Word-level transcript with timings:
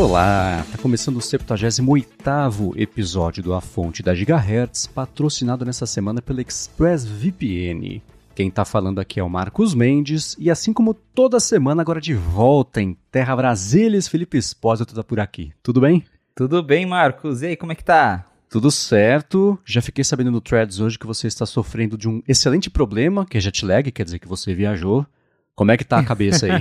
Olá, 0.00 0.64
tá 0.72 0.78
começando 0.78 1.18
o 1.18 1.20
78º 1.20 2.72
episódio 2.74 3.42
do 3.42 3.52
A 3.52 3.60
Fonte 3.60 4.02
da 4.02 4.14
Gigahertz, 4.14 4.86
patrocinado 4.86 5.62
nessa 5.62 5.84
semana 5.84 6.22
pela 6.22 6.40
ExpressVPN. 6.40 8.00
Quem 8.34 8.50
tá 8.50 8.64
falando 8.64 8.98
aqui 8.98 9.20
é 9.20 9.22
o 9.22 9.28
Marcos 9.28 9.74
Mendes, 9.74 10.34
e 10.38 10.50
assim 10.50 10.72
como 10.72 10.94
toda 10.94 11.38
semana, 11.38 11.82
agora 11.82 12.00
de 12.00 12.14
volta 12.14 12.80
em 12.80 12.96
Terra 13.12 13.36
Brasilis, 13.36 14.08
Felipe 14.08 14.38
Espósito 14.38 14.94
tá 14.94 15.04
por 15.04 15.20
aqui. 15.20 15.52
Tudo 15.62 15.82
bem? 15.82 16.02
Tudo 16.34 16.62
bem, 16.62 16.86
Marcos. 16.86 17.42
E 17.42 17.48
aí, 17.48 17.56
como 17.56 17.72
é 17.72 17.74
que 17.74 17.84
tá? 17.84 18.24
Tudo 18.48 18.70
certo. 18.70 19.58
Já 19.66 19.82
fiquei 19.82 20.02
sabendo 20.02 20.30
no 20.30 20.40
Threads 20.40 20.80
hoje 20.80 20.98
que 20.98 21.06
você 21.06 21.26
está 21.26 21.44
sofrendo 21.44 21.98
de 21.98 22.08
um 22.08 22.22
excelente 22.26 22.70
problema, 22.70 23.26
que 23.26 23.36
é 23.36 23.40
jet 23.40 23.66
lag, 23.66 23.92
quer 23.92 24.04
dizer 24.04 24.18
que 24.18 24.26
você 24.26 24.54
viajou. 24.54 25.06
Como 25.60 25.72
é 25.72 25.76
que 25.76 25.84
tá 25.84 25.98
a 25.98 26.02
cabeça 26.02 26.46
aí? 26.46 26.52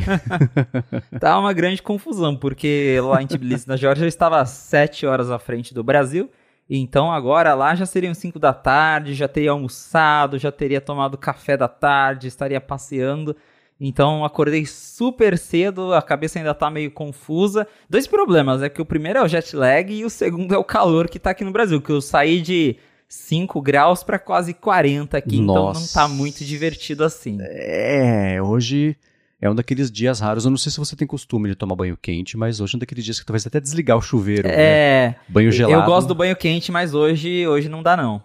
tá 1.22 1.40
uma 1.40 1.54
grande 1.54 1.82
confusão, 1.82 2.36
porque 2.36 3.00
lá 3.02 3.24
em 3.24 3.28
Tbilisi, 3.28 3.66
na 3.66 3.78
Geórgia, 3.78 4.06
estava 4.06 4.46
sete 4.46 5.06
horas 5.06 5.32
à 5.32 5.40
frente 5.40 5.74
do 5.74 5.82
Brasil. 5.82 6.30
Então 6.70 7.10
agora 7.10 7.54
lá 7.54 7.74
já 7.76 7.86
seriam 7.86 8.14
5 8.14 8.38
da 8.38 8.52
tarde, 8.52 9.14
já 9.14 9.26
teria 9.26 9.52
almoçado, 9.52 10.38
já 10.38 10.52
teria 10.52 10.82
tomado 10.82 11.18
café 11.18 11.56
da 11.56 11.70
tarde, 11.70 12.28
estaria 12.28 12.60
passeando. 12.60 13.38
Então 13.80 14.26
acordei 14.26 14.66
super 14.66 15.38
cedo, 15.38 15.94
a 15.94 16.02
cabeça 16.02 16.38
ainda 16.38 16.54
tá 16.54 16.70
meio 16.70 16.92
confusa. 16.92 17.66
Dois 17.90 18.06
problemas, 18.06 18.62
é 18.62 18.68
que 18.68 18.82
o 18.82 18.86
primeiro 18.86 19.20
é 19.20 19.24
o 19.24 19.30
jet 19.30 19.56
lag 19.56 19.94
e 19.94 20.04
o 20.04 20.10
segundo 20.10 20.54
é 20.54 20.58
o 20.58 20.64
calor 20.66 21.08
que 21.08 21.18
tá 21.18 21.30
aqui 21.30 21.46
no 21.46 21.54
Brasil, 21.54 21.82
que 21.82 21.90
eu 21.90 22.02
saí 22.02 22.42
de 22.42 22.76
5 23.10 23.60
graus 23.60 24.04
para 24.04 24.20
quase 24.20 24.54
40 24.54 25.18
aqui, 25.18 25.42
Nossa. 25.42 25.80
então 25.80 25.82
não 25.82 25.88
tá 25.88 26.08
muito 26.08 26.46
divertido 26.46 27.04
assim. 27.04 27.40
É, 27.42 28.40
hoje 28.40 28.96
é 29.42 29.50
um 29.50 29.56
daqueles 29.56 29.90
dias 29.90 30.20
raros. 30.20 30.46
Eu 30.46 30.52
não 30.52 30.58
sei 30.58 30.72
se 30.72 30.78
você 30.78 30.96
tem 30.96 31.08
costume 31.08 31.50
de 31.50 31.56
tomar 31.56 31.76
banho 31.76 31.98
quente, 32.00 32.38
mas 32.38 32.62
hoje 32.62 32.76
é 32.76 32.78
um 32.78 32.80
daqueles 32.80 33.04
dias 33.04 33.20
que 33.20 33.26
talvez 33.26 33.48
até 33.48 33.60
desligar 33.60 33.98
o 33.98 34.02
chuveiro. 34.02 34.48
É. 34.48 35.10
Né? 35.10 35.16
Banho 35.28 35.52
gelado. 35.52 35.82
Eu 35.82 35.86
gosto 35.86 36.08
do 36.08 36.16
banho 36.16 36.36
quente, 36.36 36.72
mas 36.72 36.94
hoje, 36.94 37.48
hoje 37.48 37.68
não 37.68 37.82
dá, 37.82 37.98
não. 37.98 38.22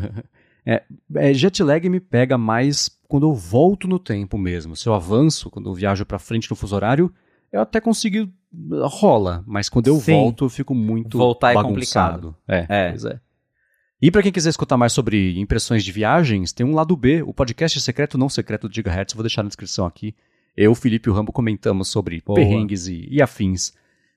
é, 0.66 0.82
é, 1.14 1.32
jet 1.32 1.62
lag 1.62 1.88
me 1.88 1.98
pega 1.98 2.36
mais 2.36 2.90
quando 3.08 3.26
eu 3.26 3.32
volto 3.32 3.88
no 3.88 3.98
tempo 3.98 4.36
mesmo. 4.36 4.76
Se 4.76 4.86
eu 4.86 4.92
avanço, 4.92 5.48
quando 5.48 5.70
eu 5.70 5.74
viajo 5.74 6.04
para 6.04 6.18
frente 6.18 6.50
no 6.50 6.56
fuso 6.56 6.76
horário, 6.76 7.10
eu 7.50 7.62
até 7.62 7.80
consigo. 7.80 8.30
rola, 8.82 9.42
mas 9.46 9.70
quando 9.70 9.86
eu 9.86 9.96
Sim. 10.00 10.12
volto, 10.12 10.44
eu 10.44 10.48
fico 10.50 10.74
muito 10.74 11.16
Voltar 11.16 11.54
bagunçado. 11.54 11.68
é 11.68 11.72
complicado. 11.72 12.36
É, 12.46 12.66
é. 12.68 12.90
pois 12.90 13.04
é. 13.06 13.20
E 14.00 14.12
para 14.12 14.22
quem 14.22 14.30
quiser 14.30 14.50
escutar 14.50 14.76
mais 14.76 14.92
sobre 14.92 15.38
impressões 15.40 15.82
de 15.82 15.90
viagens, 15.90 16.52
tem 16.52 16.64
um 16.64 16.74
lado 16.74 16.96
B, 16.96 17.20
o 17.22 17.34
podcast 17.34 17.80
secreto 17.80 18.16
não 18.16 18.28
secreto 18.28 18.68
do 18.68 18.74
Gigahertz, 18.74 19.12
vou 19.12 19.24
deixar 19.24 19.42
na 19.42 19.48
descrição 19.48 19.84
aqui. 19.84 20.14
Eu, 20.56 20.72
Felipe 20.74 21.08
e 21.08 21.10
o 21.10 21.14
Rambo 21.14 21.32
comentamos 21.32 21.88
sobre 21.88 22.22
Boa. 22.24 22.36
perrengues 22.36 22.86
e, 22.86 23.08
e, 23.10 23.20
afins 23.20 23.72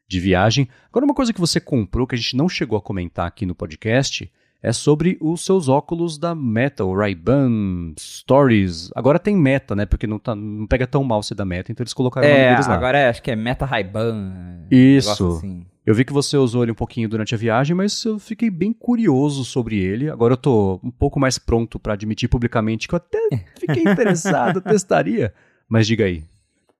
de 0.07 0.19
viagem. 0.19 0.67
Agora, 0.89 1.05
uma 1.05 1.15
coisa 1.15 1.33
que 1.33 1.39
você 1.39 1.59
comprou 1.59 2.05
que 2.05 2.13
a 2.13 2.17
gente 2.17 2.35
não 2.35 2.47
chegou 2.47 2.77
a 2.77 2.81
comentar 2.81 3.25
aqui 3.25 3.43
no 3.43 3.55
podcast 3.55 4.31
é 4.61 4.71
sobre 4.71 5.17
os 5.19 5.43
seus 5.43 5.67
óculos 5.67 6.19
da 6.19 6.35
Meta, 6.35 6.85
o 6.85 6.95
Ray-Ban 6.95 7.93
Stories. 7.99 8.91
Agora 8.95 9.17
tem 9.17 9.35
Meta, 9.35 9.75
né? 9.75 9.87
Porque 9.87 10.05
não, 10.05 10.19
tá, 10.19 10.35
não 10.35 10.67
pega 10.67 10.85
tão 10.85 11.03
mal 11.03 11.23
ser 11.23 11.33
da 11.33 11.45
Meta, 11.45 11.71
então 11.71 11.83
eles 11.83 11.93
colocaram 11.93 12.27
é, 12.27 12.31
o 12.31 12.35
nome 12.35 12.49
deles 12.51 12.67
lá. 12.67 12.75
agora 12.75 12.99
é, 12.99 13.09
acho 13.09 13.23
que 13.23 13.31
é 13.31 13.35
Meta 13.35 13.65
Ray-Ban. 13.65 14.67
Isso. 14.69 15.37
Assim. 15.37 15.65
Eu 15.85 15.95
vi 15.95 16.05
que 16.05 16.13
você 16.13 16.37
usou 16.37 16.61
ele 16.61 16.71
um 16.71 16.75
pouquinho 16.75 17.09
durante 17.09 17.33
a 17.33 17.37
viagem, 17.37 17.75
mas 17.75 18.05
eu 18.05 18.19
fiquei 18.19 18.51
bem 18.51 18.71
curioso 18.71 19.43
sobre 19.43 19.79
ele. 19.79 20.09
Agora 20.09 20.33
eu 20.33 20.37
tô 20.37 20.79
um 20.83 20.91
pouco 20.91 21.19
mais 21.19 21.39
pronto 21.39 21.79
para 21.79 21.93
admitir 21.93 22.29
publicamente 22.29 22.87
que 22.87 22.93
eu 22.93 22.97
até 22.97 23.19
fiquei 23.59 23.81
interessado, 23.81 24.61
testaria. 24.61 25.33
Mas 25.67 25.87
diga 25.87 26.05
aí. 26.05 26.23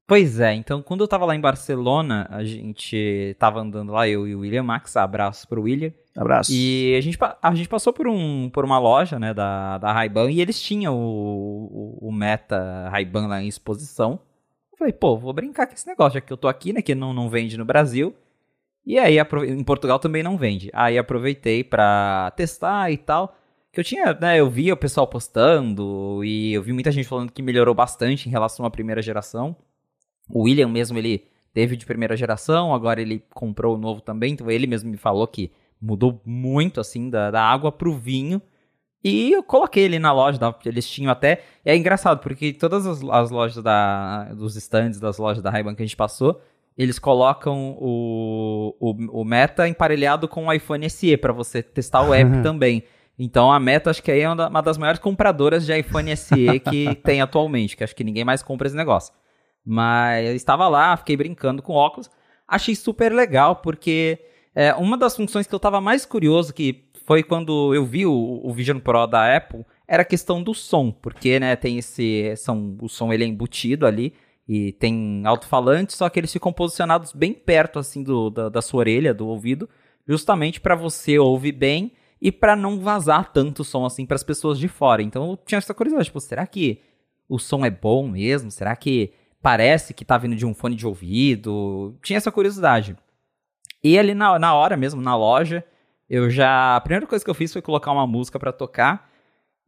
Pois 0.05 0.39
é, 0.39 0.53
então 0.53 0.81
quando 0.83 1.01
eu 1.01 1.07
tava 1.07 1.25
lá 1.25 1.35
em 1.35 1.39
Barcelona, 1.39 2.27
a 2.29 2.43
gente 2.43 3.35
tava 3.39 3.61
andando 3.61 3.93
lá, 3.93 4.07
eu 4.07 4.27
e 4.27 4.35
o 4.35 4.41
William 4.41 4.61
Max, 4.61 4.95
abraço 4.97 5.47
pro 5.47 5.63
William. 5.63 5.93
Abraço. 6.15 6.51
E 6.53 6.93
a 6.95 7.01
gente, 7.01 7.17
a 7.41 7.55
gente 7.55 7.69
passou 7.69 7.93
por, 7.93 8.07
um, 8.07 8.49
por 8.49 8.65
uma 8.65 8.77
loja, 8.77 9.17
né, 9.17 9.33
da, 9.33 9.77
da 9.77 9.93
Ray-Ban 9.93 10.29
e 10.29 10.41
eles 10.41 10.61
tinham 10.61 10.95
o, 10.95 11.97
o, 12.01 12.09
o 12.09 12.11
Meta 12.11 12.89
Ray-Ban 12.89 13.27
lá 13.27 13.41
em 13.41 13.47
exposição. 13.47 14.19
Eu 14.73 14.77
falei, 14.77 14.93
pô, 14.93 15.17
vou 15.17 15.33
brincar 15.33 15.65
com 15.65 15.73
esse 15.73 15.87
negócio, 15.87 16.15
já 16.15 16.21
que 16.21 16.33
eu 16.33 16.37
tô 16.37 16.49
aqui, 16.49 16.73
né, 16.73 16.81
que 16.81 16.93
não, 16.93 17.13
não 17.13 17.29
vende 17.29 17.57
no 17.57 17.63
Brasil. 17.63 18.13
E 18.85 18.97
aí, 18.97 19.17
em 19.47 19.63
Portugal 19.63 19.99
também 19.99 20.23
não 20.23 20.37
vende. 20.37 20.69
Aí 20.73 20.97
aproveitei 20.97 21.63
para 21.63 22.31
testar 22.35 22.91
e 22.91 22.97
tal. 22.97 23.35
Que 23.71 23.79
eu 23.79 23.83
tinha, 23.83 24.13
né, 24.19 24.39
eu 24.39 24.49
via 24.49 24.73
o 24.73 24.77
pessoal 24.77 25.07
postando 25.07 26.21
e 26.25 26.53
eu 26.53 26.61
vi 26.61 26.73
muita 26.73 26.91
gente 26.91 27.07
falando 27.07 27.31
que 27.31 27.41
melhorou 27.41 27.73
bastante 27.73 28.27
em 28.27 28.31
relação 28.31 28.65
à 28.65 28.69
primeira 28.69 29.01
geração. 29.01 29.55
O 30.29 30.43
William 30.43 30.67
mesmo, 30.67 30.97
ele 30.97 31.25
teve 31.53 31.77
de 31.77 31.85
primeira 31.85 32.17
geração, 32.17 32.73
agora 32.73 33.01
ele 33.01 33.23
comprou 33.33 33.75
o 33.75 33.77
novo 33.77 34.01
também, 34.01 34.33
então 34.33 34.49
ele 34.51 34.67
mesmo 34.67 34.89
me 34.89 34.97
falou 34.97 35.25
que 35.27 35.51
mudou 35.81 36.21
muito, 36.25 36.79
assim, 36.79 37.09
da, 37.09 37.31
da 37.31 37.41
água 37.41 37.71
pro 37.71 37.93
vinho. 37.93 38.41
E 39.03 39.31
eu 39.31 39.41
coloquei 39.41 39.83
ele 39.83 39.99
na 39.99 40.11
loja, 40.11 40.39
eles 40.65 40.87
tinham 40.87 41.11
até... 41.11 41.41
E 41.65 41.71
é 41.71 41.75
engraçado, 41.75 42.19
porque 42.19 42.53
todas 42.53 42.85
as, 42.85 43.01
as 43.03 43.31
lojas 43.31 43.63
da, 43.63 44.25
dos 44.33 44.55
stands 44.55 44.99
das 44.99 45.17
lojas 45.17 45.41
da 45.41 45.49
ray 45.49 45.63
que 45.63 45.81
a 45.81 45.85
gente 45.85 45.95
passou, 45.95 46.39
eles 46.81 46.97
colocam 46.97 47.77
o, 47.79 48.75
o, 48.79 49.21
o 49.21 49.23
Meta 49.23 49.67
emparelhado 49.67 50.27
com 50.27 50.47
o 50.47 50.53
iPhone 50.53 50.89
SE 50.89 51.15
para 51.15 51.31
você 51.31 51.61
testar 51.61 52.01
o 52.01 52.11
app 52.11 52.41
também. 52.41 52.83
Então 53.19 53.51
a 53.51 53.59
Meta 53.59 53.91
acho 53.91 54.01
que 54.01 54.11
aí 54.11 54.21
é 54.21 54.27
uma 54.27 54.61
das 54.61 54.79
maiores 54.79 54.99
compradoras 54.99 55.63
de 55.63 55.77
iPhone 55.77 56.17
SE 56.17 56.59
que 56.71 56.95
tem 57.03 57.21
atualmente, 57.21 57.77
que 57.77 57.83
acho 57.83 57.95
que 57.95 58.03
ninguém 58.03 58.25
mais 58.25 58.41
compra 58.41 58.65
esse 58.65 58.75
negócio. 58.75 59.13
Mas 59.63 60.27
eu 60.27 60.35
estava 60.35 60.67
lá, 60.67 60.97
fiquei 60.97 61.15
brincando 61.15 61.61
com 61.61 61.73
óculos, 61.73 62.09
achei 62.47 62.73
super 62.73 63.13
legal 63.13 63.57
porque 63.57 64.17
é, 64.55 64.73
uma 64.73 64.97
das 64.97 65.15
funções 65.15 65.45
que 65.45 65.53
eu 65.53 65.57
estava 65.57 65.79
mais 65.79 66.03
curioso 66.03 66.51
que 66.51 66.89
foi 67.05 67.21
quando 67.21 67.75
eu 67.75 67.85
vi 67.85 68.07
o, 68.07 68.41
o 68.43 68.51
Vision 68.51 68.79
Pro 68.79 69.05
da 69.05 69.37
Apple 69.37 69.63
era 69.87 70.01
a 70.01 70.05
questão 70.05 70.41
do 70.41 70.55
som, 70.55 70.89
porque 70.89 71.39
né, 71.39 71.55
tem 71.55 71.77
esse 71.77 72.35
são, 72.37 72.75
o 72.81 72.89
som 72.89 73.13
ele 73.13 73.23
é 73.23 73.27
embutido 73.27 73.85
ali 73.85 74.15
e 74.47 74.73
tem 74.73 75.23
alto-falante, 75.25 75.93
só 75.93 76.09
que 76.09 76.19
eles 76.19 76.31
ficam 76.31 76.51
posicionados 76.51 77.13
bem 77.13 77.33
perto 77.33 77.79
assim 77.79 78.03
do, 78.03 78.29
da, 78.29 78.49
da 78.49 78.61
sua 78.61 78.79
orelha, 78.79 79.13
do 79.13 79.27
ouvido, 79.27 79.69
justamente 80.07 80.59
para 80.59 80.75
você 80.75 81.17
ouvir 81.17 81.53
bem 81.53 81.91
e 82.21 82.31
para 82.31 82.55
não 82.55 82.79
vazar 82.79 83.31
tanto 83.31 83.63
som 83.63 83.85
assim 83.85 84.05
para 84.05 84.15
as 84.15 84.23
pessoas 84.23 84.59
de 84.59 84.67
fora. 84.67 85.01
Então 85.01 85.31
eu 85.31 85.37
tinha 85.37 85.57
essa 85.57 85.73
curiosidade, 85.73 86.05
tipo, 86.05 86.19
será 86.19 86.45
que 86.45 86.81
o 87.27 87.39
som 87.39 87.65
é 87.65 87.69
bom 87.69 88.07
mesmo? 88.07 88.51
Será 88.51 88.75
que 88.75 89.13
parece 89.41 89.93
que 89.93 90.05
tá 90.05 90.17
vindo 90.17 90.35
de 90.35 90.45
um 90.45 90.53
fone 90.53 90.75
de 90.75 90.85
ouvido? 90.85 91.97
Tinha 92.03 92.17
essa 92.17 92.31
curiosidade. 92.31 92.95
E 93.83 93.97
ali 93.97 94.13
na, 94.13 94.37
na 94.37 94.53
hora 94.53 94.77
mesmo, 94.77 95.01
na 95.01 95.15
loja, 95.15 95.63
eu 96.09 96.29
já. 96.29 96.75
A 96.75 96.81
primeira 96.81 97.07
coisa 97.07 97.23
que 97.23 97.31
eu 97.31 97.35
fiz 97.35 97.51
foi 97.51 97.61
colocar 97.61 97.91
uma 97.91 98.05
música 98.05 98.37
para 98.37 98.51
tocar. 98.51 99.09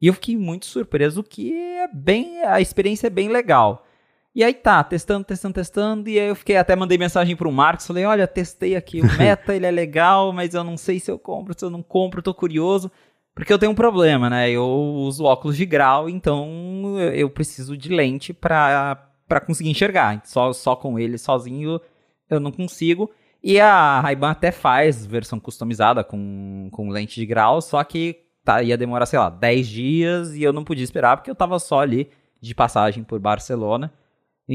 E 0.01 0.07
eu 0.07 0.13
fiquei 0.13 0.37
muito 0.37 0.65
surpreso 0.65 1.23
que 1.23 1.53
é 1.53 1.87
bem. 1.87 2.43
A 2.43 2.59
experiência 2.59 3.07
é 3.07 3.09
bem 3.09 3.29
legal. 3.29 3.87
E 4.35 4.43
aí 4.43 4.53
tá, 4.53 4.83
testando, 4.83 5.23
testando, 5.23 5.53
testando, 5.53 6.09
e 6.09 6.19
aí 6.19 6.27
eu 6.27 6.35
fiquei, 6.35 6.57
até 6.57 6.75
mandei 6.75 6.97
mensagem 6.97 7.35
pro 7.35 7.51
Marcos, 7.51 7.85
falei, 7.85 8.03
olha, 8.03 8.27
testei 8.27 8.75
aqui 8.75 8.99
o 8.99 9.05
Meta, 9.17 9.53
ele 9.53 9.67
é 9.67 9.71
legal, 9.71 10.33
mas 10.33 10.55
eu 10.55 10.63
não 10.63 10.75
sei 10.75 10.99
se 10.99 11.11
eu 11.11 11.19
compro, 11.19 11.53
se 11.57 11.63
eu 11.63 11.69
não 11.69 11.83
compro, 11.83 12.21
tô 12.21 12.33
curioso, 12.33 12.91
porque 13.35 13.53
eu 13.53 13.59
tenho 13.59 13.71
um 13.71 13.75
problema, 13.75 14.31
né, 14.31 14.49
eu 14.49 14.65
uso 14.65 15.23
óculos 15.23 15.55
de 15.55 15.67
grau, 15.67 16.09
então 16.09 16.99
eu 17.13 17.29
preciso 17.29 17.77
de 17.77 17.89
lente 17.89 18.33
pra, 18.33 19.07
pra 19.27 19.39
conseguir 19.39 19.69
enxergar, 19.69 20.19
só, 20.25 20.51
só 20.51 20.75
com 20.75 20.97
ele 20.97 21.19
sozinho 21.19 21.79
eu 22.27 22.39
não 22.39 22.51
consigo, 22.51 23.11
e 23.43 23.59
a 23.59 23.99
Ray-Ban 23.99 24.31
até 24.31 24.51
faz 24.51 25.05
versão 25.05 25.39
customizada 25.39 26.03
com, 26.03 26.69
com 26.71 26.89
lente 26.89 27.19
de 27.19 27.25
grau, 27.27 27.61
só 27.61 27.83
que 27.83 28.23
tá, 28.43 28.63
ia 28.63 28.77
demorar, 28.77 29.05
sei 29.05 29.19
lá, 29.19 29.29
10 29.29 29.67
dias, 29.67 30.35
e 30.35 30.41
eu 30.41 30.51
não 30.51 30.63
podia 30.63 30.83
esperar, 30.83 31.17
porque 31.17 31.29
eu 31.29 31.35
tava 31.35 31.59
só 31.59 31.81
ali 31.81 32.09
de 32.41 32.55
passagem 32.55 33.03
por 33.03 33.19
Barcelona, 33.19 33.93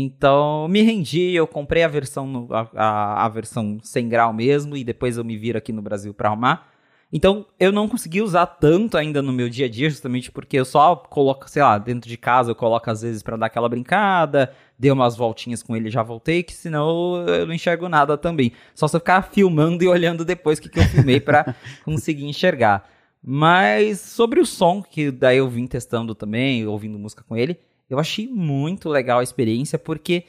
então, 0.01 0.69
me 0.69 0.83
rendi, 0.83 1.33
eu 1.33 1.47
comprei 1.47 1.83
a 1.83 1.89
versão, 1.89 2.49
a, 2.51 2.69
a, 2.75 3.25
a, 3.27 3.29
versão 3.29 3.79
sem 3.83 4.09
grau 4.09 4.33
mesmo, 4.33 4.77
e 4.77 4.85
depois 4.85 5.17
eu 5.17 5.25
me 5.25 5.37
viro 5.37 5.59
aqui 5.59 5.73
no 5.73 5.83
Brasil 5.83 6.13
para 6.13 6.29
arrumar. 6.29 6.69
Então, 7.11 7.47
eu 7.59 7.73
não 7.73 7.89
consegui 7.89 8.21
usar 8.21 8.45
tanto 8.47 8.99
ainda 8.99 9.23
no 9.23 9.33
meu 9.33 9.49
dia 9.49 9.65
a 9.65 9.69
dia, 9.69 9.89
justamente 9.89 10.31
porque 10.31 10.59
eu 10.59 10.65
só 10.65 10.95
coloco, 10.95 11.49
sei 11.49 11.63
lá, 11.63 11.79
dentro 11.79 12.09
de 12.09 12.19
casa 12.19 12.51
eu 12.51 12.55
coloco 12.55 12.91
às 12.91 13.01
vezes 13.01 13.23
para 13.23 13.37
dar 13.37 13.47
aquela 13.47 13.69
brincada, 13.69 14.53
dei 14.79 14.91
umas 14.91 15.17
voltinhas 15.17 15.63
com 15.63 15.75
ele 15.75 15.89
e 15.89 15.91
já 15.91 16.03
voltei, 16.03 16.43
que 16.43 16.53
senão 16.53 17.27
eu 17.27 17.47
não 17.47 17.55
enxergo 17.55 17.89
nada 17.89 18.19
também. 18.19 18.53
Só 18.75 18.87
se 18.87 18.95
eu 18.95 19.01
ficar 19.01 19.23
filmando 19.23 19.83
e 19.83 19.89
olhando 19.89 20.23
depois 20.23 20.59
o 20.59 20.63
que, 20.63 20.69
que 20.69 20.79
eu 20.79 20.85
filmei 20.85 21.19
para 21.19 21.55
conseguir 21.83 22.27
enxergar. 22.27 22.87
Mas 23.23 24.01
sobre 24.01 24.39
o 24.39 24.47
som, 24.47 24.83
que 24.83 25.11
daí 25.11 25.39
eu 25.39 25.49
vim 25.49 25.67
testando 25.67 26.15
também, 26.15 26.67
ouvindo 26.67 26.99
música 26.99 27.25
com 27.27 27.35
ele, 27.37 27.59
eu 27.89 27.99
achei 27.99 28.27
muito 28.27 28.89
legal 28.89 29.21
a 29.21 29.23
experiência 29.23 29.79
porque 29.79 30.25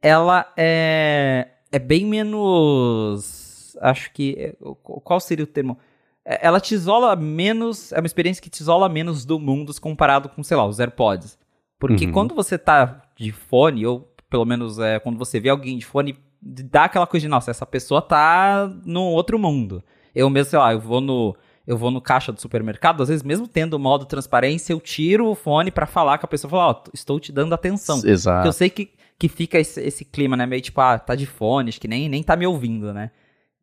ela 0.00 0.52
é, 0.56 1.48
é 1.70 1.78
bem 1.78 2.06
menos. 2.06 3.76
Acho 3.80 4.12
que. 4.12 4.36
É, 4.38 4.54
qual 4.82 5.20
seria 5.20 5.44
o 5.44 5.48
termo? 5.48 5.78
É, 6.24 6.46
ela 6.46 6.60
te 6.60 6.74
isola 6.74 7.14
menos. 7.16 7.92
É 7.92 7.98
uma 7.98 8.06
experiência 8.06 8.42
que 8.42 8.50
te 8.50 8.60
isola 8.60 8.88
menos 8.88 9.24
do 9.24 9.38
mundo 9.38 9.72
comparado 9.80 10.28
com, 10.28 10.42
sei 10.42 10.56
lá, 10.56 10.66
os 10.66 10.78
AirPods. 10.78 11.38
Porque 11.78 12.06
uhum. 12.06 12.12
quando 12.12 12.34
você 12.34 12.56
tá 12.56 13.02
de 13.16 13.32
fone, 13.32 13.84
ou 13.86 14.08
pelo 14.30 14.44
menos 14.44 14.78
é, 14.78 14.98
quando 15.00 15.18
você 15.18 15.40
vê 15.40 15.48
alguém 15.48 15.78
de 15.78 15.84
fone, 15.84 16.16
dá 16.40 16.84
aquela 16.84 17.06
coisa 17.06 17.24
de, 17.24 17.28
nossa, 17.28 17.50
essa 17.50 17.66
pessoa 17.66 18.00
tá 18.00 18.70
no 18.84 19.02
outro 19.02 19.38
mundo. 19.38 19.82
Eu 20.14 20.30
mesmo, 20.30 20.50
sei 20.50 20.58
lá, 20.58 20.72
eu 20.72 20.80
vou 20.80 21.00
no 21.00 21.36
eu 21.66 21.76
vou 21.76 21.90
no 21.90 22.00
caixa 22.00 22.32
do 22.32 22.40
supermercado, 22.40 23.02
às 23.02 23.08
vezes 23.08 23.22
mesmo 23.22 23.46
tendo 23.46 23.74
o 23.74 23.78
modo 23.78 24.04
transparência, 24.04 24.72
eu 24.72 24.80
tiro 24.80 25.28
o 25.28 25.34
fone 25.34 25.70
para 25.70 25.86
falar 25.86 26.18
com 26.18 26.26
a 26.26 26.28
pessoa, 26.28 26.50
falar, 26.50 26.68
ó, 26.68 26.82
oh, 26.86 26.90
estou 26.92 27.20
te 27.20 27.32
dando 27.32 27.54
atenção. 27.54 28.00
Exato. 28.04 28.38
Porque 28.38 28.48
eu 28.48 28.52
sei 28.52 28.70
que, 28.70 28.90
que 29.18 29.28
fica 29.28 29.58
esse, 29.58 29.80
esse 29.80 30.04
clima, 30.04 30.36
né, 30.36 30.46
meio 30.46 30.62
tipo, 30.62 30.80
ah, 30.80 30.98
tá 30.98 31.14
de 31.14 31.26
fone, 31.26 31.68
acho 31.68 31.80
que 31.80 31.88
nem, 31.88 32.08
nem 32.08 32.22
tá 32.22 32.36
me 32.36 32.46
ouvindo, 32.46 32.92
né. 32.92 33.10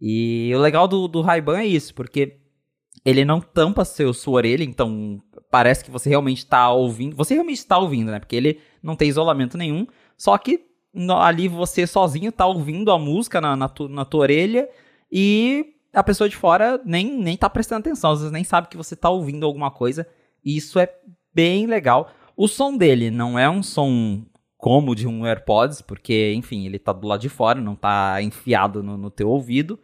E 0.02 0.52
o 0.56 0.60
legal 0.60 0.88
do, 0.88 1.08
do 1.08 1.22
Ray-Ban 1.22 1.60
é 1.60 1.66
isso, 1.66 1.94
porque 1.94 2.38
ele 3.04 3.26
não 3.26 3.42
tampa 3.42 3.84
seu, 3.84 4.14
sua 4.14 4.36
orelha, 4.36 4.64
então 4.64 5.22
parece 5.50 5.84
que 5.84 5.92
você 5.92 6.10
realmente 6.10 6.40
está 6.40 6.72
ouvindo. 6.72 7.16
Você 7.16 7.34
realmente 7.34 7.58
está 7.58 7.78
ouvindo, 7.78 8.12
né? 8.12 8.20
Porque 8.20 8.36
ele 8.36 8.60
não 8.84 8.96
tem 8.96 9.10
isolamento 9.10 9.58
nenhum. 9.58 9.88
Só 10.18 10.38
que 10.38 10.66
ali 11.22 11.48
você 11.48 11.86
sozinho 11.88 12.30
está 12.30 12.46
ouvindo 12.46 12.92
a 12.92 13.00
música 13.00 13.40
na, 13.40 13.56
na, 13.56 13.70
tu, 13.70 13.88
na 13.88 14.06
tua 14.06 14.22
orelha 14.22 14.70
e 15.12 15.76
a 15.94 16.04
pessoa 16.04 16.30
de 16.30 16.36
fora 16.36 16.80
nem, 16.86 17.12
nem 17.12 17.38
tá 17.38 17.50
prestando 17.50 17.80
atenção, 17.80 18.12
às 18.12 18.20
vezes 18.20 18.32
nem 18.32 18.44
sabe 18.44 18.68
que 18.68 18.78
você 18.78 18.94
está 18.94 19.10
ouvindo 19.10 19.46
alguma 19.46 19.72
coisa. 19.72 20.08
E 20.44 20.56
isso 20.56 20.80
é 20.80 20.94
bem 21.34 21.66
legal. 21.66 22.12
O 22.36 22.48
som 22.48 22.76
dele 22.76 23.12
não 23.12 23.38
é 23.38 23.50
um 23.50 23.62
som 23.62 24.24
como 24.58 24.96
de 24.96 25.08
um 25.08 25.26
AirPods, 25.26 25.82
porque, 25.82 26.34
enfim, 26.34 26.66
ele 26.66 26.78
tá 26.78 26.92
do 26.92 27.08
lado 27.08 27.22
de 27.22 27.30
fora, 27.30 27.62
não 27.62 27.76
tá 27.76 28.22
enfiado 28.22 28.84
no, 28.84 28.98
no 28.98 29.10
teu 29.10 29.30
ouvido. 29.30 29.80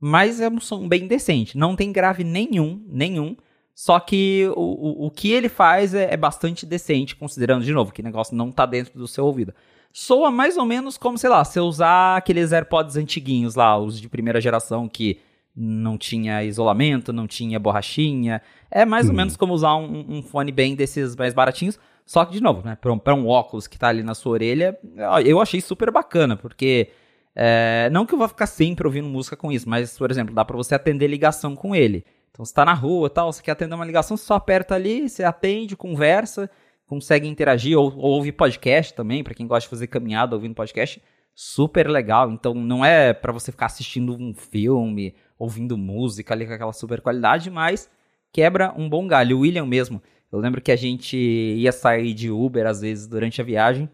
Mas 0.00 0.40
é 0.40 0.48
um 0.48 0.60
som 0.60 0.86
bem 0.86 1.06
decente. 1.06 1.56
Não 1.56 1.74
tem 1.74 1.90
grave 1.90 2.22
nenhum, 2.22 2.84
nenhum. 2.88 3.36
Só 3.74 4.00
que 4.00 4.50
o, 4.56 5.04
o, 5.04 5.06
o 5.06 5.10
que 5.10 5.30
ele 5.32 5.48
faz 5.48 5.94
é, 5.94 6.12
é, 6.12 6.16
bastante 6.16 6.64
decente, 6.64 7.14
considerando, 7.14 7.64
de 7.64 7.72
novo, 7.72 7.92
que 7.92 8.00
o 8.00 8.04
negócio 8.04 8.34
não 8.34 8.50
tá 8.50 8.66
dentro 8.66 8.98
do 8.98 9.06
seu 9.06 9.24
ouvido. 9.24 9.54
Soa 9.92 10.30
mais 10.30 10.56
ou 10.56 10.64
menos 10.64 10.98
como, 10.98 11.16
sei 11.16 11.30
lá, 11.30 11.44
você 11.44 11.60
usar 11.60 12.16
aqueles 12.16 12.52
AirPods 12.52 12.96
antiguinhos 12.96 13.54
lá, 13.54 13.78
os 13.78 14.00
de 14.00 14.08
primeira 14.08 14.40
geração 14.40 14.88
que 14.88 15.20
não 15.56 15.96
tinha 15.96 16.44
isolamento, 16.44 17.12
não 17.12 17.26
tinha 17.26 17.58
borrachinha. 17.58 18.42
É 18.70 18.84
mais 18.84 19.06
hum. 19.06 19.10
ou 19.10 19.16
menos 19.16 19.36
como 19.36 19.54
usar 19.54 19.74
um, 19.76 20.18
um, 20.18 20.22
fone 20.22 20.52
bem 20.52 20.74
desses 20.74 21.16
mais 21.16 21.32
baratinhos. 21.32 21.78
Só 22.04 22.24
que, 22.24 22.32
de 22.32 22.42
novo, 22.42 22.62
né, 22.64 22.76
pra 22.76 22.92
um, 22.92 23.00
um 23.20 23.26
óculos 23.26 23.66
que 23.66 23.78
tá 23.78 23.88
ali 23.88 24.02
na 24.02 24.14
sua 24.14 24.32
orelha, 24.32 24.78
eu 25.24 25.40
achei 25.40 25.60
super 25.60 25.90
bacana, 25.90 26.36
porque. 26.36 26.90
É, 27.38 27.90
não 27.92 28.06
que 28.06 28.14
eu 28.14 28.18
vá 28.18 28.28
ficar 28.28 28.46
sempre 28.46 28.86
ouvindo 28.86 29.06
música 29.06 29.36
com 29.36 29.52
isso, 29.52 29.68
mas, 29.68 29.98
por 29.98 30.10
exemplo, 30.10 30.34
dá 30.34 30.42
para 30.42 30.56
você 30.56 30.74
atender 30.74 31.06
ligação 31.06 31.54
com 31.54 31.76
ele. 31.76 32.02
Então 32.30 32.44
você 32.44 32.50
está 32.50 32.64
na 32.64 32.72
rua 32.72 33.10
tal, 33.10 33.30
você 33.30 33.42
quer 33.42 33.52
atender 33.52 33.74
uma 33.74 33.84
ligação, 33.84 34.16
você 34.16 34.24
só 34.24 34.34
aperta 34.34 34.74
ali, 34.74 35.06
você 35.06 35.22
atende, 35.22 35.76
conversa, 35.76 36.50
consegue 36.86 37.28
interagir, 37.28 37.78
ou, 37.78 37.94
ou 37.94 38.12
ouvir 38.12 38.32
podcast 38.32 38.94
também, 38.94 39.22
para 39.22 39.34
quem 39.34 39.46
gosta 39.46 39.66
de 39.66 39.68
fazer 39.70 39.86
caminhada 39.86 40.34
ouvindo 40.34 40.54
podcast, 40.54 41.02
super 41.34 41.88
legal. 41.88 42.30
Então 42.30 42.54
não 42.54 42.82
é 42.82 43.12
para 43.12 43.32
você 43.32 43.52
ficar 43.52 43.66
assistindo 43.66 44.14
um 44.14 44.34
filme, 44.34 45.14
ouvindo 45.38 45.76
música 45.76 46.34
ali 46.34 46.46
com 46.46 46.52
aquela 46.52 46.72
super 46.72 47.00
qualidade, 47.00 47.50
mas 47.50 47.90
quebra 48.32 48.72
um 48.76 48.88
bom 48.88 49.06
galho. 49.06 49.38
O 49.38 49.40
William 49.40 49.66
mesmo, 49.66 50.02
eu 50.32 50.38
lembro 50.38 50.60
que 50.60 50.72
a 50.72 50.76
gente 50.76 51.16
ia 51.16 51.72
sair 51.72 52.14
de 52.14 52.30
Uber 52.30 52.66
às 52.66 52.80
vezes 52.80 53.06
durante 53.06 53.40
a 53.40 53.44
viagem, 53.44 53.88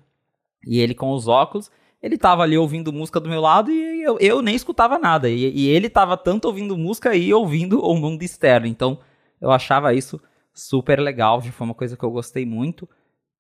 e 0.67 0.79
ele 0.81 0.95
com 0.95 1.11
os 1.11 1.29
óculos, 1.29 1.71
ele 2.03 2.19
tava 2.19 2.43
ali 2.43 2.59
ouvindo 2.59 2.93
música 2.93 3.21
do 3.21 3.29
meu 3.29 3.41
lado 3.41 3.71
e 3.71 4.03
eu, 4.03 4.19
eu 4.19 4.43
nem 4.43 4.55
escutava 4.55 4.99
nada. 4.99 5.29
E, 5.31 5.51
e, 5.51 5.69
ele 5.69 5.89
tava 5.89 6.17
tanto 6.17 6.47
ouvindo 6.47 6.77
música 6.77 7.15
e 7.15 7.33
ouvindo 7.33 7.81
o 7.81 7.95
mundo 7.95 8.23
externo. 8.23 8.67
Então 8.67 8.99
eu 9.41 9.51
achava 9.53 9.95
isso 9.95 10.21
super 10.53 11.01
legal, 11.01 11.41
já 11.41 11.53
foi 11.53 11.65
uma 11.65 11.75
coisa 11.75 11.97
que 11.97 12.05
eu 12.05 12.11
gostei 12.11 12.45
muito. 12.45 12.89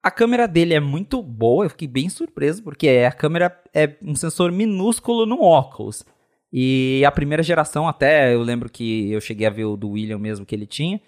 A 0.03 0.11
câmera 0.11 0.49
dele 0.49 0.75
é 0.75 0.81
muito 0.81 1.23
boa, 1.23 1.65
eu 1.65 1.71
fiquei 1.71 1.87
bem 1.87 2.09
surpreso, 2.09 2.63
porque 2.63 2.89
é, 2.89 3.07
a 3.07 3.13
câmera 3.13 3.61
é 3.73 3.97
um 4.03 4.15
sensor 4.15 4.51
minúsculo 4.51 5.27
no 5.27 5.43
óculos. 5.43 6.05
E 6.53 7.03
a 7.07 7.11
primeira 7.11 7.43
geração, 7.43 7.89
até 7.89 8.35
eu 8.35 8.43
lembro 8.43 8.69
que 8.69 9.11
eu 9.11 9.21
cheguei 9.21 9.47
a 9.47 9.51
ver 9.51 9.65
o 9.65 9.77
do 9.77 9.91
William 9.91 10.19
mesmo 10.19 10.45
que 10.45 10.55
ele 10.55 10.67
tinha. 10.67 11.01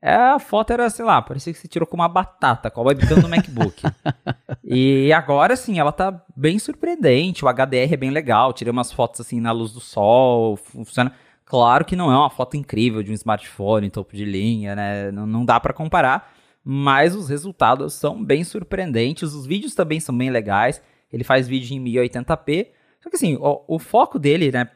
É, 0.00 0.14
a 0.14 0.38
foto 0.40 0.72
era, 0.72 0.90
sei 0.90 1.04
lá, 1.04 1.22
parecia 1.22 1.52
que 1.52 1.58
você 1.58 1.68
tirou 1.68 1.86
com 1.86 1.96
uma 1.96 2.08
batata, 2.08 2.68
com 2.70 2.80
a 2.80 2.84
webcam 2.84 3.20
do 3.20 3.28
MacBook. 3.28 3.82
e 4.64 5.12
agora, 5.12 5.54
sim, 5.54 5.78
ela 5.78 5.92
tá 5.92 6.24
bem 6.36 6.58
surpreendente, 6.58 7.44
o 7.44 7.48
HDR 7.48 7.94
é 7.94 7.96
bem 7.96 8.10
legal, 8.10 8.52
tirei 8.52 8.72
umas 8.72 8.92
fotos 8.92 9.20
assim 9.20 9.40
na 9.40 9.52
luz 9.52 9.72
do 9.72 9.78
sol, 9.80 10.56
funciona. 10.56 11.12
Claro 11.44 11.84
que 11.84 11.94
não 11.94 12.10
é 12.10 12.16
uma 12.16 12.30
foto 12.30 12.56
incrível 12.56 13.02
de 13.02 13.12
um 13.12 13.14
smartphone 13.14 13.90
topo 13.90 14.16
de 14.16 14.24
linha, 14.24 14.74
né? 14.74 15.12
Não, 15.12 15.24
não 15.24 15.44
dá 15.44 15.60
para 15.60 15.72
comparar, 15.72 16.32
mas 16.64 17.14
os 17.14 17.28
resultados 17.28 17.92
são 17.94 18.24
bem 18.24 18.42
surpreendentes, 18.42 19.34
os 19.34 19.46
vídeos 19.46 19.74
também 19.74 20.00
são 20.00 20.16
bem 20.16 20.30
legais. 20.30 20.82
Ele 21.12 21.22
faz 21.22 21.46
vídeo 21.46 21.76
em 21.76 21.84
1080p, 21.84 22.68
só 23.02 23.10
que 23.10 23.16
assim, 23.16 23.36
o, 23.36 23.64
o, 23.66 23.78
foco 23.80 24.16
dele, 24.16 24.52
né, 24.52 24.68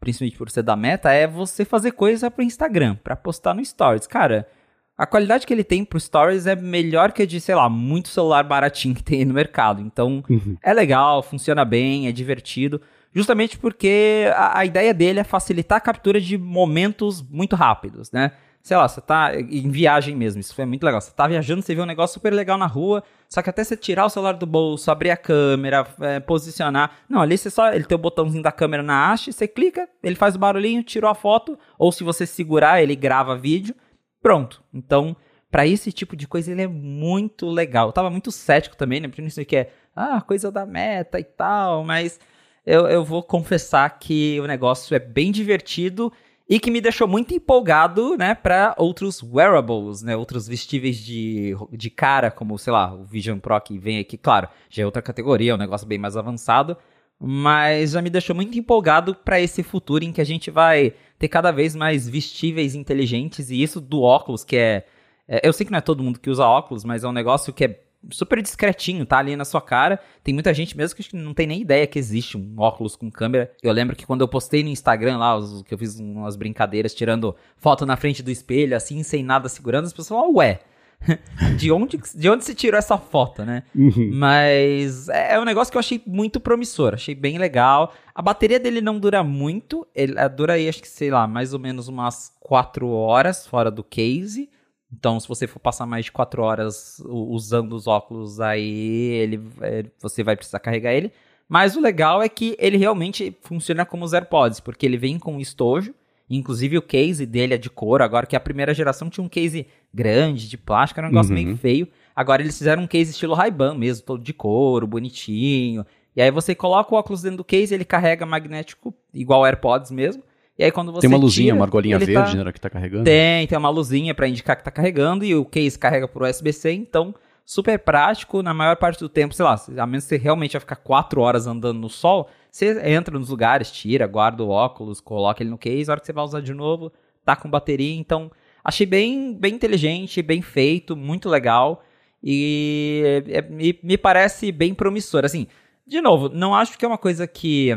principalmente 0.00 0.38
por 0.38 0.50
ser 0.50 0.62
da 0.62 0.74
meta, 0.74 1.12
é 1.12 1.26
você 1.26 1.64
fazer 1.66 1.92
coisa 1.92 2.30
pro 2.30 2.42
Instagram, 2.42 2.96
para 2.96 3.14
postar 3.14 3.52
no 3.54 3.62
Stories. 3.62 4.06
Cara, 4.06 4.48
a 4.96 5.06
qualidade 5.06 5.46
que 5.46 5.52
ele 5.52 5.62
tem 5.62 5.84
pro 5.84 6.00
Stories 6.00 6.46
é 6.46 6.56
melhor 6.56 7.12
que 7.12 7.22
a 7.22 7.26
de, 7.26 7.38
sei 7.40 7.54
lá, 7.54 7.68
muito 7.68 8.08
celular 8.08 8.42
baratinho 8.42 8.94
que 8.96 9.02
tem 9.02 9.18
aí 9.18 9.24
no 9.26 9.34
mercado. 9.34 9.82
Então, 9.82 10.24
uhum. 10.30 10.56
é 10.62 10.72
legal, 10.72 11.22
funciona 11.22 11.62
bem, 11.62 12.08
é 12.08 12.12
divertido. 12.12 12.80
Justamente 13.12 13.58
porque 13.58 14.26
a, 14.34 14.60
a, 14.60 14.64
ideia 14.64 14.94
dele 14.94 15.20
é 15.20 15.24
facilitar 15.24 15.78
a 15.78 15.80
captura 15.80 16.20
de 16.20 16.38
momentos 16.38 17.22
muito 17.22 17.54
rápidos, 17.54 18.10
né? 18.10 18.32
Sei 18.64 18.74
lá, 18.74 18.88
você 18.88 18.98
tá 18.98 19.38
em 19.38 19.68
viagem 19.68 20.16
mesmo, 20.16 20.40
isso 20.40 20.54
foi 20.54 20.64
muito 20.64 20.82
legal. 20.84 20.98
Você 20.98 21.12
tá 21.12 21.28
viajando, 21.28 21.60
você 21.60 21.74
vê 21.74 21.82
um 21.82 21.86
negócio 21.86 22.14
super 22.14 22.32
legal 22.32 22.56
na 22.56 22.64
rua, 22.64 23.04
só 23.28 23.42
que 23.42 23.50
até 23.50 23.62
você 23.62 23.76
tirar 23.76 24.06
o 24.06 24.08
celular 24.08 24.32
do 24.32 24.46
bolso, 24.46 24.90
abrir 24.90 25.10
a 25.10 25.18
câmera, 25.18 25.86
é, 26.00 26.18
posicionar. 26.18 26.92
Não, 27.06 27.20
ali 27.20 27.36
você 27.36 27.50
só. 27.50 27.70
Ele 27.74 27.84
tem 27.84 27.94
o 27.94 28.00
botãozinho 28.00 28.42
da 28.42 28.50
câmera 28.50 28.82
na 28.82 29.12
haste, 29.12 29.34
você 29.34 29.46
clica, 29.46 29.86
ele 30.02 30.16
faz 30.16 30.34
o 30.34 30.38
barulhinho, 30.38 30.82
tirou 30.82 31.10
a 31.10 31.14
foto, 31.14 31.58
ou 31.78 31.92
se 31.92 32.02
você 32.02 32.24
segurar, 32.24 32.82
ele 32.82 32.96
grava 32.96 33.36
vídeo. 33.36 33.74
Pronto. 34.22 34.64
Então, 34.72 35.14
para 35.50 35.66
esse 35.66 35.92
tipo 35.92 36.16
de 36.16 36.26
coisa, 36.26 36.50
ele 36.50 36.62
é 36.62 36.66
muito 36.66 37.46
legal. 37.50 37.88
Eu 37.88 37.92
tava 37.92 38.08
muito 38.08 38.32
cético 38.32 38.78
também, 38.78 38.98
né? 38.98 39.08
Porque 39.08 39.20
isso 39.20 39.44
que 39.44 39.56
é, 39.56 39.72
ah, 39.94 40.22
coisa 40.22 40.50
da 40.50 40.64
meta 40.64 41.20
e 41.20 41.24
tal, 41.24 41.84
mas 41.84 42.18
eu, 42.64 42.86
eu 42.86 43.04
vou 43.04 43.22
confessar 43.22 43.90
que 43.98 44.40
o 44.40 44.46
negócio 44.46 44.94
é 44.94 44.98
bem 44.98 45.30
divertido 45.30 46.10
e 46.48 46.60
que 46.60 46.70
me 46.70 46.80
deixou 46.80 47.08
muito 47.08 47.34
empolgado, 47.34 48.16
né, 48.16 48.34
para 48.34 48.74
outros 48.76 49.22
wearables, 49.22 50.02
né, 50.02 50.14
outros 50.16 50.46
vestíveis 50.46 50.98
de, 50.98 51.56
de 51.72 51.90
cara, 51.90 52.30
como, 52.30 52.58
sei 52.58 52.72
lá, 52.72 52.94
o 52.94 53.04
Vision 53.04 53.38
Pro 53.38 53.58
que 53.60 53.78
vem 53.78 53.98
aqui, 53.98 54.18
claro, 54.18 54.48
já 54.68 54.82
é 54.82 54.86
outra 54.86 55.00
categoria, 55.00 55.52
é 55.52 55.54
um 55.54 55.58
negócio 55.58 55.86
bem 55.86 55.98
mais 55.98 56.16
avançado, 56.16 56.76
mas 57.18 57.92
já 57.92 58.02
me 58.02 58.10
deixou 58.10 58.36
muito 58.36 58.58
empolgado 58.58 59.14
para 59.14 59.40
esse 59.40 59.62
futuro 59.62 60.04
em 60.04 60.12
que 60.12 60.20
a 60.20 60.24
gente 60.24 60.50
vai 60.50 60.92
ter 61.18 61.28
cada 61.28 61.50
vez 61.50 61.74
mais 61.74 62.08
vestíveis 62.08 62.74
inteligentes 62.74 63.50
e 63.50 63.62
isso 63.62 63.80
do 63.80 64.02
óculos, 64.02 64.44
que 64.44 64.56
é, 64.56 64.86
é, 65.26 65.46
Eu 65.46 65.52
sei 65.52 65.64
que 65.64 65.72
não 65.72 65.78
é 65.78 65.82
todo 65.82 66.02
mundo 66.02 66.20
que 66.20 66.28
usa 66.28 66.44
óculos, 66.44 66.84
mas 66.84 67.04
é 67.04 67.08
um 67.08 67.12
negócio 67.12 67.52
que 67.52 67.64
é 67.64 67.83
super 68.10 68.40
discretinho, 68.42 69.06
tá 69.06 69.18
ali 69.18 69.36
na 69.36 69.44
sua 69.44 69.60
cara. 69.60 69.98
Tem 70.22 70.32
muita 70.32 70.52
gente 70.52 70.76
mesmo 70.76 70.96
que 70.96 71.16
não 71.16 71.34
tem 71.34 71.46
nem 71.46 71.60
ideia 71.60 71.86
que 71.86 71.98
existe 71.98 72.36
um 72.36 72.54
óculos 72.58 72.96
com 72.96 73.10
câmera. 73.10 73.50
Eu 73.62 73.72
lembro 73.72 73.96
que 73.96 74.06
quando 74.06 74.20
eu 74.20 74.28
postei 74.28 74.62
no 74.62 74.68
Instagram 74.68 75.18
lá, 75.18 75.36
os, 75.36 75.62
que 75.62 75.74
eu 75.74 75.78
fiz 75.78 75.98
umas 75.98 76.36
brincadeiras 76.36 76.94
tirando 76.94 77.34
foto 77.56 77.86
na 77.86 77.96
frente 77.96 78.22
do 78.22 78.30
espelho, 78.30 78.76
assim, 78.76 79.02
sem 79.02 79.22
nada 79.22 79.48
segurando, 79.48 79.86
as 79.86 79.92
pessoas 79.92 80.20
falam, 80.20 80.34
ué. 80.36 80.60
de, 81.58 81.70
onde, 81.70 82.00
de 82.14 82.30
onde 82.30 82.44
se 82.44 82.54
tirou 82.54 82.78
essa 82.78 82.96
foto, 82.96 83.44
né? 83.44 83.64
Uhum. 83.74 84.10
Mas 84.14 85.08
é, 85.08 85.34
é 85.34 85.40
um 85.40 85.44
negócio 85.44 85.70
que 85.70 85.76
eu 85.76 85.80
achei 85.80 86.02
muito 86.06 86.40
promissor, 86.40 86.94
achei 86.94 87.14
bem 87.14 87.36
legal. 87.36 87.92
A 88.14 88.22
bateria 88.22 88.58
dele 88.58 88.80
não 88.80 88.98
dura 88.98 89.22
muito, 89.22 89.86
ele 89.94 90.14
dura 90.30 90.54
aí, 90.54 90.68
acho 90.68 90.80
que, 90.80 90.88
sei 90.88 91.10
lá, 91.10 91.26
mais 91.26 91.52
ou 91.52 91.58
menos 91.58 91.88
umas 91.88 92.32
4 92.40 92.88
horas 92.88 93.46
fora 93.46 93.70
do 93.70 93.84
case. 93.84 94.48
Então, 94.96 95.18
se 95.18 95.26
você 95.26 95.46
for 95.46 95.58
passar 95.58 95.86
mais 95.86 96.04
de 96.04 96.12
4 96.12 96.42
horas 96.42 97.02
usando 97.04 97.72
os 97.74 97.86
óculos, 97.86 98.40
aí 98.40 99.10
ele, 99.12 99.40
é, 99.60 99.84
você 100.00 100.22
vai 100.22 100.36
precisar 100.36 100.60
carregar 100.60 100.92
ele. 100.92 101.12
Mas 101.48 101.76
o 101.76 101.80
legal 101.80 102.22
é 102.22 102.28
que 102.28 102.56
ele 102.58 102.76
realmente 102.76 103.36
funciona 103.42 103.84
como 103.84 104.04
os 104.04 104.12
AirPods, 104.12 104.60
porque 104.60 104.86
ele 104.86 104.96
vem 104.96 105.18
com 105.18 105.40
estojo. 105.40 105.92
Inclusive 106.30 106.78
o 106.78 106.82
case 106.82 107.26
dele 107.26 107.54
é 107.54 107.58
de 107.58 107.68
couro. 107.68 108.04
Agora 108.04 108.26
que 108.26 108.36
a 108.36 108.40
primeira 108.40 108.72
geração 108.72 109.10
tinha 109.10 109.24
um 109.24 109.28
case 109.28 109.66
grande, 109.92 110.48
de 110.48 110.56
plástico, 110.56 111.00
era 111.00 111.08
um 111.08 111.10
negócio 111.10 111.34
uhum. 111.34 111.42
meio 111.42 111.56
feio. 111.56 111.88
Agora 112.14 112.40
eles 112.40 112.56
fizeram 112.56 112.84
um 112.84 112.86
case 112.86 113.10
estilo 113.10 113.34
Ray-Ban 113.34 113.74
mesmo, 113.74 114.06
todo 114.06 114.22
de 114.22 114.32
couro, 114.32 114.86
bonitinho. 114.86 115.84
E 116.16 116.22
aí 116.22 116.30
você 116.30 116.54
coloca 116.54 116.94
o 116.94 116.98
óculos 116.98 117.22
dentro 117.22 117.38
do 117.38 117.44
case, 117.44 117.74
ele 117.74 117.84
carrega 117.84 118.24
magnético, 118.24 118.94
igual 119.12 119.44
AirPods 119.44 119.90
mesmo. 119.90 120.22
E 120.58 120.64
aí 120.64 120.70
quando 120.70 120.92
você 120.92 121.00
Tem 121.00 121.10
uma 121.10 121.18
luzinha, 121.18 121.46
tira, 121.46 121.56
uma 121.56 121.64
argolinha 121.64 121.98
verde, 121.98 122.36
tá... 122.36 122.44
né, 122.44 122.52
que 122.52 122.60
tá 122.60 122.70
carregando? 122.70 123.04
Tem, 123.04 123.46
tem 123.46 123.58
uma 123.58 123.70
luzinha 123.70 124.14
para 124.14 124.28
indicar 124.28 124.56
que 124.56 124.62
tá 124.62 124.70
carregando 124.70 125.24
e 125.24 125.34
o 125.34 125.44
case 125.44 125.78
carrega 125.78 126.06
por 126.06 126.22
USB-C, 126.22 126.72
então 126.72 127.14
super 127.44 127.78
prático. 127.78 128.42
Na 128.42 128.54
maior 128.54 128.76
parte 128.76 129.00
do 129.00 129.08
tempo, 129.08 129.34
sei 129.34 129.44
lá, 129.44 129.60
a 129.76 129.86
menos 129.86 130.04
que 130.04 130.10
você 130.10 130.16
realmente 130.16 130.52
vai 130.52 130.60
ficar 130.60 130.76
4 130.76 131.20
horas 131.20 131.46
andando 131.46 131.80
no 131.80 131.90
sol, 131.90 132.28
você 132.50 132.80
entra 132.88 133.18
nos 133.18 133.30
lugares, 133.30 133.70
tira, 133.70 134.06
guarda 134.06 134.44
o 134.44 134.48
óculos, 134.48 135.00
coloca 135.00 135.42
ele 135.42 135.50
no 135.50 135.58
case, 135.58 135.90
a 135.90 135.92
hora 135.92 136.00
que 136.00 136.06
você 136.06 136.12
vai 136.12 136.24
usar 136.24 136.40
de 136.40 136.54
novo, 136.54 136.92
tá 137.24 137.34
com 137.34 137.50
bateria, 137.50 137.96
então 137.96 138.30
achei 138.62 138.86
bem, 138.86 139.34
bem 139.34 139.54
inteligente, 139.54 140.22
bem 140.22 140.40
feito, 140.40 140.96
muito 140.96 141.28
legal. 141.28 141.82
E 142.22 143.22
é, 143.28 143.42
me, 143.42 143.78
me 143.82 143.98
parece 143.98 144.52
bem 144.52 144.72
promissor, 144.72 145.24
assim, 145.24 145.48
de 145.86 146.00
novo, 146.00 146.28
não 146.28 146.54
acho 146.54 146.78
que 146.78 146.84
é 146.84 146.88
uma 146.88 146.96
coisa 146.96 147.26
que 147.26 147.76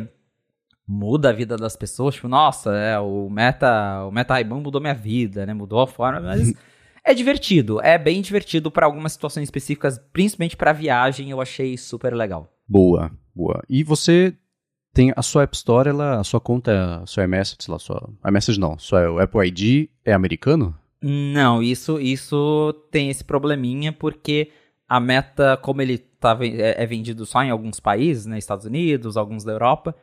muda 0.88 1.30
a 1.30 1.34
vida 1.34 1.58
das 1.58 1.76
pessoas, 1.76 2.16
tipo, 2.16 2.28
nossa, 2.28 2.74
é, 2.74 2.98
o 2.98 3.30
Meta, 3.30 4.06
o 4.06 4.12
Meta 4.12 4.34
Ray-Ban 4.34 4.62
mudou 4.62 4.80
minha 4.80 4.94
vida, 4.94 5.46
né? 5.46 5.54
Mudou 5.54 5.82
a 5.82 5.88
forma, 5.88 6.22
mas 6.22 6.54
é 7.04 7.14
divertido, 7.14 7.82
é 7.82 7.98
bem 7.98 8.22
divertido 8.22 8.72
para 8.72 8.86
algumas 8.86 9.12
situações 9.12 9.44
específicas, 9.44 10.00
principalmente 10.14 10.56
para 10.56 10.72
viagem, 10.72 11.30
eu 11.30 11.42
achei 11.42 11.78
super 11.78 12.14
legal. 12.14 12.52
Boa, 12.68 13.12
boa. 13.36 13.62
E 13.70 13.84
você 13.84 14.34
tem 14.94 15.12
a 15.16 15.22
sua 15.22 15.44
App 15.44 15.56
Store, 15.56 15.90
ela, 15.90 16.20
a 16.20 16.24
sua 16.24 16.40
conta, 16.40 17.02
a 17.04 17.06
sua 17.06 17.26
iMessage, 17.26 17.70
lá, 17.70 17.78
sua 17.78 18.10
iMessage 18.26 18.60
não, 18.60 18.80
sua 18.80 19.22
Apple 19.22 19.48
ID 19.48 19.90
é 20.06 20.14
americano? 20.14 20.74
Não, 21.02 21.62
isso 21.62 22.00
isso 22.00 22.74
tem 22.90 23.10
esse 23.10 23.24
probleminha 23.24 23.94
porque 23.94 24.52
a 24.88 25.00
Meta, 25.00 25.58
como 25.58 25.82
ele 25.82 25.98
tá, 25.98 26.38
é, 26.42 26.82
é 26.82 26.86
vendido 26.86 27.26
só 27.26 27.44
em 27.44 27.52
alguns 27.52 27.80
países, 27.80 28.26
né, 28.26 28.38
Estados 28.38 28.66
Unidos, 28.66 29.18
alguns 29.18 29.44
da 29.44 29.52
Europa, 29.52 29.96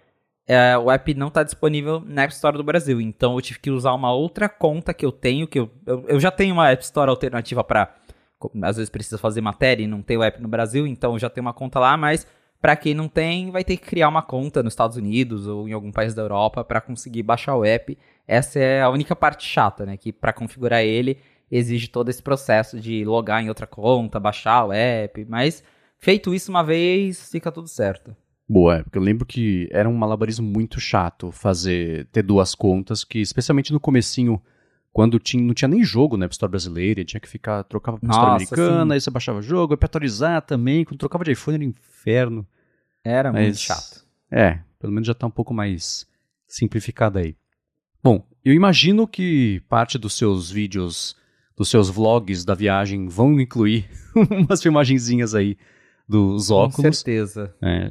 é, 0.46 0.76
o 0.76 0.90
app 0.90 1.14
não 1.14 1.28
está 1.28 1.42
disponível 1.42 2.02
na 2.06 2.22
App 2.22 2.34
Store 2.34 2.56
do 2.56 2.64
Brasil. 2.64 3.00
Então 3.00 3.34
eu 3.34 3.40
tive 3.40 3.58
que 3.58 3.70
usar 3.70 3.92
uma 3.94 4.12
outra 4.12 4.48
conta 4.48 4.92
que 4.92 5.04
eu 5.04 5.12
tenho, 5.12 5.46
que 5.46 5.58
eu, 5.58 5.70
eu, 5.86 6.04
eu 6.08 6.20
já 6.20 6.30
tenho 6.30 6.54
uma 6.54 6.70
App 6.70 6.82
Store 6.82 7.10
alternativa 7.10 7.64
para. 7.64 7.94
Às 8.62 8.76
vezes 8.76 8.90
precisa 8.90 9.16
fazer 9.16 9.40
matéria 9.40 9.84
e 9.84 9.86
não 9.86 10.02
tem 10.02 10.18
o 10.18 10.22
app 10.22 10.42
no 10.42 10.48
Brasil, 10.48 10.86
então 10.86 11.14
eu 11.14 11.18
já 11.18 11.30
tenho 11.30 11.46
uma 11.46 11.54
conta 11.54 11.78
lá, 11.78 11.96
mas 11.96 12.26
para 12.60 12.76
quem 12.76 12.92
não 12.92 13.08
tem, 13.08 13.50
vai 13.50 13.64
ter 13.64 13.78
que 13.78 13.86
criar 13.86 14.08
uma 14.08 14.22
conta 14.22 14.62
nos 14.62 14.74
Estados 14.74 14.98
Unidos 14.98 15.46
ou 15.46 15.66
em 15.66 15.72
algum 15.72 15.90
país 15.90 16.12
da 16.12 16.20
Europa 16.20 16.62
para 16.62 16.80
conseguir 16.80 17.22
baixar 17.22 17.56
o 17.56 17.64
app. 17.64 17.96
Essa 18.26 18.58
é 18.58 18.82
a 18.82 18.90
única 18.90 19.16
parte 19.16 19.46
chata, 19.46 19.86
né? 19.86 19.96
Que 19.96 20.12
para 20.12 20.32
configurar 20.32 20.82
ele 20.82 21.18
exige 21.50 21.88
todo 21.88 22.08
esse 22.10 22.22
processo 22.22 22.78
de 22.78 23.04
logar 23.04 23.42
em 23.42 23.48
outra 23.48 23.66
conta, 23.66 24.20
baixar 24.20 24.66
o 24.66 24.72
app, 24.72 25.24
mas 25.26 25.62
feito 25.98 26.34
isso 26.34 26.50
uma 26.50 26.62
vez, 26.62 27.30
fica 27.30 27.52
tudo 27.52 27.68
certo. 27.68 28.14
Boa, 28.48 28.76
é, 28.76 28.82
porque 28.82 28.98
eu 28.98 29.02
lembro 29.02 29.24
que 29.24 29.68
era 29.70 29.88
um 29.88 29.94
malabarismo 29.94 30.46
muito 30.46 30.78
chato 30.78 31.32
fazer 31.32 32.06
ter 32.12 32.22
duas 32.22 32.54
contas, 32.54 33.02
que 33.02 33.20
especialmente 33.20 33.72
no 33.72 33.80
comecinho, 33.80 34.40
quando 34.92 35.18
tinha, 35.18 35.42
não 35.42 35.54
tinha 35.54 35.68
nem 35.68 35.82
jogo 35.82 36.16
na 36.16 36.26
App 36.26 36.34
Store 36.34 36.50
brasileira, 36.50 37.04
tinha 37.04 37.20
que 37.20 37.28
ficar, 37.28 37.64
trocava 37.64 37.98
pra 37.98 38.10
Store 38.10 38.30
americana, 38.32 38.84
sim. 38.84 38.92
aí 38.92 39.00
você 39.00 39.10
baixava 39.10 39.40
jogo, 39.40 39.76
pra 39.76 39.86
atualizar 39.86 40.42
também, 40.42 40.84
quando 40.84 40.98
trocava 40.98 41.24
de 41.24 41.32
iPhone 41.32 41.54
era 41.56 41.64
inferno. 41.64 42.46
Era 43.02 43.32
Mas, 43.32 43.44
muito 43.44 43.58
chato. 43.58 44.04
É, 44.30 44.60
pelo 44.78 44.92
menos 44.92 45.06
já 45.06 45.14
tá 45.14 45.26
um 45.26 45.30
pouco 45.30 45.54
mais 45.54 46.06
simplificado 46.46 47.18
aí. 47.18 47.34
Bom, 48.02 48.26
eu 48.44 48.52
imagino 48.52 49.08
que 49.08 49.62
parte 49.68 49.96
dos 49.96 50.18
seus 50.18 50.50
vídeos, 50.50 51.16
dos 51.56 51.70
seus 51.70 51.88
vlogs 51.88 52.44
da 52.44 52.54
viagem 52.54 53.08
vão 53.08 53.40
incluir 53.40 53.88
umas 54.30 54.62
filmagenzinhas 54.62 55.34
aí 55.34 55.56
dos 56.06 56.50
óculos. 56.50 56.76
Com 56.76 56.82
certeza. 56.82 57.54
É, 57.62 57.90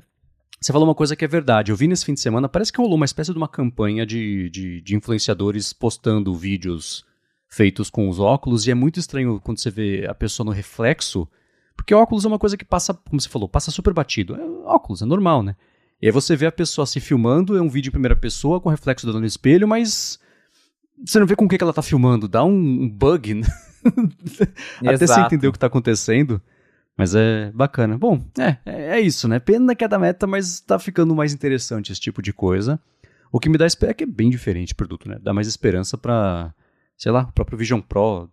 você 0.63 0.72
falou 0.72 0.88
uma 0.88 0.96
coisa 0.96 1.13
que 1.13 1.25
é 1.25 1.27
verdade. 1.27 1.72
Eu 1.72 1.75
vi 1.75 1.88
nesse 1.88 2.05
fim 2.05 2.13
de 2.13 2.22
semana, 2.22 2.48
parece 2.48 2.72
que 2.72 2.79
rolou 2.79 2.96
uma 2.96 3.05
espécie 3.05 3.32
de 3.32 3.38
uma 3.38 3.50
campanha 3.50 4.05
de, 4.05 4.50
de, 4.50 4.82
de, 4.82 4.96
influenciadores 4.96 5.74
postando 5.74 6.34
vídeos 6.34 7.03
feitos 7.50 7.89
com 7.89 8.08
os 8.08 8.17
óculos, 8.17 8.65
e 8.65 8.72
é 8.72 8.74
muito 8.74 9.00
estranho 9.00 9.41
quando 9.43 9.60
você 9.60 9.70
vê 9.70 10.08
a 10.08 10.13
pessoa 10.15 10.46
no 10.46 10.51
reflexo, 10.51 11.27
porque 11.75 11.93
óculos 11.93 12.24
é 12.24 12.27
uma 12.29 12.39
coisa 12.39 12.55
que 12.55 12.63
passa, 12.63 12.93
como 12.93 13.20
você 13.20 13.27
falou, 13.27 13.50
passa 13.50 13.72
super 13.72 13.93
batido. 13.93 14.36
É, 14.36 14.43
óculos, 14.65 15.01
é 15.01 15.05
normal, 15.05 15.43
né? 15.43 15.55
E 16.01 16.05
aí 16.05 16.12
você 16.12 16.36
vê 16.36 16.46
a 16.46 16.51
pessoa 16.51 16.88
se 16.88 17.00
filmando, 17.00 17.58
é 17.58 17.62
um 17.62 17.70
vídeo 17.70 17.89
em 17.89 17.91
primeira 17.91 18.15
pessoa, 18.15 18.62
com 18.62 18.70
reflexo 18.70 19.05
dando 19.05 19.20
no 19.20 19.25
espelho, 19.25 19.67
mas 19.67 20.17
você 21.05 21.20
não 21.20 21.27
vê 21.27 21.36
com 21.36 21.46
o 21.46 21.50
que, 21.50 21.62
ela 21.62 21.74
tá 21.74 21.82
filmando, 21.82 22.27
dá 22.27 22.43
um, 22.43 22.89
bug, 22.89 23.34
né? 23.34 23.48
Até 24.79 25.05
você 25.05 25.20
entender 25.20 25.48
o 25.48 25.51
que 25.51 25.60
tá 25.60 25.67
acontecendo. 25.67 26.41
Mas 26.98 27.16
é 27.16 27.52
bacana. 27.54 27.98
Bom, 27.98 28.24
é, 28.38 28.58
é, 28.66 28.98
é 28.98 29.00
isso, 29.00 29.28
né? 29.28 29.40
Pena 29.40 29.76
que 29.76 29.84
é 29.84 29.88
da 29.88 29.98
meta, 29.98 30.28
mas 30.28 30.60
tá 30.60 30.78
ficando 30.78 31.16
mais 31.16 31.34
interessante 31.34 31.92
esse 31.92 32.02
tipo 32.02 32.22
de 32.22 32.32
coisa. 32.32 32.80
O 33.32 33.40
que 33.40 33.50
me 33.50 33.58
dá 33.58 33.66
esperança 33.66 33.92
é 33.92 33.96
que 33.96 34.04
é 34.04 34.08
bem 34.08 34.30
diferente 34.30 34.74
o 34.74 34.76
produto, 34.76 35.10
né? 35.10 35.18
Dá 35.22 35.34
mais 35.34 35.48
esperança 35.48 35.98
para, 35.98 36.54
sei 36.96 37.12
lá, 37.12 37.24
o 37.24 37.34
próprio 37.34 37.58
Vision 37.58 37.82
Pro, 37.82 38.30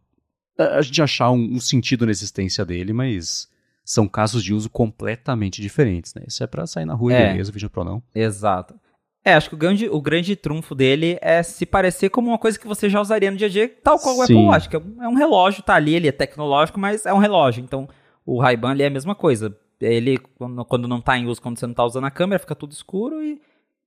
a 0.58 0.82
gente 0.82 1.00
achar 1.00 1.30
um, 1.30 1.54
um, 1.54 1.60
sentido 1.60 2.04
na 2.04 2.10
existência 2.10 2.64
dele, 2.64 2.92
mas 2.92 3.48
são 3.82 4.06
casos 4.06 4.44
de 4.44 4.52
uso 4.52 4.68
completamente 4.68 5.62
diferentes, 5.62 6.14
né? 6.14 6.22
Isso 6.28 6.44
é 6.44 6.46
para 6.46 6.66
sair 6.66 6.84
na 6.84 6.94
rua 6.94 7.14
é, 7.14 7.30
beleza, 7.30 7.50
o 7.50 7.54
Vision 7.54 7.70
Pro 7.70 7.82
não. 7.82 8.02
Exato. 8.14 8.74
É, 9.24 9.34
acho 9.34 9.48
que 9.48 9.54
o 9.54 9.58
grande, 9.58 9.88
o 9.88 10.00
grande 10.00 10.34
trunfo 10.36 10.74
dele 10.74 11.18
é 11.20 11.42
se 11.42 11.66
parecer 11.66 12.08
como 12.08 12.28
uma 12.28 12.38
coisa 12.38 12.58
que 12.58 12.66
você 12.66 12.88
já 12.88 13.00
usaria 13.00 13.30
no 13.30 13.36
dia 13.36 13.46
a 13.46 13.50
dia, 13.50 13.68
tal 13.82 13.98
qual 13.98 14.16
o 14.16 14.22
Apple 14.22 14.34
Watch, 14.36 14.68
que 14.68 14.76
é 14.76 14.78
um 14.78 15.16
é 15.16 15.18
relógio, 15.18 15.62
tá 15.62 15.74
ali, 15.74 15.94
ele 15.94 16.08
é 16.08 16.12
tecnológico, 16.12 16.80
mas 16.80 17.04
é 17.04 17.12
um 17.12 17.18
relógio, 17.18 17.62
então 17.62 17.88
o 18.24 18.40
Ray-Ban 18.40 18.76
é 18.78 18.86
a 18.86 18.90
mesma 18.90 19.14
coisa. 19.14 19.56
Ele, 19.80 20.18
quando, 20.18 20.64
quando 20.64 20.88
não 20.88 20.98
está 20.98 21.16
em 21.16 21.26
uso, 21.26 21.40
quando 21.40 21.58
você 21.58 21.66
não 21.66 21.72
está 21.72 21.84
usando 21.84 22.04
a 22.04 22.10
câmera, 22.10 22.38
fica 22.38 22.54
tudo 22.54 22.72
escuro 22.72 23.22
e, 23.22 23.40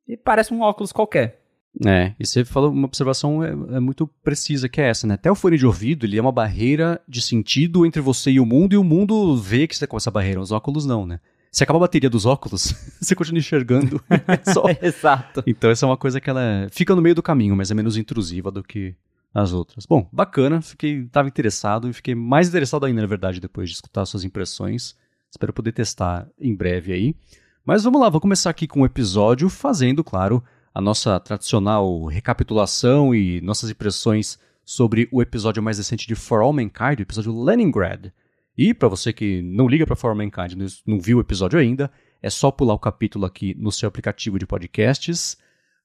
e, 0.08 0.18
parece 0.18 0.54
um 0.54 0.62
óculos 0.62 0.92
qualquer. 0.92 1.42
É, 1.86 2.14
e 2.20 2.26
você 2.26 2.46
falou 2.46 2.72
uma 2.72 2.86
observação 2.86 3.44
é, 3.44 3.50
é, 3.50 3.80
muito 3.80 4.08
precisa, 4.24 4.70
que 4.70 4.80
é 4.80 4.90
essa, 4.90 5.08
né? 5.08 5.16
Até 5.16 5.32
o 5.32 5.36
fone 5.36 5.58
de 5.58 5.66
ouvido, 5.66 6.06
ele 6.06 6.18
é 6.18 6.22
uma 6.22 6.32
barreira 6.32 7.02
de 7.08 7.22
sentido 7.22 7.86
entre 7.86 8.02
você 8.02 8.32
e 8.32 8.40
o 8.40 8.46
mundo, 8.46 8.74
e 8.74 8.78
o 8.78 8.84
mundo 8.84 9.36
vê 9.38 9.68
que 9.68 9.76
você 9.76 9.86
tá 9.86 9.90
com 9.90 9.98
essa 9.98 10.12
barreira. 10.12 10.40
Os 10.40 10.52
óculos 10.52 10.86
não, 10.86 11.06
né? 11.06 11.20
Se 11.52 11.64
acaba 11.64 11.78
a 11.78 11.82
bateria 11.82 12.10
dos 12.10 12.26
óculos, 12.26 12.74
você 13.00 13.16
continua 13.16 13.40
enxergando. 13.40 14.04
só. 14.52 14.64
Exato. 14.82 15.44
Então 15.46 15.70
essa 15.70 15.86
é 15.86 15.88
uma 15.88 15.98
coisa 15.98 16.20
que 16.20 16.30
ela 16.30 16.68
fica 16.72 16.96
no 16.96 17.02
meio 17.02 17.16
do 17.16 17.24
caminho, 17.24 17.56
mas 17.56 17.70
é 17.70 17.74
menos 17.74 17.98
intrusiva 17.98 18.52
do 18.52 18.64
que 18.64 18.96
as 19.34 19.52
outras. 19.52 19.86
Bom, 19.86 20.08
bacana, 20.12 20.62
fiquei 20.62 21.06
tava 21.06 21.28
interessado 21.28 21.90
e 21.90 21.94
fiquei 21.94 22.14
mais 22.14 22.48
interessado 22.50 22.86
ainda, 22.86 23.02
na 23.02 23.08
verdade, 23.08 23.40
depois 23.40 23.70
de 23.70 23.76
escutar 23.76 24.06
suas 24.06 24.24
impressões. 24.24 24.96
Espero 25.32 25.52
poder 25.52 25.72
testar 25.72 26.28
em 26.40 26.56
breve 26.56 26.94
aí. 26.94 27.16
Mas 27.66 27.84
vamos 27.84 28.00
lá, 28.00 28.10
vou 28.10 28.22
começar 28.22 28.50
aqui 28.50 28.68
com 28.68 28.82
o 28.82 28.86
episódio 28.86 29.50
fazendo, 29.50 30.04
claro, 30.04 30.44
a 30.74 30.82
nossa 30.82 31.20
tradicional 31.20 32.06
recapitulação 32.06 33.16
e 33.16 33.42
nossas 33.42 33.70
impressões 33.70 34.38
sobre 34.66 35.10
o 35.12 35.22
episódio 35.22 35.64
mais 35.64 35.78
recente 35.78 36.08
de 36.08 36.16
For 36.16 36.42
All 36.42 36.54
Mankind, 36.54 37.00
o 37.00 37.02
episódio 37.02 37.44
Leningrad. 37.44 38.12
E 38.58 38.74
para 38.74 38.88
você 38.88 39.12
que 39.12 39.42
não 39.42 39.68
liga 39.68 39.86
para 39.86 39.96
For 39.96 40.10
All 40.10 40.16
Mankind, 40.16 40.54
não 40.86 41.00
viu 41.00 41.18
o 41.18 41.22
episódio 41.22 41.58
ainda, 41.58 41.92
é 42.22 42.30
só 42.30 42.52
pular 42.52 42.74
o 42.74 42.80
capítulo 42.80 43.26
aqui 43.26 43.56
no 43.58 43.72
seu 43.72 43.88
aplicativo 43.88 44.38
de 44.38 44.46
podcasts. 44.46 45.38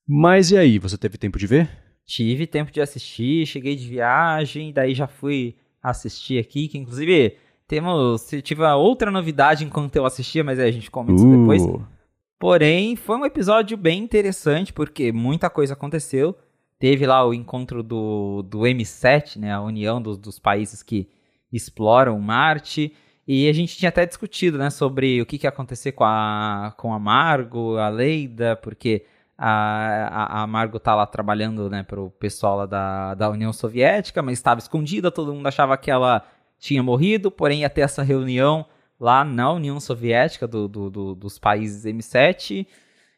Mas 0.06 0.50
e 0.50 0.56
aí, 0.56 0.78
você 0.78 0.96
teve 0.96 1.16
tempo 1.16 1.38
de 1.38 1.46
ver? 1.46 1.87
Tive 2.08 2.46
tempo 2.46 2.72
de 2.72 2.80
assistir, 2.80 3.44
cheguei 3.44 3.76
de 3.76 3.86
viagem, 3.86 4.72
daí 4.72 4.94
já 4.94 5.06
fui 5.06 5.54
assistir 5.82 6.38
aqui, 6.38 6.66
que 6.66 6.78
inclusive 6.78 7.36
temos, 7.66 8.26
tive 8.42 8.62
outra 8.62 9.10
novidade 9.10 9.62
enquanto 9.62 9.94
eu 9.94 10.06
assistia, 10.06 10.42
mas 10.42 10.58
aí 10.58 10.70
a 10.70 10.72
gente 10.72 10.90
comenta 10.90 11.22
uh. 11.22 11.38
depois. 11.38 11.62
Porém, 12.38 12.96
foi 12.96 13.18
um 13.18 13.26
episódio 13.26 13.76
bem 13.76 14.02
interessante, 14.02 14.72
porque 14.72 15.12
muita 15.12 15.50
coisa 15.50 15.74
aconteceu. 15.74 16.34
Teve 16.78 17.06
lá 17.06 17.26
o 17.26 17.34
encontro 17.34 17.82
do, 17.82 18.42
do 18.42 18.60
M7, 18.60 19.36
né, 19.36 19.52
a 19.52 19.60
união 19.60 20.00
dos, 20.00 20.16
dos 20.16 20.38
países 20.38 20.82
que 20.82 21.10
exploram 21.52 22.18
Marte. 22.18 22.90
E 23.26 23.50
a 23.50 23.52
gente 23.52 23.76
tinha 23.76 23.90
até 23.90 24.06
discutido 24.06 24.56
né, 24.56 24.70
sobre 24.70 25.20
o 25.20 25.26
que, 25.26 25.36
que 25.36 25.44
ia 25.46 25.50
acontecer 25.50 25.92
com 25.92 26.04
a, 26.04 26.72
com 26.78 26.94
a 26.94 26.98
Margo, 26.98 27.76
a 27.76 27.90
Leida, 27.90 28.56
porque 28.56 29.04
a, 29.38 30.42
a, 30.42 30.46
Margot 30.48 30.80
tá 30.80 30.96
lá 30.96 31.06
trabalhando, 31.06 31.70
né, 31.70 31.84
pro 31.84 32.10
pessoal 32.10 32.56
lá 32.56 32.66
da, 32.66 33.14
da 33.14 33.30
União 33.30 33.52
Soviética, 33.52 34.20
mas 34.20 34.38
estava 34.38 34.58
escondida, 34.58 35.12
todo 35.12 35.32
mundo 35.32 35.46
achava 35.46 35.78
que 35.78 35.90
ela 35.90 36.24
tinha 36.58 36.82
morrido, 36.82 37.30
porém 37.30 37.60
ia 37.60 37.70
ter 37.70 37.82
essa 37.82 38.02
reunião 38.02 38.66
lá 38.98 39.24
na 39.24 39.52
União 39.52 39.78
Soviética 39.78 40.48
do, 40.48 40.66
do, 40.66 40.90
do, 40.90 41.14
dos 41.14 41.38
países 41.38 41.84
M7 41.84 42.66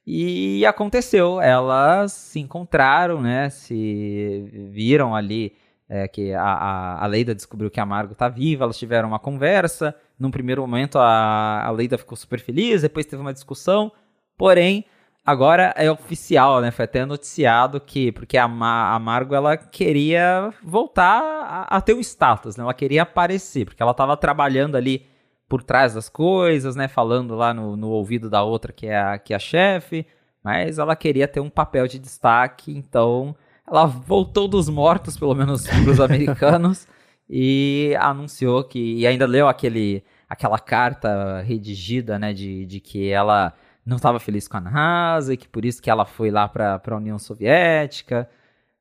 e 0.07 0.67
aconteceu, 0.67 1.41
elas 1.41 2.13
se 2.13 2.39
encontraram, 2.39 3.23
né, 3.23 3.49
se 3.49 4.69
viram 4.71 5.15
ali 5.15 5.55
é, 5.89 6.07
que 6.07 6.35
a, 6.35 6.43
a, 6.43 7.05
a 7.05 7.07
Leida 7.07 7.35
descobriu 7.35 7.71
que 7.71 7.81
a 7.81 7.87
Margot 7.87 8.15
tá 8.15 8.29
viva, 8.29 8.65
elas 8.65 8.79
tiveram 8.79 9.09
uma 9.09 9.19
conversa, 9.19 9.95
num 10.19 10.31
primeiro 10.31 10.61
momento 10.61 10.99
a, 10.99 11.65
a 11.65 11.71
Leida 11.71 11.97
ficou 11.97 12.17
super 12.17 12.41
feliz, 12.41 12.83
depois 12.83 13.07
teve 13.07 13.23
uma 13.23 13.33
discussão, 13.33 13.91
porém 14.37 14.85
Agora 15.25 15.75
é 15.77 15.91
oficial, 15.91 16.61
né? 16.61 16.71
Foi 16.71 16.87
até 16.87 17.05
noticiado 17.05 17.81
que, 17.81 18.11
porque 18.13 18.39
a, 18.39 18.45
a 18.45 18.99
Margo 18.99 19.35
ela 19.35 19.57
queria 19.57 20.53
voltar 20.63 21.21
a, 21.23 21.77
a, 21.77 21.81
ter 21.81 21.95
um 21.95 22.01
status, 22.01 22.57
né? 22.57 22.65
Ela 22.65 22.75
queria 22.75 23.03
aparecer, 23.03 23.67
porque 23.67 23.83
ela 23.83 23.93
estava 23.93 24.17
trabalhando 24.17 24.77
ali 24.77 25.07
por 25.49 25.63
trás 25.63 25.95
das 25.95 26.09
coisas, 26.09 26.75
né? 26.75 26.89
Falando 26.89 27.35
lá 27.35 27.53
no, 27.53 27.77
no 27.77 27.91
ouvido 27.91 28.31
da 28.31 28.43
outra 28.43 28.73
que 28.73 28.87
é 28.87 28.99
a, 28.99 29.19
que 29.19 29.33
é 29.35 29.37
a 29.37 29.39
chefe, 29.39 30.07
mas 30.43 30.79
ela 30.79 30.97
queria 30.97 31.29
ter 31.29 31.41
um 31.41 31.51
papel 31.51 31.87
de 31.87 31.99
destaque, 31.99 32.77
então 32.77 33.37
ela 33.71 33.87
voltou 33.87 34.49
dos 34.49 34.69
mortos, 34.69 35.17
pelo 35.19 35.35
menos 35.35 35.67
para 35.69 35.91
os 35.91 36.01
americanos, 36.01 36.89
e 37.29 37.95
anunciou 38.01 38.65
que. 38.65 38.97
E 38.97 39.07
ainda 39.07 39.27
leu 39.27 39.49
aquele, 39.49 40.03
aquela 40.29 40.59
carta 40.59 41.41
redigida, 41.43 42.19
né? 42.19 42.33
De, 42.33 42.67
de 42.67 42.81
que 42.81 43.11
ela 43.11 43.55
não 43.85 43.97
estava 43.97 44.19
feliz 44.21 44.47
com 44.47 44.57
a 44.57 44.61
NASA 44.61 45.35
e 45.35 45.37
que 45.37 45.49
por 45.49 45.65
isso 45.65 45.83
que 45.83 45.91
ela 45.91 46.05
foi 46.05 46.31
lá 46.31 46.49
para 46.49 46.81
a 46.85 46.97
União 46.97 47.19
Soviética. 47.19 48.29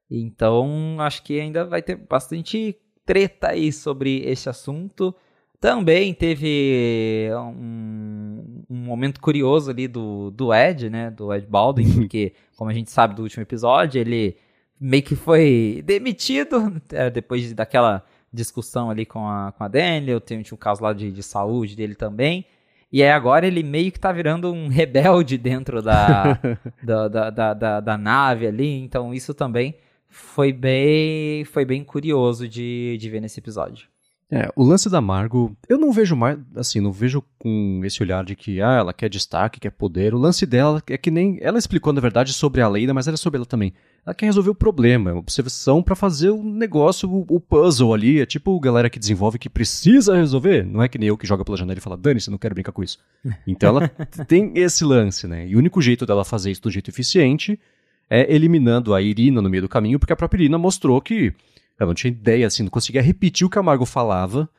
Então, 0.10 0.98
acho 1.00 1.24
que 1.24 1.40
ainda 1.40 1.66
vai 1.66 1.82
ter 1.82 1.96
bastante 1.96 2.76
treta 3.06 3.50
aí 3.50 3.72
sobre 3.72 4.22
esse 4.26 4.50
assunto. 4.50 5.16
Também 5.60 6.14
teve 6.14 7.30
um, 7.36 8.64
um 8.70 8.78
momento 8.78 9.20
curioso 9.20 9.70
ali 9.70 9.88
do, 9.88 10.32
do 10.32 10.54
Ed, 10.54 10.90
né? 10.90 11.12
Do 11.12 11.34
Ed 11.34 11.46
Baldwin, 11.46 11.92
porque, 12.00 12.34
como 12.56 12.70
a 12.70 12.74
gente 12.74 12.90
sabe 12.90 13.16
do 13.16 13.24
último 13.24 13.44
episódio, 13.44 14.00
ele 14.00 14.38
meio 14.80 15.04
que 15.04 15.16
foi 15.16 15.84
demitido 15.86 16.82
é, 16.92 17.10
depois 17.10 17.52
daquela 17.54 18.04
discussão 18.32 18.90
ali 18.90 19.06
com 19.06 19.28
a, 19.28 19.52
com 19.52 19.64
a 19.64 19.68
Daniel. 19.68 20.22
Tem, 20.22 20.42
tinha 20.42 20.56
um 20.56 20.60
caso 20.60 20.82
lá 20.82 20.94
de, 20.94 21.12
de 21.12 21.22
saúde 21.22 21.76
dele 21.76 21.96
também. 21.96 22.46
E 22.92 23.04
aí 23.04 23.10
agora 23.10 23.46
ele 23.46 23.62
meio 23.62 23.92
que 23.92 24.00
tá 24.00 24.12
virando 24.12 24.52
um 24.52 24.68
rebelde 24.70 25.38
dentro 25.38 25.82
da, 25.82 26.40
da, 26.84 27.08
da, 27.08 27.30
da, 27.30 27.54
da, 27.54 27.80
da, 27.80 27.98
nave 27.98 28.48
ali. 28.48 28.80
Então 28.80 29.14
isso 29.14 29.34
também 29.34 29.76
foi 30.08 30.52
bem, 30.52 31.46
foi 31.46 31.66
bem 31.66 31.84
curioso 31.84 32.48
de, 32.48 32.98
de 33.00 33.10
ver 33.10 33.22
nesse 33.22 33.40
episódio. 33.40 33.88
É, 34.32 34.48
o 34.56 34.64
lance 34.64 34.88
da 34.92 35.02
Margo, 35.02 35.58
eu 35.68 35.80
não 35.80 35.92
vejo 35.92 36.16
mais, 36.16 36.38
assim, 36.56 36.80
não 36.80 36.92
vejo 36.92 37.24
com 37.40 37.82
esse 37.84 38.04
olhar 38.04 38.24
de 38.24 38.36
que, 38.36 38.62
ah, 38.62 38.74
ela 38.74 38.94
quer 38.94 39.10
destaque, 39.10 39.60
quer 39.60 39.72
poder. 39.72 40.14
O 40.14 40.20
lance 40.20 40.46
dela 40.46 40.84
é 40.88 40.98
que 41.00 41.10
nem, 41.10 41.40
ela 41.42 41.58
explicou 41.58 41.92
na 41.92 42.00
verdade 42.00 42.32
sobre 42.32 42.62
a 42.62 42.68
Leida, 42.68 42.94
mas 42.94 43.08
era 43.08 43.18
sobre 43.18 43.38
ela 43.38 43.46
também. 43.46 43.74
Ela 44.06 44.14
quer 44.14 44.28
resolver 44.28 44.52
o 44.52 44.56
problema, 44.56 45.10
é 45.10 45.14
uma 45.14 45.20
observação 45.20 45.82
para 45.82 45.96
fazer 45.96 46.30
o 46.30 46.44
negócio, 46.44 47.10
o, 47.10 47.26
o, 47.28 47.40
puzzle 47.40 47.92
ali. 47.92 48.22
É 48.22 48.26
tipo 48.26 48.60
galera 48.60 48.88
que 48.88 49.00
desenvolve 49.00 49.40
que 49.40 49.50
precisa 49.50 50.16
resolver. 50.16 50.64
Não 50.64 50.84
é 50.84 50.88
que 50.88 51.00
nem 51.00 51.10
eu 51.10 51.18
que 51.18 51.26
joga 51.26 51.44
pela 51.44 51.58
janela 51.58 51.80
e 51.80 51.82
fala, 51.82 51.98
Dani, 51.98 52.22
você 52.22 52.30
não 52.30 52.38
quero 52.38 52.54
brincar 52.54 52.72
com 52.72 52.84
isso. 52.84 53.00
Então 53.48 53.70
ela 53.70 53.90
tem 54.28 54.52
esse 54.56 54.86
lance, 54.86 55.28
né? 55.28 55.48
E 55.48 55.56
o 55.56 55.58
único 55.60 55.82
jeito 55.82 56.06
dela 56.06 56.24
fazer 56.24 56.52
isso 56.52 56.62
do 56.62 56.70
jeito 56.70 56.90
eficiente 56.90 57.60
é 58.08 58.32
eliminando 58.34 58.94
a 58.94 59.02
Irina 59.02 59.42
no 59.42 59.50
meio 59.50 59.64
do 59.64 59.70
caminho, 59.70 59.98
porque 59.98 60.14
a 60.14 60.16
própria 60.16 60.42
Irina 60.42 60.58
mostrou 60.58 61.02
que 61.02 61.34
eu 61.80 61.88
não 61.88 61.94
tinha 61.94 62.12
ideia, 62.12 62.46
assim, 62.46 62.64
não 62.64 62.70
conseguia 62.70 63.02
repetir 63.02 63.46
o 63.48 63.50
que 63.50 63.58
a 63.58 63.64
Margot 63.64 63.86
falava, 63.86 64.50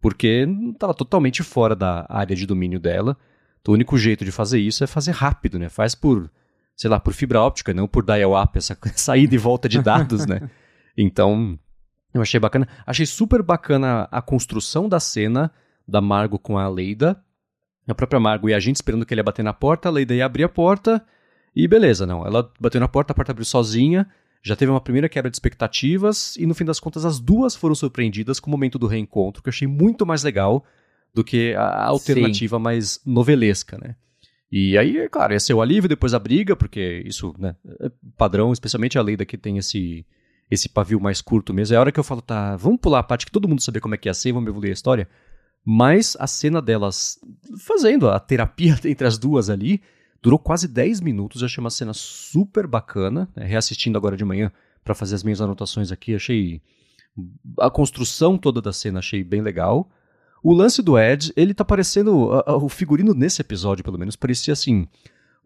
porque 0.00 0.46
estava 0.72 0.94
totalmente 0.94 1.42
fora 1.42 1.76
da 1.76 2.06
área 2.08 2.34
de 2.34 2.46
domínio 2.46 2.80
dela. 2.80 3.16
Então, 3.60 3.72
o 3.72 3.74
único 3.74 3.98
jeito 3.98 4.24
de 4.24 4.32
fazer 4.32 4.58
isso 4.58 4.82
é 4.82 4.86
fazer 4.86 5.10
rápido, 5.12 5.58
né? 5.58 5.68
Faz 5.68 5.94
por, 5.94 6.30
sei 6.74 6.88
lá, 6.88 6.98
por 6.98 7.12
fibra 7.12 7.40
óptica, 7.40 7.74
não 7.74 7.86
por 7.86 8.04
dial-up, 8.04 8.56
essa 8.56 8.76
saída 8.96 9.34
e 9.34 9.38
volta 9.38 9.68
de 9.68 9.80
dados, 9.82 10.26
né? 10.26 10.48
Então, 10.98 11.58
eu 12.12 12.20
achei 12.20 12.38
bacana. 12.38 12.68
Achei 12.84 13.06
super 13.06 13.42
bacana 13.42 14.08
a 14.10 14.20
construção 14.20 14.88
da 14.88 14.98
cena 14.98 15.50
da 15.86 16.00
Margot 16.00 16.38
com 16.38 16.58
a 16.58 16.68
Leida. 16.68 17.22
A 17.88 17.94
própria 17.94 18.20
Margot 18.20 18.48
e 18.48 18.54
a 18.54 18.60
gente 18.60 18.76
esperando 18.76 19.06
que 19.06 19.14
ele 19.14 19.20
ia 19.20 19.24
bater 19.24 19.42
na 19.42 19.52
porta, 19.52 19.88
a 19.88 19.92
Leida 19.92 20.14
ia 20.14 20.26
abrir 20.26 20.44
a 20.44 20.48
porta 20.48 21.02
e 21.54 21.66
beleza, 21.66 22.06
não. 22.06 22.26
Ela 22.26 22.50
bateu 22.60 22.80
na 22.80 22.88
porta, 22.88 23.12
a 23.12 23.16
porta 23.16 23.32
abriu 23.32 23.44
sozinha 23.44 24.06
já 24.42 24.56
teve 24.56 24.70
uma 24.70 24.80
primeira 24.80 25.08
quebra 25.08 25.30
de 25.30 25.36
expectativas 25.36 26.36
e 26.36 26.46
no 26.46 26.54
fim 26.54 26.64
das 26.64 26.80
contas 26.80 27.04
as 27.04 27.20
duas 27.20 27.54
foram 27.54 27.74
surpreendidas 27.74 28.40
com 28.40 28.48
o 28.48 28.50
momento 28.50 28.78
do 28.78 28.86
reencontro, 28.86 29.42
que 29.42 29.48
eu 29.48 29.52
achei 29.52 29.68
muito 29.68 30.06
mais 30.06 30.22
legal 30.22 30.64
do 31.12 31.22
que 31.22 31.54
a 31.54 31.84
alternativa 31.84 32.56
Sim. 32.56 32.62
mais 32.62 33.00
novelesca, 33.04 33.76
né? 33.78 33.96
E 34.50 34.76
aí, 34.76 35.08
claro, 35.08 35.32
ia 35.32 35.40
ser 35.40 35.54
o 35.54 35.62
alívio 35.62 35.88
depois 35.88 36.12
a 36.12 36.18
briga, 36.18 36.56
porque 36.56 37.02
isso, 37.06 37.34
né, 37.38 37.54
é 37.80 37.90
padrão, 38.16 38.52
especialmente 38.52 38.98
a 38.98 39.02
Leida 39.02 39.24
que 39.24 39.38
tem 39.38 39.58
esse 39.58 40.04
esse 40.50 40.68
pavio 40.68 41.00
mais 41.00 41.22
curto 41.22 41.54
mesmo. 41.54 41.74
É 41.74 41.78
a 41.78 41.80
hora 41.80 41.92
que 41.92 42.00
eu 42.00 42.04
falo, 42.04 42.20
tá, 42.20 42.56
vamos 42.56 42.80
pular 42.80 42.98
a 42.98 43.04
parte 43.04 43.24
que 43.24 43.30
todo 43.30 43.46
mundo 43.46 43.62
saber 43.62 43.78
como 43.80 43.94
é 43.94 43.98
que 43.98 44.08
ia 44.08 44.14
ser, 44.14 44.32
vamos 44.32 44.48
evoluir 44.48 44.70
a 44.70 44.74
história. 44.74 45.08
Mas 45.64 46.16
a 46.18 46.26
cena 46.26 46.60
delas 46.60 47.20
fazendo 47.64 48.08
a 48.08 48.18
terapia 48.18 48.76
entre 48.84 49.06
as 49.06 49.16
duas 49.16 49.48
ali, 49.48 49.80
Durou 50.22 50.38
quase 50.38 50.68
10 50.68 51.00
minutos, 51.00 51.42
achei 51.42 51.60
uma 51.60 51.70
cena 51.70 51.92
super 51.94 52.66
bacana. 52.66 53.28
Né? 53.34 53.44
Reassistindo 53.46 53.96
agora 53.96 54.16
de 54.16 54.24
manhã 54.24 54.52
para 54.84 54.94
fazer 54.94 55.14
as 55.14 55.22
minhas 55.22 55.40
anotações 55.40 55.90
aqui, 55.92 56.14
achei 56.14 56.60
a 57.58 57.70
construção 57.70 58.38
toda 58.38 58.60
da 58.60 58.72
cena 58.72 58.98
achei 58.98 59.22
bem 59.24 59.40
legal. 59.40 59.90
O 60.42 60.54
lance 60.54 60.82
do 60.82 60.98
Ed, 60.98 61.32
ele 61.36 61.52
tá 61.52 61.64
parecendo 61.64 62.30
o 62.46 62.68
figurino 62.68 63.12
nesse 63.12 63.42
episódio, 63.42 63.84
pelo 63.84 63.98
menos, 63.98 64.16
parecia 64.16 64.52
assim 64.52 64.88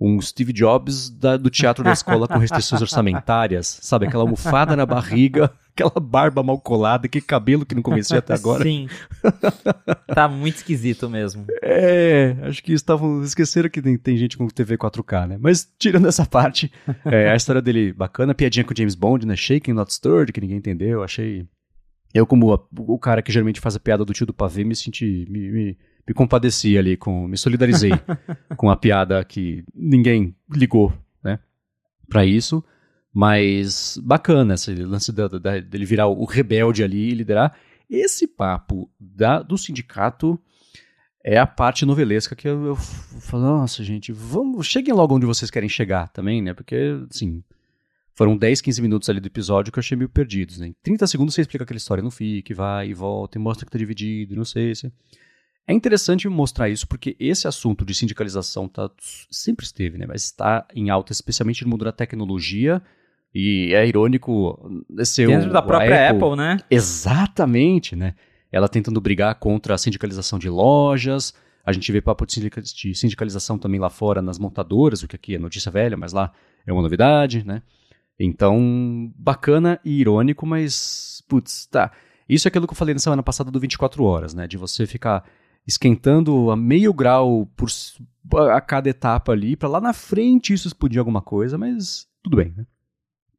um 0.01 0.21
Steve 0.21 0.53
Jobs 0.53 1.09
da, 1.09 1.37
do 1.37 1.49
teatro 1.49 1.85
da 1.85 1.93
escola 1.93 2.27
com 2.27 2.39
restrições 2.39 2.83
orçamentárias, 2.83 3.79
sabe? 3.83 4.07
Aquela 4.07 4.25
almofada 4.25 4.75
na 4.75 4.85
barriga, 4.85 5.53
aquela 5.73 6.01
barba 6.01 6.43
mal 6.43 6.61
colada, 6.61 7.09
que 7.09 7.21
cabelo 7.21 7.65
que 7.65 7.75
não 7.75 7.83
comecei 7.83 8.19
até 8.19 8.35
agora. 8.35 8.65
Sim. 8.65 8.89
tá 10.15 10.29
muito 10.29 10.57
esquisito 10.57 11.09
mesmo. 11.09 11.47
É, 11.63 12.37
acho 12.43 12.63
que 12.63 12.73
estavam 12.73 13.23
esqueceram 13.23 13.71
que 13.71 13.81
tem, 13.81 13.97
tem, 13.97 14.17
gente 14.17 14.37
com 14.37 14.47
TV 14.49 14.77
4K, 14.77 15.29
né? 15.29 15.39
Mas 15.41 15.69
tirando 15.79 16.09
essa 16.09 16.27
parte, 16.27 16.73
é, 17.05 17.31
a 17.31 17.37
história 17.37 17.63
dele 17.63 17.93
bacana, 17.93 18.35
piadinha 18.35 18.65
com 18.65 18.75
James 18.77 18.95
Bond, 18.95 19.27
né? 19.27 19.37
Shaking 19.37 19.73
Not 19.73 19.95
Stirred, 19.95 20.33
que 20.33 20.41
ninguém 20.41 20.59
entendeu, 20.59 21.03
achei 21.03 21.47
eu 22.15 22.25
como 22.25 22.55
a, 22.55 22.61
o 22.79 22.99
cara 22.99 23.21
que 23.21 23.33
geralmente 23.33 23.61
faz 23.61 23.75
a 23.75 23.81
piada 23.81 24.05
do 24.05 24.13
tio 24.13 24.25
do 24.25 24.33
pavê, 24.33 24.63
me 24.63 24.77
senti 24.77 25.27
me, 25.29 25.51
me 25.51 25.79
me 26.07 26.15
compadeci 26.15 26.77
ali, 26.77 26.97
com, 26.97 27.27
me 27.27 27.37
solidarizei 27.37 27.93
com 28.57 28.71
a 28.71 28.77
piada 28.77 29.25
que 29.25 29.65
ninguém 29.75 30.35
ligou, 30.51 30.93
né, 31.23 31.39
para 32.09 32.25
isso. 32.25 32.63
Mas 33.13 33.97
bacana 34.03 34.55
esse 34.55 34.75
lance 34.75 35.13
dele 35.13 35.85
virar 35.85 36.09
o 36.09 36.25
rebelde 36.25 36.83
ali 36.83 37.11
e 37.11 37.15
liderar. 37.15 37.57
Esse 37.89 38.27
papo 38.27 38.91
da, 38.99 39.41
do 39.41 39.57
sindicato 39.57 40.37
é 41.23 41.39
a 41.39 41.47
parte 41.47 41.87
novelesca 41.87 42.35
que 42.35 42.49
eu, 42.49 42.67
eu 42.67 42.77
falo, 42.77 43.45
nossa, 43.45 43.85
gente, 43.85 44.13
vamos, 44.13 44.67
cheguem 44.67 44.93
logo 44.93 45.15
onde 45.15 45.27
vocês 45.27 45.51
querem 45.51 45.69
chegar 45.69 46.09
também, 46.09 46.43
né? 46.43 46.53
Porque, 46.53 46.77
assim, 47.09 47.43
foram 48.13 48.37
10, 48.37 48.61
15 48.61 48.83
minutos 48.83 49.09
ali 49.09 49.21
do 49.21 49.29
episódio 49.29 49.73
que 49.73 49.79
eu 49.79 49.81
achei 49.81 49.97
meio 49.97 50.09
perdidos, 50.09 50.59
né? 50.59 50.67
Em 50.67 50.77
30 50.83 51.07
segundos 51.07 51.35
você 51.35 51.41
explica 51.41 51.65
aquela 51.65 51.79
história, 51.79 52.03
não 52.03 52.11
fique, 52.11 52.53
vai 52.53 52.89
e 52.89 52.95
volta, 52.95 53.39
e 53.39 53.41
mostra 53.41 53.65
que 53.65 53.73
tá 53.73 53.79
dividido, 53.79 54.37
não 54.37 54.45
sei 54.45 54.75
se... 54.75 54.93
É 55.67 55.73
interessante 55.73 56.29
mostrar 56.29 56.69
isso 56.69 56.87
porque 56.87 57.17
esse 57.19 57.49
assunto 57.49 57.85
de 57.85 57.95
sindicalização 57.95 58.69
tá, 58.69 58.91
sempre 59.31 59.65
esteve, 59.65 59.97
né? 59.97 60.05
Mas 60.07 60.25
está 60.25 60.67
em 60.75 60.91
alta, 60.91 61.13
especialmente 61.13 61.65
no 61.65 61.71
mundo 61.71 61.85
da 61.85 61.93
tecnologia. 61.93 62.83
E 63.35 63.73
é 63.75 63.87
irônico 63.87 64.85
ser 65.05 65.27
Dentro 65.27 65.51
o, 65.51 65.53
da 65.53 65.63
própria 65.63 66.11
Apple, 66.11 66.23
Apple, 66.23 66.37
né? 66.37 66.59
Exatamente, 66.71 67.97
né? 67.97 68.15
Ela 68.53 68.69
tentando 68.69 69.01
brigar 69.01 69.35
contra 69.37 69.75
a 69.75 69.79
sindicalização 69.79 70.39
de 70.39 70.49
lojas. 70.49 71.35
A 71.65 71.73
gente 71.73 71.91
vê 71.91 72.01
papo 72.01 72.27
de 72.27 72.95
sindicalização 72.95 73.59
também 73.59 73.81
lá 73.81 73.89
fora 73.89 74.21
nas 74.21 74.39
montadoras, 74.39 75.03
o 75.03 75.09
que 75.09 75.17
aqui 75.17 75.35
é 75.35 75.39
notícia 75.39 75.73
velha, 75.73 75.97
mas 75.97 76.13
lá 76.13 76.31
é 76.67 76.73
uma 76.73 76.83
novidade, 76.83 77.45
né? 77.45 77.63
Então, 78.21 79.13
bacana 79.17 79.81
e 79.85 79.99
irônico, 80.01 80.47
mas, 80.47 81.25
putz, 81.27 81.67
tá. 81.67 81.91
Isso 82.29 82.47
é 82.47 82.49
aquilo 82.49 82.67
que 82.67 82.73
eu 82.73 82.77
falei 82.77 82.95
na 82.95 83.01
semana 83.01 83.23
passada 83.23 83.51
do 83.51 83.59
24 83.59 84.05
horas, 84.05 84.35
né? 84.35 84.47
De 84.47 84.57
você 84.57 84.87
ficar 84.87 85.25
esquentando 85.67 86.51
a 86.51 86.57
meio 86.57 86.93
grau 86.93 87.47
por 87.57 87.69
a 88.51 88.61
cada 88.61 88.89
etapa 88.89 89.33
ali, 89.33 89.57
para 89.57 89.69
lá 89.69 89.81
na 89.81 89.93
frente 89.93 90.53
isso 90.53 90.67
explodir 90.67 90.99
alguma 90.99 91.21
coisa, 91.21 91.59
mas 91.59 92.07
tudo 92.23 92.37
bem, 92.37 92.53
né? 92.57 92.67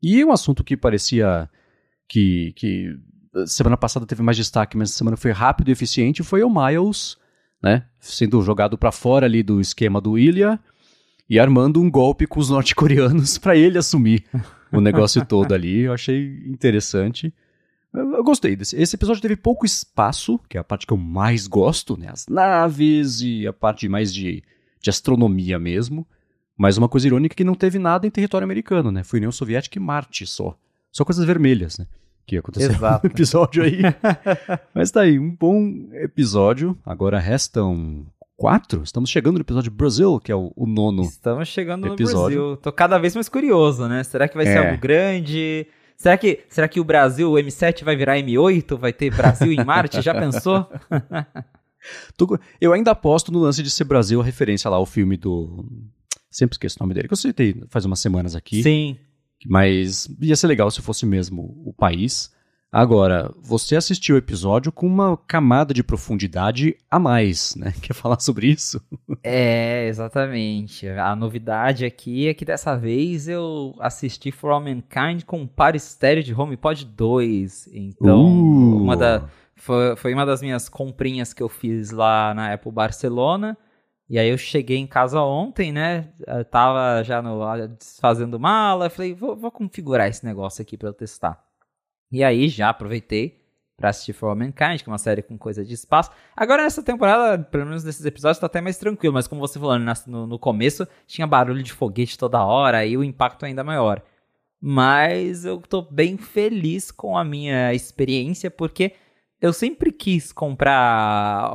E 0.01 0.23
um 0.23 0.31
assunto 0.31 0.63
que 0.63 0.77
parecia 0.77 1.49
que, 2.07 2.53
que 2.55 2.95
semana 3.45 3.75
passada 3.75 4.05
teve 4.05 4.21
mais 4.21 4.37
destaque, 4.37 4.77
mas 4.77 4.91
semana 4.91 5.17
foi 5.17 5.31
rápido 5.31 5.69
e 5.69 5.71
eficiente, 5.71 6.23
foi 6.23 6.43
o 6.43 6.49
Miles, 6.49 7.17
né, 7.61 7.85
sendo 7.99 8.41
jogado 8.41 8.77
para 8.77 8.91
fora 8.91 9.25
ali 9.25 9.41
do 9.41 9.59
esquema 9.59 9.99
do 9.99 10.17
Ilya 10.17 10.59
e 11.27 11.39
armando 11.39 11.81
um 11.81 11.89
golpe 11.89 12.27
com 12.27 12.39
os 12.39 12.49
norte-coreanos 12.49 13.37
para 13.39 13.57
ele 13.57 13.77
assumir 13.77 14.23
o 14.71 14.79
negócio 14.79 15.25
todo 15.25 15.53
ali. 15.53 15.81
Eu 15.81 15.93
achei 15.93 16.43
interessante. 16.45 17.33
Eu 17.95 18.23
gostei 18.23 18.55
desse. 18.55 18.75
Esse 18.75 18.95
episódio 18.95 19.21
teve 19.21 19.35
pouco 19.35 19.65
espaço, 19.65 20.39
que 20.49 20.57
é 20.57 20.59
a 20.59 20.63
parte 20.63 20.85
que 20.85 20.93
eu 20.93 20.97
mais 20.97 21.47
gosto, 21.47 21.97
né? 21.97 22.07
As 22.11 22.27
naves 22.27 23.21
e 23.21 23.47
a 23.47 23.53
parte 23.53 23.87
mais 23.87 24.13
de, 24.13 24.43
de 24.81 24.89
astronomia 24.89 25.57
mesmo. 25.57 26.05
Mas 26.57 26.77
uma 26.77 26.87
coisa 26.87 27.07
irônica 27.07 27.33
é 27.33 27.37
que 27.37 27.43
não 27.43 27.55
teve 27.55 27.77
nada 27.77 28.07
em 28.07 28.11
território 28.11 28.45
americano, 28.45 28.91
né? 28.91 29.03
Foi 29.03 29.19
União 29.19 29.31
Soviética 29.31 29.77
e 29.77 29.81
Marte 29.81 30.25
só. 30.25 30.57
Só 30.91 31.03
coisas 31.03 31.25
vermelhas, 31.25 31.77
né? 31.77 31.85
Que 32.25 32.37
aconteceu 32.37 32.71
Exato. 32.71 33.07
no 33.07 33.11
episódio 33.13 33.63
aí. 33.63 33.81
Mas 34.73 34.91
tá 34.91 35.01
aí, 35.01 35.19
um 35.19 35.35
bom 35.35 35.89
episódio. 35.93 36.77
Agora 36.85 37.19
restam 37.19 38.05
quatro. 38.37 38.83
Estamos 38.83 39.09
chegando 39.09 39.35
no 39.35 39.41
episódio 39.41 39.71
Brasil, 39.71 40.19
que 40.19 40.31
é 40.31 40.35
o, 40.35 40.51
o 40.55 40.65
nono. 40.65 41.03
Estamos 41.03 41.47
chegando 41.49 41.87
episódio. 41.87 42.39
no 42.39 42.45
Brasil. 42.45 42.57
Tô 42.57 42.71
cada 42.71 42.97
vez 42.97 43.13
mais 43.13 43.29
curioso, 43.29 43.87
né? 43.87 44.03
Será 44.03 44.27
que 44.27 44.35
vai 44.35 44.47
é. 44.47 44.53
ser 44.53 44.57
algo 44.65 44.79
grande? 44.79 45.67
Será 45.97 46.17
que, 46.17 46.43
será 46.49 46.67
que 46.67 46.79
o 46.79 46.83
Brasil, 46.83 47.31
o 47.31 47.35
M7 47.35 47.83
vai 47.83 47.95
virar 47.95 48.17
M8? 48.17 48.77
Vai 48.77 48.93
ter 48.93 49.13
Brasil 49.13 49.51
em 49.51 49.63
Marte? 49.63 50.01
Já 50.01 50.13
pensou? 50.13 50.69
eu 52.59 52.73
ainda 52.73 52.91
aposto 52.91 53.31
no 53.31 53.39
lance 53.39 53.63
de 53.63 53.69
ser 53.69 53.85
Brasil 53.85 54.19
a 54.19 54.23
referência 54.23 54.69
lá 54.69 54.77
ao 54.77 54.85
filme 54.85 55.17
do. 55.17 55.65
Sempre 56.29 56.55
esqueço 56.55 56.77
o 56.79 56.83
nome 56.83 56.93
dele, 56.93 57.07
que 57.07 57.13
eu 57.13 57.17
citei 57.17 57.63
faz 57.69 57.85
umas 57.85 57.99
semanas 57.99 58.35
aqui. 58.35 58.61
Sim. 58.61 58.97
Mas 59.47 60.09
ia 60.19 60.35
ser 60.35 60.47
legal 60.47 60.69
se 60.69 60.81
fosse 60.81 61.05
mesmo 61.05 61.61
o 61.65 61.73
país. 61.73 62.33
Agora, 62.75 63.33
você 63.41 63.77
assistiu 63.77 64.15
o 64.15 64.17
episódio 64.17 64.69
com 64.69 64.85
uma 64.85 65.15
camada 65.15 65.73
de 65.73 65.81
profundidade 65.81 66.75
a 66.91 66.99
mais, 66.99 67.55
né? 67.55 67.73
Quer 67.81 67.93
falar 67.93 68.19
sobre 68.19 68.47
isso? 68.47 68.81
É, 69.23 69.87
exatamente. 69.87 70.85
A 70.89 71.15
novidade 71.15 71.85
aqui 71.85 72.27
é 72.27 72.33
que 72.33 72.43
dessa 72.43 72.75
vez 72.75 73.29
eu 73.29 73.73
assisti 73.79 74.29
For 74.29 74.51
All 74.51 74.59
Mankind 74.59 75.23
com 75.25 75.39
um 75.39 75.47
par 75.47 75.73
estéreo 75.73 76.21
de 76.21 76.33
HomePod 76.33 76.83
2. 76.83 77.69
Então, 77.71 78.25
uh. 78.25 78.83
uma 78.83 78.97
da, 78.97 79.23
foi, 79.55 79.95
foi 79.95 80.13
uma 80.13 80.25
das 80.25 80.41
minhas 80.41 80.67
comprinhas 80.67 81.33
que 81.33 81.41
eu 81.41 81.47
fiz 81.47 81.91
lá 81.91 82.33
na 82.33 82.51
Apple 82.51 82.73
Barcelona. 82.73 83.57
E 84.09 84.19
aí 84.19 84.27
eu 84.27 84.37
cheguei 84.37 84.75
em 84.75 84.85
casa 84.85 85.21
ontem, 85.21 85.71
né? 85.71 86.09
Eu 86.27 86.43
tava 86.43 87.01
já 87.03 87.21
no, 87.21 87.39
desfazendo 87.69 88.37
mala. 88.37 88.89
Falei, 88.89 89.13
vou, 89.13 89.33
vou 89.33 89.49
configurar 89.49 90.09
esse 90.09 90.25
negócio 90.25 90.61
aqui 90.61 90.75
para 90.75 90.89
eu 90.89 90.93
testar. 90.93 91.41
E 92.11 92.23
aí 92.23 92.47
já 92.47 92.69
aproveitei 92.69 93.45
para 93.77 93.89
assistir 93.89 94.13
For 94.13 94.33
Mankind, 94.35 94.81
que 94.81 94.89
é 94.89 94.91
uma 94.91 94.97
série 94.97 95.21
com 95.21 95.37
coisa 95.37 95.63
de 95.63 95.73
espaço. 95.73 96.09
Agora 96.35 96.63
nessa 96.63 96.81
temporada, 96.81 97.43
pelo 97.43 97.65
menos 97.65 97.83
nesses 97.83 98.05
episódios, 98.05 98.39
tá 98.39 98.45
até 98.45 98.61
mais 98.61 98.77
tranquilo, 98.77 99.13
mas 99.13 99.27
como 99.27 99.41
você 99.41 99.59
falou 99.59 99.77
no, 100.07 100.27
no 100.27 100.39
começo, 100.39 100.87
tinha 101.05 101.27
barulho 101.27 101.61
de 101.61 101.73
foguete 101.73 102.17
toda 102.17 102.43
hora 102.43 102.85
e 102.85 102.95
o 102.95 103.03
impacto 103.03 103.45
ainda 103.45 103.63
maior. 103.63 104.01
Mas 104.61 105.45
eu 105.45 105.59
tô 105.59 105.81
bem 105.81 106.17
feliz 106.17 106.89
com 106.89 107.17
a 107.17 107.23
minha 107.23 107.73
experiência, 107.73 108.49
porque 108.49 108.93
eu 109.41 109.51
sempre 109.51 109.91
quis 109.91 110.31
comprar, 110.31 111.51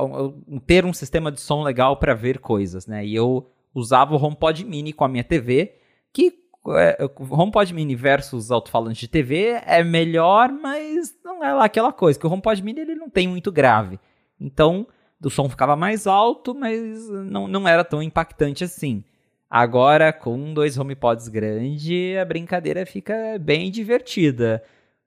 ter 0.65 0.85
um 0.85 0.93
sistema 0.93 1.31
de 1.31 1.41
som 1.41 1.63
legal 1.63 1.97
para 1.97 2.13
ver 2.13 2.39
coisas, 2.39 2.85
né? 2.85 3.05
E 3.05 3.15
eu 3.15 3.49
usava 3.73 4.15
o 4.15 4.23
HomePod 4.23 4.63
Mini 4.63 4.93
com 4.93 5.03
a 5.03 5.09
minha 5.09 5.23
TV, 5.23 5.75
que 6.13 6.40
é, 6.69 6.97
HomePod 7.29 7.73
Mini 7.73 7.95
versus 7.95 8.51
alto-falante 8.51 9.01
de 9.01 9.07
TV 9.07 9.61
é 9.65 9.83
melhor, 9.83 10.51
mas 10.51 11.15
não 11.23 11.43
é 11.43 11.53
lá 11.53 11.65
aquela 11.65 11.91
coisa, 11.91 12.19
que 12.19 12.27
o 12.27 12.31
HomePod 12.31 12.63
Mini 12.63 12.81
ele 12.81 12.95
não 12.95 13.09
tem 13.09 13.27
muito 13.27 13.51
grave. 13.51 13.99
Então, 14.39 14.87
o 15.23 15.29
som 15.29 15.49
ficava 15.49 15.75
mais 15.75 16.07
alto, 16.07 16.53
mas 16.53 17.09
não, 17.09 17.47
não 17.47 17.67
era 17.67 17.83
tão 17.83 18.01
impactante 18.01 18.63
assim. 18.63 19.03
Agora, 19.49 20.13
com 20.13 20.53
dois 20.53 20.77
HomePods 20.77 21.27
grandes, 21.27 22.17
a 22.17 22.25
brincadeira 22.25 22.85
fica 22.85 23.37
bem 23.39 23.69
divertida. 23.69 24.63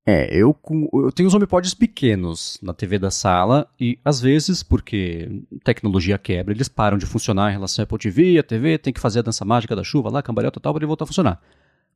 É, 0.05 0.35
eu, 0.35 0.57
eu 0.93 1.11
tenho 1.13 1.27
os 1.27 1.33
HomePods 1.33 1.73
pequenos 1.73 2.59
na 2.61 2.73
TV 2.73 2.99
da 2.99 3.09
sala 3.09 3.69
e 3.79 3.97
às 4.03 4.19
vezes, 4.19 4.61
porque 4.61 5.43
tecnologia 5.63 6.17
quebra, 6.17 6.53
eles 6.53 6.67
param 6.67 6.97
de 6.97 7.05
funcionar 7.05 7.49
em 7.49 7.53
relação 7.53 7.81
à 7.81 7.83
Apple 7.83 7.97
TV, 7.97 8.37
a 8.37 8.43
TV 8.43 8.77
tem 8.77 8.91
que 8.91 8.99
fazer 8.99 9.19
a 9.19 9.21
dança 9.21 9.45
mágica 9.45 9.73
da 9.75 9.83
chuva 9.83 10.09
lá, 10.09 10.21
cambalhota 10.21 10.59
tal, 10.59 10.73
para 10.73 10.81
ele 10.81 10.87
voltar 10.87 11.05
a 11.05 11.07
funcionar. 11.07 11.41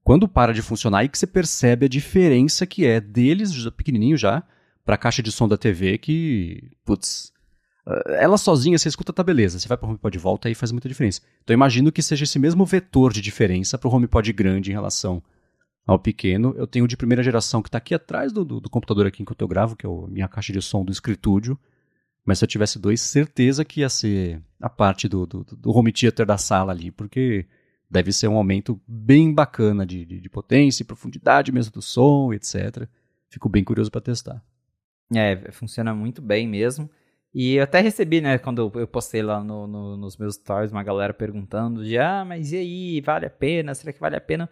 Quando 0.06 0.26
para 0.26 0.54
de 0.54 0.62
funcionar, 0.62 1.00
aí 1.00 1.10
que 1.10 1.18
você 1.18 1.28
percebe 1.28 1.86
a 1.86 1.90
diferença 1.90 2.66
que 2.66 2.86
é 2.86 3.02
deles, 3.02 3.52
pequenininho 3.72 4.16
já, 4.16 4.42
para 4.86 4.96
a 4.96 4.98
caixa 4.98 5.22
de 5.22 5.30
som 5.30 5.50
da 5.50 5.58
TV 5.58 5.98
que, 5.98 6.72
putz, 6.86 7.34
eh, 7.86 8.24
ela 8.24 8.38
sozinha, 8.38 8.78
você 8.78 8.88
escuta, 8.88 9.12
tá 9.12 9.22
beleza. 9.22 9.60
Você 9.60 9.68
vai 9.68 9.78
para 9.78 9.86
o 9.86 9.90
HomePod 9.90 10.14
de 10.14 10.24
volta, 10.24 10.48
aí 10.48 10.56
faz 10.56 10.72
muita 10.72 10.88
diferença. 10.88 11.20
Então 11.44 11.54
eu 11.54 11.58
imagino 11.58 11.92
que 11.92 12.02
seja 12.02 12.24
esse 12.24 12.40
mesmo 12.40 12.66
vetor 12.66 13.12
de 13.12 13.22
diferença 13.22 13.78
para 13.78 13.90
o 13.90 13.94
HomePod 13.94 14.32
grande 14.32 14.72
em 14.72 14.74
relação 14.74 15.22
ao 15.88 15.98
pequeno. 15.98 16.54
Eu 16.58 16.68
tenho 16.68 16.84
o 16.84 16.88
de 16.88 16.98
primeira 16.98 17.24
geração 17.24 17.62
que 17.62 17.70
está 17.70 17.78
aqui 17.78 17.96
atrás 17.96 18.34
do, 18.34 18.44
do, 18.44 18.60
do, 18.60 18.70
computador 18.70 19.08
aqui 19.08 19.24
enquanto 19.24 19.42
eu 19.42 19.48
gravo, 19.48 19.78
que 19.78 19.86
é 19.86 19.90
a 19.90 20.08
minha 20.08 20.28
caixa 20.28 20.52
de 20.52 20.62
som 20.62 20.84
do 20.84 20.92
escritúdio. 20.92 21.58
Mas 22.26 22.40
se 22.40 22.44
eu 22.44 22.50
tivesse 22.50 22.78
dois, 22.78 23.00
certeza 23.00 23.64
que 23.64 23.80
ia 23.80 23.88
ser 23.90 24.44
a 24.62 24.70
parte 24.70 25.08
do, 25.08 25.26
do, 25.26 25.46
do 25.46 25.72
home 25.72 25.94
theater 25.94 26.26
da 26.26 26.38
sala 26.38 26.74
ali, 26.74 26.92
porque 26.92 27.46
deve 27.90 28.12
ser 28.12 28.28
um 28.28 28.36
aumento 28.36 28.82
bem 28.86 29.34
bacana 29.34 29.86
de, 29.86 30.04
de, 30.04 30.20
de 30.20 30.30
potência 30.30 30.84
e 30.84 30.86
profundidade 30.86 31.54
mesmo 31.54 31.72
do 31.72 31.82
som, 31.82 32.34
etc. 32.34 32.86
Fico 33.30 33.48
bem 33.48 33.64
curioso 33.64 33.90
para 33.90 34.02
testar. 34.02 34.44
É, 35.16 35.52
funciona 35.54 35.96
muito 35.96 36.22
bem 36.22 36.46
mesmo. 36.46 36.90
E 37.34 37.56
eu 37.56 37.64
até 37.64 37.80
recebi, 37.80 38.20
né, 38.20 38.38
quando 38.38 38.72
eu 38.76 38.88
postei 38.88 39.22
lá 39.22 39.42
no, 39.42 39.66
no, 39.66 39.96
nos 39.96 40.18
meus 40.18 40.36
stories, 40.36 40.72
uma 40.72 40.84
galera 40.84 41.14
perguntando 41.14 41.86
de, 41.86 41.98
ah, 41.98 42.26
mas 42.26 42.52
e 42.52 42.58
aí, 42.58 43.02
vale 43.02 43.26
a 43.26 43.30
pena? 43.30 43.74
Será 43.74 43.94
que 43.94 44.00
vale 44.02 44.18
a 44.18 44.22
pena? 44.22 44.50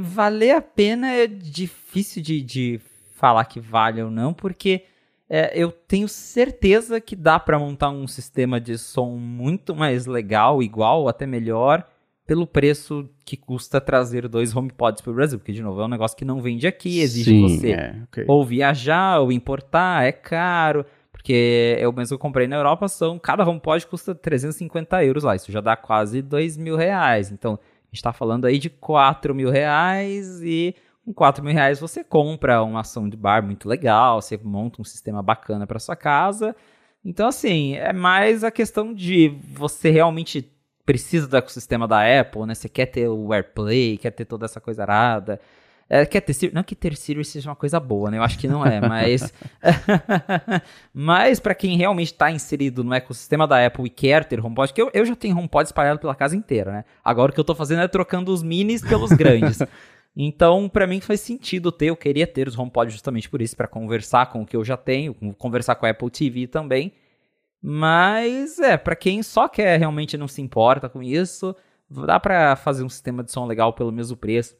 Valer 0.00 0.52
a 0.52 0.62
pena 0.62 1.12
é 1.12 1.26
difícil 1.26 2.22
de, 2.22 2.42
de 2.42 2.80
falar 3.14 3.44
que 3.44 3.60
vale 3.60 4.02
ou 4.02 4.10
não, 4.10 4.32
porque 4.32 4.84
é, 5.28 5.52
eu 5.54 5.70
tenho 5.70 6.08
certeza 6.08 7.00
que 7.00 7.14
dá 7.14 7.38
para 7.38 7.58
montar 7.58 7.90
um 7.90 8.06
sistema 8.06 8.60
de 8.60 8.78
som 8.78 9.16
muito 9.16 9.74
mais 9.74 10.06
legal, 10.06 10.62
igual 10.62 11.02
ou 11.02 11.08
até 11.08 11.26
melhor, 11.26 11.86
pelo 12.26 12.46
preço 12.46 13.08
que 13.24 13.36
custa 13.36 13.80
trazer 13.80 14.28
dois 14.28 14.54
HomePods 14.54 15.00
para 15.00 15.10
o 15.10 15.14
Brasil, 15.14 15.38
porque 15.38 15.52
de 15.52 15.62
novo 15.62 15.80
é 15.80 15.84
um 15.84 15.88
negócio 15.88 16.16
que 16.16 16.24
não 16.24 16.40
vende 16.40 16.66
aqui, 16.66 17.00
exige 17.00 17.30
Sim, 17.30 17.42
você 17.42 17.72
é, 17.72 17.96
okay. 18.04 18.24
ou 18.28 18.44
viajar 18.44 19.20
ou 19.20 19.32
importar, 19.32 20.04
é 20.04 20.12
caro. 20.12 20.84
Porque 21.10 21.76
eu 21.80 21.92
mesmo 21.92 22.16
comprei 22.16 22.46
na 22.46 22.56
Europa, 22.56 22.86
são 22.86 23.18
cada 23.18 23.46
HomePod 23.46 23.86
custa 23.86 24.14
350 24.14 25.04
euros 25.04 25.24
lá, 25.24 25.34
isso 25.34 25.50
já 25.50 25.60
dá 25.60 25.74
quase 25.74 26.22
2 26.22 26.56
mil 26.56 26.76
reais. 26.76 27.32
Então, 27.32 27.58
a 27.88 27.94
gente 27.94 28.00
está 28.00 28.12
falando 28.12 28.44
aí 28.44 28.58
de 28.58 28.68
4 28.68 29.34
mil 29.34 29.50
reais 29.50 30.42
e 30.42 30.74
com 31.04 31.14
4 31.14 31.42
mil 31.42 31.54
reais 31.54 31.80
você 31.80 32.04
compra 32.04 32.62
uma 32.62 32.80
ação 32.80 33.08
de 33.08 33.16
bar 33.16 33.42
muito 33.42 33.66
legal, 33.66 34.20
você 34.20 34.38
monta 34.42 34.82
um 34.82 34.84
sistema 34.84 35.22
bacana 35.22 35.66
para 35.66 35.78
sua 35.78 35.96
casa. 35.96 36.54
Então, 37.02 37.28
assim, 37.28 37.74
é 37.76 37.92
mais 37.92 38.44
a 38.44 38.50
questão 38.50 38.92
de 38.92 39.28
você 39.54 39.90
realmente 39.90 40.52
precisa 40.84 41.26
do 41.26 41.36
ecossistema 41.36 41.88
da 41.88 42.20
Apple, 42.20 42.44
né? 42.44 42.54
Você 42.54 42.68
quer 42.68 42.86
ter 42.86 43.08
o 43.08 43.32
AirPlay, 43.32 43.96
quer 43.96 44.10
ter 44.10 44.24
toda 44.24 44.44
essa 44.44 44.60
coisa 44.60 44.82
arada. 44.82 45.40
É, 45.90 46.04
quer 46.04 46.20
ter 46.20 46.52
não 46.52 46.62
que 46.62 46.74
ter 46.74 46.94
Sirius 46.94 47.28
seja 47.28 47.48
uma 47.48 47.56
coisa 47.56 47.80
boa, 47.80 48.10
né? 48.10 48.18
Eu 48.18 48.22
acho 48.22 48.38
que 48.38 48.46
não 48.46 48.64
é, 48.64 48.78
mas 48.78 49.32
mas 50.92 51.40
para 51.40 51.54
quem 51.54 51.78
realmente 51.78 52.12
está 52.12 52.30
inserido 52.30 52.84
no 52.84 52.92
ecossistema 52.92 53.46
da 53.46 53.64
Apple 53.64 53.86
e 53.86 53.90
quer 53.90 54.26
ter 54.26 54.44
HomePod, 54.44 54.72
que 54.74 54.82
eu, 54.82 54.90
eu 54.92 55.06
já 55.06 55.16
tenho 55.16 55.38
HomePod 55.38 55.66
espalhado 55.66 55.98
pela 55.98 56.14
casa 56.14 56.36
inteira, 56.36 56.72
né? 56.72 56.84
Agora 57.02 57.30
o 57.30 57.34
que 57.34 57.40
eu 57.40 57.42
estou 57.42 57.56
fazendo 57.56 57.80
é 57.80 57.88
trocando 57.88 58.32
os 58.32 58.42
minis 58.42 58.82
pelos 58.82 59.10
grandes. 59.10 59.60
Então, 60.20 60.68
para 60.68 60.84
mim 60.84 61.00
faz 61.00 61.20
sentido 61.20 61.70
ter, 61.70 61.86
eu 61.86 61.96
queria 61.96 62.26
ter 62.26 62.48
os 62.48 62.58
HomePod 62.58 62.90
justamente 62.90 63.30
por 63.30 63.40
isso, 63.40 63.56
para 63.56 63.68
conversar 63.68 64.26
com 64.26 64.42
o 64.42 64.46
que 64.46 64.56
eu 64.56 64.64
já 64.64 64.76
tenho, 64.76 65.14
conversar 65.36 65.76
com 65.76 65.86
a 65.86 65.90
Apple 65.90 66.10
TV 66.10 66.48
também. 66.48 66.92
Mas 67.62 68.58
é, 68.58 68.76
para 68.76 68.96
quem 68.96 69.22
só 69.22 69.46
quer 69.46 69.78
realmente 69.78 70.16
não 70.16 70.26
se 70.26 70.42
importa 70.42 70.88
com 70.88 71.00
isso, 71.00 71.54
dá 71.88 72.18
para 72.18 72.56
fazer 72.56 72.82
um 72.82 72.88
sistema 72.88 73.22
de 73.22 73.30
som 73.30 73.46
legal 73.46 73.72
pelo 73.72 73.92
mesmo 73.92 74.16
preço 74.16 74.56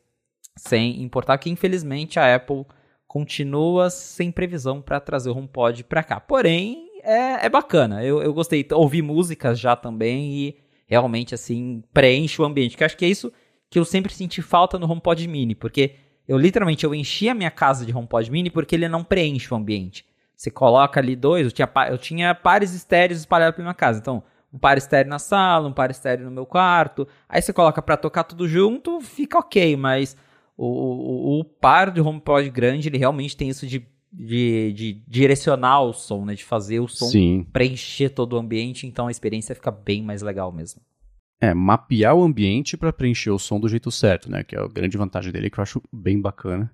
sem 0.58 1.02
importar 1.02 1.38
que 1.38 1.48
infelizmente 1.48 2.18
a 2.18 2.34
Apple 2.34 2.66
continua 3.06 3.88
sem 3.88 4.30
previsão 4.30 4.82
para 4.82 5.00
trazer 5.00 5.30
o 5.30 5.36
HomePod 5.36 5.82
para 5.84 6.04
cá. 6.04 6.20
Porém, 6.20 6.90
é, 7.02 7.46
é 7.46 7.48
bacana. 7.48 8.04
Eu, 8.04 8.22
eu 8.22 8.34
gostei, 8.34 8.66
ouvi 8.72 9.00
músicas 9.00 9.58
já 9.58 9.74
também 9.74 10.32
e 10.32 10.56
realmente 10.86 11.34
assim 11.34 11.82
preenche 11.92 12.40
o 12.40 12.44
ambiente. 12.44 12.76
Que 12.76 12.84
acho 12.84 12.96
que 12.96 13.04
é 13.04 13.08
isso 13.08 13.32
que 13.70 13.78
eu 13.78 13.84
sempre 13.84 14.12
senti 14.12 14.42
falta 14.42 14.78
no 14.78 14.90
HomePod 14.90 15.26
Mini, 15.26 15.54
porque 15.54 15.94
eu 16.26 16.36
literalmente 16.36 16.84
eu 16.84 16.94
enchi 16.94 17.28
a 17.28 17.34
minha 17.34 17.50
casa 17.50 17.86
de 17.86 17.96
HomePod 17.96 18.30
Mini 18.30 18.50
porque 18.50 18.74
ele 18.74 18.88
não 18.88 19.02
preenche 19.02 19.52
o 19.52 19.56
ambiente. 19.56 20.04
Você 20.36 20.50
coloca 20.50 21.00
ali 21.00 21.16
dois, 21.16 21.46
eu 21.46 21.52
tinha, 21.52 21.68
eu 21.90 21.98
tinha 21.98 22.34
pares 22.34 22.72
estéreos 22.72 23.18
espalhados 23.20 23.56
pela 23.56 23.66
minha 23.66 23.74
casa. 23.74 23.98
Então, 23.98 24.22
um 24.52 24.58
par 24.58 24.78
estéreo 24.78 25.10
na 25.10 25.18
sala, 25.18 25.68
um 25.68 25.72
par 25.72 25.90
estéreo 25.90 26.24
no 26.26 26.30
meu 26.30 26.46
quarto. 26.46 27.08
Aí 27.28 27.42
você 27.42 27.52
coloca 27.52 27.82
para 27.82 27.96
tocar 27.96 28.24
tudo 28.24 28.46
junto, 28.46 29.00
fica 29.00 29.38
ok, 29.38 29.76
mas 29.76 30.16
o, 30.58 30.66
o, 30.66 31.40
o 31.40 31.44
par 31.44 31.92
de 31.92 32.00
HomePod 32.00 32.50
grande, 32.50 32.88
ele 32.88 32.98
realmente 32.98 33.36
tem 33.36 33.48
isso 33.48 33.64
de, 33.64 33.86
de, 34.12 34.72
de 34.72 35.02
direcionar 35.06 35.82
o 35.82 35.92
som, 35.92 36.24
né? 36.24 36.34
De 36.34 36.44
fazer 36.44 36.80
o 36.80 36.88
som 36.88 37.06
Sim. 37.06 37.46
preencher 37.52 38.08
todo 38.08 38.32
o 38.32 38.38
ambiente, 38.38 38.84
então 38.84 39.06
a 39.06 39.10
experiência 39.10 39.54
fica 39.54 39.70
bem 39.70 40.02
mais 40.02 40.20
legal 40.20 40.50
mesmo. 40.50 40.82
É, 41.40 41.54
mapear 41.54 42.16
o 42.16 42.24
ambiente 42.24 42.76
para 42.76 42.92
preencher 42.92 43.30
o 43.30 43.38
som 43.38 43.60
do 43.60 43.68
jeito 43.68 43.92
certo, 43.92 44.28
né? 44.28 44.42
Que 44.42 44.56
é 44.56 44.58
a 44.60 44.66
grande 44.66 44.98
vantagem 44.98 45.32
dele, 45.32 45.48
que 45.48 45.60
eu 45.60 45.62
acho 45.62 45.80
bem 45.92 46.20
bacana. 46.20 46.68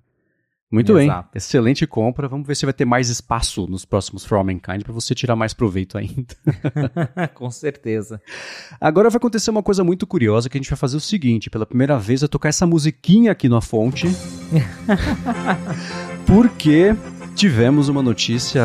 Muito 0.71 0.97
Exato. 0.97 1.29
bem, 1.31 1.37
excelente 1.37 1.85
compra. 1.85 2.27
Vamos 2.27 2.47
ver 2.47 2.55
se 2.55 2.65
vai 2.65 2.73
ter 2.73 2.85
mais 2.85 3.09
espaço 3.09 3.67
nos 3.67 3.85
próximos 3.85 4.25
For 4.25 4.37
All 4.37 4.43
Mankind 4.43 4.83
para 4.83 4.93
você 4.93 5.13
tirar 5.13 5.35
mais 5.35 5.53
proveito 5.53 5.97
ainda. 5.97 6.35
Com 7.35 7.51
certeza. 7.51 8.19
Agora 8.81 9.09
vai 9.09 9.17
acontecer 9.17 9.51
uma 9.51 9.61
coisa 9.61 9.83
muito 9.83 10.07
curiosa 10.07 10.49
que 10.49 10.57
a 10.57 10.59
gente 10.59 10.69
vai 10.69 10.77
fazer 10.77 10.97
o 10.97 11.01
seguinte: 11.01 11.49
pela 11.49 11.65
primeira 11.65 11.97
vez 11.99 12.21
vai 12.21 12.27
tocar 12.27 12.49
essa 12.49 12.65
musiquinha 12.65 13.31
aqui 13.31 13.47
na 13.47 13.61
fonte. 13.61 14.07
porque 16.25 16.95
tivemos 17.35 17.87
uma 17.87 18.01
notícia, 18.01 18.61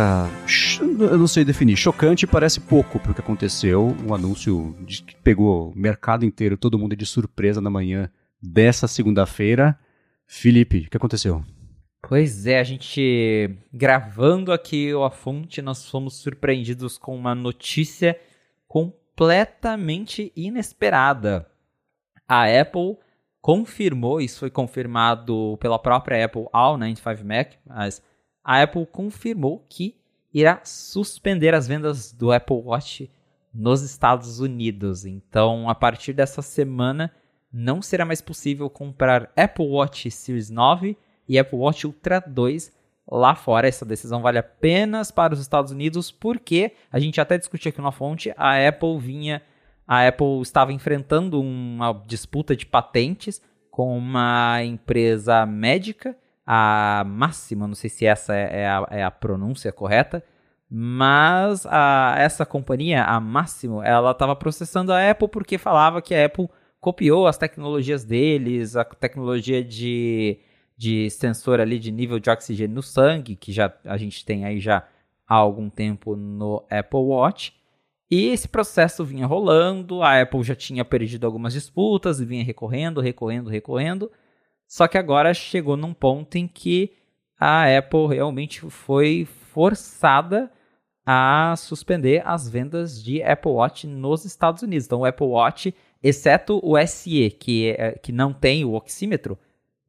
eu 0.98 1.18
não 1.18 1.26
sei 1.26 1.44
definir, 1.44 1.76
chocante 1.76 2.26
parece 2.26 2.60
pouco 2.60 2.98
para 2.98 3.12
o 3.12 3.14
que 3.14 3.20
aconteceu. 3.20 3.94
Um 4.06 4.14
anúncio 4.14 4.74
que 4.86 5.16
pegou 5.22 5.70
o 5.70 5.78
mercado 5.78 6.24
inteiro, 6.24 6.56
todo 6.56 6.78
mundo 6.78 6.96
de 6.96 7.04
surpresa 7.04 7.60
na 7.60 7.68
manhã 7.68 8.10
dessa 8.42 8.88
segunda-feira. 8.88 9.78
Felipe, 10.26 10.84
o 10.86 10.90
que 10.90 10.96
aconteceu? 10.96 11.44
Pois 12.02 12.46
é, 12.46 12.58
a 12.58 12.64
gente 12.64 13.56
gravando 13.72 14.52
aqui 14.52 14.92
o 14.92 15.04
A 15.04 15.10
Fonte, 15.10 15.62
nós 15.62 15.88
fomos 15.88 16.14
surpreendidos 16.16 16.96
com 16.98 17.14
uma 17.14 17.34
notícia 17.34 18.18
completamente 18.66 20.32
inesperada. 20.34 21.46
A 22.26 22.44
Apple 22.46 22.96
confirmou, 23.40 24.20
isso 24.20 24.40
foi 24.40 24.50
confirmado 24.50 25.56
pela 25.60 25.78
própria 25.78 26.24
Apple 26.24 26.46
ao 26.52 26.76
95 26.76 27.24
Mac, 27.24 27.52
mas 27.66 28.02
a 28.42 28.62
Apple 28.62 28.86
confirmou 28.86 29.64
que 29.68 29.96
irá 30.32 30.60
suspender 30.64 31.54
as 31.54 31.66
vendas 31.68 32.12
do 32.12 32.32
Apple 32.32 32.62
Watch 32.64 33.10
nos 33.52 33.82
Estados 33.82 34.40
Unidos. 34.40 35.04
Então, 35.04 35.68
a 35.68 35.74
partir 35.74 36.12
dessa 36.12 36.40
semana, 36.40 37.12
não 37.52 37.82
será 37.82 38.04
mais 38.04 38.20
possível 38.20 38.70
comprar 38.70 39.30
Apple 39.36 39.66
Watch 39.66 40.10
Series 40.10 40.50
9 40.50 40.96
e 41.30 41.38
Apple 41.38 41.58
Watch 41.58 41.86
Ultra 41.86 42.20
2 42.26 42.72
lá 43.08 43.36
fora. 43.36 43.68
Essa 43.68 43.84
decisão 43.84 44.20
vale 44.20 44.38
apenas 44.38 45.12
para 45.12 45.32
os 45.32 45.40
Estados 45.40 45.70
Unidos, 45.70 46.10
porque 46.10 46.72
a 46.90 46.98
gente 46.98 47.20
até 47.20 47.38
discutiu 47.38 47.68
aqui 47.68 47.80
na 47.80 47.92
fonte, 47.92 48.34
a 48.36 48.68
Apple 48.68 48.98
vinha 48.98 49.40
a 49.86 50.06
Apple 50.06 50.40
estava 50.40 50.72
enfrentando 50.72 51.40
uma 51.40 51.92
disputa 52.06 52.54
de 52.54 52.64
patentes 52.64 53.42
com 53.72 53.98
uma 53.98 54.62
empresa 54.62 55.44
médica, 55.44 56.16
a 56.46 57.02
Máxima, 57.04 57.66
não 57.66 57.74
sei 57.74 57.90
se 57.90 58.06
essa 58.06 58.32
é, 58.32 58.60
é 58.60 58.68
a, 58.68 58.86
é 58.88 59.02
a 59.02 59.10
pronúncia 59.10 59.72
correta, 59.72 60.22
mas 60.70 61.66
a, 61.66 62.14
essa 62.18 62.46
companhia, 62.46 63.02
a 63.02 63.18
Máximo, 63.18 63.82
ela 63.82 64.12
estava 64.12 64.36
processando 64.36 64.92
a 64.92 65.10
Apple 65.10 65.26
porque 65.26 65.58
falava 65.58 66.00
que 66.00 66.14
a 66.14 66.24
Apple 66.24 66.48
copiou 66.80 67.26
as 67.26 67.36
tecnologias 67.36 68.04
deles, 68.04 68.76
a 68.76 68.84
tecnologia 68.84 69.64
de, 69.64 70.38
de 70.80 71.10
sensor 71.10 71.60
ali 71.60 71.78
de 71.78 71.92
nível 71.92 72.18
de 72.18 72.30
oxigênio 72.30 72.76
no 72.76 72.82
sangue, 72.82 73.36
que 73.36 73.52
já 73.52 73.70
a 73.84 73.98
gente 73.98 74.24
tem 74.24 74.46
aí 74.46 74.58
já 74.58 74.88
há 75.28 75.34
algum 75.34 75.68
tempo 75.68 76.16
no 76.16 76.64
Apple 76.70 77.00
Watch. 77.00 77.52
E 78.10 78.28
esse 78.28 78.48
processo 78.48 79.04
vinha 79.04 79.26
rolando, 79.26 80.02
a 80.02 80.22
Apple 80.22 80.42
já 80.42 80.54
tinha 80.54 80.82
perdido 80.82 81.26
algumas 81.26 81.52
disputas 81.52 82.18
e 82.18 82.24
vinha 82.24 82.42
recorrendo, 82.42 83.02
recorrendo, 83.02 83.50
recorrendo. 83.50 84.10
Só 84.66 84.88
que 84.88 84.96
agora 84.96 85.34
chegou 85.34 85.76
num 85.76 85.92
ponto 85.92 86.36
em 86.36 86.48
que 86.48 86.94
a 87.38 87.76
Apple 87.76 88.08
realmente 88.08 88.62
foi 88.70 89.28
forçada 89.52 90.50
a 91.04 91.54
suspender 91.58 92.22
as 92.24 92.48
vendas 92.48 93.04
de 93.04 93.22
Apple 93.22 93.52
Watch 93.52 93.86
nos 93.86 94.24
Estados 94.24 94.62
Unidos. 94.62 94.86
Então, 94.86 95.00
o 95.00 95.04
Apple 95.04 95.26
Watch, 95.26 95.74
exceto 96.02 96.58
o 96.62 96.74
SE, 96.86 97.28
que, 97.38 97.68
é, 97.68 97.92
que 97.92 98.12
não 98.12 98.32
tem 98.32 98.64
o 98.64 98.72
oxímetro, 98.72 99.38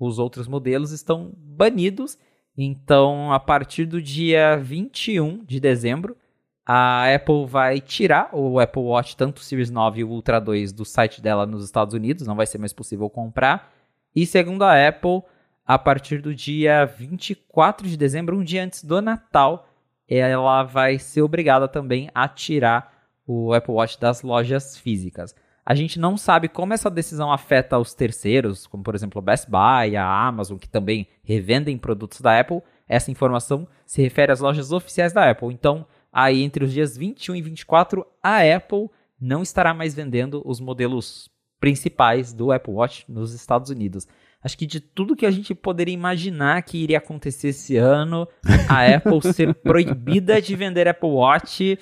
os 0.06 0.20
outros 0.20 0.48
modelos 0.48 0.92
estão 0.92 1.32
banidos. 1.38 2.18
Então, 2.58 3.32
a 3.32 3.40
partir 3.40 3.86
do 3.86 4.02
dia 4.02 4.58
21 4.58 5.44
de 5.46 5.60
dezembro, 5.60 6.18
a 6.66 7.14
Apple 7.14 7.46
vai 7.46 7.80
tirar 7.80 8.30
o 8.34 8.60
Apple 8.60 8.82
Watch, 8.82 9.16
tanto 9.16 9.38
o 9.38 9.42
Series 9.42 9.70
9 9.70 10.02
e 10.02 10.04
o 10.04 10.10
Ultra 10.10 10.40
2, 10.40 10.74
do 10.74 10.86
site 10.86 11.22
dela 11.22 11.46
nos 11.46 11.64
Estados 11.64 11.94
Unidos. 11.94 12.28
Não 12.28 12.36
vai 12.36 12.46
ser 12.46 12.58
mais 12.58 12.74
possível 12.74 13.10
comprar. 13.10 13.72
E 14.16 14.26
segundo 14.26 14.64
a 14.64 14.88
Apple, 14.88 15.22
a 15.66 15.80
partir 15.80 16.22
do 16.22 16.34
dia 16.34 16.86
24 16.86 17.88
de 17.88 17.98
dezembro, 17.98 18.38
um 18.38 18.44
dia 18.44 18.64
antes 18.64 18.84
do 18.84 19.02
Natal, 19.02 19.68
ela 20.08 20.64
vai 20.64 21.00
ser 21.00 21.22
obrigada 21.22 21.68
também 21.68 22.10
a 22.14 22.28
tirar 22.28 22.94
o 23.26 23.54
Apple 23.54 23.74
Watch 23.74 24.00
das 24.00 24.22
lojas 24.22 24.78
físicas. 24.78 25.34
A 25.66 25.76
gente 25.76 26.00
não 26.00 26.18
sabe 26.18 26.48
como 26.48 26.74
essa 26.74 26.90
decisão 26.90 27.32
afeta 27.32 27.78
os 27.78 27.94
terceiros, 27.94 28.66
como 28.66 28.84
por 28.84 28.96
exemplo 28.96 29.20
o 29.20 29.22
Best 29.22 29.50
Buy, 29.50 29.96
a 29.96 30.28
Amazon, 30.28 30.58
que 30.58 30.68
também 30.68 31.08
revendem 31.24 31.78
produtos 31.78 32.20
da 32.20 32.40
Apple. 32.40 32.62
Essa 32.88 33.12
informação 33.12 33.68
se 33.86 34.02
refere 34.02 34.32
às 34.32 34.40
lojas 34.40 34.72
oficiais 34.72 35.14
da 35.14 35.30
Apple. 35.30 35.54
Então, 35.54 35.86
aí 36.12 36.42
entre 36.42 36.66
os 36.66 36.74
dias 36.74 36.98
21 36.98 37.36
e 37.36 37.42
24, 37.42 38.06
a 38.24 38.40
Apple 38.40 38.90
não 39.20 39.44
estará 39.44 39.74
mais 39.74 39.94
vendendo 39.94 40.42
os 40.44 40.60
modelos 40.60 41.30
principais 41.60 42.34
do 42.34 42.52
Apple 42.52 42.74
Watch 42.74 43.06
nos 43.08 43.34
Estados 43.34 43.70
Unidos. 43.70 44.08
Acho 44.44 44.58
que 44.58 44.66
de 44.66 44.80
tudo 44.80 45.16
que 45.16 45.28
a 45.28 45.32
gente 45.32 45.54
poderia 45.54 45.94
imaginar 45.94 46.64
que 46.64 46.80
iria 46.80 46.98
acontecer 46.98 47.50
esse 47.50 47.78
ano, 47.78 48.28
a 48.68 48.96
Apple 48.96 49.22
ser 49.32 49.54
proibida 49.54 50.42
de 50.42 50.56
vender 50.56 50.88
Apple 50.88 51.10
Watch 51.10 51.78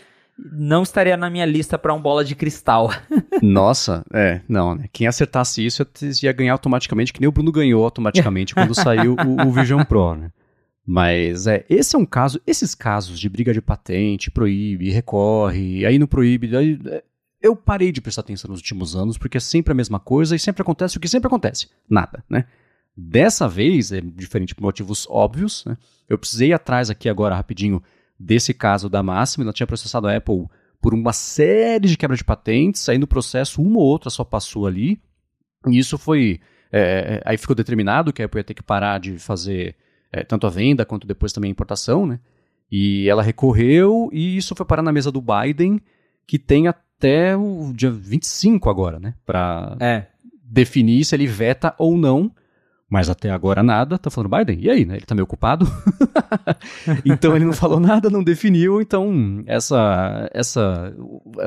não 0.52 0.84
estaria 0.84 1.18
na 1.18 1.30
minha 1.30 1.46
lista 1.46 1.78
para 1.78 1.94
um 1.94 2.02
bola 2.02 2.24
de 2.24 2.36
cristal. 2.36 2.90
Nossa, 3.42 4.06
é, 4.14 4.42
não, 4.48 4.76
né? 4.76 4.86
Quem 4.92 5.08
acertasse 5.08 5.66
isso 5.66 5.86
ia 6.24 6.32
ganhar 6.32 6.54
automaticamente, 6.54 7.12
que 7.12 7.20
nem 7.20 7.28
o 7.28 7.32
Bruno 7.32 7.52
ganhou 7.52 7.84
automaticamente 7.84 8.54
quando 8.54 8.74
saiu 8.76 9.16
o, 9.16 9.48
o, 9.48 9.52
Vision 9.52 9.84
Pro, 9.84 10.16
né? 10.16 10.32
Mas 10.86 11.46
é, 11.46 11.66
esse 11.70 11.96
é 11.96 12.00
um 12.00 12.06
caso, 12.06 12.42
esses 12.48 12.74
casos 12.74 13.20
de 13.20 13.30
briga 13.30 13.54
de 13.54 13.62
patente, 13.62 14.32
proíbe, 14.32 14.90
recorre, 14.90 15.86
aí 15.86 16.00
não 16.00 16.08
proíbe, 16.08 16.56
aí, 16.56 16.80
é, 16.88 17.04
eu 17.42 17.56
parei 17.56 17.92
de 17.92 18.02
prestar 18.02 18.22
atenção 18.22 18.50
nos 18.50 18.60
últimos 18.60 18.96
anos, 18.96 19.18
porque 19.18 19.38
é 19.38 19.42
sempre 19.42 19.72
a 19.72 19.76
mesma 19.76 20.00
coisa 20.00 20.36
e 20.36 20.40
sempre 20.40 20.62
acontece 20.62 20.98
o 20.98 21.00
que 21.00 21.08
sempre 21.08 21.28
acontece. 21.28 21.68
Nada, 21.90 22.24
né? 22.30 22.46
Dessa 22.98 23.48
vez, 23.48 23.92
é 23.92 24.02
diferente 24.02 24.56
por 24.56 24.64
motivos 24.64 25.08
óbvios, 25.10 25.64
né? 25.66 25.78
Eu 26.10 26.18
precisei 26.18 26.50
ir 26.50 26.54
atrás 26.54 26.90
aqui 26.90 27.08
agora 27.08 27.36
rapidinho 27.36 27.82
desse 28.20 28.54
caso 28.54 28.90
da 28.90 29.02
Máxima, 29.02 29.46
ela 29.46 29.54
tinha 29.54 29.68
processado 29.68 30.08
a 30.08 30.16
Apple 30.16 30.48
por 30.82 30.94
uma 30.94 31.14
série 31.14 31.88
de 31.88 31.98
quebra 31.98 32.18
de 32.18 32.24
patentes, 32.24 32.88
aí 32.90 32.98
no 32.98 33.08
processo 33.08 33.62
uma 33.62 33.80
ou 33.80 33.86
outra 33.86 34.10
só 34.10 34.24
passou 34.24 34.68
ali, 34.68 35.02
e 35.68 35.78
isso 35.78 35.98
foi, 35.98 36.40
é, 36.72 37.22
aí 37.26 37.38
ficou 37.38 37.56
determinado 37.56 38.14
que 38.14 38.22
a 38.22 38.26
Apple 38.26 38.40
ia 38.40 38.44
ter 38.44 38.54
que 38.54 38.64
parar 38.64 39.00
de 39.00 39.18
fazer 39.18 39.76
é, 40.12 40.24
tanto 40.24 40.48
a 40.48 40.50
venda 40.50 40.86
quanto 40.86 41.08
depois 41.08 41.34
também 41.34 41.50
a 41.50 41.52
importação, 41.52 42.06
né? 42.06 42.20
E 42.72 43.10
ela 43.10 43.24
recorreu 43.24 44.10
e 44.14 44.38
isso 44.38 44.56
foi 44.56 44.66
parar 44.66 44.84
na 44.84 44.92
mesa 44.92 45.12
do 45.12 45.22
Biden, 45.22 45.82
que 46.28 46.38
tem 46.38 46.68
até 46.68 47.36
o 47.36 47.74
dia 47.74 47.90
25 47.90 48.70
agora, 48.70 49.00
né? 49.00 49.16
Para 49.26 49.76
é. 49.80 50.06
definir 50.44 51.04
se 51.04 51.16
ele 51.16 51.26
veta 51.26 51.74
ou 51.78 51.98
não. 51.98 52.32
Mas 52.90 53.08
até 53.10 53.30
agora 53.30 53.62
nada. 53.62 53.98
Tá 53.98 54.10
falando 54.10 54.36
Biden? 54.36 54.60
E 54.60 54.70
aí, 54.70 54.84
né? 54.84 54.96
Ele 54.96 55.06
tá 55.06 55.14
meio 55.14 55.26
ocupado. 55.26 55.68
então 57.06 57.36
ele 57.36 57.46
não 57.46 57.54
falou 57.54 57.80
nada, 57.80 58.10
não 58.10 58.24
definiu. 58.24 58.82
Então 58.82 59.44
essa 59.46 60.30
essa 60.34 60.94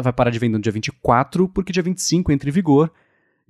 vai 0.02 0.12
parar 0.12 0.30
de 0.30 0.38
vender 0.38 0.56
no 0.56 0.62
dia 0.62 0.72
24, 0.72 1.48
porque 1.48 1.72
dia 1.72 1.82
25 1.82 2.30
entra 2.30 2.48
em 2.48 2.52
vigor. 2.52 2.92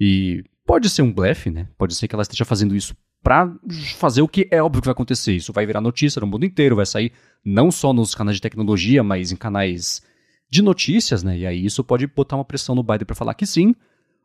E 0.00 0.42
pode 0.66 0.88
ser 0.88 1.02
um 1.02 1.12
blefe, 1.12 1.50
né? 1.50 1.68
Pode 1.76 1.94
ser 1.94 2.08
que 2.08 2.14
ela 2.14 2.22
esteja 2.22 2.44
fazendo 2.44 2.74
isso 2.74 2.96
para 3.22 3.54
fazer 3.96 4.22
o 4.22 4.28
que 4.28 4.48
é 4.50 4.62
óbvio 4.62 4.82
que 4.82 4.86
vai 4.86 4.92
acontecer. 4.92 5.34
Isso 5.34 5.52
vai 5.52 5.66
virar 5.66 5.80
notícia 5.80 6.18
no 6.20 6.26
mundo 6.26 6.44
inteiro, 6.44 6.76
vai 6.76 6.86
sair 6.86 7.12
não 7.44 7.70
só 7.70 7.92
nos 7.92 8.14
canais 8.14 8.36
de 8.36 8.42
tecnologia, 8.42 9.02
mas 9.02 9.30
em 9.30 9.36
canais 9.36 10.02
de 10.50 10.62
notícias, 10.62 11.22
né? 11.22 11.38
E 11.38 11.46
aí 11.46 11.64
isso 11.64 11.84
pode 11.84 12.06
botar 12.06 12.36
uma 12.36 12.44
pressão 12.44 12.74
no 12.74 12.82
Biden 12.82 13.06
para 13.06 13.14
falar 13.14 13.34
que 13.34 13.46
sim 13.46 13.74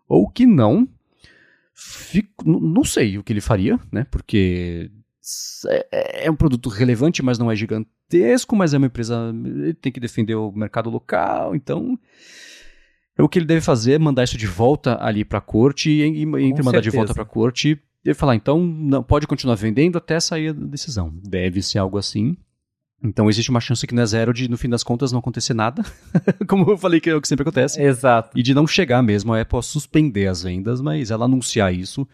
ou 0.07 0.29
que 0.29 0.45
não. 0.45 0.87
Fico, 1.79 2.43
não 2.49 2.83
sei 2.83 3.19
o 3.19 3.23
que 3.23 3.31
ele 3.31 3.39
faria, 3.39 3.79
né? 3.91 4.03
Porque 4.09 4.89
é, 5.67 6.25
é 6.25 6.31
um 6.31 6.35
produto 6.35 6.69
relevante, 6.69 7.21
mas 7.21 7.37
não 7.37 7.51
é 7.51 7.55
gigantesco, 7.55 8.55
mas 8.55 8.73
é 8.73 8.77
uma 8.77 8.87
empresa. 8.87 9.31
Ele 9.45 9.75
tem 9.75 9.91
que 9.91 9.99
defender 9.99 10.33
o 10.33 10.51
mercado 10.51 10.89
local, 10.89 11.55
então. 11.55 11.97
O 13.19 13.29
que 13.29 13.37
ele 13.37 13.45
deve 13.45 13.61
fazer 13.61 13.93
é 13.93 13.99
mandar 13.99 14.23
isso 14.23 14.37
de 14.37 14.47
volta 14.47 14.97
ali 14.99 15.23
para 15.23 15.37
a 15.37 15.41
corte, 15.41 15.89
e 15.91 16.01
entre 16.01 16.25
mandar 16.63 16.77
certeza. 16.77 16.81
de 16.81 16.89
volta 16.89 17.13
para 17.13 17.23
a 17.23 17.25
corte, 17.25 17.79
ele 18.03 18.15
falar, 18.15 18.35
então, 18.35 18.59
não 18.59 19.03
pode 19.03 19.27
continuar 19.27 19.55
vendendo 19.55 19.97
até 19.97 20.19
sair 20.19 20.49
a 20.49 20.53
decisão. 20.53 21.11
Deve 21.23 21.61
ser 21.61 21.77
algo 21.77 21.97
assim. 21.97 22.37
Então 23.03 23.29
existe 23.29 23.49
uma 23.49 23.59
chance 23.59 23.85
que 23.85 23.93
não 23.93 24.03
é 24.03 24.05
zero 24.05 24.33
de, 24.33 24.49
no 24.49 24.57
fim 24.57 24.69
das 24.69 24.83
contas, 24.83 25.11
não 25.11 25.19
acontecer 25.19 25.53
nada. 25.53 25.83
Como 26.47 26.69
eu 26.69 26.77
falei 26.77 26.99
que 26.99 27.09
é 27.09 27.15
o 27.15 27.21
que 27.21 27.27
sempre 27.27 27.43
acontece. 27.43 27.81
Exato. 27.81 28.37
E 28.37 28.41
de 28.41 28.53
não 28.53 28.65
chegar 28.65 29.03
mesmo 29.03 29.33
a 29.33 29.41
Apple 29.41 29.59
a 29.59 29.61
suspender 29.61 30.27
as 30.27 30.43
vendas, 30.43 30.81
mas 30.81 31.11
ela 31.11 31.25
anunciar 31.25 31.73
isso 31.73 32.07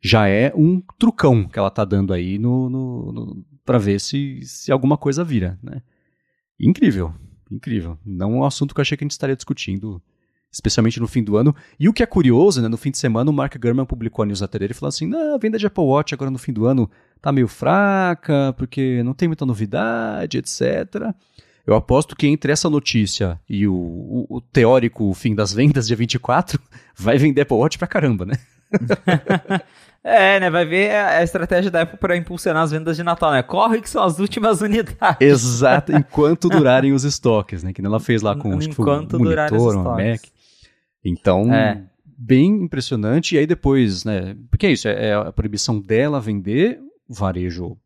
já 0.00 0.28
é 0.28 0.52
um 0.54 0.82
trucão 0.98 1.48
que 1.48 1.58
ela 1.58 1.70
tá 1.70 1.84
dando 1.84 2.12
aí 2.12 2.38
no, 2.38 2.68
no, 2.68 3.12
no 3.12 3.44
para 3.64 3.78
ver 3.78 3.98
se, 3.98 4.40
se 4.42 4.70
alguma 4.70 4.96
coisa 4.96 5.24
vira, 5.24 5.58
né? 5.62 5.82
Incrível, 6.60 7.12
incrível. 7.50 7.98
Não 8.04 8.34
é 8.34 8.36
um 8.36 8.44
assunto 8.44 8.74
que 8.74 8.80
eu 8.80 8.82
achei 8.82 8.96
que 8.96 9.04
a 9.04 9.06
gente 9.06 9.12
estaria 9.12 9.34
discutindo 9.34 10.00
especialmente 10.52 11.00
no 11.00 11.08
fim 11.08 11.22
do 11.22 11.36
ano. 11.36 11.54
E 11.78 11.88
o 11.88 11.92
que 11.92 12.02
é 12.02 12.06
curioso, 12.06 12.62
né, 12.62 12.68
no 12.68 12.76
fim 12.76 12.90
de 12.90 12.98
semana 12.98 13.30
o 13.30 13.34
Mark 13.34 13.56
Gurman 13.58 13.84
publicou 13.84 14.22
a 14.22 14.26
newsletter 14.26 14.60
dele 14.60 14.72
e 14.72 14.74
falou 14.74 14.88
assim, 14.88 15.12
a 15.14 15.36
venda 15.38 15.58
de 15.58 15.66
Apple 15.66 15.84
Watch 15.84 16.14
agora 16.14 16.30
no 16.30 16.38
fim 16.38 16.52
do 16.52 16.66
ano 16.66 16.90
tá 17.26 17.32
meio 17.32 17.48
fraca, 17.48 18.54
porque 18.56 19.02
não 19.02 19.12
tem 19.12 19.26
muita 19.26 19.44
novidade, 19.44 20.38
etc. 20.38 21.12
Eu 21.66 21.74
aposto 21.74 22.14
que 22.14 22.28
entre 22.28 22.52
essa 22.52 22.70
notícia 22.70 23.40
e 23.48 23.66
o, 23.66 23.74
o, 23.74 24.26
o 24.36 24.40
teórico 24.40 25.12
fim 25.12 25.34
das 25.34 25.52
vendas, 25.52 25.88
dia 25.88 25.96
24, 25.96 26.60
vai 26.96 27.18
vender 27.18 27.40
Apple 27.40 27.56
Watch 27.56 27.78
pra 27.78 27.88
caramba, 27.88 28.24
né? 28.24 28.34
É, 30.08 30.38
né? 30.38 30.48
Vai 30.50 30.64
ver 30.64 30.94
a 30.94 31.20
estratégia 31.20 31.68
da 31.68 31.82
Apple 31.82 31.98
para 31.98 32.16
impulsionar 32.16 32.62
as 32.62 32.70
vendas 32.70 32.96
de 32.96 33.02
Natal, 33.02 33.32
né? 33.32 33.42
Corre 33.42 33.80
que 33.80 33.90
são 33.90 34.04
as 34.04 34.20
últimas 34.20 34.60
unidades. 34.62 35.16
Exato, 35.18 35.90
enquanto 35.90 36.48
durarem 36.48 36.92
os 36.92 37.02
estoques, 37.02 37.64
né? 37.64 37.72
Que 37.72 37.84
ela 37.84 37.98
fez 37.98 38.22
lá 38.22 38.36
com 38.36 38.56
acho 38.56 38.68
que 38.68 38.74
foi 38.76 38.88
um 38.88 39.18
monitor, 39.18 39.74
uma 39.74 39.96
Mac. 39.96 40.20
Então, 41.04 41.52
é. 41.52 41.82
bem 42.06 42.62
impressionante. 42.62 43.34
E 43.34 43.38
aí 43.38 43.48
depois, 43.48 44.04
né? 44.04 44.36
Porque 44.48 44.68
é 44.68 44.70
isso, 44.70 44.86
é, 44.86 45.08
é 45.08 45.14
a 45.14 45.32
proibição 45.32 45.80
dela 45.80 46.20
vender, 46.20 46.78
o 47.08 47.14
varejo 47.14 47.76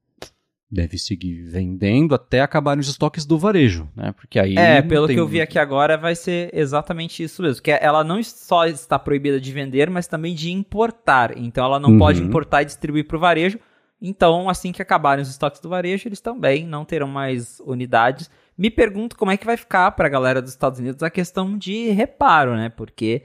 deve 0.71 0.99
seguir 0.99 1.43
vendendo 1.43 2.15
até 2.15 2.41
acabarem 2.41 2.81
os 2.81 2.89
estoques 2.89 3.27
do 3.27 3.37
varejo, 3.37 3.89
né? 3.97 4.13
Porque 4.13 4.39
aí 4.39 4.57
É, 4.57 4.81
pelo 4.81 5.09
que 5.09 5.19
eu 5.19 5.27
vi 5.27 5.41
aqui 5.41 5.59
agora 5.59 5.99
vai 5.99 6.15
ser 6.15 6.49
exatamente 6.53 7.23
isso 7.23 7.43
mesmo, 7.43 7.61
que 7.61 7.73
ela 7.73 8.05
não 8.05 8.23
só 8.23 8.67
está 8.67 8.99
proibida 8.99 9.41
de 9.41 9.53
vender, 9.53 9.91
mas 9.91 10.07
também 10.07 10.35
de 10.35 10.53
importar. 10.53 11.37
Então 11.37 11.65
ela 11.65 11.81
não 11.81 11.91
uhum. 11.91 11.99
pode 11.99 12.23
importar 12.23 12.63
e 12.63 12.67
distribuir 12.67 13.07
para 13.07 13.17
o 13.17 13.21
varejo. 13.21 13.59
Então, 14.03 14.49
assim 14.49 14.73
que 14.73 14.81
acabarem 14.81 15.23
os 15.23 15.29
estoques 15.29 15.61
do 15.61 15.69
varejo, 15.69 16.09
eles 16.09 16.21
também 16.21 16.67
não 16.67 16.87
terão 16.87 17.09
mais 17.09 17.61
unidades 17.67 18.31
me 18.61 18.71
pergunto 18.71 19.17
como 19.17 19.31
é 19.31 19.39
que 19.39 19.47
vai 19.47 19.57
ficar 19.57 19.91
para 19.93 20.07
a 20.07 20.11
galera 20.11 20.43
dos 20.43 20.51
Estados 20.51 20.79
Unidos 20.79 21.03
a 21.03 21.09
questão 21.09 21.57
de 21.57 21.89
reparo, 21.93 22.55
né? 22.55 22.69
Porque 22.69 23.23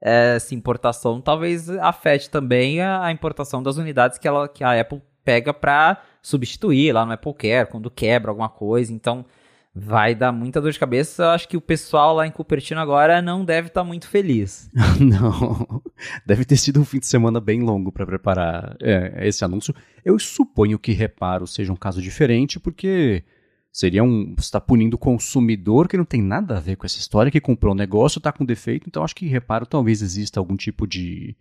essa 0.00 0.54
importação 0.54 1.20
talvez 1.20 1.68
afete 1.68 2.30
também 2.30 2.80
a, 2.80 3.04
a 3.04 3.10
importação 3.10 3.60
das 3.60 3.78
unidades 3.78 4.16
que, 4.16 4.28
ela, 4.28 4.48
que 4.48 4.62
a 4.62 4.80
Apple 4.80 5.02
pega 5.26 5.52
para 5.52 6.00
substituir 6.22 6.92
lá 6.92 7.04
no 7.04 7.12
Apple 7.12 7.34
Care, 7.34 7.68
quando 7.68 7.90
quebra 7.90 8.30
alguma 8.30 8.48
coisa. 8.48 8.92
Então, 8.92 9.26
vai 9.74 10.14
dar 10.14 10.30
muita 10.30 10.60
dor 10.60 10.70
de 10.70 10.78
cabeça. 10.78 11.24
Eu 11.24 11.30
acho 11.30 11.48
que 11.48 11.56
o 11.56 11.60
pessoal 11.60 12.14
lá 12.14 12.26
em 12.26 12.30
Cupertino 12.30 12.80
agora 12.80 13.20
não 13.20 13.44
deve 13.44 13.66
estar 13.66 13.80
tá 13.80 13.86
muito 13.86 14.08
feliz. 14.08 14.70
não. 15.00 15.82
Deve 16.24 16.44
ter 16.44 16.56
sido 16.56 16.80
um 16.80 16.84
fim 16.84 17.00
de 17.00 17.06
semana 17.06 17.40
bem 17.40 17.60
longo 17.60 17.90
para 17.90 18.06
preparar 18.06 18.76
é, 18.80 19.26
esse 19.26 19.44
anúncio. 19.44 19.74
Eu 20.04 20.16
suponho 20.18 20.78
que 20.78 20.92
reparo 20.92 21.44
seja 21.46 21.72
um 21.72 21.76
caso 21.76 22.00
diferente, 22.00 22.60
porque 22.60 23.24
seria 23.72 24.04
um. 24.04 24.32
Você 24.36 24.46
está 24.46 24.60
punindo 24.60 24.94
o 24.94 25.00
consumidor 25.00 25.88
que 25.88 25.96
não 25.96 26.04
tem 26.04 26.22
nada 26.22 26.56
a 26.56 26.60
ver 26.60 26.76
com 26.76 26.86
essa 26.86 26.98
história, 26.98 27.32
que 27.32 27.40
comprou 27.40 27.74
um 27.74 27.76
negócio, 27.76 28.18
está 28.18 28.30
com 28.30 28.44
defeito. 28.44 28.86
Então 28.88 29.02
acho 29.02 29.16
que 29.16 29.26
reparo 29.26 29.66
talvez 29.66 30.00
exista 30.00 30.38
algum 30.38 30.56
tipo 30.56 30.86
de, 30.86 31.36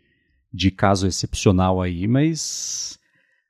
de 0.51 0.71
caso 0.71 1.07
excepcional 1.07 1.81
aí, 1.81 2.07
mas 2.07 2.99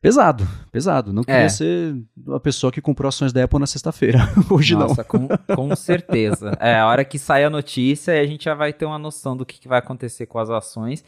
Pesado, 0.06 0.48
pesado. 0.72 1.12
Não 1.12 1.24
queria 1.24 1.42
é. 1.42 1.50
ser 1.50 1.96
a 2.28 2.40
pessoa 2.40 2.72
que 2.72 2.80
comprou 2.80 3.10
ações 3.10 3.34
da 3.34 3.44
Apple 3.44 3.58
na 3.58 3.66
sexta-feira. 3.66 4.20
Hoje 4.52 4.76
Nossa, 4.76 4.98
não. 5.02 5.04
Com, 5.04 5.28
com 5.56 5.76
certeza. 5.76 6.56
É, 6.62 6.76
a 6.76 6.86
hora 6.86 7.04
que 7.04 7.18
sai 7.18 7.44
a 7.44 7.50
notícia, 7.50 8.14
a 8.14 8.24
gente 8.24 8.46
já 8.46 8.54
vai 8.54 8.72
ter 8.72 8.86
uma 8.86 9.00
noção 9.00 9.36
do 9.36 9.44
que, 9.44 9.60
que 9.60 9.68
vai 9.68 9.80
acontecer 9.80 10.28
com 10.28 10.38
as 10.38 10.48
ações. 10.48 11.04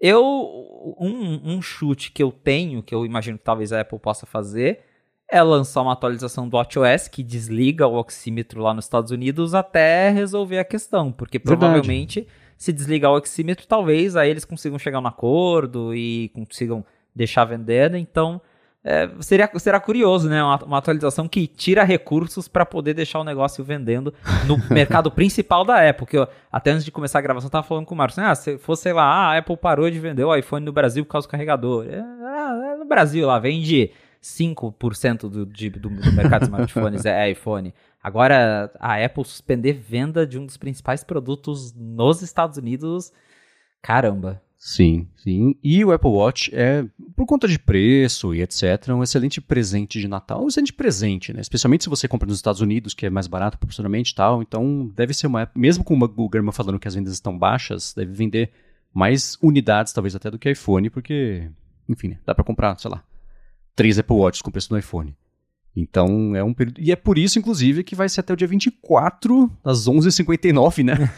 Eu, 0.00 0.22
um, 1.00 1.56
um, 1.56 1.60
chute 1.60 2.12
que 2.12 2.22
eu 2.22 2.30
tenho, 2.30 2.84
que 2.84 2.94
eu 2.94 3.04
imagino 3.04 3.36
que 3.36 3.42
talvez 3.42 3.72
a 3.72 3.80
Apple 3.80 3.98
possa 3.98 4.26
fazer, 4.26 4.78
é 5.28 5.42
lançar 5.42 5.82
uma 5.82 5.94
atualização 5.94 6.48
do 6.48 6.56
WatchOS 6.56 7.08
que 7.08 7.24
desliga 7.24 7.88
o 7.88 7.96
oxímetro 7.96 8.62
lá 8.62 8.72
nos 8.72 8.84
Estados 8.84 9.10
Unidos 9.10 9.54
até 9.54 10.08
resolver 10.10 10.60
a 10.60 10.64
questão. 10.64 11.10
Porque 11.10 11.40
provavelmente, 11.40 12.20
Verdade. 12.20 12.38
se 12.56 12.72
desligar 12.72 13.10
o 13.10 13.16
oxímetro, 13.16 13.66
talvez 13.66 14.14
aí 14.14 14.30
eles 14.30 14.44
consigam 14.44 14.78
chegar 14.78 15.00
no 15.00 15.08
acordo 15.08 15.92
e 15.92 16.28
consigam 16.28 16.84
deixar 17.16 17.44
vendendo. 17.46 17.96
Então, 17.96 18.40
é, 18.84 19.10
seria, 19.18 19.50
será 19.56 19.80
curioso, 19.80 20.28
né? 20.28 20.40
Uma, 20.40 20.64
uma 20.64 20.78
atualização 20.78 21.26
que 21.26 21.48
tira 21.48 21.82
recursos 21.82 22.46
para 22.46 22.64
poder 22.64 22.94
deixar 22.94 23.18
o 23.18 23.24
negócio 23.24 23.64
vendendo 23.64 24.14
no 24.46 24.56
mercado 24.72 25.10
principal 25.10 25.64
da 25.64 25.88
Apple. 25.88 26.06
Que 26.06 26.18
eu, 26.18 26.28
até 26.52 26.70
antes 26.70 26.84
de 26.84 26.92
começar 26.92 27.18
a 27.18 27.22
gravação, 27.22 27.48
eu 27.48 27.50
tava 27.50 27.66
falando 27.66 27.84
com 27.84 27.96
o 27.96 27.98
Marcos. 27.98 28.16
Né? 28.16 28.24
Ah, 28.24 28.34
se 28.36 28.58
fosse, 28.58 28.82
sei 28.82 28.92
lá, 28.92 29.02
ah, 29.02 29.32
a 29.32 29.38
Apple 29.38 29.56
parou 29.56 29.90
de 29.90 29.98
vender 29.98 30.22
o 30.22 30.32
iPhone 30.36 30.64
no 30.64 30.72
Brasil 30.72 31.04
por 31.04 31.10
causa 31.10 31.26
do 31.26 31.30
carregador. 31.32 31.84
É, 31.86 31.96
é, 31.96 32.76
no 32.76 32.84
Brasil, 32.84 33.26
lá 33.26 33.40
vende 33.40 33.90
5% 34.22 35.28
do, 35.28 35.44
de, 35.44 35.68
do, 35.68 35.88
do 35.88 36.12
mercado 36.12 36.42
de 36.42 36.46
smartphones 36.46 37.04
é 37.04 37.28
iPhone. 37.28 37.74
Agora, 38.00 38.70
a 38.78 39.04
Apple 39.04 39.24
suspender 39.24 39.72
venda 39.72 40.24
de 40.24 40.38
um 40.38 40.46
dos 40.46 40.56
principais 40.56 41.02
produtos 41.02 41.74
nos 41.74 42.22
Estados 42.22 42.56
Unidos, 42.56 43.12
caramba. 43.82 44.40
Sim, 44.68 45.06
sim. 45.14 45.54
E 45.62 45.84
o 45.84 45.92
Apple 45.92 46.10
Watch 46.10 46.50
é, 46.52 46.84
por 47.14 47.24
conta 47.24 47.46
de 47.46 47.56
preço 47.56 48.34
e 48.34 48.42
etc., 48.42 48.88
um 48.88 49.00
excelente 49.00 49.40
presente 49.40 50.00
de 50.00 50.08
Natal. 50.08 50.42
Um 50.42 50.48
excelente 50.48 50.72
presente, 50.72 51.32
né? 51.32 51.40
Especialmente 51.40 51.84
se 51.84 51.88
você 51.88 52.08
compra 52.08 52.26
nos 52.26 52.36
Estados 52.36 52.60
Unidos, 52.60 52.92
que 52.92 53.06
é 53.06 53.10
mais 53.10 53.28
barato 53.28 53.56
proporcionalmente 53.58 54.10
e 54.10 54.14
tal. 54.16 54.42
Então, 54.42 54.90
deve 54.96 55.14
ser 55.14 55.28
uma. 55.28 55.48
Mesmo 55.54 55.84
com 55.84 55.96
o 55.96 56.30
German 56.32 56.50
falando 56.50 56.80
que 56.80 56.88
as 56.88 56.96
vendas 56.96 57.12
estão 57.12 57.38
baixas, 57.38 57.94
deve 57.94 58.10
vender 58.10 58.50
mais 58.92 59.38
unidades, 59.40 59.92
talvez 59.92 60.16
até 60.16 60.32
do 60.32 60.38
que 60.38 60.50
iPhone, 60.50 60.90
porque, 60.90 61.48
enfim, 61.88 62.08
né? 62.08 62.18
dá 62.26 62.34
para 62.34 62.42
comprar, 62.42 62.76
sei 62.76 62.90
lá, 62.90 63.04
três 63.76 64.00
Apple 64.00 64.16
Watches 64.16 64.42
com 64.42 64.50
o 64.50 64.52
preço 64.52 64.68
do 64.68 64.76
iPhone. 64.76 65.14
Então 65.76 66.34
é 66.34 66.42
um 66.42 66.54
período. 66.54 66.80
E 66.80 66.90
é 66.90 66.96
por 66.96 67.18
isso, 67.18 67.38
inclusive, 67.38 67.84
que 67.84 67.94
vai 67.94 68.08
ser 68.08 68.20
até 68.20 68.32
o 68.32 68.36
dia 68.36 68.48
24, 68.48 69.50
às 69.62 69.86
11h59, 69.86 70.82
né? 70.82 71.10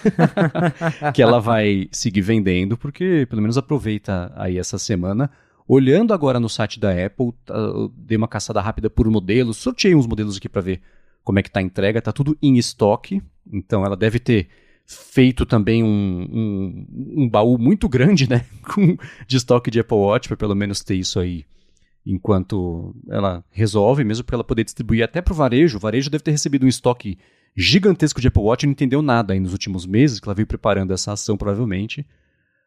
que 1.15 1.23
ela 1.23 1.39
vai 1.39 1.89
seguir 1.93 2.23
vendendo, 2.23 2.77
porque 2.77 3.25
pelo 3.31 3.41
menos 3.41 3.57
aproveita 3.57 4.33
aí 4.35 4.59
essa 4.59 4.77
semana. 4.77 5.31
Olhando 5.67 6.13
agora 6.13 6.41
no 6.41 6.49
site 6.49 6.81
da 6.81 6.91
Apple, 6.91 7.33
tá, 7.45 7.55
dei 7.95 8.17
uma 8.17 8.27
caçada 8.27 8.61
rápida 8.61 8.91
por 8.91 9.09
modelos, 9.09 9.59
sorteei 9.59 9.95
uns 9.95 10.07
modelos 10.07 10.39
aqui 10.39 10.49
para 10.49 10.63
ver 10.63 10.81
como 11.23 11.39
é 11.39 11.43
que 11.43 11.51
tá 11.51 11.61
a 11.61 11.63
entrega, 11.63 12.01
tá 12.01 12.11
tudo 12.11 12.37
em 12.43 12.57
estoque, 12.57 13.23
então 13.53 13.85
ela 13.85 13.95
deve 13.95 14.19
ter 14.19 14.49
feito 14.87 15.45
também 15.45 15.85
um, 15.85 16.27
um, 16.33 16.87
um 17.25 17.29
baú 17.29 17.59
muito 17.59 17.87
grande, 17.87 18.27
né, 18.27 18.47
de 19.29 19.37
estoque 19.37 19.71
de 19.71 19.79
Apple 19.79 19.99
Watch, 19.99 20.27
para 20.27 20.39
pelo 20.39 20.55
menos 20.55 20.83
ter 20.83 20.95
isso 20.95 21.21
aí 21.21 21.45
enquanto 22.09 22.95
ela 23.11 23.45
resolve, 23.51 24.03
mesmo 24.03 24.25
para 24.25 24.37
ela 24.37 24.45
poder 24.45 24.65
distribuir 24.65 25.05
até 25.05 25.21
para 25.21 25.33
o 25.33 25.37
varejo. 25.37 25.77
O 25.77 25.81
varejo 25.81 26.09
deve 26.09 26.25
ter 26.25 26.31
recebido 26.31 26.65
um 26.65 26.69
estoque 26.69 27.19
gigantesco 27.55 28.19
de 28.19 28.29
Apple 28.29 28.43
Watch 28.43 28.65
e 28.65 28.67
não 28.67 28.73
entendeu 28.73 29.03
nada 29.03 29.35
aí 29.35 29.41
nos 29.41 29.53
últimos 29.53 29.85
meses, 29.85 30.19
que 30.19 30.27
ela 30.27 30.35
veio 30.35 30.47
preparando 30.47 30.95
essa 30.95 31.13
ação 31.13 31.37
provavelmente. 31.37 32.07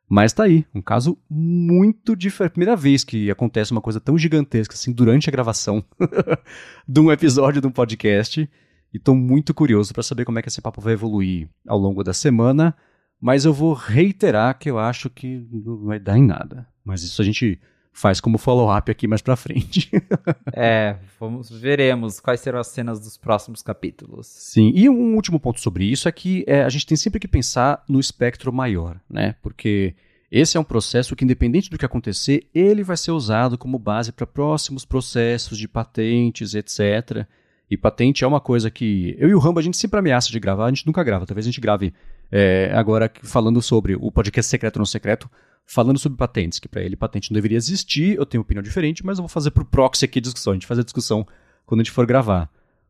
Mas 0.08 0.32
tá 0.32 0.44
aí, 0.44 0.64
um 0.76 0.82
caso 0.82 1.18
muito 1.28 2.16
diferente. 2.16 2.52
Primeira 2.52 2.76
vez 2.76 3.04
que 3.04 3.32
acontece 3.32 3.72
uma 3.72 3.82
coisa 3.82 4.00
tão 4.00 4.16
gigantesca 4.16 4.76
assim 4.76 4.92
durante 4.92 5.28
a 5.28 5.32
gravação 5.32 5.84
de 6.88 7.00
um 7.00 7.12
episódio 7.12 7.62
de 7.62 7.68
um 7.68 7.72
podcast. 7.72 8.48
E 8.94 8.98
estou 8.98 9.16
muito 9.16 9.56
curioso 9.56 9.92
para 9.92 10.04
saber 10.04 10.24
como 10.26 10.38
é 10.38 10.42
que 10.44 10.50
esse 10.50 10.62
papo 10.62 10.82
vai 10.82 10.94
evoluir 10.94 11.50
ao 11.68 11.80
longo 11.80 12.04
da 12.04 12.14
semana. 12.14 12.76
Mas 13.20 13.46
eu 13.46 13.54
vou 13.54 13.74
reiterar 13.74 14.60
que 14.60 14.70
eu 14.70 14.78
acho 14.78 15.10
que 15.10 15.48
não 15.52 15.86
vai 15.86 16.00
dar 16.00 16.18
em 16.18 16.26
nada. 16.26 16.68
Mas 16.84 17.02
isso 17.02 17.22
a 17.22 17.26
gente 17.26 17.60
faz 17.92 18.22
como 18.22 18.38
follow-up 18.38 18.90
aqui 18.90 19.08
mais 19.08 19.22
pra 19.22 19.36
frente. 19.36 19.92
é, 20.54 20.96
vamos, 21.20 21.50
veremos 21.50 22.20
quais 22.20 22.40
serão 22.40 22.60
as 22.60 22.68
cenas 22.68 23.00
dos 23.00 23.18
próximos 23.18 23.62
capítulos. 23.62 24.28
Sim, 24.28 24.72
e 24.74 24.90
um 24.90 25.16
último 25.16 25.40
ponto 25.40 25.60
sobre 25.60 25.86
isso 25.86 26.08
é 26.08 26.12
que 26.12 26.44
é, 26.48 26.64
a 26.64 26.70
gente 26.70 26.86
tem 26.86 26.98
sempre 26.98 27.20
que 27.20 27.28
pensar 27.28 27.84
no 27.88 28.00
espectro 28.00 28.52
maior, 28.52 29.00
né? 29.10 29.36
Porque 29.42 29.94
esse 30.32 30.56
é 30.56 30.60
um 30.60 30.64
processo 30.64 31.16
que, 31.16 31.26
independente 31.26 31.70
do 31.70 31.78
que 31.78 31.86
acontecer, 31.86 32.48
ele 32.56 32.84
vai 32.84 32.96
ser 32.96 33.12
usado 33.12 33.58
como 33.58 33.78
base 33.78 34.14
para 34.14 34.26
próximos 34.26 34.86
processos 34.86 35.58
de 35.58 35.68
patentes, 35.68 36.56
etc. 36.56 37.28
E 37.70 37.76
patente 37.76 38.24
é 38.24 38.28
uma 38.28 38.40
coisa 38.40 38.72
que 38.72 39.14
eu 39.20 39.30
e 39.30 39.36
o 39.36 39.40
Rambo 39.40 39.60
a 39.60 39.64
gente 39.64 39.76
sempre 39.76 40.00
ameaça 40.00 40.32
de 40.32 40.40
gravar, 40.40 40.66
a 40.66 40.70
gente 40.70 40.88
nunca 40.88 41.04
grava. 41.04 41.26
Talvez 41.26 41.46
a 41.46 41.50
gente 41.50 41.60
grave 41.60 41.94
é, 42.32 42.72
agora 42.74 43.12
falando 43.24 43.62
sobre 43.62 43.96
o 43.96 44.10
podcast 44.10 44.50
secreto 44.50 44.78
ou 44.78 44.80
não 44.80 44.86
secreto, 44.86 45.30
falando 45.72 45.98
sobre 45.98 46.18
patentes, 46.18 46.60
que 46.60 46.68
para 46.68 46.82
ele 46.82 46.98
patente 46.98 47.32
não 47.32 47.36
deveria 47.36 47.58
existir, 47.58 48.18
eu 48.18 48.26
tenho 48.26 48.42
opinião 48.42 48.62
diferente, 48.62 49.06
mas 49.06 49.18
eu 49.18 49.22
vou 49.22 49.30
fazer 49.30 49.52
pro 49.52 49.64
proxy 49.64 50.04
aqui 50.04 50.20
a 50.20 50.22
discussão, 50.22 50.52
a 50.52 50.56
gente 50.56 50.68
faz 50.68 50.78
a 50.78 50.84
discussão 50.84 51.26
quando 51.66 51.80
a 51.80 51.84
gente 51.84 51.94
for 51.94 52.06
gravar. 52.06 52.50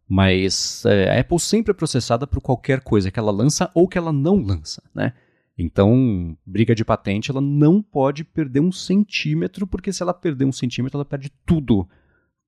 Mas 0.10 0.84
é, 0.86 1.15
a 1.15 1.22
Apple 1.22 1.39
sempre 1.39 1.72
é 1.72 1.76
processada 1.76 2.26
por 2.26 2.41
qualquer 2.41 2.82
coisa 2.82 3.12
que 3.12 3.20
ela 3.20 3.32
lança 3.32 3.70
ou 3.76 3.88
que 3.88 4.00
ela 4.00 4.12
não 4.12 4.41
lança, 4.41 4.82
né? 4.96 5.13
Então, 5.56 6.36
briga 6.44 6.74
de 6.74 6.84
patente, 6.84 7.30
ela 7.30 7.39
não 7.39 7.84
pode 7.84 8.24
perder 8.24 8.62
um 8.62 8.72
centímetro, 8.72 9.67
porque 9.67 9.94
se 9.94 10.02
ela 10.02 10.13
perder 10.13 10.46
um 10.46 10.52
centímetro, 10.52 10.98
ela 10.98 11.06
perde 11.06 11.32
tudo 11.46 11.88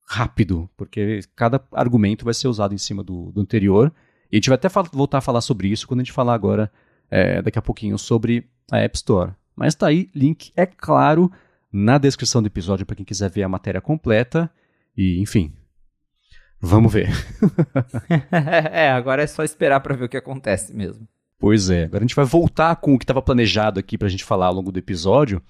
rápido, 0.07 0.67
porque 0.75 1.19
cada 1.35 1.63
argumento 1.71 2.25
vai 2.25 2.33
ser 2.33 2.47
usado 2.47 2.73
em 2.73 2.77
cima 2.77 3.03
do, 3.03 3.31
do 3.31 3.39
anterior. 3.39 3.93
E 4.31 4.35
a 4.35 4.37
gente 4.37 4.49
vai 4.49 4.55
até 4.55 4.67
voltar 4.91 5.19
a 5.19 5.21
falar 5.21 5.41
sobre 5.41 5.67
isso 5.67 5.87
quando 5.87 5.99
a 5.99 6.03
gente 6.03 6.11
falar 6.11 6.33
agora, 6.33 6.71
é, 7.11 7.39
daqui 7.39 7.59
a 7.59 7.61
pouquinho, 7.61 7.99
sobre 7.99 8.49
a 8.71 8.79
App 8.79 8.97
Store. 8.97 9.33
Mas 9.55 9.75
tá 9.75 9.87
aí, 9.87 10.09
link 10.15 10.51
é 10.55 10.65
claro 10.65 11.31
na 11.71 11.97
descrição 11.97 12.41
do 12.41 12.47
episódio 12.47 12.85
para 12.85 12.95
quem 12.95 13.05
quiser 13.05 13.29
ver 13.29 13.43
a 13.43 13.49
matéria 13.49 13.81
completa. 13.81 14.49
E, 14.95 15.19
enfim, 15.19 15.53
vamos 16.59 16.91
ver. 16.91 17.09
é, 18.71 18.91
agora 18.91 19.23
é 19.23 19.27
só 19.27 19.43
esperar 19.43 19.79
para 19.79 19.95
ver 19.95 20.05
o 20.05 20.09
que 20.09 20.17
acontece 20.17 20.73
mesmo. 20.73 21.07
Pois 21.39 21.69
é, 21.69 21.83
agora 21.83 22.03
a 22.03 22.07
gente 22.07 22.15
vai 22.15 22.25
voltar 22.25 22.75
com 22.77 22.93
o 22.93 22.97
que 22.97 23.03
estava 23.03 23.21
planejado 23.21 23.79
aqui 23.79 23.97
para 23.97 24.07
a 24.07 24.11
gente 24.11 24.23
falar 24.23 24.47
ao 24.47 24.53
longo 24.53 24.71
do 24.71 24.79
episódio. 24.79 25.41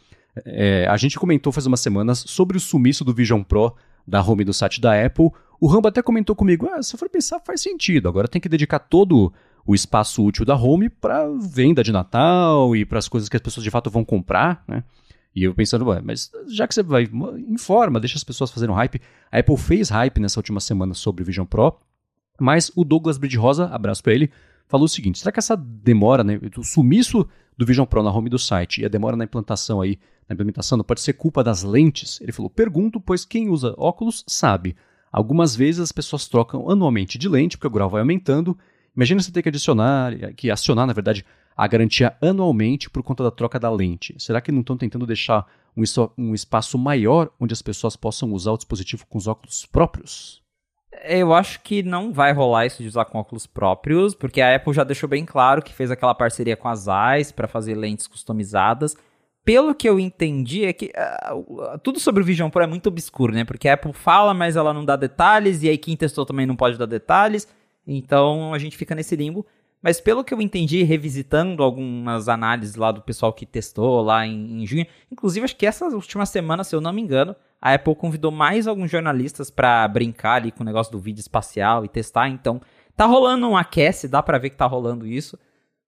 É, 0.46 0.88
a 0.90 0.98
gente 0.98 1.20
comentou 1.20 1.54
faz 1.54 1.68
umas 1.68 1.80
semanas 1.80 2.24
sobre 2.26 2.58
o 2.58 2.60
sumiço 2.60 3.06
do 3.06 3.14
Vision 3.14 3.44
Pro 3.44 3.76
da 4.08 4.22
home 4.22 4.44
do 4.44 4.54
site 4.54 4.82
da 4.82 5.06
Apple. 5.06 5.30
O 5.60 5.68
Rambo 5.68 5.88
até 5.88 6.02
comentou 6.02 6.36
comigo: 6.36 6.68
ah, 6.68 6.82
se 6.82 6.98
for 6.98 7.10
pensar, 7.10 7.40
faz 7.40 7.62
sentido. 7.62 8.10
Agora 8.10 8.28
tem 8.28 8.42
que 8.42 8.50
dedicar 8.50 8.80
todo 8.80 9.32
o 9.66 9.74
espaço 9.74 10.24
útil 10.24 10.46
da 10.46 10.56
home 10.56 10.90
para 10.90 11.28
venda 11.40 11.84
de 11.84 11.92
Natal 11.92 12.76
e 12.76 12.86
para 12.86 13.00
as 13.00 13.08
coisas 13.08 13.30
que 13.30 13.38
as 13.38 13.42
pessoas 13.42 13.64
de 13.64 13.72
fato 13.72 13.90
vão 13.90 14.04
comprar, 14.04 14.64
né? 14.68 14.84
E 15.36 15.44
eu 15.44 15.56
pensando, 15.56 15.86
mas 16.04 16.32
já 16.48 16.68
que 16.68 16.76
você 16.76 16.84
vai, 16.84 17.10
informa, 17.48 18.00
deixa 18.00 18.18
as 18.18 18.24
pessoas 18.24 18.52
fazendo 18.52 18.74
hype. 18.74 19.02
A 19.32 19.40
Apple 19.40 19.58
fez 19.58 19.90
hype 19.90 20.20
nessa 20.20 20.40
última 20.40 20.60
semana 20.60 20.94
sobre 20.94 21.24
o 21.24 21.26
Vision 21.26 21.46
Pro, 21.46 21.76
mas 22.40 22.72
o 22.76 22.84
Douglas 22.84 23.18
Bridgerosa, 23.18 23.66
abraço 23.66 24.04
para 24.04 24.14
ele, 24.14 24.30
falou 24.68 24.86
o 24.86 24.90
seguinte: 24.90 25.20
será 25.20 25.32
que 25.32 25.40
essa 25.40 25.58
demora, 25.58 26.24
né, 26.24 26.40
o 26.56 26.64
sumiço 26.64 27.28
do 27.58 27.66
Vision 27.66 27.86
Pro 27.86 28.04
na 28.04 28.12
home 28.12 28.30
do 28.30 28.38
site 28.38 28.82
e 28.82 28.86
a 28.86 28.90
demora 28.90 29.16
na 29.16 29.24
implantação 29.24 29.82
aí, 29.82 29.98
na 30.30 30.34
implementação, 30.34 30.78
não 30.78 30.86
pode 30.86 31.02
ser 31.02 31.14
culpa 31.14 31.44
das 31.44 31.64
lentes? 31.64 32.22
Ele 32.22 32.32
falou: 32.32 32.50
pergunto, 32.50 33.00
pois 33.00 33.26
quem 33.26 33.50
usa 33.50 33.74
óculos 33.78 34.24
sabe. 34.28 34.76
Algumas 35.12 35.56
vezes 35.56 35.80
as 35.80 35.92
pessoas 35.92 36.28
trocam 36.28 36.70
anualmente 36.70 37.18
de 37.18 37.30
lente, 37.30 37.58
porque 37.58 37.68
o 37.68 37.72
grau 37.72 37.90
vai 37.90 38.02
aumentando, 38.02 38.58
Imagina 38.96 39.22
você 39.22 39.32
ter 39.32 39.42
que 39.42 39.50
adicionar, 39.50 40.14
que 40.36 40.52
acionar, 40.52 40.86
na 40.86 40.94
verdade, 40.94 41.26
a 41.56 41.68
garantia 41.68 42.16
anualmente 42.22 42.90
por 42.90 43.04
conta 43.04 43.24
da 43.24 43.32
troca 43.32 43.60
da 43.60 43.70
lente. 43.70 44.16
Será 44.18 44.42
que 44.42 44.52
não 44.52 44.62
estão 44.62 44.78
tentando 44.78 45.06
deixar 45.06 45.46
um, 45.76 45.84
um 46.18 46.36
espaço 46.36 46.78
maior 46.78 47.30
onde 47.40 47.54
as 47.54 47.62
pessoas 47.62 47.96
possam 47.96 48.32
usar 48.32 48.52
o 48.52 48.58
dispositivo 48.58 49.06
com 49.08 49.18
os 49.18 49.28
óculos 49.28 49.66
próprios? 49.66 50.42
Eu 51.06 51.34
acho 51.34 51.62
que 51.62 51.84
não 51.84 52.14
vai 52.14 52.32
rolar 52.32 52.66
isso 52.66 52.82
de 52.82 52.88
usar 52.88 53.06
com 53.06 53.18
óculos 53.18 53.46
próprios, 53.46 54.16
porque 54.16 54.42
a 54.42 54.56
Apple 54.56 54.74
já 54.74 54.84
deixou 54.84 55.10
bem 55.10 55.26
claro 55.26 55.62
que 55.62 55.74
fez 55.74 55.92
aquela 55.92 56.14
parceria 56.14 56.56
com 56.56 56.70
as 56.70 56.86
Eyes 56.88 57.32
para 57.32 57.48
fazer 57.48 57.76
lentes 57.76 58.08
customizadas. 58.08 58.96
Pelo 59.44 59.76
que 59.76 59.90
eu 59.90 60.00
entendi, 60.00 60.64
é 60.64 60.72
que 60.72 60.94
uh, 60.96 61.78
tudo 61.80 62.00
sobre 62.00 62.24
o 62.24 62.26
Vision 62.26 62.50
Pro 62.50 62.64
é 62.64 62.68
muito 62.68 62.88
obscuro, 62.88 63.34
né? 63.34 63.44
Porque 63.44 63.68
a 63.68 63.74
Apple 63.74 63.92
fala, 63.92 64.34
mas 64.34 64.56
ela 64.56 64.74
não 64.74 64.86
dá 64.86 64.96
detalhes, 64.96 65.62
e 65.64 65.68
aí 65.68 65.78
quem 65.78 65.98
testou 65.98 66.26
também 66.26 66.46
não 66.46 66.56
pode 66.56 66.78
dar 66.78 66.86
detalhes. 66.86 67.46
Então 67.86 68.54
a 68.54 68.58
gente 68.58 68.78
fica 68.78 68.96
nesse 68.96 69.16
limbo. 69.16 69.46
Mas 69.82 70.00
pelo 70.00 70.24
que 70.24 70.34
eu 70.34 70.42
entendi, 70.42 70.82
revisitando 70.84 71.62
algumas 71.62 72.30
análises 72.30 72.76
lá 72.76 72.90
do 72.90 73.02
pessoal 73.02 73.34
que 73.34 73.46
testou 73.46 74.02
lá 74.02 74.26
em, 74.26 74.64
em 74.64 74.66
junho, 74.66 74.88
inclusive 75.12 75.44
acho 75.44 75.58
que 75.58 75.66
essa 75.66 75.86
última 75.88 76.26
semana, 76.26 76.64
se 76.64 76.74
eu 76.74 76.80
não 76.80 76.94
me 76.94 77.02
engano, 77.02 77.36
a 77.62 77.74
Apple 77.74 77.94
convidou 77.94 78.32
mais 78.32 78.66
alguns 78.66 78.90
jornalistas 78.90 79.50
para 79.50 79.86
brincar 79.90 80.36
ali 80.36 80.52
com 80.52 80.64
o 80.64 80.66
negócio 80.66 80.92
do 80.92 81.00
vídeo 81.00 81.20
espacial 81.20 81.84
e 81.84 81.90
testar. 81.90 82.30
Então 82.30 82.62
tá 82.96 83.06
rolando 83.06 83.48
um 83.48 83.58
aquece, 83.58 84.08
dá 84.08 84.24
para 84.24 84.38
ver 84.38 84.52
que 84.52 84.56
tá 84.56 84.66
rolando 84.66 85.06
isso. 85.06 85.38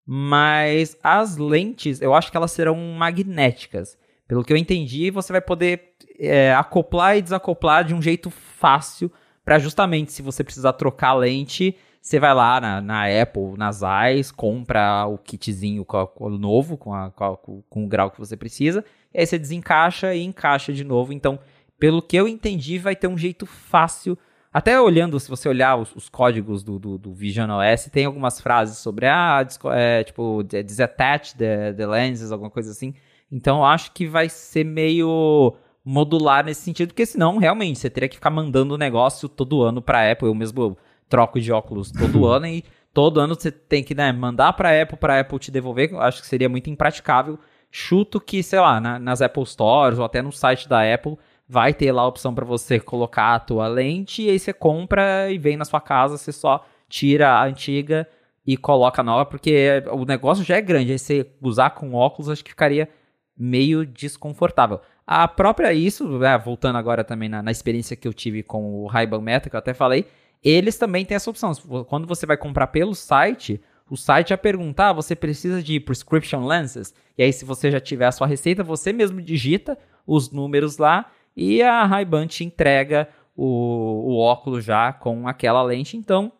Mas 0.05 0.97
as 1.01 1.37
lentes, 1.37 2.01
eu 2.01 2.13
acho 2.13 2.29
que 2.29 2.37
elas 2.37 2.51
serão 2.51 2.75
magnéticas. 2.75 3.97
Pelo 4.27 4.43
que 4.43 4.51
eu 4.51 4.57
entendi, 4.57 5.09
você 5.09 5.31
vai 5.31 5.41
poder 5.41 5.95
é, 6.19 6.53
acoplar 6.53 7.17
e 7.17 7.21
desacoplar 7.21 7.83
de 7.83 7.93
um 7.93 8.01
jeito 8.01 8.29
fácil 8.29 9.11
para 9.45 9.59
justamente 9.59 10.11
se 10.11 10.23
você 10.23 10.43
precisar 10.43 10.73
trocar 10.73 11.09
a 11.09 11.13
lente, 11.13 11.77
você 12.01 12.19
vai 12.19 12.33
lá 12.33 12.59
na, 12.59 12.81
na 12.81 13.03
Apple, 13.21 13.57
nas 13.57 13.81
eyes, 13.83 14.31
compra 14.31 15.05
o 15.05 15.17
kitzinho 15.19 15.85
com, 15.85 16.05
com, 16.07 16.29
novo, 16.29 16.77
com, 16.77 16.93
a, 16.93 17.11
com, 17.11 17.63
com, 17.69 17.85
o 17.85 17.87
grau 17.87 18.09
que 18.09 18.19
você 18.19 18.35
precisa, 18.35 18.83
e 19.13 19.19
aí 19.19 19.25
você 19.25 19.37
desencaixa 19.37 20.13
e 20.15 20.23
encaixa 20.23 20.73
de 20.73 20.83
novo. 20.83 21.13
Então, 21.13 21.39
pelo 21.79 22.01
que 22.01 22.17
eu 22.17 22.27
entendi, 22.27 22.79
vai 22.79 22.95
ter 22.95 23.07
um 23.07 23.17
jeito 23.17 23.45
fácil. 23.45 24.17
Até 24.51 24.79
olhando, 24.79 25.19
se 25.19 25.29
você 25.29 25.47
olhar 25.47 25.75
os, 25.75 25.95
os 25.95 26.09
códigos 26.09 26.63
do, 26.63 26.79
do, 26.79 26.97
do, 26.97 27.13
Vision 27.13 27.49
OS, 27.49 27.89
tem 27.91 28.05
algumas 28.05 28.39
frases 28.41 28.77
sobre, 28.77 29.05
ah, 29.05 29.45
é, 29.73 30.03
tipo, 30.03 30.43
disattach 30.43 31.35
the, 31.35 31.73
the 31.73 31.85
lenses, 31.85 32.31
alguma 32.31 32.49
coisa 32.49 32.71
assim. 32.71 32.95
Então, 33.31 33.65
acho 33.65 33.91
que 33.91 34.07
vai 34.07 34.29
ser 34.29 34.63
meio 34.63 35.55
modular 35.85 36.43
nesse 36.43 36.61
sentido, 36.61 36.89
porque 36.89 37.05
senão, 37.05 37.37
realmente, 37.37 37.77
você 37.77 37.91
teria 37.91 38.09
que 38.09 38.15
ficar 38.15 38.31
mandando 38.31 38.73
o 38.73 38.77
negócio 38.77 39.29
todo 39.29 39.61
ano 39.61 39.83
para 39.83 40.11
Apple. 40.11 40.27
Eu 40.27 40.33
mesmo 40.33 40.75
troco 41.07 41.39
de 41.39 41.51
óculos 41.51 41.91
todo 41.91 42.25
ano 42.27 42.47
e 42.47 42.63
todo 42.91 43.19
ano 43.19 43.35
você 43.35 43.51
tem 43.51 43.83
que 43.83 43.93
né, 43.93 44.11
mandar 44.11 44.53
para 44.53 44.81
Apple, 44.81 44.97
para 44.97 45.19
Apple 45.19 45.37
te 45.37 45.51
devolver. 45.51 45.91
Eu 45.91 46.01
acho 46.01 46.21
que 46.21 46.27
seria 46.27 46.49
muito 46.49 46.71
impraticável. 46.71 47.37
Chuto 47.69 48.19
que, 48.19 48.41
sei 48.41 48.59
lá, 48.59 48.81
na, 48.81 48.97
nas 48.97 49.21
Apple 49.21 49.45
Stores 49.45 49.99
ou 49.99 50.05
até 50.05 50.21
no 50.23 50.31
site 50.31 50.67
da 50.67 50.81
Apple 50.91 51.17
vai 51.47 51.71
ter 51.71 51.91
lá 51.91 52.01
a 52.01 52.07
opção 52.07 52.33
para 52.33 52.45
você 52.45 52.79
colocar 52.79 53.35
a 53.35 53.39
tua 53.39 53.67
lente 53.67 54.23
e 54.23 54.29
aí 54.31 54.39
você 54.39 54.51
compra 54.51 55.29
e 55.29 55.37
vem 55.37 55.55
na 55.55 55.65
sua 55.65 55.79
casa, 55.79 56.17
você 56.17 56.31
só 56.31 56.65
tira 56.89 57.29
a 57.29 57.45
antiga 57.45 58.07
e 58.47 58.57
coloca 58.57 59.01
a 59.01 59.03
nova, 59.03 59.25
porque 59.25 59.83
o 59.91 60.05
negócio 60.05 60.43
já 60.43 60.55
é 60.55 60.61
grande. 60.61 60.91
Aí 60.91 60.97
você 60.97 61.29
usar 61.41 61.71
com 61.71 61.93
óculos 61.93 62.29
acho 62.29 62.43
que 62.43 62.51
ficaria 62.51 62.89
meio 63.37 63.85
desconfortável. 63.85 64.79
A 65.07 65.27
própria 65.27 65.71
isso, 65.73 66.17
né, 66.17 66.37
voltando 66.37 66.77
agora 66.77 67.03
também 67.03 67.29
na, 67.29 67.43
na 67.43 67.51
experiência 67.51 67.95
que 67.95 68.07
eu 68.07 68.13
tive 68.13 68.41
com 68.41 68.81
o 68.81 68.87
Ray-Ban 68.87 69.21
Meta, 69.21 69.49
que 69.49 69.55
eu 69.55 69.59
até 69.59 69.73
falei, 69.73 70.07
eles 70.43 70.77
também 70.77 71.05
têm 71.05 71.15
essa 71.15 71.29
opção. 71.29 71.53
Quando 71.87 72.07
você 72.07 72.25
vai 72.25 72.37
comprar 72.37 72.67
pelo 72.67 72.95
site, 72.95 73.61
o 73.89 73.95
site 73.95 74.29
já 74.29 74.37
pergunta, 74.37 74.89
ah, 74.89 74.93
você 74.93 75.15
precisa 75.15 75.61
de 75.61 75.79
prescription 75.79 76.45
lenses? 76.45 76.93
E 77.17 77.23
aí, 77.23 77.31
se 77.31 77.45
você 77.45 77.69
já 77.69 77.79
tiver 77.79 78.07
a 78.07 78.11
sua 78.11 78.25
receita, 78.25 78.63
você 78.63 78.91
mesmo 78.91 79.21
digita 79.21 79.77
os 80.07 80.31
números 80.31 80.77
lá 80.77 81.11
e 81.35 81.61
a 81.61 81.85
Ray-Ban 81.85 82.27
te 82.27 82.43
entrega 82.43 83.07
o, 83.35 84.13
o 84.13 84.17
óculos 84.17 84.63
já 84.63 84.91
com 84.93 85.27
aquela 85.27 85.61
lente. 85.61 85.97
Então, 85.97 86.31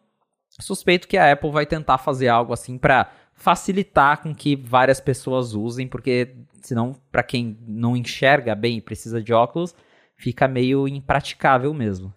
suspeito 0.50 1.08
que 1.08 1.18
a 1.18 1.32
Apple 1.32 1.52
vai 1.52 1.66
tentar 1.66 1.98
fazer 1.98 2.30
algo 2.30 2.54
assim 2.54 2.78
para 2.78 3.12
facilitar 3.36 4.22
com 4.22 4.34
que 4.34 4.56
várias 4.56 5.00
pessoas 5.00 5.54
usem, 5.54 5.88
porque 5.88 6.36
senão, 6.62 6.96
para 7.12 7.22
quem 7.22 7.58
não 7.68 7.96
enxerga 7.96 8.56
bem 8.56 8.78
e 8.78 8.82
precisa 8.82 9.22
de 9.22 9.34
óculos, 9.34 9.76
fica 10.16 10.48
meio 10.48 10.88
impraticável 10.88 11.74
mesmo. 11.74 12.14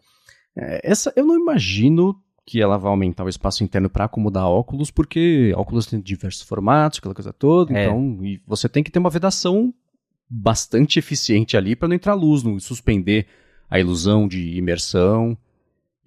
É, 0.57 0.81
essa 0.83 1.13
eu 1.17 1.27
não 1.27 1.37
imagino 1.37 2.17
que 2.47 2.63
ela 2.63 2.79
vai 2.79 2.91
aumentar 2.91 3.25
o 3.25 3.29
espaço 3.29 3.63
interno 3.63 3.91
para 3.91 4.07
acomodar 4.07 4.47
óculos, 4.47 4.91
porque 4.91 5.53
óculos 5.55 5.87
tem 5.87 6.01
diversos 6.01 6.43
formatos, 6.43 6.99
aquela 6.99 7.15
coisa 7.15 7.33
toda, 7.33 7.79
é. 7.79 7.85
então 7.85 8.25
e 8.25 8.41
você 8.47 8.69
tem 8.69 8.83
que 8.83 8.91
ter 8.91 8.99
uma 8.99 9.11
vedação 9.11 9.75
bastante 10.31 10.99
eficiente 10.99 11.57
ali 11.57 11.77
para 11.77 11.89
não 11.89 11.95
entrar 11.95 12.15
luz, 12.15 12.43
não 12.43 12.59
suspender 12.59 13.27
a 13.69 13.79
ilusão 13.79 14.27
de 14.27 14.57
imersão. 14.57 15.37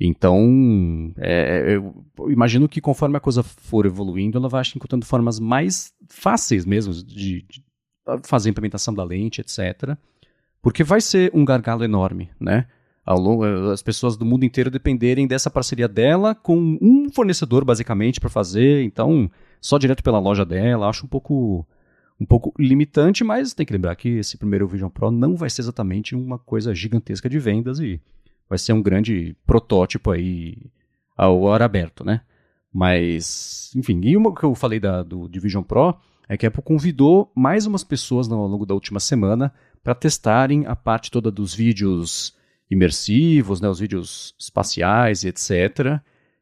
Então, 0.04 1.14
é, 1.18 1.76
eu 1.76 1.94
imagino 2.32 2.68
que 2.68 2.82
conforme 2.82 3.18
a 3.18 3.20
coisa 3.20 3.44
for 3.44 3.86
evoluindo, 3.86 4.36
ela 4.36 4.50
vai 4.50 4.64
encontrando 4.76 5.06
formas 5.06 5.40
mais 5.40 5.94
fáceis 6.10 6.66
mesmo 6.66 6.92
de, 6.92 7.44
de 7.44 7.64
fazer 8.24 8.50
a 8.50 8.52
implementação 8.52 8.96
da 8.96 9.04
lente, 9.04 9.42
etc. 9.42 9.96
Porque 10.60 10.84
vai 10.84 11.02
ser 11.02 11.30
um 11.36 11.46
gargalo 11.46 11.84
enorme, 11.84 12.32
né? 12.40 12.66
Eh, 13.08 13.72
as 13.72 13.84
pessoas 13.84 14.18
do 14.18 14.26
mundo 14.26 14.44
inteiro 14.44 14.72
dependerem 14.72 15.28
dessa 15.28 15.52
parceria 15.52 15.88
dela 15.88 16.34
com 16.34 16.80
um 16.82 17.12
fornecedor, 17.12 17.64
basicamente, 17.64 18.20
para 18.20 18.30
fazer. 18.30 18.84
Então, 18.84 19.30
só 19.62 19.78
direto 19.78 20.02
pela 20.04 20.18
loja 20.18 20.44
dela, 20.44 20.90
acho 20.90 21.06
um 21.06 21.10
pouco 21.10 21.64
um 22.20 22.26
pouco 22.26 22.54
limitante, 22.58 23.24
mas 23.24 23.54
tem 23.54 23.66
que 23.66 23.74
lembrar 23.74 23.96
que 23.96 24.10
esse 24.10 24.38
primeiro 24.38 24.68
Vision 24.68 24.90
Pro 24.90 25.12
não 25.12 25.36
vai 25.36 25.50
ser 25.50 25.62
exatamente 25.62 26.16
uma 26.16 26.40
coisa 26.40 26.74
gigantesca 26.74 27.30
de 27.30 27.38
vendas 27.38 27.80
e 27.80 28.00
vai 28.52 28.58
ser 28.58 28.74
um 28.74 28.82
grande 28.82 29.34
protótipo 29.48 30.12
aí 30.12 30.58
ao 31.16 31.50
ar 31.50 31.62
aberto, 31.62 32.04
né? 32.04 32.20
Mas, 32.74 33.72
enfim, 33.74 34.02
e 34.04 34.18
uma 34.18 34.36
que 34.36 34.44
eu 34.44 34.54
falei 34.54 34.78
da, 34.78 35.04
do 35.04 35.30
Vision 35.40 35.64
Pro 35.64 35.96
é 36.28 36.36
que 36.36 36.46
a 36.46 36.50
Apple 36.50 36.62
convidou 36.62 37.32
mais 37.34 37.66
umas 37.66 37.82
pessoas 37.82 38.30
ao 38.30 38.46
longo 38.46 38.66
da 38.66 38.74
última 38.74 39.00
semana 39.00 39.54
para 39.82 39.96
testarem 39.96 40.66
a 40.66 40.76
parte 40.76 41.10
toda 41.10 41.32
dos 41.32 41.56
vídeos 41.56 42.36
imersivos, 42.70 43.62
né, 43.62 43.70
os 43.70 43.80
vídeos 43.80 44.36
espaciais 44.38 45.24
e 45.24 45.30
etc. 45.30 46.02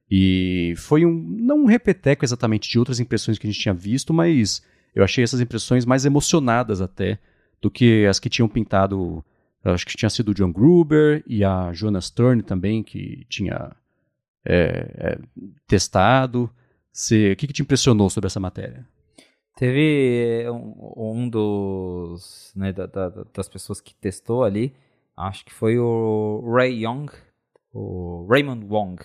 E 0.09 0.73
foi 0.77 1.05
um, 1.05 1.13
não 1.13 1.59
um 1.59 1.67
repeteco 1.67 2.25
exatamente 2.25 2.67
de 2.67 2.79
outras 2.79 2.99
impressões 2.99 3.37
que 3.37 3.45
a 3.45 3.51
gente 3.51 3.61
tinha 3.61 3.73
visto, 3.73 4.15
mas 4.15 4.63
eu 4.95 5.03
achei 5.03 5.23
essas 5.23 5.41
impressões 5.41 5.85
mais 5.85 6.05
emocionadas 6.05 6.81
até 6.81 7.19
do 7.61 7.69
que 7.69 8.07
as 8.07 8.19
que 8.19 8.31
tinham 8.31 8.49
pintado, 8.49 9.23
acho 9.63 9.85
que 9.85 9.97
tinha 9.97 10.09
sido 10.09 10.29
o 10.29 10.33
John 10.33 10.51
Gruber 10.51 11.23
e 11.27 11.43
a 11.43 11.71
Jonas 11.73 12.05
Stern 12.05 12.41
também, 12.43 12.81
que 12.83 13.25
tinha 13.29 13.71
é, 14.45 14.91
é, 14.97 15.19
testado. 15.67 16.43
o 16.43 17.35
que, 17.35 17.47
que 17.47 17.53
te 17.53 17.61
impressionou 17.61 18.09
sobre 18.09 18.27
essa 18.27 18.39
matéria? 18.39 18.87
Teve 19.55 20.49
um, 20.49 20.93
um 20.95 21.29
dos 21.29 22.53
né, 22.55 22.71
da, 22.71 22.85
da, 22.85 23.09
das 23.33 23.49
pessoas 23.49 23.81
que 23.81 23.93
testou 23.93 24.43
ali, 24.43 24.73
acho 25.17 25.43
que 25.43 25.53
foi 25.53 25.77
o 25.77 26.41
Ray 26.49 26.85
Young, 26.85 27.07
o 27.73 28.25
Raymond 28.29 28.65
Wong. 28.65 29.03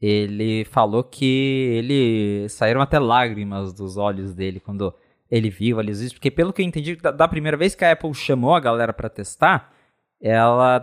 Ele 0.00 0.64
falou 0.64 1.02
que 1.02 1.72
ele 1.74 2.48
saíram 2.48 2.80
até 2.80 2.98
lágrimas 2.98 3.72
dos 3.72 3.96
olhos 3.96 4.32
dele 4.32 4.60
quando 4.60 4.94
ele 5.30 5.50
viu 5.50 5.78
ali 5.78 5.92
vídeos, 5.92 6.12
porque 6.12 6.30
pelo 6.30 6.52
que 6.52 6.62
eu 6.62 6.66
entendi, 6.66 6.96
da, 6.96 7.10
da 7.10 7.28
primeira 7.28 7.56
vez 7.56 7.74
que 7.74 7.84
a 7.84 7.92
Apple 7.92 8.14
chamou 8.14 8.54
a 8.54 8.60
galera 8.60 8.92
para 8.92 9.08
testar, 9.08 9.72
ela 10.20 10.80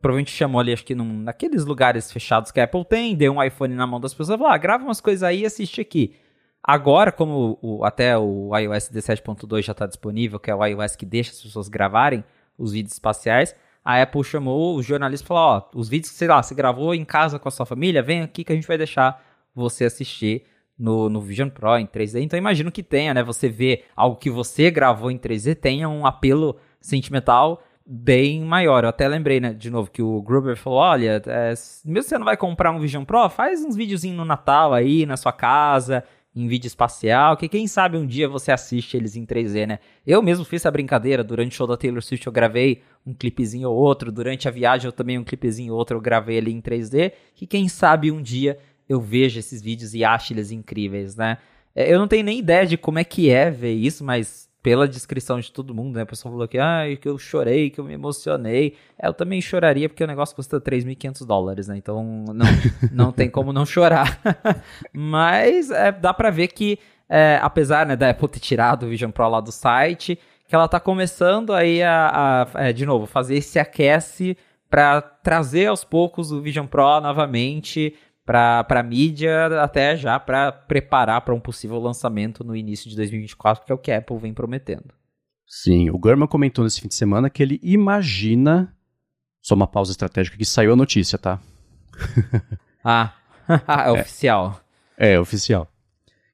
provavelmente 0.00 0.30
chamou 0.30 0.60
ali, 0.60 0.72
acho 0.72 0.84
que 0.84 0.94
num, 0.94 1.20
naqueles 1.22 1.64
lugares 1.64 2.12
fechados 2.12 2.52
que 2.52 2.60
a 2.60 2.64
Apple 2.64 2.84
tem, 2.84 3.16
deu 3.16 3.32
um 3.32 3.42
iPhone 3.42 3.74
na 3.74 3.86
mão 3.86 4.00
das 4.00 4.14
pessoas, 4.14 4.38
falou, 4.38 4.52
ah, 4.52 4.58
grava 4.58 4.84
umas 4.84 5.00
coisas 5.00 5.22
aí 5.22 5.40
e 5.40 5.46
assiste 5.46 5.80
aqui. 5.80 6.14
Agora, 6.62 7.12
como 7.12 7.58
o, 7.60 7.84
até 7.84 8.16
o 8.16 8.56
iOS 8.56 8.90
17.2 8.90 9.62
já 9.62 9.72
está 9.72 9.86
disponível, 9.86 10.38
que 10.38 10.50
é 10.50 10.54
o 10.54 10.64
iOS 10.64 10.96
que 10.96 11.04
deixa 11.04 11.32
as 11.32 11.42
pessoas 11.42 11.68
gravarem 11.68 12.24
os 12.56 12.72
vídeos 12.72 12.94
espaciais, 12.94 13.54
a 13.84 14.00
Apple 14.00 14.24
chamou 14.24 14.76
os 14.76 14.86
jornalistas 14.86 15.26
e 15.26 15.28
falou: 15.28 15.42
ó, 15.42 15.78
os 15.78 15.88
vídeos 15.88 16.10
que, 16.10 16.16
sei 16.16 16.28
lá, 16.28 16.42
você 16.42 16.54
gravou 16.54 16.94
em 16.94 17.04
casa 17.04 17.38
com 17.38 17.48
a 17.48 17.50
sua 17.50 17.66
família, 17.66 18.02
vem 18.02 18.22
aqui 18.22 18.42
que 18.42 18.52
a 18.52 18.54
gente 18.54 18.66
vai 18.66 18.78
deixar 18.78 19.22
você 19.54 19.84
assistir 19.84 20.44
no, 20.78 21.10
no 21.10 21.20
Vision 21.20 21.50
Pro 21.50 21.76
em 21.76 21.86
3D. 21.86 22.22
Então 22.22 22.38
imagino 22.38 22.72
que 22.72 22.82
tenha, 22.82 23.12
né? 23.12 23.22
Você 23.22 23.48
vê 23.48 23.84
algo 23.94 24.16
que 24.16 24.30
você 24.30 24.70
gravou 24.70 25.10
em 25.10 25.18
3D 25.18 25.54
tenha 25.54 25.88
um 25.88 26.06
apelo 26.06 26.56
sentimental 26.80 27.62
bem 27.86 28.42
maior. 28.42 28.84
Eu 28.84 28.90
até 28.90 29.06
lembrei, 29.06 29.40
né, 29.40 29.52
de 29.52 29.70
novo, 29.70 29.90
que 29.90 30.02
o 30.02 30.22
Gruber 30.22 30.56
falou: 30.56 30.78
olha, 30.78 31.22
é, 31.26 31.48
mesmo 31.84 32.02
se 32.02 32.08
você 32.08 32.18
não 32.18 32.24
vai 32.24 32.36
comprar 32.36 32.70
um 32.70 32.80
Vision 32.80 33.04
Pro, 33.04 33.28
faz 33.28 33.64
uns 33.64 33.76
videozinhos 33.76 34.16
no 34.16 34.24
Natal 34.24 34.72
aí, 34.72 35.04
na 35.06 35.16
sua 35.16 35.32
casa, 35.32 36.04
em 36.34 36.48
vídeo 36.48 36.66
espacial, 36.66 37.36
que 37.36 37.48
quem 37.48 37.66
sabe 37.68 37.96
um 37.96 38.06
dia 38.06 38.28
você 38.28 38.50
assiste 38.50 38.96
eles 38.96 39.14
em 39.14 39.24
3D, 39.24 39.66
né? 39.66 39.78
Eu 40.04 40.20
mesmo 40.20 40.44
fiz 40.44 40.62
essa 40.62 40.70
brincadeira, 40.70 41.22
durante 41.22 41.52
o 41.52 41.54
show 41.54 41.66
da 41.66 41.76
Taylor 41.76 42.02
Swift 42.02 42.26
eu 42.26 42.32
gravei 42.32 42.82
um 43.06 43.14
clipezinho 43.14 43.70
ou 43.70 43.76
outro, 43.76 44.10
durante 44.10 44.48
a 44.48 44.50
viagem 44.50 44.86
eu 44.86 44.92
também 44.92 45.18
um 45.18 45.24
clipezinho 45.24 45.72
ou 45.72 45.78
outro 45.78 45.96
eu 45.96 46.00
gravei 46.00 46.38
ali 46.38 46.52
em 46.52 46.60
3D, 46.60 47.12
que 47.34 47.46
quem 47.46 47.68
sabe 47.68 48.10
um 48.10 48.20
dia 48.20 48.58
eu 48.88 49.00
veja 49.00 49.38
esses 49.38 49.62
vídeos 49.62 49.94
e 49.94 50.04
ache 50.04 50.34
eles 50.34 50.50
incríveis, 50.50 51.14
né? 51.14 51.38
É, 51.74 51.92
eu 51.92 51.98
não 51.98 52.08
tenho 52.08 52.24
nem 52.24 52.38
ideia 52.38 52.66
de 52.66 52.76
como 52.76 52.98
é 52.98 53.04
que 53.04 53.30
é 53.30 53.50
ver 53.50 53.72
isso, 53.72 54.04
mas 54.04 54.48
pela 54.64 54.88
descrição 54.88 55.38
de 55.38 55.52
todo 55.52 55.74
mundo, 55.74 55.96
né? 55.96 56.02
A 56.04 56.06
pessoa 56.06 56.32
falou 56.32 56.48
que, 56.48 56.56
ah, 56.58 56.84
que 56.98 57.06
eu 57.06 57.18
chorei, 57.18 57.68
que 57.68 57.78
eu 57.78 57.84
me 57.84 57.92
emocionei. 57.92 58.74
É, 58.98 59.06
eu 59.06 59.12
também 59.12 59.38
choraria 59.38 59.90
porque 59.90 60.02
o 60.02 60.06
negócio 60.06 60.34
custa 60.34 60.58
3.500 60.58 61.26
dólares, 61.26 61.68
né? 61.68 61.76
Então 61.76 62.24
não, 62.28 62.46
não 62.90 63.12
tem 63.12 63.28
como 63.28 63.52
não 63.52 63.66
chorar. 63.66 64.18
Mas 64.90 65.70
é, 65.70 65.92
dá 65.92 66.14
para 66.14 66.30
ver 66.30 66.48
que, 66.48 66.78
é, 67.10 67.38
apesar 67.42 67.84
né, 67.84 67.94
da 67.94 68.08
Apple 68.08 68.26
ter 68.26 68.40
tirado 68.40 68.86
o 68.86 68.88
Vision 68.88 69.10
Pro 69.10 69.28
lá 69.28 69.38
do 69.38 69.52
site, 69.52 70.18
que 70.48 70.54
ela 70.54 70.66
tá 70.66 70.80
começando 70.80 71.52
aí 71.52 71.82
a, 71.82 72.46
a 72.54 72.68
é, 72.68 72.72
de 72.72 72.86
novo, 72.86 73.04
fazer 73.04 73.36
esse 73.36 73.58
aquece 73.58 74.34
para 74.70 75.02
trazer 75.02 75.66
aos 75.66 75.84
poucos 75.84 76.32
o 76.32 76.40
Vision 76.40 76.66
Pro 76.66 77.02
novamente 77.02 77.94
para 78.24 78.64
para 78.64 78.82
mídia 78.82 79.62
até 79.62 79.96
já 79.96 80.18
para 80.18 80.50
preparar 80.50 81.20
para 81.20 81.34
um 81.34 81.40
possível 81.40 81.78
lançamento 81.78 82.42
no 82.42 82.56
início 82.56 82.88
de 82.88 82.96
2024, 82.96 83.64
que 83.64 83.72
é 83.72 83.74
o 83.74 83.78
que 83.78 83.92
a 83.92 83.98
Apple 83.98 84.18
vem 84.18 84.32
prometendo. 84.32 84.94
Sim, 85.46 85.90
o 85.90 85.98
Gurman 85.98 86.26
comentou 86.26 86.64
nesse 86.64 86.80
fim 86.80 86.88
de 86.88 86.94
semana 86.94 87.28
que 87.28 87.42
ele 87.42 87.60
imagina 87.62 88.74
só 89.42 89.54
uma 89.54 89.66
pausa 89.66 89.92
estratégica 89.92 90.38
que 90.38 90.44
saiu 90.44 90.72
a 90.72 90.76
notícia, 90.76 91.18
tá? 91.18 91.38
ah, 92.82 93.12
é, 93.48 93.88
é 93.88 93.92
oficial. 93.92 94.60
É, 94.96 95.20
oficial. 95.20 95.70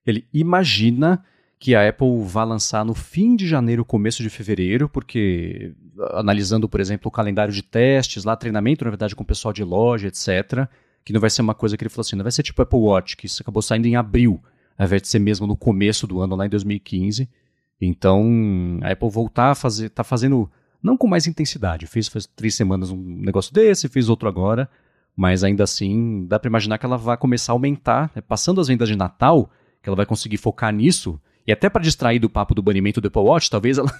Ele 0.06 0.26
imagina 0.32 1.24
que 1.58 1.74
a 1.74 1.88
Apple 1.88 2.24
vai 2.24 2.46
lançar 2.46 2.84
no 2.84 2.94
fim 2.94 3.36
de 3.36 3.46
janeiro, 3.46 3.84
começo 3.84 4.22
de 4.22 4.30
fevereiro, 4.30 4.88
porque 4.88 5.74
analisando, 6.12 6.68
por 6.68 6.80
exemplo, 6.80 7.08
o 7.08 7.12
calendário 7.12 7.52
de 7.52 7.62
testes, 7.62 8.24
lá 8.24 8.34
treinamento, 8.34 8.84
na 8.84 8.90
verdade, 8.90 9.14
com 9.14 9.22
o 9.22 9.26
pessoal 9.26 9.52
de 9.52 9.62
loja, 9.62 10.08
etc., 10.08 10.66
que 11.04 11.12
não 11.12 11.20
vai 11.20 11.30
ser 11.30 11.42
uma 11.42 11.54
coisa 11.54 11.76
que 11.76 11.82
ele 11.82 11.90
falou 11.90 12.02
assim, 12.02 12.16
não 12.16 12.22
vai 12.22 12.32
ser 12.32 12.42
tipo 12.42 12.60
Apple 12.60 12.78
Watch, 12.78 13.16
que 13.16 13.26
isso 13.26 13.42
acabou 13.42 13.62
saindo 13.62 13.86
em 13.86 13.96
abril, 13.96 14.40
ao 14.78 14.86
invés 14.86 15.02
de 15.02 15.08
ser 15.08 15.18
mesmo 15.18 15.46
no 15.46 15.56
começo 15.56 16.06
do 16.06 16.20
ano, 16.20 16.36
lá 16.36 16.46
em 16.46 16.48
2015. 16.48 17.28
Então, 17.80 18.78
a 18.82 18.92
Apple 18.92 19.10
voltar 19.10 19.50
a 19.50 19.54
fazer, 19.54 19.88
tá 19.88 20.04
fazendo, 20.04 20.50
não 20.82 20.96
com 20.96 21.06
mais 21.06 21.26
intensidade, 21.26 21.86
fez 21.86 22.08
faz 22.08 22.26
três 22.26 22.54
semanas 22.54 22.90
um 22.90 22.96
negócio 22.96 23.52
desse, 23.52 23.88
fez 23.88 24.08
outro 24.08 24.28
agora, 24.28 24.68
mas 25.16 25.42
ainda 25.42 25.64
assim, 25.64 26.26
dá 26.26 26.38
para 26.38 26.48
imaginar 26.48 26.78
que 26.78 26.86
ela 26.86 26.96
vai 26.96 27.16
começar 27.16 27.52
a 27.52 27.54
aumentar, 27.54 28.10
né? 28.14 28.22
passando 28.22 28.60
as 28.60 28.68
vendas 28.68 28.88
de 28.88 28.96
Natal, 28.96 29.50
que 29.82 29.88
ela 29.88 29.96
vai 29.96 30.06
conseguir 30.06 30.36
focar 30.36 30.72
nisso, 30.72 31.20
e 31.46 31.52
até 31.52 31.68
para 31.68 31.82
distrair 31.82 32.18
do 32.18 32.28
papo 32.28 32.54
do 32.54 32.62
banimento 32.62 33.00
do 33.00 33.08
Apple 33.08 33.22
Watch, 33.22 33.50
talvez 33.50 33.78
ela, 33.78 33.92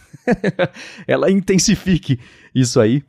ela 1.07 1.31
intensifique 1.31 2.21
isso 2.55 2.79
aí. 2.79 3.03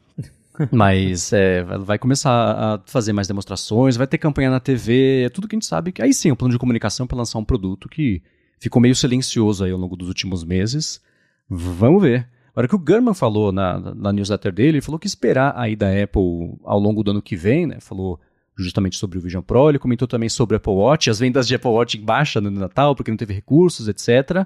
Mas 0.72 1.32
é, 1.34 1.64
vai 1.64 1.98
começar 1.98 2.32
a 2.32 2.82
fazer 2.86 3.14
mais 3.14 3.28
demonstrações, 3.28 3.96
vai 3.96 4.08
ter 4.08 4.18
campanha 4.18 4.50
na 4.50 4.60
TV, 4.60 5.24
é 5.26 5.30
tudo 5.30 5.48
que 5.48 5.56
a 5.56 5.58
gente 5.58 5.66
sabe 5.66 5.94
aí 6.00 6.14
sim, 6.14 6.30
é 6.30 6.34
um 6.34 6.36
plano 6.36 6.54
de 6.54 6.60
comunicação 6.60 7.08
para 7.08 7.18
lançar 7.18 7.40
um 7.40 7.46
produto 7.46 7.88
que 7.88 8.22
ficou 8.60 8.82
meio 8.82 8.96
silencioso 8.96 9.64
aí 9.64 9.72
ao 9.72 9.80
longo 9.80 9.96
dos 9.96 10.08
últimos 10.08 10.44
meses. 10.44 11.02
Vamos 11.50 12.02
ver. 12.02 12.28
Agora 12.52 12.68
que 12.68 12.76
o 12.76 12.80
Gurman 12.80 13.14
falou 13.14 13.52
na, 13.52 13.80
na 13.96 14.12
newsletter 14.12 14.52
dele, 14.52 14.78
ele 14.78 14.82
falou 14.82 15.00
que 15.00 15.08
esperar 15.08 15.54
aí 15.56 15.76
da 15.76 15.88
Apple 15.88 16.58
ao 16.64 16.80
longo 16.80 17.02
do 17.04 17.12
ano 17.12 17.22
que 17.22 17.36
vem, 17.36 17.66
né? 17.66 17.78
Falou 17.80 18.20
justamente 18.58 18.98
sobre 18.98 19.18
o 19.18 19.22
Vision 19.22 19.42
Pro, 19.42 19.70
ele 19.70 19.80
comentou 19.80 20.08
também 20.08 20.30
sobre 20.30 20.56
o 20.56 20.58
Apple 20.58 20.74
Watch, 20.74 21.10
as 21.10 21.20
vendas 21.20 21.48
de 21.48 21.56
Apple 21.56 21.72
Watch 21.72 21.98
baixa 21.98 22.42
no 22.42 22.52
Natal, 22.52 22.96
porque 22.96 23.10
não 23.10 23.18
teve 23.18 23.34
recursos, 23.34 23.88
etc. 23.88 24.46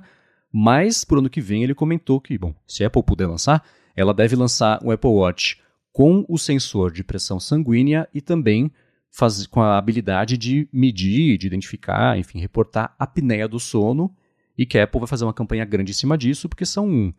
Mas, 0.53 1.03
por 1.03 1.17
ano 1.17 1.29
que 1.29 1.41
vem, 1.41 1.63
ele 1.63 1.75
comentou 1.75 2.21
que, 2.21 2.37
bom, 2.37 2.53
se 2.67 2.83
a 2.83 2.87
Apple 2.87 3.03
puder 3.03 3.27
lançar, 3.27 3.63
ela 3.95 4.13
deve 4.13 4.35
lançar 4.35 4.79
um 4.83 4.91
Apple 4.91 5.09
Watch 5.09 5.59
com 5.95 6.25
o 6.27 6.37
sensor 6.37 6.91
de 6.91 7.05
pressão 7.05 7.39
sanguínea 7.39 8.05
e 8.13 8.19
também 8.19 8.69
faz, 9.09 9.47
com 9.47 9.61
a 9.61 9.77
habilidade 9.77 10.37
de 10.37 10.67
medir, 10.69 11.37
de 11.37 11.47
identificar, 11.47 12.19
enfim, 12.19 12.37
reportar 12.37 12.93
apneia 12.99 13.47
do 13.47 13.61
sono, 13.61 14.13
e 14.57 14.65
que 14.65 14.77
a 14.77 14.83
Apple 14.83 14.99
vai 14.99 15.07
fazer 15.07 15.23
uma 15.23 15.33
campanha 15.33 15.63
grande 15.63 15.91
em 15.91 15.95
cima 15.95 16.17
disso, 16.17 16.49
porque 16.49 16.65
são 16.65 17.13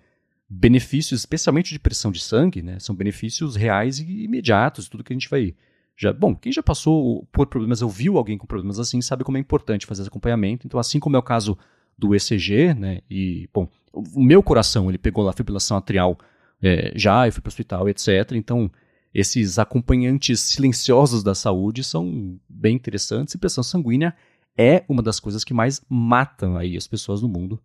benefícios, 0.46 1.20
especialmente 1.20 1.72
de 1.72 1.78
pressão 1.78 2.12
de 2.12 2.20
sangue, 2.20 2.60
né? 2.60 2.78
São 2.78 2.94
benefícios 2.94 3.56
reais 3.56 3.98
e 3.98 4.24
imediatos, 4.24 4.90
tudo 4.90 5.02
que 5.02 5.10
a 5.10 5.16
gente 5.16 5.30
vai 5.30 5.54
já, 5.96 6.12
bom, 6.12 6.34
quem 6.34 6.52
já 6.52 6.62
passou 6.62 7.26
por 7.32 7.46
problemas 7.46 7.80
ou 7.80 7.88
viu 7.88 8.18
alguém 8.18 8.36
com 8.36 8.46
problemas 8.46 8.78
assim 8.78 9.00
sabe 9.00 9.24
como 9.24 9.38
é 9.38 9.40
importante 9.40 9.86
fazer 9.86 10.02
esse 10.02 10.08
acompanhamento. 10.08 10.66
Então, 10.66 10.78
assim 10.78 11.00
como 11.00 11.16
é 11.16 11.18
o 11.18 11.22
caso 11.22 11.56
do 11.96 12.14
ECG, 12.14 12.74
né? 12.74 13.00
E, 13.08 13.48
bom, 13.54 13.66
o 13.90 14.22
meu 14.22 14.42
coração, 14.42 14.90
ele 14.90 14.98
pegou 14.98 15.24
lá 15.24 15.30
a 15.30 15.34
fibrilação 15.34 15.78
atrial 15.78 16.18
é, 16.62 16.92
já, 16.94 17.26
eu 17.26 17.32
fui 17.32 17.40
para 17.40 17.48
o 17.48 17.52
hospital, 17.52 17.88
etc. 17.88 18.32
Então, 18.32 18.70
esses 19.12 19.58
acompanhantes 19.58 20.40
silenciosos 20.40 21.22
da 21.22 21.34
saúde 21.34 21.82
são 21.82 22.38
bem 22.48 22.76
interessantes 22.76 23.34
e 23.34 23.38
pressão 23.38 23.64
sanguínea 23.64 24.14
é 24.56 24.84
uma 24.88 25.02
das 25.02 25.20
coisas 25.20 25.44
que 25.44 25.52
mais 25.52 25.82
matam 25.88 26.56
aí 26.56 26.76
as 26.76 26.86
pessoas 26.86 27.20
no 27.20 27.28
mundo. 27.28 27.60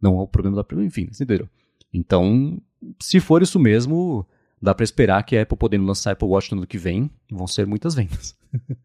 Não 0.00 0.18
é 0.18 0.22
o 0.22 0.28
problema 0.28 0.62
da 0.62 0.82
enfim, 0.82 1.02
entenderam? 1.02 1.48
Então, 1.92 2.60
se 3.00 3.20
for 3.20 3.42
isso 3.42 3.58
mesmo, 3.58 4.26
dá 4.60 4.74
para 4.74 4.84
esperar 4.84 5.22
que 5.22 5.36
a 5.36 5.42
Apple 5.42 5.56
podendo 5.56 5.86
lançar 5.86 6.12
Apple 6.12 6.28
Watch 6.28 6.52
no 6.52 6.58
ano 6.58 6.66
que 6.66 6.76
vem, 6.76 7.10
vão 7.30 7.46
ser 7.46 7.66
muitas 7.66 7.94
vendas. 7.94 8.36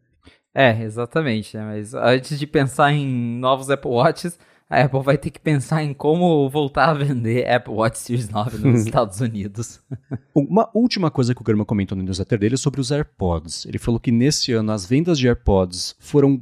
é, 0.54 0.82
exatamente. 0.82 1.56
Né? 1.56 1.64
Mas 1.64 1.92
antes 1.92 2.38
de 2.38 2.46
pensar 2.46 2.92
em 2.92 3.06
novos 3.38 3.68
Apple 3.68 3.90
Watches, 3.90 4.38
a 4.70 4.84
Apple 4.84 5.02
vai 5.02 5.18
ter 5.18 5.30
que 5.30 5.40
pensar 5.40 5.82
em 5.82 5.92
como 5.92 6.48
voltar 6.48 6.90
a 6.90 6.94
vender 6.94 7.50
Apple 7.50 7.74
Watch 7.74 7.98
Series 7.98 8.28
9 8.28 8.58
nos 8.58 8.86
Estados 8.86 9.20
Unidos. 9.20 9.80
Uma 10.32 10.70
última 10.72 11.10
coisa 11.10 11.34
que 11.34 11.42
o 11.42 11.44
German 11.44 11.64
comentou 11.64 11.98
no 11.98 12.04
newsletter 12.04 12.38
dele 12.38 12.54
é 12.54 12.56
sobre 12.56 12.80
os 12.80 12.92
AirPods. 12.92 13.66
Ele 13.66 13.80
falou 13.80 13.98
que 13.98 14.12
nesse 14.12 14.52
ano 14.52 14.70
as 14.70 14.86
vendas 14.86 15.18
de 15.18 15.26
AirPods 15.26 15.96
foram 15.98 16.40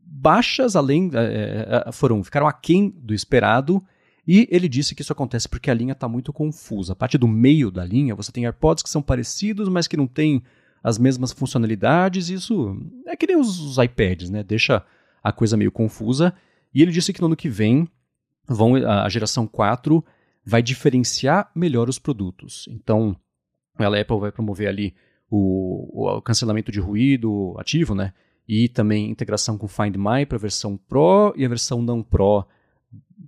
baixas, 0.00 0.76
além 0.76 1.10
é, 1.14 1.90
foram 1.90 2.22
ficaram 2.22 2.46
aquém 2.46 2.94
do 2.96 3.12
esperado 3.12 3.82
e 4.26 4.48
ele 4.52 4.68
disse 4.68 4.94
que 4.94 5.02
isso 5.02 5.12
acontece 5.12 5.48
porque 5.48 5.68
a 5.68 5.74
linha 5.74 5.92
está 5.92 6.08
muito 6.08 6.32
confusa. 6.32 6.92
A 6.92 6.96
parte 6.96 7.18
do 7.18 7.26
meio 7.26 7.72
da 7.72 7.84
linha, 7.84 8.14
você 8.14 8.30
tem 8.30 8.44
AirPods 8.44 8.84
que 8.84 8.88
são 8.88 9.02
parecidos, 9.02 9.68
mas 9.68 9.88
que 9.88 9.96
não 9.96 10.06
têm 10.06 10.44
as 10.80 10.96
mesmas 10.96 11.32
funcionalidades. 11.32 12.30
Isso 12.30 12.80
é 13.04 13.16
que 13.16 13.26
nem 13.26 13.36
os, 13.36 13.58
os 13.58 13.78
iPads, 13.78 14.30
né? 14.30 14.44
Deixa 14.44 14.80
a 15.22 15.32
coisa 15.32 15.56
meio 15.56 15.72
confusa. 15.72 16.32
E 16.74 16.82
ele 16.82 16.90
disse 16.90 17.12
que 17.12 17.20
no 17.20 17.26
ano 17.26 17.36
que 17.36 17.48
vem 17.48 17.88
vão, 18.46 18.74
a 18.76 19.08
geração 19.08 19.46
4 19.46 20.04
vai 20.44 20.62
diferenciar 20.62 21.50
melhor 21.54 21.88
os 21.88 21.98
produtos. 21.98 22.66
Então, 22.68 23.16
a 23.78 23.86
Apple 23.86 24.18
vai 24.18 24.32
promover 24.32 24.68
ali 24.68 24.94
o, 25.30 26.16
o 26.16 26.22
cancelamento 26.22 26.70
de 26.70 26.80
ruído 26.80 27.54
ativo, 27.58 27.94
né? 27.94 28.12
E 28.46 28.68
também 28.68 29.10
integração 29.10 29.56
com 29.56 29.66
Find 29.66 29.96
My 29.96 30.26
para 30.26 30.36
a 30.36 30.40
versão 30.40 30.76
Pro 30.76 31.32
e 31.36 31.44
a 31.44 31.48
versão 31.48 31.80
não 31.80 32.02
Pro 32.02 32.46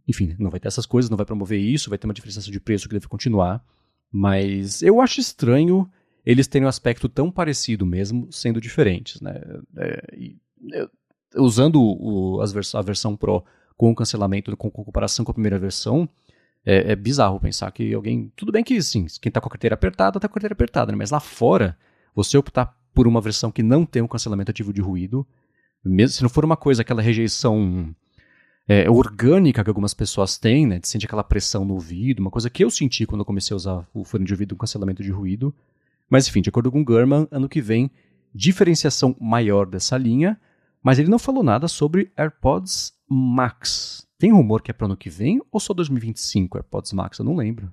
enfim, 0.08 0.36
não 0.38 0.50
vai 0.50 0.60
ter 0.60 0.68
essas 0.68 0.86
coisas, 0.86 1.10
não 1.10 1.16
vai 1.16 1.26
promover 1.26 1.58
isso, 1.58 1.90
vai 1.90 1.98
ter 1.98 2.06
uma 2.06 2.14
diferenciação 2.14 2.52
de 2.52 2.60
preço 2.60 2.88
que 2.88 2.94
deve 2.94 3.08
continuar. 3.08 3.64
Mas 4.12 4.82
eu 4.82 5.00
acho 5.00 5.20
estranho 5.20 5.90
eles 6.24 6.46
terem 6.46 6.66
um 6.66 6.68
aspecto 6.68 7.08
tão 7.08 7.30
parecido 7.30 7.86
mesmo, 7.86 8.30
sendo 8.32 8.60
diferentes. 8.60 9.20
Né? 9.20 9.40
É, 9.76 10.14
e, 10.16 10.36
é, 10.74 10.88
usando 11.34 11.80
o, 11.80 12.44
vers 12.46 12.74
a 12.74 12.82
versão 12.82 13.16
Pro 13.16 13.44
com 13.76 13.90
o 13.90 13.94
cancelamento, 13.94 14.56
com, 14.56 14.70
com 14.70 14.84
comparação 14.84 15.24
com 15.24 15.30
a 15.30 15.34
primeira 15.34 15.58
versão, 15.58 16.08
é, 16.64 16.92
é, 16.92 16.96
bizarro 16.96 17.38
pensar 17.38 17.70
que 17.70 17.94
alguém. 17.94 18.32
Tudo 18.34 18.52
bem 18.52 18.64
que 18.64 18.80
sim, 18.82 19.06
quem 19.20 19.30
está 19.30 19.40
com 19.40 19.48
a 19.48 19.50
carteira 19.50 19.74
apertada, 19.74 20.18
está 20.18 20.28
com 20.28 20.32
a 20.32 20.34
carteira 20.34 20.52
apertada, 20.52 20.92
né? 20.92 20.98
mas 20.98 21.10
lá 21.10 21.20
fora, 21.20 21.76
você 22.14 22.36
optar 22.36 22.76
por 22.94 23.06
uma 23.06 23.20
versão 23.20 23.52
que 23.52 23.62
não 23.62 23.84
tem 23.84 24.02
um 24.02 24.08
cancelamento 24.08 24.50
ativo 24.50 24.72
de 24.72 24.80
ruído, 24.80 25.26
mesmo 25.84 26.16
se 26.16 26.22
não 26.22 26.28
for 26.28 26.44
uma 26.44 26.56
coisa, 26.56 26.82
aquela 26.82 27.02
rejeição 27.02 27.94
é, 28.66 28.90
orgânica 28.90 29.62
que 29.62 29.70
algumas 29.70 29.94
pessoas 29.94 30.36
têm, 30.38 30.66
né? 30.66 30.78
De 30.78 30.88
sentir 30.88 31.06
aquela 31.06 31.22
pressão 31.22 31.64
no 31.64 31.74
ouvido, 31.74 32.20
uma 32.20 32.30
coisa 32.30 32.50
que 32.50 32.64
eu 32.64 32.70
senti 32.70 33.06
quando 33.06 33.20
eu 33.20 33.24
comecei 33.24 33.54
a 33.54 33.56
usar 33.56 33.86
o 33.94 34.02
fone 34.02 34.24
de 34.24 34.32
ouvido 34.32 34.54
com 34.56 34.60
cancelamento 34.60 35.02
de 35.02 35.10
ruído. 35.10 35.54
Mas 36.10 36.26
enfim, 36.28 36.40
de 36.40 36.48
acordo 36.48 36.70
com 36.72 36.80
o 36.80 36.84
Gurman, 36.84 37.28
ano 37.30 37.48
que 37.48 37.60
vem, 37.60 37.90
diferenciação 38.34 39.14
maior 39.20 39.66
dessa 39.66 39.96
linha, 39.96 40.38
mas 40.86 41.00
ele 41.00 41.10
não 41.10 41.18
falou 41.18 41.42
nada 41.42 41.66
sobre 41.66 42.12
AirPods 42.16 42.92
Max. 43.10 44.06
Tem 44.16 44.30
rumor 44.30 44.62
que 44.62 44.70
é 44.70 44.74
para 44.74 44.86
ano 44.86 44.96
que 44.96 45.10
vem 45.10 45.42
ou 45.50 45.58
só 45.58 45.74
2025 45.74 46.58
AirPods 46.58 46.92
Max? 46.92 47.18
Eu 47.18 47.24
não 47.24 47.34
lembro. 47.34 47.72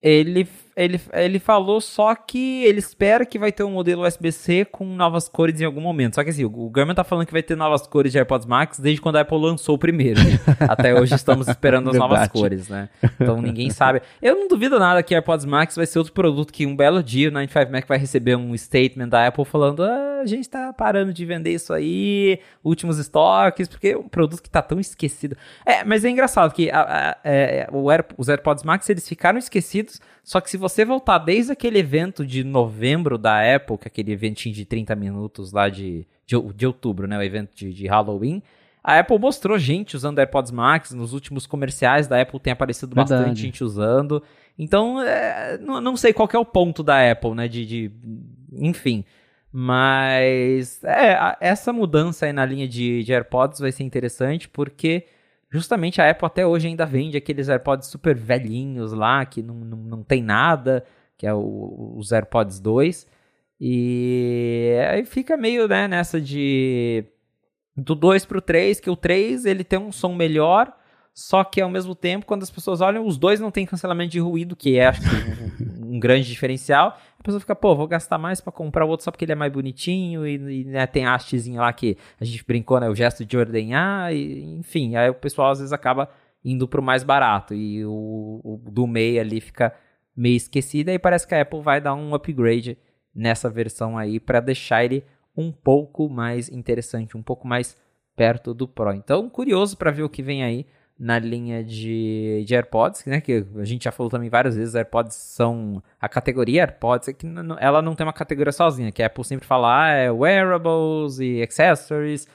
Ele, 0.00 0.48
ele, 0.76 1.00
ele 1.12 1.38
falou 1.38 1.80
só 1.80 2.14
que 2.14 2.64
ele 2.64 2.78
espera 2.78 3.24
que 3.24 3.38
vai 3.38 3.52
ter 3.52 3.62
um 3.62 3.70
modelo 3.70 4.06
USB-C 4.06 4.64
com 4.64 4.84
novas 4.84 5.28
cores 5.28 5.60
em 5.60 5.64
algum 5.64 5.80
momento. 5.80 6.16
Só 6.16 6.24
que 6.24 6.30
assim, 6.30 6.44
o 6.44 6.70
Garmin 6.70 6.94
tá 6.94 7.04
falando 7.04 7.26
que 7.26 7.32
vai 7.32 7.42
ter 7.42 7.56
novas 7.56 7.86
cores 7.86 8.10
de 8.10 8.18
AirPods 8.18 8.46
Max 8.46 8.78
desde 8.78 9.00
quando 9.00 9.16
a 9.16 9.20
Apple 9.20 9.38
lançou 9.38 9.76
o 9.76 9.78
primeiro. 9.78 10.20
Né? 10.20 10.40
Até 10.68 10.98
hoje 10.98 11.14
estamos 11.14 11.48
esperando 11.48 11.90
as 11.90 11.96
novas 11.96 12.26
cores, 12.28 12.68
né? 12.68 12.88
Então 13.20 13.40
ninguém 13.40 13.70
sabe. 13.70 14.02
Eu 14.20 14.36
não 14.36 14.48
duvido 14.48 14.78
nada 14.78 15.02
que 15.02 15.14
AirPods 15.14 15.46
Max 15.46 15.76
vai 15.76 15.86
ser 15.86 15.98
outro 15.98 16.12
produto 16.12 16.52
que 16.52 16.66
um 16.66 16.74
belo 16.74 17.02
dia 17.02 17.28
o 17.28 17.32
95 17.32 17.72
Mac 17.72 17.86
vai 17.86 17.98
receber 17.98 18.36
um 18.36 18.56
statement 18.56 19.08
da 19.08 19.26
Apple 19.26 19.44
falando: 19.44 19.84
ah, 19.84 20.20
a 20.22 20.26
gente 20.26 20.48
tá 20.48 20.72
parando 20.72 21.12
de 21.12 21.24
vender 21.24 21.52
isso 21.52 21.72
aí, 21.72 22.40
últimos 22.64 22.98
estoques, 22.98 23.68
porque 23.68 23.88
é 23.88 23.96
um 23.96 24.08
produto 24.08 24.42
que 24.42 24.50
tá 24.50 24.62
tão 24.62 24.80
esquecido. 24.80 25.36
É, 25.64 25.84
mas 25.84 26.04
é 26.04 26.10
engraçado 26.10 26.52
que 26.52 26.70
a, 26.70 26.80
a, 26.80 27.10
a, 27.10 27.16
é, 27.24 27.68
Air, 27.70 28.06
os 28.18 28.28
AirPods 28.28 28.64
Max 28.64 28.88
eles 28.88 29.08
ficaram 29.08 29.38
esquecidos 29.38 30.00
só 30.24 30.40
que 30.40 30.50
se 30.50 30.56
você 30.56 30.86
voltar 30.86 31.18
desde 31.18 31.52
aquele 31.52 31.78
evento 31.78 32.24
de 32.24 32.42
novembro 32.42 33.18
da 33.18 33.54
Apple, 33.54 33.76
que 33.76 33.84
é 33.84 33.88
aquele 33.88 34.10
eventinho 34.10 34.54
de 34.54 34.64
30 34.64 34.96
minutos 34.96 35.52
lá 35.52 35.68
de, 35.68 36.06
de, 36.26 36.40
de 36.54 36.66
outubro, 36.66 37.06
né? 37.06 37.18
O 37.18 37.22
evento 37.22 37.54
de, 37.54 37.74
de 37.74 37.86
Halloween. 37.86 38.42
A 38.82 38.98
Apple 38.98 39.18
mostrou 39.18 39.58
gente 39.58 39.94
usando 39.94 40.18
AirPods 40.18 40.50
Max. 40.50 40.92
Nos 40.92 41.12
últimos 41.12 41.46
comerciais 41.46 42.06
da 42.06 42.22
Apple 42.22 42.40
tem 42.40 42.54
aparecido 42.54 42.94
Verdade. 42.94 43.20
bastante 43.20 43.42
gente 43.42 43.62
usando. 43.62 44.22
Então, 44.58 44.98
é, 45.02 45.58
não, 45.58 45.78
não, 45.78 45.96
sei 45.96 46.14
qual 46.14 46.28
é 46.32 46.38
o 46.38 46.44
ponto 46.44 46.82
da 46.82 47.10
Apple, 47.10 47.34
né? 47.34 47.46
De, 47.46 47.66
de 47.66 47.90
enfim. 48.50 49.04
Mas 49.52 50.82
é, 50.84 51.36
essa 51.38 51.70
mudança 51.70 52.24
aí 52.24 52.32
na 52.32 52.46
linha 52.46 52.66
de, 52.66 53.04
de 53.04 53.12
AirPods 53.12 53.60
vai 53.60 53.70
ser 53.70 53.82
interessante 53.84 54.48
porque 54.48 55.04
Justamente 55.54 56.02
a 56.02 56.10
Apple 56.10 56.26
até 56.26 56.44
hoje 56.44 56.66
ainda 56.66 56.84
vende 56.84 57.16
aqueles 57.16 57.48
AirPods 57.48 57.86
super 57.86 58.16
velhinhos 58.16 58.92
lá, 58.92 59.24
que 59.24 59.40
não, 59.40 59.54
não, 59.54 59.78
não 59.78 60.02
tem 60.02 60.20
nada, 60.20 60.84
que 61.16 61.28
é 61.28 61.32
o, 61.32 61.94
os 61.96 62.10
AirPods 62.10 62.58
2. 62.58 63.06
E 63.60 64.74
aí 64.90 65.04
fica 65.04 65.36
meio 65.36 65.68
né, 65.68 65.86
nessa 65.86 66.20
de. 66.20 67.04
do 67.76 67.94
2 67.94 68.24
pro 68.24 68.40
3, 68.40 68.80
que 68.80 68.90
o 68.90 68.96
3 68.96 69.46
ele 69.46 69.62
tem 69.62 69.78
um 69.78 69.92
som 69.92 70.12
melhor, 70.12 70.76
só 71.14 71.44
que 71.44 71.60
ao 71.60 71.70
mesmo 71.70 71.94
tempo, 71.94 72.26
quando 72.26 72.42
as 72.42 72.50
pessoas 72.50 72.80
olham, 72.80 73.06
os 73.06 73.16
dois 73.16 73.38
não 73.38 73.52
tem 73.52 73.64
cancelamento 73.64 74.10
de 74.10 74.18
ruído, 74.18 74.56
que 74.56 74.76
é 74.76 74.86
acho 74.88 75.02
que 75.02 75.62
um, 75.86 75.94
um 75.94 76.00
grande 76.00 76.26
diferencial. 76.26 76.98
A 77.24 77.26
pessoa 77.26 77.40
fica, 77.40 77.56
pô, 77.56 77.74
vou 77.74 77.88
gastar 77.88 78.18
mais 78.18 78.38
para 78.38 78.52
comprar 78.52 78.84
o 78.84 78.88
outro 78.90 79.02
só 79.02 79.10
porque 79.10 79.24
ele 79.24 79.32
é 79.32 79.34
mais 79.34 79.50
bonitinho 79.50 80.26
e, 80.26 80.34
e 80.34 80.64
né, 80.64 80.86
tem 80.86 81.06
a 81.06 81.14
hastezinha 81.14 81.58
lá 81.58 81.72
que 81.72 81.96
a 82.20 82.24
gente 82.24 82.44
brincou, 82.44 82.78
né, 82.78 82.86
o 82.86 82.94
gesto 82.94 83.24
de 83.24 83.34
ordenhar, 83.34 84.12
e, 84.12 84.44
enfim, 84.58 84.94
aí 84.94 85.08
o 85.08 85.14
pessoal 85.14 85.50
às 85.50 85.58
vezes 85.58 85.72
acaba 85.72 86.10
indo 86.44 86.68
pro 86.68 86.82
mais 86.82 87.02
barato 87.02 87.54
e 87.54 87.82
o, 87.86 88.42
o 88.44 88.70
do 88.70 88.86
meio 88.86 89.22
ali 89.22 89.40
fica 89.40 89.74
meio 90.14 90.36
esquecido 90.36 90.90
e 90.90 90.98
parece 90.98 91.26
que 91.26 91.34
a 91.34 91.40
Apple 91.40 91.62
vai 91.62 91.80
dar 91.80 91.94
um 91.94 92.14
upgrade 92.14 92.76
nessa 93.14 93.48
versão 93.48 93.96
aí 93.96 94.20
para 94.20 94.40
deixar 94.40 94.84
ele 94.84 95.02
um 95.34 95.50
pouco 95.50 96.10
mais 96.10 96.50
interessante, 96.50 97.16
um 97.16 97.22
pouco 97.22 97.48
mais 97.48 97.74
perto 98.14 98.52
do 98.52 98.68
Pro. 98.68 98.92
Então, 98.92 99.30
curioso 99.30 99.78
para 99.78 99.90
ver 99.90 100.02
o 100.02 100.10
que 100.10 100.22
vem 100.22 100.44
aí 100.44 100.66
na 100.98 101.18
linha 101.18 101.62
de, 101.64 102.44
de 102.46 102.54
AirPods, 102.54 103.04
né? 103.06 103.20
Que 103.20 103.44
a 103.56 103.64
gente 103.64 103.84
já 103.84 103.92
falou 103.92 104.10
também 104.10 104.28
várias 104.28 104.56
vezes, 104.56 104.74
AirPods 104.74 105.16
são 105.16 105.82
a 106.00 106.08
categoria 106.08 106.62
AirPods, 106.62 107.08
é 107.08 107.12
que 107.12 107.26
ela 107.58 107.82
não 107.82 107.94
tem 107.94 108.06
uma 108.06 108.12
categoria 108.12 108.52
sozinha, 108.52 108.92
que 108.92 109.02
a 109.02 109.06
Apple 109.06 109.24
sempre 109.24 109.46
fala 109.46 109.84
ah, 109.84 109.90
é 109.90 110.10
wearables 110.10 111.18
e 111.18 111.42
accessories, 111.42 112.28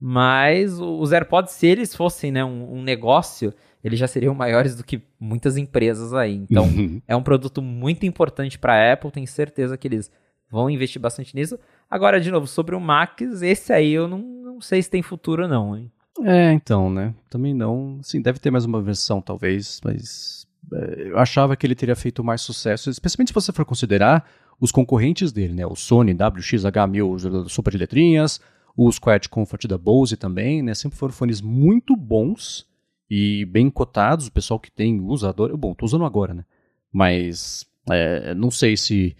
mas 0.00 0.78
os 0.80 1.12
AirPods, 1.12 1.52
se 1.52 1.66
eles 1.66 1.94
fossem 1.94 2.32
né, 2.32 2.44
um, 2.44 2.78
um 2.78 2.82
negócio, 2.82 3.52
eles 3.84 3.98
já 3.98 4.06
seriam 4.06 4.32
maiores 4.34 4.74
do 4.76 4.84
que 4.84 5.02
muitas 5.20 5.56
empresas 5.56 6.14
aí. 6.14 6.34
Então, 6.34 6.64
uhum. 6.64 7.00
é 7.06 7.14
um 7.14 7.22
produto 7.22 7.60
muito 7.60 8.06
importante 8.06 8.58
para 8.58 8.74
a 8.74 8.92
Apple, 8.92 9.10
tenho 9.10 9.26
certeza 9.26 9.76
que 9.76 9.88
eles 9.88 10.10
vão 10.50 10.70
investir 10.70 11.00
bastante 11.00 11.34
nisso. 11.34 11.58
Agora, 11.90 12.20
de 12.20 12.30
novo, 12.30 12.46
sobre 12.46 12.74
o 12.74 12.80
Max, 12.80 13.42
esse 13.42 13.72
aí 13.72 13.92
eu 13.92 14.08
não, 14.08 14.18
não 14.18 14.60
sei 14.60 14.82
se 14.82 14.90
tem 14.90 15.02
futuro 15.02 15.46
não, 15.46 15.76
hein? 15.76 15.90
É, 16.24 16.52
então, 16.52 16.90
né? 16.90 17.14
Também 17.28 17.54
não. 17.54 18.00
Sim, 18.02 18.20
deve 18.22 18.38
ter 18.38 18.50
mais 18.50 18.64
uma 18.64 18.80
versão, 18.80 19.20
talvez, 19.20 19.80
mas 19.84 20.46
é, 20.72 21.10
eu 21.10 21.18
achava 21.18 21.56
que 21.56 21.66
ele 21.66 21.74
teria 21.74 21.96
feito 21.96 22.24
mais 22.24 22.40
sucesso, 22.40 22.90
especialmente 22.90 23.28
se 23.28 23.34
você 23.34 23.52
for 23.52 23.64
considerar 23.64 24.28
os 24.60 24.72
concorrentes 24.72 25.32
dele, 25.32 25.54
né? 25.54 25.66
O 25.66 25.76
Sony 25.76 26.14
WXH1000 26.14 27.48
super 27.48 27.70
de 27.70 27.78
letrinhas, 27.78 28.40
os 28.76 28.98
Quiet 28.98 29.28
Comfort 29.28 29.66
da 29.66 29.78
Bose 29.78 30.16
também, 30.16 30.62
né? 30.62 30.74
Sempre 30.74 30.98
foram 30.98 31.12
fones 31.12 31.40
muito 31.40 31.94
bons 31.94 32.66
e 33.10 33.44
bem 33.46 33.70
cotados. 33.70 34.26
O 34.26 34.32
pessoal 34.32 34.58
que 34.58 34.70
tem 34.70 35.00
usador, 35.00 35.56
bom, 35.56 35.74
tô 35.74 35.84
usando 35.84 36.04
agora, 36.04 36.32
né? 36.32 36.44
Mas 36.92 37.66
é, 37.90 38.34
não 38.34 38.50
sei 38.50 38.76
se 38.76 39.16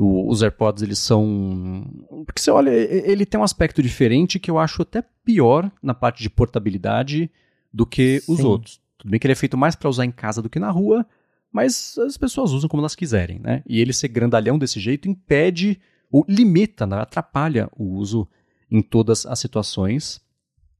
o, 0.00 0.30
os 0.30 0.42
AirPods, 0.42 0.82
eles 0.82 0.98
são. 0.98 1.84
Porque 2.24 2.40
você 2.40 2.50
olha, 2.50 2.70
ele 2.70 3.26
tem 3.26 3.38
um 3.38 3.44
aspecto 3.44 3.82
diferente 3.82 4.38
que 4.38 4.50
eu 4.50 4.58
acho 4.58 4.80
até 4.80 5.04
pior 5.22 5.70
na 5.82 5.92
parte 5.92 6.22
de 6.22 6.30
portabilidade 6.30 7.30
do 7.70 7.84
que 7.84 8.20
Sim. 8.20 8.32
os 8.32 8.40
outros. 8.40 8.80
Tudo 8.96 9.10
bem 9.10 9.20
que 9.20 9.26
ele 9.26 9.32
é 9.32 9.36
feito 9.36 9.58
mais 9.58 9.76
para 9.76 9.90
usar 9.90 10.06
em 10.06 10.10
casa 10.10 10.40
do 10.40 10.48
que 10.48 10.58
na 10.58 10.70
rua, 10.70 11.06
mas 11.52 11.98
as 11.98 12.16
pessoas 12.16 12.52
usam 12.52 12.66
como 12.66 12.80
elas 12.80 12.94
quiserem, 12.94 13.40
né? 13.40 13.62
E 13.66 13.78
ele 13.78 13.92
ser 13.92 14.08
grandalhão 14.08 14.58
desse 14.58 14.80
jeito 14.80 15.06
impede 15.06 15.78
ou 16.10 16.24
limita, 16.26 16.86
né? 16.86 16.96
atrapalha 16.96 17.68
o 17.76 17.84
uso 17.84 18.26
em 18.70 18.80
todas 18.80 19.26
as 19.26 19.38
situações. 19.38 20.18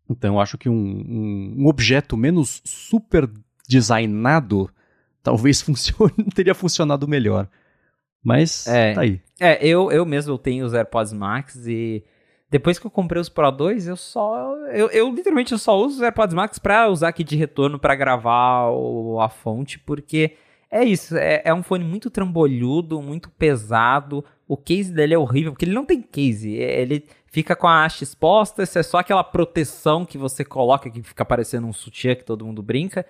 Então 0.08 0.36
eu 0.36 0.40
acho 0.40 0.56
que 0.56 0.68
um, 0.68 0.74
um, 0.74 1.54
um 1.58 1.66
objeto 1.66 2.16
menos 2.16 2.62
super 2.64 3.30
designado 3.68 4.70
talvez 5.22 5.60
funcione, 5.62 6.24
teria 6.34 6.54
funcionado 6.54 7.06
melhor. 7.06 7.46
Mas 8.22 8.66
é, 8.66 8.94
tá 8.94 9.00
aí. 9.02 9.20
É, 9.38 9.66
eu, 9.66 9.90
eu 9.90 10.04
mesmo 10.04 10.36
tenho 10.36 10.64
os 10.64 10.74
AirPods 10.74 11.12
Max 11.12 11.66
e 11.66 12.04
depois 12.50 12.78
que 12.78 12.86
eu 12.86 12.90
comprei 12.90 13.20
os 13.20 13.28
Pro 13.28 13.50
2, 13.50 13.86
eu 13.86 13.96
só. 13.96 14.54
Eu, 14.66 14.90
eu 14.90 15.14
literalmente 15.14 15.52
eu 15.52 15.58
só 15.58 15.78
uso 15.78 15.96
os 15.96 16.02
AirPods 16.02 16.34
Max 16.34 16.58
pra 16.58 16.88
usar 16.88 17.08
aqui 17.08 17.22
de 17.22 17.36
retorno 17.36 17.78
para 17.78 17.94
gravar 17.94 18.70
o, 18.70 19.20
a 19.20 19.28
fonte, 19.28 19.78
porque 19.78 20.32
é 20.68 20.84
isso. 20.84 21.16
É, 21.16 21.42
é 21.44 21.54
um 21.54 21.62
fone 21.62 21.84
muito 21.84 22.10
trambolhudo, 22.10 23.00
muito 23.00 23.30
pesado. 23.30 24.24
O 24.48 24.56
case 24.56 24.92
dele 24.92 25.14
é 25.14 25.18
horrível, 25.18 25.52
porque 25.52 25.64
ele 25.64 25.74
não 25.74 25.84
tem 25.84 26.02
case. 26.02 26.52
Ele 26.52 27.06
fica 27.26 27.54
com 27.54 27.68
a 27.68 27.84
haste 27.84 28.02
exposta, 28.02 28.64
isso 28.64 28.76
é 28.76 28.82
só 28.82 28.98
aquela 28.98 29.22
proteção 29.22 30.04
que 30.04 30.18
você 30.18 30.44
coloca 30.44 30.90
que 30.90 31.02
fica 31.02 31.24
parecendo 31.24 31.68
um 31.68 31.72
sutiã 31.72 32.16
que 32.16 32.24
todo 32.24 32.44
mundo 32.44 32.60
brinca. 32.60 33.06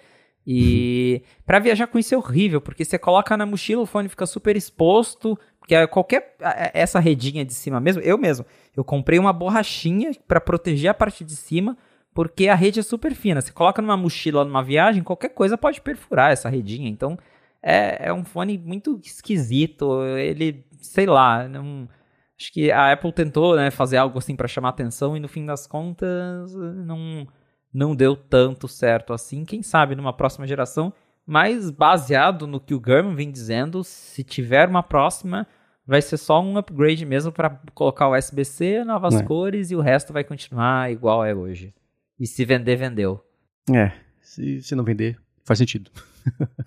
E 0.52 1.22
para 1.46 1.60
viajar 1.60 1.86
com 1.86 1.96
isso 1.96 2.12
é 2.12 2.18
horrível, 2.18 2.60
porque 2.60 2.84
você 2.84 2.98
coloca 2.98 3.36
na 3.36 3.46
mochila, 3.46 3.82
o 3.82 3.86
fone 3.86 4.08
fica 4.08 4.26
super 4.26 4.56
exposto, 4.56 5.38
porque 5.60 5.76
é 5.76 5.86
qualquer 5.86 6.34
essa 6.74 6.98
redinha 6.98 7.44
de 7.44 7.54
cima 7.54 7.78
mesmo, 7.78 8.02
eu 8.02 8.18
mesmo, 8.18 8.44
eu 8.76 8.82
comprei 8.82 9.16
uma 9.20 9.32
borrachinha 9.32 10.10
para 10.26 10.40
proteger 10.40 10.90
a 10.90 10.94
parte 10.94 11.24
de 11.24 11.36
cima, 11.36 11.78
porque 12.12 12.48
a 12.48 12.56
rede 12.56 12.80
é 12.80 12.82
super 12.82 13.14
fina. 13.14 13.40
Você 13.40 13.52
coloca 13.52 13.80
numa 13.80 13.96
mochila 13.96 14.44
numa 14.44 14.60
viagem, 14.60 15.04
qualquer 15.04 15.28
coisa 15.28 15.56
pode 15.56 15.80
perfurar 15.80 16.32
essa 16.32 16.48
redinha. 16.48 16.88
Então 16.88 17.16
é, 17.62 18.08
é 18.08 18.12
um 18.12 18.24
fone 18.24 18.58
muito 18.58 18.98
esquisito. 19.04 20.02
Ele, 20.16 20.66
sei 20.80 21.06
lá, 21.06 21.46
não, 21.46 21.88
acho 22.36 22.52
que 22.52 22.72
a 22.72 22.92
Apple 22.92 23.12
tentou 23.12 23.54
né, 23.54 23.70
fazer 23.70 23.98
algo 23.98 24.18
assim 24.18 24.34
para 24.34 24.48
chamar 24.48 24.70
atenção 24.70 25.16
e 25.16 25.20
no 25.20 25.28
fim 25.28 25.46
das 25.46 25.64
contas 25.64 26.52
não 26.54 27.28
não 27.72 27.94
deu 27.94 28.16
tanto 28.16 28.66
certo 28.68 29.12
assim. 29.12 29.44
Quem 29.44 29.62
sabe 29.62 29.94
numa 29.94 30.12
próxima 30.12 30.46
geração, 30.46 30.92
mas 31.26 31.70
baseado 31.70 32.46
no 32.46 32.60
que 32.60 32.74
o 32.74 32.80
Gurman 32.80 33.14
vem 33.14 33.30
dizendo, 33.30 33.84
se 33.84 34.24
tiver 34.24 34.68
uma 34.68 34.82
próxima, 34.82 35.46
vai 35.86 36.02
ser 36.02 36.16
só 36.16 36.42
um 36.42 36.58
upgrade 36.58 37.04
mesmo 37.04 37.32
para 37.32 37.60
colocar 37.74 38.08
o 38.08 38.16
USB-C, 38.16 38.84
novas 38.84 39.14
é. 39.14 39.22
cores 39.22 39.70
e 39.70 39.76
o 39.76 39.80
resto 39.80 40.12
vai 40.12 40.24
continuar 40.24 40.90
igual 40.90 41.24
é 41.24 41.34
hoje. 41.34 41.74
E 42.18 42.26
se 42.26 42.44
vender, 42.44 42.76
vendeu. 42.76 43.24
É, 43.72 43.92
se, 44.20 44.62
se 44.62 44.74
não 44.74 44.84
vender, 44.84 45.18
faz 45.44 45.58
sentido. 45.58 45.90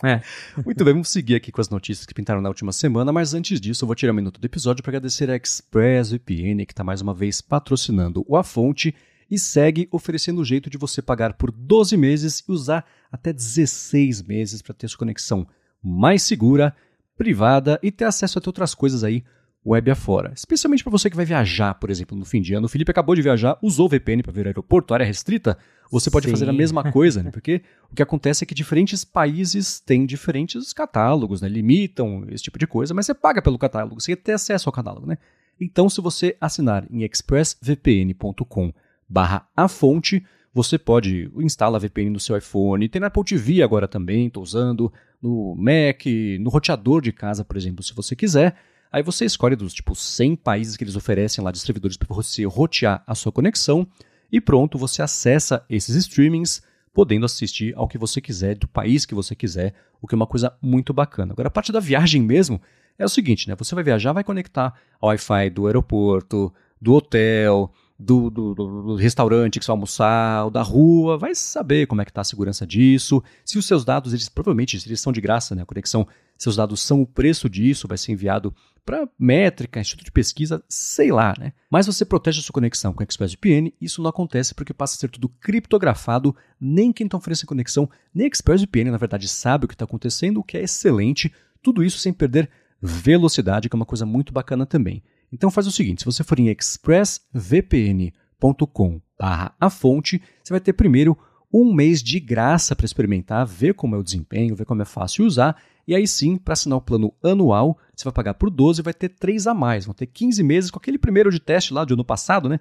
É. 0.03 0.21
Muito 0.65 0.83
bem, 0.83 0.93
vamos 0.93 1.09
seguir 1.09 1.35
aqui 1.35 1.51
com 1.51 1.61
as 1.61 1.69
notícias 1.69 2.05
que 2.05 2.13
pintaram 2.13 2.41
na 2.41 2.49
última 2.49 2.71
semana, 2.71 3.11
mas 3.11 3.33
antes 3.33 3.61
disso 3.61 3.83
eu 3.83 3.87
vou 3.87 3.95
tirar 3.95 4.11
um 4.11 4.15
minuto 4.15 4.39
do 4.39 4.45
episódio 4.45 4.81
para 4.83 4.91
agradecer 4.91 5.29
a 5.29 5.35
ExpressVPN, 5.35 6.65
que 6.65 6.73
está 6.73 6.83
mais 6.83 7.01
uma 7.01 7.13
vez 7.13 7.41
patrocinando 7.41 8.25
o 8.27 8.35
A 8.35 8.43
Fonte 8.43 8.95
e 9.29 9.37
segue 9.37 9.87
oferecendo 9.91 10.41
o 10.41 10.45
jeito 10.45 10.69
de 10.69 10.77
você 10.77 11.01
pagar 11.01 11.33
por 11.33 11.51
12 11.51 11.95
meses 11.97 12.39
e 12.39 12.51
usar 12.51 12.85
até 13.11 13.31
16 13.33 14.21
meses 14.23 14.61
para 14.61 14.73
ter 14.73 14.87
sua 14.87 14.99
conexão 14.99 15.47
mais 15.81 16.23
segura, 16.23 16.75
privada 17.17 17.79
e 17.83 17.91
ter 17.91 18.05
acesso 18.05 18.39
a 18.39 18.41
outras 18.45 18.73
coisas 18.73 19.03
aí 19.03 19.23
web 19.65 19.89
afora. 19.89 20.33
Especialmente 20.35 20.83
para 20.83 20.91
você 20.91 21.09
que 21.09 21.15
vai 21.15 21.25
viajar, 21.25 21.73
por 21.75 21.89
exemplo, 21.89 22.17
no 22.17 22.25
fim 22.25 22.41
de 22.41 22.53
ano. 22.53 22.65
O 22.65 22.69
Felipe 22.69 22.91
acabou 22.91 23.15
de 23.15 23.21
viajar, 23.21 23.57
usou 23.61 23.85
o 23.85 23.89
VPN 23.89 24.21
para 24.21 24.31
ver 24.31 24.45
o 24.45 24.49
aeroporto, 24.49 24.93
área 24.93 25.05
restrita. 25.05 25.57
Você 25.89 26.11
pode 26.11 26.25
Sim. 26.25 26.31
fazer 26.31 26.49
a 26.49 26.53
mesma 26.53 26.83
coisa, 26.91 27.23
né? 27.23 27.31
Porque 27.31 27.61
o 27.89 27.95
que 27.95 28.03
acontece 28.03 28.43
é 28.43 28.47
que 28.47 28.53
diferentes 28.53 29.05
países 29.05 29.79
têm 29.79 30.05
diferentes 30.05 30.73
catálogos, 30.73 31.41
né? 31.41 31.47
Limitam 31.47 32.25
esse 32.29 32.43
tipo 32.43 32.59
de 32.59 32.67
coisa, 32.67 32.93
mas 32.93 33.05
você 33.05 33.13
paga 33.13 33.41
pelo 33.41 33.57
catálogo, 33.57 33.99
você 33.99 34.15
tem 34.15 34.35
acesso 34.35 34.67
ao 34.67 34.73
catálogo, 34.73 35.07
né? 35.07 35.17
Então, 35.59 35.87
se 35.87 36.01
você 36.01 36.35
assinar 36.41 36.85
em 36.89 37.03
expressvpn.com 37.03 38.73
barra 39.13 39.47
a 39.55 39.67
fonte, 39.67 40.25
você 40.51 40.77
pode 40.77 41.29
instalar 41.37 41.75
a 41.75 41.79
VPN 41.79 42.09
no 42.09 42.19
seu 42.19 42.35
iPhone, 42.35 42.89
tem 42.89 42.99
na 42.99 43.07
Apple 43.07 43.23
TV 43.23 43.61
agora 43.61 43.87
também, 43.87 44.25
estou 44.25 44.41
usando, 44.41 44.91
no 45.21 45.55
Mac, 45.55 46.05
no 46.39 46.49
roteador 46.49 46.99
de 46.99 47.11
casa, 47.11 47.45
por 47.45 47.55
exemplo, 47.55 47.83
se 47.83 47.93
você 47.93 48.15
quiser. 48.15 48.55
Aí 48.91 49.03
você 49.03 49.23
escolhe 49.23 49.55
dos 49.55 49.73
tipo 49.73 49.95
100 49.95 50.35
países 50.37 50.75
que 50.75 50.83
eles 50.83 50.95
oferecem 50.95 51.43
lá 51.43 51.51
de 51.51 51.59
servidores 51.59 51.95
para 51.95 52.13
você 52.13 52.43
rotear 52.45 53.03
a 53.05 53.13
sua 53.13 53.31
conexão 53.31 53.87
e 54.31 54.41
pronto, 54.41 54.79
você 54.79 55.03
acessa 55.03 55.63
esses 55.69 55.95
streamings, 55.95 56.63
podendo 56.91 57.25
assistir 57.25 57.73
ao 57.75 57.87
que 57.87 57.99
você 57.99 58.19
quiser, 58.19 58.55
do 58.55 58.67
país 58.67 59.05
que 59.05 59.13
você 59.13 59.35
quiser, 59.35 59.75
o 60.01 60.07
que 60.07 60.15
é 60.15 60.17
uma 60.17 60.27
coisa 60.27 60.55
muito 60.59 60.91
bacana. 60.91 61.33
Agora, 61.33 61.49
a 61.49 61.51
parte 61.51 61.71
da 61.71 61.79
viagem 61.79 62.21
mesmo 62.21 62.59
é 62.97 63.05
o 63.05 63.09
seguinte, 63.09 63.47
né? 63.47 63.55
Você 63.55 63.75
vai 63.75 63.83
viajar, 63.83 64.11
vai 64.11 64.23
conectar 64.23 64.73
ao 64.99 65.09
Wi-Fi 65.09 65.49
do 65.51 65.67
aeroporto, 65.67 66.53
do 66.81 66.93
hotel, 66.93 67.71
do, 68.03 68.29
do, 68.29 68.53
do, 68.53 68.95
restaurante 68.95 69.59
que 69.59 69.65
você 69.65 69.69
vai 69.69 69.75
almoçar, 69.75 70.45
ou 70.45 70.51
da 70.51 70.61
rua, 70.61 71.17
vai 71.17 71.33
saber 71.33 71.87
como 71.87 72.01
é 72.01 72.05
que 72.05 72.11
está 72.11 72.21
a 72.21 72.25
segurança 72.25 72.67
disso. 72.67 73.23
Se 73.45 73.57
os 73.57 73.65
seus 73.65 73.85
dados, 73.85 74.13
eles 74.13 74.29
provavelmente 74.29 74.81
eles 74.85 74.99
são 74.99 75.13
de 75.13 75.21
graça, 75.21 75.55
né? 75.55 75.63
A 75.63 75.65
conexão, 75.65 76.07
seus 76.37 76.55
dados 76.55 76.81
são 76.81 77.01
o 77.01 77.07
preço 77.07 77.49
disso, 77.49 77.87
vai 77.87 77.97
ser 77.97 78.11
enviado 78.11 78.53
para 78.85 79.07
métrica, 79.17 79.79
instituto 79.79 80.05
de 80.05 80.11
pesquisa, 80.11 80.61
sei 80.67 81.11
lá, 81.11 81.33
né? 81.39 81.53
Mas 81.69 81.85
você 81.85 82.03
protege 82.03 82.39
a 82.39 82.43
sua 82.43 82.53
conexão 82.53 82.93
com 82.93 83.03
ExpressVPN, 83.03 83.73
isso 83.79 84.01
não 84.01 84.09
acontece 84.09 84.53
porque 84.53 84.73
passa 84.73 84.95
a 84.95 84.99
ser 84.99 85.09
tudo 85.09 85.29
criptografado, 85.29 86.35
nem 86.59 86.91
quem 86.91 87.05
está 87.05 87.17
oferecendo 87.17 87.47
conexão, 87.47 87.89
nem 88.13 88.27
ExpressVPN, 88.27 88.91
na 88.91 88.97
verdade, 88.97 89.27
sabe 89.27 89.65
o 89.65 89.67
que 89.67 89.73
está 89.73 89.85
acontecendo, 89.85 90.39
o 90.39 90.43
que 90.43 90.57
é 90.57 90.63
excelente, 90.63 91.33
tudo 91.61 91.83
isso 91.83 91.97
sem 91.97 92.11
perder 92.11 92.49
velocidade, 92.81 93.69
que 93.69 93.75
é 93.75 93.77
uma 93.77 93.85
coisa 93.85 94.05
muito 94.05 94.33
bacana 94.33 94.65
também. 94.65 95.01
Então 95.33 95.49
faz 95.49 95.65
o 95.65 95.71
seguinte, 95.71 96.01
se 96.01 96.05
você 96.05 96.23
for 96.23 96.39
em 96.39 96.49
expressvpn.com 96.49 99.01
a 99.19 99.69
fonte, 99.69 100.21
você 100.43 100.53
vai 100.53 100.59
ter 100.59 100.73
primeiro 100.73 101.17
um 101.51 101.73
mês 101.73 102.03
de 102.03 102.19
graça 102.19 102.75
para 102.75 102.85
experimentar, 102.85 103.43
ver 103.43 103.73
como 103.73 103.95
é 103.95 103.97
o 103.97 104.03
desempenho, 104.03 104.55
ver 104.55 104.65
como 104.65 104.83
é 104.83 104.85
fácil 104.85 105.25
usar, 105.25 105.59
e 105.87 105.95
aí 105.95 106.07
sim, 106.07 106.37
para 106.37 106.53
assinar 106.53 106.77
o 106.77 106.81
plano 106.81 107.11
anual, 107.23 107.79
você 107.95 108.03
vai 108.03 108.13
pagar 108.13 108.35
por 108.35 108.51
12 108.51 108.81
e 108.81 108.83
vai 108.83 108.93
ter 108.93 109.09
3 109.09 109.47
a 109.47 109.55
mais, 109.55 109.85
vão 109.85 109.95
ter 109.95 110.05
15 110.05 110.43
meses 110.43 110.69
com 110.69 110.77
aquele 110.77 110.99
primeiro 110.99 111.31
de 111.31 111.39
teste 111.39 111.73
lá 111.73 111.83
do 111.83 111.95
ano 111.95 112.05
passado, 112.05 112.47
né? 112.47 112.59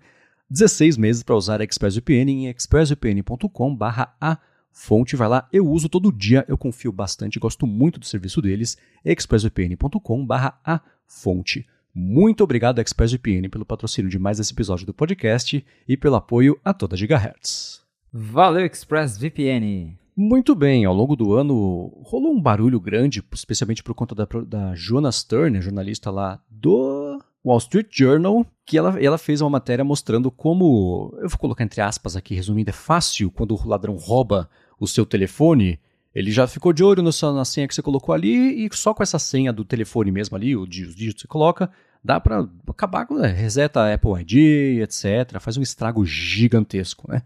16 0.48 0.96
meses 0.96 1.22
para 1.22 1.36
usar 1.36 1.60
a 1.60 1.64
ExpressVPN 1.64 2.30
em 2.30 2.48
expressvpn.com/a 2.48 4.38
fonte. 4.70 5.14
Vai 5.14 5.28
lá, 5.28 5.46
eu 5.52 5.68
uso 5.68 5.90
todo 5.90 6.10
dia, 6.10 6.42
eu 6.48 6.56
confio 6.56 6.90
bastante, 6.90 7.38
gosto 7.38 7.66
muito 7.66 8.00
do 8.00 8.06
serviço 8.06 8.40
deles. 8.40 8.78
expressvpn.com/a 9.04 10.80
fonte. 11.06 11.66
Muito 11.94 12.42
obrigado, 12.42 12.80
ExpressVPN, 12.80 13.48
pelo 13.50 13.66
patrocínio 13.66 14.10
de 14.10 14.18
mais 14.18 14.38
esse 14.38 14.52
episódio 14.52 14.86
do 14.86 14.94
podcast 14.94 15.64
e 15.86 15.96
pelo 15.96 16.16
apoio 16.16 16.58
a 16.64 16.72
toda 16.72 16.96
Gigahertz. 16.96 17.82
Valeu, 18.10 18.64
ExpressVPN! 18.64 19.98
Muito 20.16 20.54
bem, 20.54 20.84
ao 20.84 20.94
longo 20.94 21.16
do 21.16 21.34
ano 21.34 21.92
rolou 22.02 22.32
um 22.32 22.40
barulho 22.40 22.78
grande, 22.78 23.22
especialmente 23.32 23.82
por 23.82 23.94
conta 23.94 24.14
da, 24.14 24.26
da 24.46 24.74
Jonas 24.74 25.22
Turner, 25.22 25.62
jornalista 25.62 26.10
lá 26.10 26.40
do 26.50 27.18
Wall 27.44 27.58
Street 27.58 27.88
Journal, 27.90 28.46
que 28.64 28.78
ela, 28.78 29.02
ela 29.02 29.18
fez 29.18 29.40
uma 29.40 29.50
matéria 29.50 29.84
mostrando 29.84 30.30
como, 30.30 31.14
eu 31.20 31.28
vou 31.28 31.38
colocar 31.38 31.64
entre 31.64 31.80
aspas 31.80 32.14
aqui, 32.16 32.34
resumindo, 32.34 32.70
é 32.70 32.74
fácil 32.74 33.30
quando 33.30 33.54
o 33.54 33.68
ladrão 33.68 33.96
rouba 33.96 34.48
o 34.78 34.86
seu 34.86 35.04
telefone, 35.04 35.80
ele 36.14 36.30
já 36.30 36.46
ficou 36.46 36.72
de 36.72 36.84
olho 36.84 37.02
na 37.02 37.44
senha 37.44 37.66
que 37.66 37.74
você 37.74 37.82
colocou 37.82 38.14
ali 38.14 38.66
e 38.66 38.68
só 38.72 38.92
com 38.92 39.02
essa 39.02 39.18
senha 39.18 39.52
do 39.52 39.64
telefone 39.64 40.10
mesmo 40.10 40.36
ali, 40.36 40.56
os 40.56 40.68
dígitos 40.68 41.14
que 41.14 41.20
você 41.22 41.28
coloca, 41.28 41.70
dá 42.04 42.20
para 42.20 42.46
acabar 42.68 43.06
com, 43.06 43.14
né, 43.14 43.28
reseta 43.28 43.80
a 43.80 43.94
Apple 43.94 44.20
ID, 44.20 44.82
etc, 44.82 45.40
faz 45.40 45.56
um 45.56 45.62
estrago 45.62 46.04
gigantesco, 46.04 47.10
né? 47.10 47.22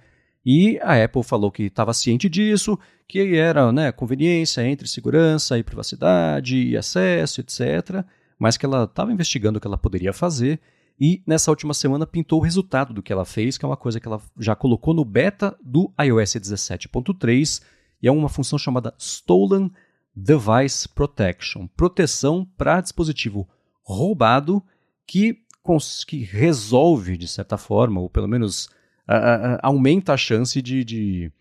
E 0.49 0.79
a 0.81 1.03
Apple 1.03 1.25
falou 1.25 1.51
que 1.51 1.65
estava 1.65 1.93
ciente 1.93 2.29
disso, 2.29 2.79
que 3.09 3.35
era 3.35 3.73
né, 3.73 3.91
conveniência 3.91 4.65
entre 4.65 4.87
segurança 4.87 5.59
e 5.59 5.65
privacidade 5.65 6.57
e 6.57 6.77
acesso, 6.77 7.41
etc. 7.41 8.05
Mas 8.39 8.57
que 8.57 8.65
ela 8.65 8.85
estava 8.85 9.13
investigando 9.13 9.59
o 9.59 9.61
que 9.61 9.67
ela 9.67 9.77
poderia 9.77 10.13
fazer. 10.13 10.61
E 11.01 11.21
nessa 11.27 11.51
última 11.51 11.75
semana 11.75 12.07
pintou 12.07 12.39
o 12.39 12.43
resultado 12.43 12.95
do 12.95 13.03
que 13.03 13.13
ela 13.13 13.25
fez, 13.25 13.59
que 13.59 13.65
é 13.65 13.69
uma 13.69 13.77
coisa 13.77 13.99
que 13.99 14.07
ela 14.07 14.23
já 14.39 14.55
colocou 14.55 14.95
no 14.95 15.05
beta 15.05 15.57
do 15.61 15.93
iOS 16.01 16.37
17.3, 16.37 17.61
e 18.03 18.09
é 18.09 18.13
uma 18.13 18.29
função 18.29 18.59
chamada 18.59 18.95
Stolen 18.99 19.71
Device 20.15 20.89
Protection 20.89 21.67
proteção 21.77 22.47
para 22.57 22.81
dispositivo 22.81 23.49
roubado 23.83 24.63
que, 25.07 25.39
que 26.07 26.25
resolve, 26.25 27.17
de 27.17 27.29
certa 27.29 27.57
forma, 27.57 28.01
ou 28.01 28.11
pelo 28.11 28.27
menos 28.27 28.67
uh, 29.09 29.59
aumenta 29.63 30.13
a 30.13 30.17
chance 30.17 30.61
de, 30.61 30.85
de 30.85 31.33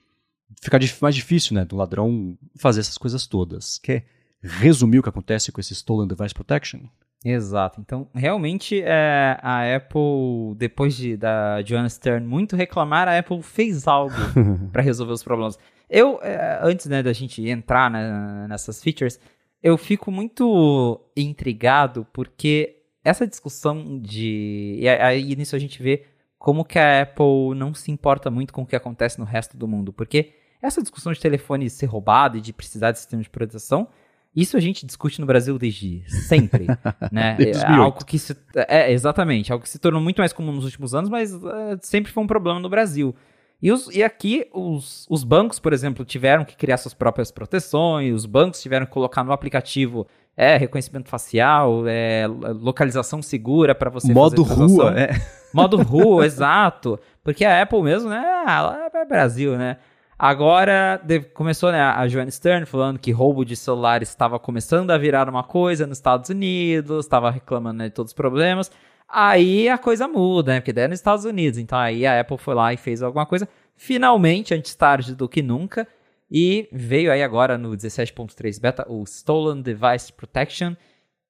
ficar 0.62 0.80
mais 1.02 1.16
difícil, 1.16 1.56
né, 1.56 1.66
do 1.66 1.76
ladrão 1.76 2.38
fazer 2.58 2.82
essas 2.82 2.98
coisas 2.98 3.26
todas. 3.26 3.80
Quer 3.80 4.06
resumir 4.42 5.00
o 5.00 5.04
que 5.04 5.10
acontece 5.10 5.52
com 5.52 5.60
esse 5.60 5.74
Stolen 5.74 6.08
Device 6.08 6.34
Protection? 6.34 6.82
Exato. 7.24 7.82
Então, 7.82 8.08
realmente, 8.14 8.80
é, 8.84 9.40
a 9.42 9.76
Apple, 9.76 10.54
depois 10.58 10.96
de, 10.96 11.18
da 11.18 11.64
Joanna 11.64 11.90
Stern 11.90 12.28
muito 12.28 12.56
reclamar, 12.56 13.08
a 13.08 13.18
Apple 13.18 13.42
fez 13.42 13.88
algo 13.88 14.16
para 14.72 14.84
resolver 14.84 15.14
os 15.14 15.24
problemas. 15.24 15.58
Eu, 15.90 16.20
é, 16.22 16.60
antes 16.62 16.86
né, 16.88 17.04
da 17.04 17.14
gente 17.14 17.48
entrar 17.48 17.90
né, 17.92 18.48
nessas 18.48 18.82
features, 18.82 19.20
eu 19.62 19.78
fico 19.78 20.12
muito 20.12 21.02
intrigado 21.16 22.06
porque 22.12 22.78
essa 23.04 23.28
discussão 23.28 24.00
de. 24.00 24.78
E 24.80 24.90
aí 24.90 25.36
nisso 25.36 25.56
a 25.56 25.60
gente 25.60 25.82
vê 25.82 26.06
como 26.38 26.66
que 26.66 26.78
a 26.78 27.04
Apple 27.04 27.56
não 27.56 27.74
se 27.74 27.92
importa 27.92 28.30
muito 28.30 28.54
com 28.54 28.64
o 28.64 28.66
que 28.66 28.76
acontece 28.76 29.20
no 29.20 29.26
resto 29.26 29.56
do 29.58 29.68
mundo. 29.68 29.94
Porque 29.94 30.34
essa 30.62 30.82
discussão 30.82 31.14
de 31.14 31.20
telefone 31.20 31.70
ser 31.70 31.86
roubado 31.86 32.38
e 32.38 32.42
de 32.42 32.52
precisar 32.54 32.92
de 32.92 33.00
sistema 33.00 33.22
de 33.24 33.30
proteção, 33.30 33.88
isso 34.36 34.58
a 34.58 34.60
gente 34.60 34.86
discute 34.86 35.22
no 35.22 35.26
Brasil 35.26 35.58
desde 35.58 36.04
sempre, 36.08 36.68
né? 37.12 37.36
Desde 37.36 37.64
é 37.64 37.68
algo 37.68 38.04
que 38.04 38.20
se, 38.20 38.36
é 38.68 38.92
exatamente, 38.92 39.52
algo 39.52 39.64
que 39.64 39.70
se 39.70 39.80
tornou 39.80 40.02
muito 40.02 40.20
mais 40.20 40.34
comum 40.34 40.52
nos 40.52 40.66
últimos 40.66 40.94
anos, 40.94 41.10
mas 41.10 41.34
é, 41.34 41.78
sempre 41.82 42.12
foi 42.12 42.24
um 42.24 42.28
problema 42.28 42.60
no 42.60 42.70
Brasil. 42.70 43.16
E, 43.62 43.72
os, 43.72 43.88
e 43.96 44.04
aqui 44.04 44.48
os, 44.54 45.06
os 45.10 45.24
bancos, 45.24 45.60
por 45.60 45.74
exemplo, 45.74 46.06
tiveram 46.06 46.46
que 46.46 46.56
criar 46.56 46.78
suas 46.78 46.94
próprias 46.94 47.32
proteções, 47.32 48.14
os 48.14 48.26
bancos 48.26 48.62
tiveram 48.62 48.86
que 48.86 48.92
colocar 48.92 49.24
no 49.24 49.32
aplicativo 49.32 50.06
é, 50.38 50.58
reconhecimento 50.58 51.10
facial, 51.10 51.88
é, 51.88 52.28
localização 52.28 53.22
segura 53.22 53.74
para 53.74 53.90
você 53.90 54.12
Modo 54.12 54.44
rua, 54.44 54.94
é. 55.00 55.10
Modo 55.54 55.78
rua, 55.82 56.26
exato. 56.26 57.00
Porque 57.24 57.46
a 57.46 57.62
Apple 57.62 57.82
mesmo, 57.82 58.10
né? 58.10 58.22
Ah, 58.46 58.90
é 58.94 59.06
Brasil, 59.06 59.58
né? 59.58 59.78
Agora 60.18 61.02
começou 61.34 61.72
né, 61.72 61.82
a 61.82 62.08
Joanne 62.08 62.32
Stern 62.32 62.66
falando 62.66 62.98
que 62.98 63.12
roubo 63.12 63.44
de 63.44 63.56
celular 63.56 64.02
estava 64.02 64.40
começando 64.40 64.92
a 64.92 64.98
virar 64.98 65.28
uma 65.28 65.44
coisa 65.44 65.86
nos 65.86 65.98
Estados 65.98 66.30
Unidos, 66.30 67.06
estava 67.06 67.30
reclamando 67.30 67.80
né, 67.80 67.86
de 67.90 67.94
todos 67.94 68.12
os 68.12 68.16
problemas. 68.16 68.72
Aí 69.08 69.70
a 69.70 69.78
coisa 69.78 70.08
muda, 70.08 70.54
né? 70.54 70.60
Porque 70.60 70.74
daí 70.74 70.86
é 70.86 70.88
nos 70.88 71.00
Estados 71.00 71.26
Unidos. 71.26 71.60
Então 71.60 71.78
aí 71.78 72.06
a 72.06 72.20
Apple 72.20 72.38
foi 72.38 72.56
lá 72.56 72.74
e 72.74 72.78
fez 72.78 73.02
alguma 73.02 73.26
coisa. 73.26 73.48
Finalmente, 73.76 74.54
antes 74.54 74.76
tarde 74.76 75.16
do 75.16 75.30
que 75.30 75.42
nunca. 75.42 75.88
E 76.30 76.68
veio 76.72 77.12
aí 77.12 77.22
agora 77.22 77.58
no 77.58 77.70
17.3 77.72 78.60
beta 78.60 78.86
o 78.90 79.04
Stolen 79.04 79.62
Device 79.62 80.12
Protection, 80.12 80.76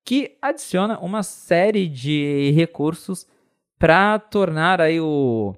que 0.05 0.37
adiciona 0.41 0.97
uma 0.99 1.21
série 1.21 1.87
de 1.89 2.51
recursos 2.55 3.27
para 3.77 4.17
tornar 4.17 4.79
aí 4.79 5.01
o 5.01 5.53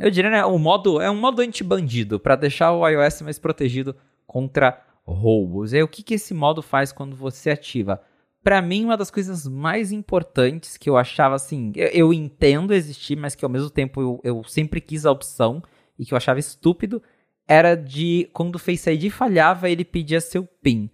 eu 0.00 0.10
diria, 0.10 0.30
né, 0.30 0.44
o 0.44 0.58
modo 0.58 0.98
é 0.98 1.10
um 1.10 1.16
modo 1.16 1.42
anti-bandido 1.42 2.18
para 2.18 2.34
deixar 2.34 2.72
o 2.72 2.88
iOS 2.88 3.20
mais 3.20 3.38
protegido 3.38 3.94
contra 4.26 4.82
roubos. 5.04 5.72
E 5.72 5.76
aí, 5.76 5.82
o 5.82 5.88
que 5.88 6.02
que 6.02 6.14
esse 6.14 6.32
modo 6.32 6.62
faz 6.62 6.90
quando 6.90 7.14
você 7.14 7.50
ativa? 7.50 8.00
Para 8.42 8.62
mim, 8.62 8.84
uma 8.84 8.96
das 8.96 9.10
coisas 9.10 9.46
mais 9.46 9.92
importantes 9.92 10.76
que 10.76 10.88
eu 10.88 10.96
achava 10.96 11.34
assim, 11.34 11.72
eu, 11.76 11.88
eu 11.88 12.12
entendo 12.14 12.72
existir, 12.72 13.16
mas 13.16 13.34
que 13.34 13.44
ao 13.44 13.50
mesmo 13.50 13.68
tempo 13.68 14.00
eu, 14.00 14.20
eu 14.24 14.44
sempre 14.44 14.80
quis 14.80 15.04
a 15.04 15.10
opção 15.10 15.62
e 15.98 16.06
que 16.06 16.14
eu 16.14 16.16
achava 16.16 16.40
estúpido, 16.40 17.02
era 17.46 17.74
de 17.74 18.30
quando 18.32 18.54
o 18.54 18.58
Face 18.58 18.88
ID 18.88 19.10
falhava, 19.10 19.68
ele 19.68 19.84
pedia 19.84 20.20
seu 20.20 20.44
PIN. 20.44 20.88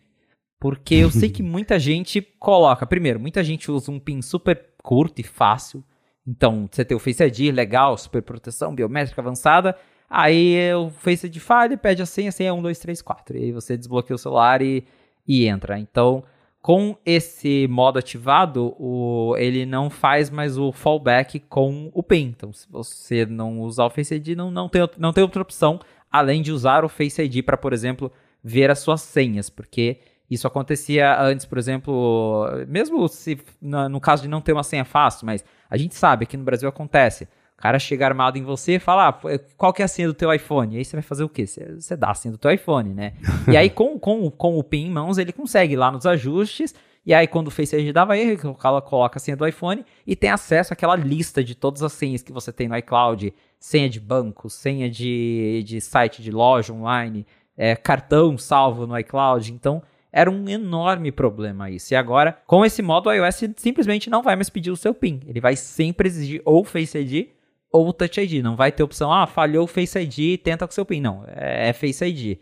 Porque 0.59 0.95
eu 0.95 1.11
sei 1.11 1.29
que 1.29 1.43
muita 1.45 1.79
gente 1.79 2.21
coloca. 2.21 2.87
Primeiro, 2.87 3.21
muita 3.21 3.45
gente 3.45 3.71
usa 3.71 3.93
um 3.93 4.01
PIN 4.01 4.23
super 4.23 4.71
curto 4.83 5.21
e 5.21 5.23
fácil. 5.23 5.85
Então, 6.27 6.69
você 6.71 6.85
tem 6.85 6.97
o 6.97 7.01
Face 7.01 7.23
ID, 7.23 7.55
legal, 7.55 7.97
super 7.97 8.23
proteção, 8.23 8.75
biométrica 8.75 9.21
avançada. 9.21 9.77
Aí 10.09 10.73
o 10.75 10.91
Face 10.91 11.27
ID 11.27 11.37
falha 11.39 11.75
e 11.75 11.77
pede 11.77 12.03
a 12.03 12.07
senha, 12.07 12.31
a 12.31 12.33
senha 12.33 12.51
é 12.51 12.53
1, 12.53 12.63
2, 12.63 12.79
3, 12.79 13.03
4. 13.03 13.37
E 13.37 13.43
aí 13.45 13.53
você 13.53 13.77
desbloqueia 13.77 14.17
o 14.17 14.19
celular 14.19 14.63
e, 14.63 14.85
e 15.27 15.47
entra. 15.47 15.79
Então, 15.79 16.25
com 16.67 16.99
esse 17.07 17.69
modo 17.71 17.97
ativado, 17.97 18.75
o, 18.77 19.37
ele 19.39 19.65
não 19.65 19.89
faz 19.89 20.29
mais 20.29 20.59
o 20.59 20.73
fallback 20.73 21.39
com 21.39 21.93
o 21.95 22.03
PIN. 22.03 22.35
Então, 22.37 22.53
se 22.53 22.67
você 22.69 23.25
não 23.25 23.61
usar 23.61 23.85
o 23.85 23.91
Face 23.91 24.13
ID, 24.13 24.31
não, 24.31 24.51
não, 24.51 24.69
tem, 24.69 24.83
não 24.99 25.13
tem 25.13 25.23
outra 25.23 25.43
opção 25.43 25.79
além 26.11 26.43
de 26.43 26.51
usar 26.51 26.85
o 26.85 26.89
Face 26.89 27.23
ID 27.23 27.45
para, 27.45 27.57
por 27.57 27.73
exemplo, 27.73 28.11
ver 28.43 28.69
as 28.69 28.81
suas 28.81 29.01
senhas, 29.01 29.49
porque 29.49 30.01
isso 30.29 30.45
acontecia 30.45 31.17
antes, 31.23 31.47
por 31.47 31.57
exemplo, 31.57 32.45
mesmo 32.67 33.07
se 33.07 33.39
no, 33.63 34.01
caso 34.01 34.23
de 34.23 34.29
não 34.29 34.41
ter 34.41 34.53
uma 34.53 34.65
senha 34.65 34.85
fácil, 34.85 35.25
mas 35.25 35.45
a 35.71 35.77
gente 35.77 35.95
sabe 35.95 36.27
que 36.27 36.37
no 36.37 36.43
Brasil 36.43 36.69
acontece. 36.69 37.29
O 37.59 37.63
cara 37.63 37.79
chega 37.79 38.05
armado 38.05 38.37
em 38.37 38.43
você 38.43 38.75
e 38.75 38.79
fala, 38.79 39.09
ah, 39.09 39.39
qual 39.57 39.73
que 39.73 39.81
é 39.81 39.87
a 39.87 39.89
senha 39.89 40.09
do 40.09 40.15
teu 40.15 40.33
iPhone? 40.33 40.75
E 40.75 40.79
aí 40.79 40.85
você 40.85 40.95
vai 40.95 41.03
fazer 41.03 41.25
o 41.25 41.29
quê? 41.29 41.47
Você, 41.47 41.75
você 41.75 41.97
dá 41.97 42.11
a 42.11 42.15
senha 42.15 42.33
do 42.33 42.39
teu 42.39 42.51
iPhone, 42.51 42.93
né? 42.93 43.15
e 43.51 43.57
aí 43.57 43.71
com, 43.71 43.99
com, 43.99 44.31
com 44.31 44.59
o 44.59 44.63
PIN 44.63 44.89
em 44.89 44.91
mãos, 44.91 45.17
ele 45.17 45.33
consegue 45.33 45.73
ir 45.73 45.77
lá 45.77 45.91
nos 45.91 46.05
ajustes, 46.05 46.75
e 47.05 47.15
aí 47.15 47.27
quando 47.27 47.49
o 47.49 47.51
Face 47.51 47.75
ID 47.75 47.95
dava 47.95 48.19
erro, 48.19 48.31
ele 48.31 48.83
coloca 48.83 49.17
a 49.17 49.21
senha 49.21 49.37
do 49.39 49.47
iPhone 49.47 49.87
e 50.07 50.15
tem 50.15 50.29
acesso 50.29 50.75
àquela 50.75 50.95
lista 50.95 51.43
de 51.43 51.55
todas 51.55 51.83
as 51.83 51.95
senhas 51.95 52.23
que 52.23 52.31
você 52.31 52.53
tem 52.53 52.69
no 52.69 52.77
iCloud, 52.77 53.33
senha 53.59 53.89
de 53.89 54.01
banco, 54.01 54.51
senha 54.51 54.91
de, 54.91 55.63
de 55.65 55.81
site 55.81 56.23
de 56.23 56.31
loja 56.31 56.75
online, 56.75 57.27
é, 57.57 57.75
cartão 57.75 58.37
salvo 58.37 58.87
no 58.87 58.99
iCloud. 58.99 59.51
Então, 59.51 59.83
era 60.13 60.31
um 60.31 60.47
enorme 60.47 61.11
problema 61.11 61.71
isso. 61.71 61.95
E 61.95 61.97
agora, 61.97 62.37
com 62.47 62.65
esse 62.67 62.83
modo, 62.83 63.09
o 63.09 63.13
iOS 63.13 63.45
simplesmente 63.57 64.11
não 64.11 64.23
vai 64.23 64.35
mais 64.35 64.51
pedir 64.51 64.71
o 64.71 64.77
seu 64.77 64.93
PIN. 64.93 65.21
Ele 65.27 65.41
vai 65.41 65.57
sempre 65.57 66.09
exigir 66.09 66.43
ou 66.45 66.63
Face 66.63 66.99
ID 66.99 67.36
ou 67.77 67.93
Touch 67.93 68.21
ID. 68.21 68.43
Não 68.43 68.57
vai 68.57 68.73
ter 68.73 68.83
opção, 68.83 69.13
ah, 69.13 69.27
falhou 69.27 69.65
o 69.65 69.69
Face 69.69 69.99
ID, 69.99 70.41
tenta 70.43 70.67
com 70.67 70.73
seu 70.73 70.85
PIN. 70.85 71.01
Não, 71.01 71.25
é, 71.29 71.69
é 71.69 71.73
Face 71.73 72.05
ID. 72.05 72.39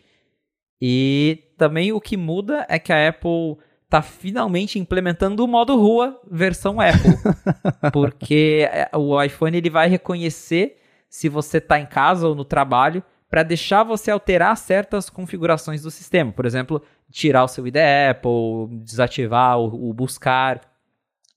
E 0.81 1.45
também 1.57 1.93
o 1.93 2.01
que 2.01 2.17
muda 2.17 2.67
é 2.69 2.79
que 2.79 2.93
a 2.93 3.09
Apple 3.09 3.57
tá 3.89 4.03
finalmente 4.03 4.79
implementando 4.79 5.45
o 5.45 5.49
modo 5.49 5.77
rua 5.77 6.21
versão 6.31 6.81
Apple. 6.81 7.15
porque 7.93 8.69
é, 8.71 8.91
o 8.97 9.23
iPhone 9.23 9.57
ele 9.57 9.71
vai 9.71 9.89
reconhecer 9.89 10.79
se 11.15 11.29
você 11.29 11.59
está 11.59 11.79
em 11.79 11.87
casa 11.87 12.27
ou 12.27 12.35
no 12.35 12.45
trabalho, 12.45 13.01
para 13.31 13.45
deixar 13.45 13.85
você 13.85 14.11
alterar 14.11 14.57
certas 14.57 15.09
configurações 15.09 15.83
do 15.83 15.91
sistema. 15.91 16.33
Por 16.33 16.45
exemplo, 16.45 16.83
tirar 17.09 17.45
o 17.45 17.49
seu 17.49 17.65
ID 17.67 17.77
Apple, 18.11 18.79
desativar 18.83 19.59
o, 19.61 19.91
o 19.91 19.93
buscar. 19.93 20.61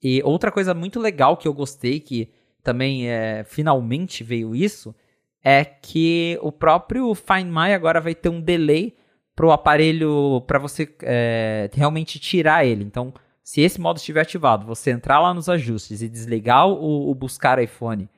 E 0.01 0.19
outra 0.23 0.51
coisa 0.51 0.73
muito 0.73 0.99
legal 0.99 1.37
que 1.37 1.47
eu 1.47 1.53
gostei, 1.53 1.99
que 1.99 2.31
também 2.67 3.09
é, 3.09 3.45
finalmente 3.45 4.25
veio 4.25 4.53
isso, 4.53 4.93
é 5.41 5.63
que 5.63 6.37
o 6.41 6.51
próprio 6.51 7.15
Find 7.15 7.45
My 7.45 7.73
agora 7.73 8.01
vai 8.01 8.13
ter 8.13 8.27
um 8.27 8.41
delay 8.41 8.93
para 9.33 9.45
o 9.45 9.51
aparelho, 9.53 10.43
para 10.45 10.59
você 10.59 10.93
é, 11.01 11.69
realmente 11.73 12.19
tirar 12.19 12.65
ele. 12.65 12.83
Então, 12.83 13.13
se 13.41 13.61
esse 13.61 13.79
modo 13.79 13.95
estiver 13.95 14.19
ativado, 14.19 14.65
você 14.65 14.91
entrar 14.91 15.21
lá 15.21 15.33
nos 15.33 15.47
ajustes 15.47 16.01
e 16.01 16.09
desligar 16.09 16.67
o, 16.67 17.09
o 17.09 17.15
buscar 17.15 17.57
iPhone 17.63 18.09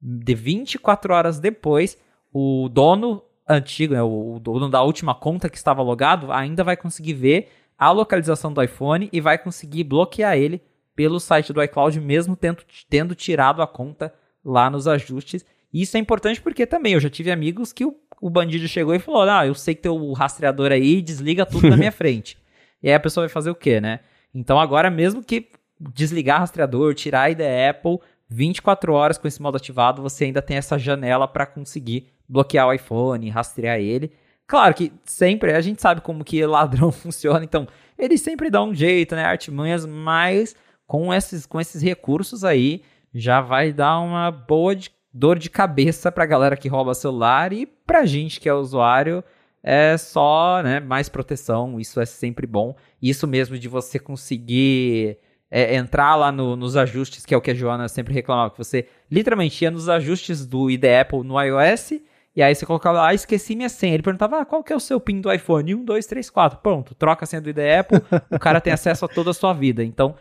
de 0.00 0.34
24 0.34 1.12
horas 1.12 1.38
depois, 1.38 1.98
o 2.32 2.70
dono 2.70 3.22
antigo, 3.46 3.92
né, 3.92 4.02
o 4.02 4.38
dono 4.40 4.70
da 4.70 4.82
última 4.82 5.14
conta 5.14 5.50
que 5.50 5.58
estava 5.58 5.82
logado, 5.82 6.32
ainda 6.32 6.64
vai 6.64 6.78
conseguir 6.78 7.12
ver 7.12 7.48
a 7.76 7.90
localização 7.90 8.54
do 8.54 8.62
iPhone 8.62 9.10
e 9.12 9.20
vai 9.20 9.36
conseguir 9.36 9.84
bloquear 9.84 10.38
ele 10.38 10.62
pelo 10.98 11.20
site 11.20 11.52
do 11.52 11.62
iCloud, 11.62 12.00
mesmo 12.00 12.34
tendo, 12.34 12.64
tendo 12.90 13.14
tirado 13.14 13.62
a 13.62 13.68
conta 13.68 14.12
lá 14.44 14.68
nos 14.68 14.88
ajustes. 14.88 15.46
E 15.72 15.82
isso 15.82 15.96
é 15.96 16.00
importante 16.00 16.42
porque 16.42 16.66
também 16.66 16.94
eu 16.94 17.00
já 17.00 17.08
tive 17.08 17.30
amigos 17.30 17.72
que 17.72 17.84
o, 17.84 17.94
o 18.20 18.28
bandido 18.28 18.66
chegou 18.66 18.92
e 18.96 18.98
falou: 18.98 19.22
Ah, 19.22 19.46
eu 19.46 19.54
sei 19.54 19.76
que 19.76 19.82
teu 19.82 20.12
rastreador 20.12 20.72
aí 20.72 21.00
desliga 21.00 21.46
tudo 21.46 21.70
na 21.70 21.76
minha 21.76 21.92
frente. 21.92 22.36
E 22.82 22.88
aí 22.88 22.94
a 22.96 22.98
pessoa 22.98 23.26
vai 23.26 23.32
fazer 23.32 23.48
o 23.48 23.54
quê, 23.54 23.80
né? 23.80 24.00
Então 24.34 24.58
agora, 24.58 24.90
mesmo 24.90 25.22
que 25.22 25.52
desligar 25.78 26.40
rastreador, 26.40 26.92
tirar 26.96 27.22
a 27.22 27.30
ID 27.30 27.42
Apple, 27.70 28.00
24 28.28 28.92
horas 28.92 29.16
com 29.16 29.28
esse 29.28 29.40
modo 29.40 29.56
ativado, 29.56 30.02
você 30.02 30.24
ainda 30.24 30.42
tem 30.42 30.56
essa 30.56 30.76
janela 30.76 31.28
para 31.28 31.46
conseguir 31.46 32.08
bloquear 32.28 32.66
o 32.66 32.72
iPhone, 32.72 33.30
rastrear 33.30 33.78
ele. 33.78 34.10
Claro 34.48 34.74
que 34.74 34.92
sempre 35.04 35.52
a 35.52 35.60
gente 35.60 35.80
sabe 35.80 36.00
como 36.00 36.24
que 36.24 36.44
ladrão 36.44 36.90
funciona, 36.92 37.44
então 37.44 37.68
ele 37.96 38.18
sempre 38.18 38.50
dá 38.50 38.64
um 38.64 38.74
jeito, 38.74 39.14
né, 39.14 39.24
artimanhas, 39.24 39.86
mas 39.86 40.56
com 40.88 41.12
esses, 41.12 41.44
com 41.44 41.60
esses 41.60 41.82
recursos 41.82 42.42
aí 42.42 42.82
já 43.14 43.42
vai 43.42 43.72
dar 43.72 44.00
uma 44.00 44.30
boa 44.30 44.74
de, 44.74 44.90
dor 45.12 45.38
de 45.38 45.50
cabeça 45.50 46.10
pra 46.10 46.24
galera 46.24 46.56
que 46.56 46.66
rouba 46.66 46.94
celular 46.94 47.52
e 47.52 47.66
pra 47.66 48.06
gente 48.06 48.40
que 48.40 48.48
é 48.48 48.54
usuário 48.54 49.22
é 49.62 49.98
só, 49.98 50.62
né, 50.62 50.80
mais 50.80 51.08
proteção, 51.08 51.78
isso 51.78 52.00
é 52.00 52.06
sempre 52.06 52.46
bom. 52.46 52.74
Isso 53.02 53.26
mesmo 53.26 53.58
de 53.58 53.68
você 53.68 53.98
conseguir 53.98 55.18
é, 55.50 55.74
entrar 55.74 56.16
lá 56.16 56.32
no, 56.32 56.56
nos 56.56 56.74
ajustes, 56.74 57.26
que 57.26 57.34
é 57.34 57.36
o 57.36 57.40
que 57.40 57.50
a 57.50 57.54
Joana 57.54 57.86
sempre 57.88 58.14
reclamava, 58.14 58.52
que 58.52 58.58
você 58.58 58.86
literalmente 59.10 59.62
ia 59.62 59.70
nos 59.70 59.88
ajustes 59.88 60.46
do 60.46 60.70
ID 60.70 60.84
Apple 60.84 61.22
no 61.22 61.38
iOS, 61.42 62.00
e 62.34 62.42
aí 62.42 62.54
você 62.54 62.64
colocava 62.64 62.98
lá, 62.98 63.08
ah, 63.08 63.14
esqueci 63.14 63.56
minha 63.56 63.68
senha. 63.68 63.94
Ele 63.94 64.02
perguntava, 64.02 64.40
ah, 64.40 64.44
qual 64.44 64.62
que 64.62 64.72
é 64.72 64.76
o 64.76 64.80
seu 64.80 65.00
PIN 65.00 65.20
do 65.20 65.30
iPhone? 65.30 65.74
1, 65.74 65.84
2, 65.84 66.06
3, 66.06 66.30
4. 66.30 66.60
Pronto, 66.60 66.94
troca 66.94 67.24
a 67.24 67.26
senha 67.26 67.42
do 67.42 67.50
ID 67.50 67.58
Apple, 67.80 68.00
o 68.30 68.38
cara 68.38 68.60
tem 68.60 68.72
acesso 68.72 69.04
a 69.04 69.08
toda 69.08 69.32
a 69.32 69.34
sua 69.34 69.52
vida. 69.52 69.82
Então, 69.82 70.14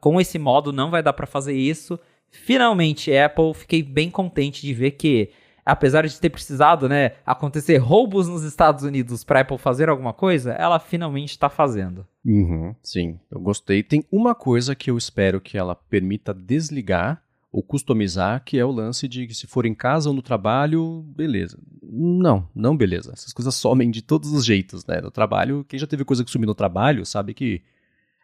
com 0.00 0.20
esse 0.20 0.38
modo 0.38 0.72
não 0.72 0.90
vai 0.90 1.02
dar 1.02 1.12
para 1.12 1.26
fazer 1.26 1.54
isso. 1.54 1.98
Finalmente, 2.30 3.14
Apple, 3.16 3.54
fiquei 3.54 3.82
bem 3.82 4.10
contente 4.10 4.62
de 4.62 4.74
ver 4.74 4.92
que 4.92 5.30
apesar 5.64 6.06
de 6.06 6.20
ter 6.20 6.30
precisado, 6.30 6.88
né, 6.88 7.12
acontecer 7.24 7.78
roubos 7.78 8.28
nos 8.28 8.42
Estados 8.42 8.84
Unidos 8.84 9.24
para 9.24 9.40
Apple 9.40 9.56
fazer 9.56 9.88
alguma 9.88 10.12
coisa, 10.12 10.52
ela 10.52 10.78
finalmente 10.78 11.30
está 11.30 11.48
fazendo. 11.48 12.06
Uhum, 12.24 12.74
sim, 12.82 13.18
eu 13.30 13.40
gostei. 13.40 13.82
Tem 13.82 14.04
uma 14.12 14.34
coisa 14.34 14.74
que 14.74 14.90
eu 14.90 14.98
espero 14.98 15.40
que 15.40 15.56
ela 15.56 15.74
permita 15.74 16.34
desligar 16.34 17.22
ou 17.50 17.62
customizar, 17.62 18.42
que 18.44 18.58
é 18.58 18.64
o 18.64 18.70
lance 18.70 19.06
de 19.06 19.26
que 19.26 19.34
se 19.34 19.46
for 19.46 19.64
em 19.64 19.74
casa 19.74 20.08
ou 20.08 20.14
no 20.14 20.22
trabalho, 20.22 21.04
beleza. 21.16 21.56
Não, 21.82 22.48
não 22.52 22.76
beleza. 22.76 23.12
Essas 23.12 23.32
coisas 23.32 23.54
somem 23.54 23.90
de 23.90 24.02
todos 24.02 24.32
os 24.32 24.44
jeitos, 24.44 24.84
né? 24.86 25.00
No 25.00 25.10
trabalho, 25.10 25.64
quem 25.68 25.78
já 25.78 25.86
teve 25.86 26.04
coisa 26.04 26.24
que 26.24 26.30
sumir 26.30 26.46
no 26.46 26.54
trabalho 26.54 27.06
sabe 27.06 27.32
que 27.32 27.62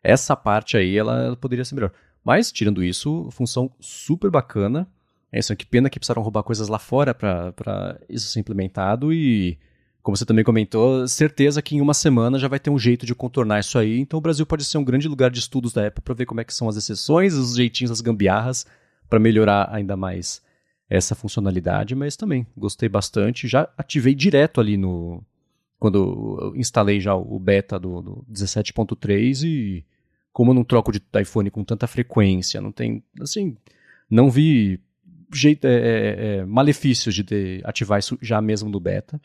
essa 0.02 0.36
parte 0.36 0.76
aí 0.76 0.96
ela, 0.96 1.24
ela 1.24 1.36
poderia 1.36 1.64
ser 1.64 1.74
melhor. 1.74 1.92
Mas, 2.24 2.52
tirando 2.52 2.84
isso, 2.84 3.28
função 3.30 3.70
super 3.80 4.30
bacana. 4.30 4.86
É 5.32 5.38
isso, 5.38 5.54
que 5.54 5.64
pena 5.64 5.88
que 5.88 5.98
precisaram 5.98 6.22
roubar 6.22 6.42
coisas 6.42 6.68
lá 6.68 6.78
fora 6.78 7.14
para 7.14 7.98
isso 8.08 8.26
ser 8.28 8.40
implementado 8.40 9.12
e, 9.12 9.56
como 10.02 10.16
você 10.16 10.24
também 10.24 10.44
comentou, 10.44 11.06
certeza 11.06 11.62
que 11.62 11.76
em 11.76 11.80
uma 11.80 11.94
semana 11.94 12.38
já 12.38 12.48
vai 12.48 12.58
ter 12.58 12.70
um 12.70 12.78
jeito 12.78 13.06
de 13.06 13.14
contornar 13.14 13.60
isso 13.60 13.78
aí. 13.78 14.00
Então 14.00 14.18
o 14.18 14.22
Brasil 14.22 14.44
pode 14.44 14.64
ser 14.64 14.78
um 14.78 14.84
grande 14.84 15.06
lugar 15.06 15.30
de 15.30 15.38
estudos 15.38 15.72
da 15.72 15.86
Apple 15.86 16.02
para 16.02 16.14
ver 16.14 16.26
como 16.26 16.40
é 16.40 16.44
que 16.44 16.52
são 16.52 16.68
as 16.68 16.76
exceções, 16.76 17.34
os 17.34 17.54
jeitinhos, 17.54 17.90
as 17.90 18.00
gambiarras 18.00 18.66
para 19.08 19.20
melhorar 19.20 19.68
ainda 19.72 19.96
mais 19.96 20.42
essa 20.88 21.14
funcionalidade, 21.14 21.94
mas 21.94 22.16
também 22.16 22.44
gostei 22.56 22.88
bastante. 22.88 23.46
Já 23.46 23.68
ativei 23.78 24.14
direto 24.14 24.60
ali 24.60 24.76
no 24.76 25.22
quando 25.80 26.52
instalei 26.54 27.00
já 27.00 27.14
o 27.14 27.38
beta 27.38 27.80
do, 27.80 28.02
do 28.02 28.26
17.3 28.30 29.42
e 29.44 29.84
como 30.30 30.50
eu 30.50 30.54
não 30.54 30.62
troco 30.62 30.92
de 30.92 31.02
iPhone 31.18 31.50
com 31.50 31.64
tanta 31.64 31.86
frequência, 31.86 32.60
não 32.60 32.70
tem 32.70 33.02
assim, 33.18 33.56
não 34.08 34.30
vi 34.30 34.78
jeito, 35.32 35.66
é, 35.66 35.72
é, 35.72 36.36
é, 36.36 36.44
malefícios 36.44 37.14
de 37.14 37.24
ter, 37.24 37.62
ativar 37.64 37.98
isso 37.98 38.18
já 38.20 38.42
mesmo 38.42 38.68
no 38.68 38.78
beta. 38.78 39.18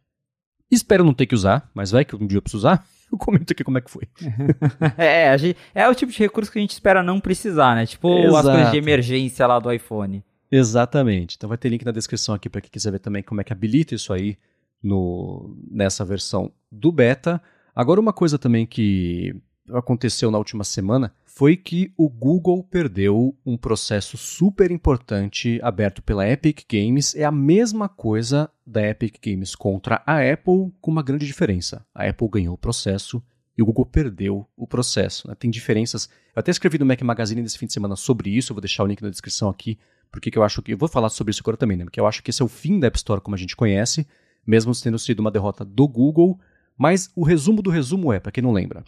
Espero 0.71 1.03
não 1.03 1.13
ter 1.13 1.25
que 1.25 1.35
usar, 1.35 1.69
mas 1.73 1.91
vai 1.91 2.05
que 2.05 2.15
um 2.15 2.25
dia 2.25 2.37
eu 2.37 2.41
preciso 2.41 2.59
usar. 2.59 2.85
Eu 3.11 3.19
comento 3.19 3.53
aqui 3.53 3.63
como 3.63 3.77
é 3.77 3.81
que 3.81 3.91
foi. 3.91 4.01
é, 4.97 5.37
gente, 5.37 5.55
é 5.75 5.87
o 5.87 5.93
tipo 5.93 6.11
de 6.11 6.17
recurso 6.17 6.51
que 6.51 6.57
a 6.57 6.61
gente 6.61 6.71
espera 6.71 7.03
não 7.03 7.19
precisar, 7.19 7.75
né? 7.75 7.85
Tipo 7.85 8.11
Exato. 8.17 8.35
as 8.49 8.55
coisas 8.55 8.71
de 8.71 8.77
emergência 8.79 9.45
lá 9.45 9.59
do 9.59 9.71
iPhone. 9.71 10.23
Exatamente. 10.51 11.35
Então 11.37 11.47
vai 11.47 11.57
ter 11.57 11.69
link 11.69 11.85
na 11.85 11.91
descrição 11.91 12.33
aqui 12.33 12.49
para 12.49 12.61
quem 12.61 12.71
quiser 12.71 12.91
ver 12.91 12.97
também 12.97 13.21
como 13.21 13.39
é 13.39 13.43
que 13.43 13.53
habilita 13.53 13.93
isso 13.93 14.11
aí 14.11 14.39
no, 14.85 15.57
nessa 15.69 16.05
versão 16.05 16.51
do 16.71 16.91
beta. 16.91 17.41
Agora 17.75 17.99
uma 17.99 18.13
coisa 18.13 18.37
também 18.37 18.65
que 18.65 19.35
aconteceu 19.71 20.29
na 20.29 20.37
última 20.37 20.63
semana 20.63 21.11
foi 21.25 21.57
que 21.57 21.91
o 21.97 22.07
Google 22.07 22.63
perdeu 22.63 23.35
um 23.45 23.57
processo 23.57 24.15
super 24.15 24.71
importante 24.71 25.59
aberto 25.61 26.01
pela 26.01 26.29
Epic 26.29 26.61
Games. 26.71 27.15
É 27.15 27.25
a 27.25 27.31
mesma 27.31 27.89
coisa 27.89 28.49
da 28.65 28.87
Epic 28.87 29.15
Games 29.21 29.55
contra 29.55 30.01
a 30.05 30.19
Apple, 30.19 30.71
com 30.79 30.91
uma 30.91 31.03
grande 31.03 31.25
diferença. 31.25 31.85
A 31.93 32.07
Apple 32.07 32.29
ganhou 32.29 32.53
o 32.53 32.57
processo 32.57 33.21
e 33.57 33.61
o 33.61 33.65
Google 33.65 33.85
perdeu 33.85 34.47
o 34.55 34.67
processo. 34.67 35.27
Né? 35.27 35.35
Tem 35.35 35.49
diferenças. 35.49 36.09
Eu 36.33 36.39
até 36.39 36.51
escrevi 36.51 36.77
no 36.77 36.85
Mac 36.85 37.01
Magazine 37.01 37.41
nesse 37.41 37.57
fim 37.57 37.65
de 37.65 37.73
semana 37.73 37.95
sobre 37.95 38.29
isso, 38.29 38.51
eu 38.51 38.55
vou 38.55 38.61
deixar 38.61 38.83
o 38.83 38.87
link 38.87 39.01
na 39.01 39.09
descrição 39.09 39.49
aqui, 39.49 39.77
porque 40.11 40.37
eu 40.37 40.43
acho 40.43 40.61
que. 40.61 40.73
Eu 40.73 40.77
vou 40.77 40.87
falar 40.87 41.09
sobre 41.09 41.31
isso 41.31 41.41
agora 41.41 41.57
também, 41.57 41.75
né? 41.75 41.83
Porque 41.83 41.99
eu 41.99 42.07
acho 42.07 42.21
que 42.23 42.29
esse 42.29 42.41
é 42.41 42.45
o 42.45 42.47
fim 42.47 42.79
da 42.79 42.87
App 42.87 42.97
Store 42.97 43.19
como 43.19 43.35
a 43.35 43.39
gente 43.39 43.55
conhece, 43.55 44.07
mesmo 44.45 44.73
tendo 44.81 44.99
sido 44.99 45.19
uma 45.19 45.31
derrota 45.31 45.63
do 45.63 45.87
Google. 45.87 46.39
Mas 46.77 47.09
o 47.15 47.23
resumo 47.23 47.61
do 47.61 47.69
resumo 47.69 48.11
é, 48.11 48.19
para 48.19 48.31
quem 48.31 48.43
não 48.43 48.51
lembra. 48.51 48.83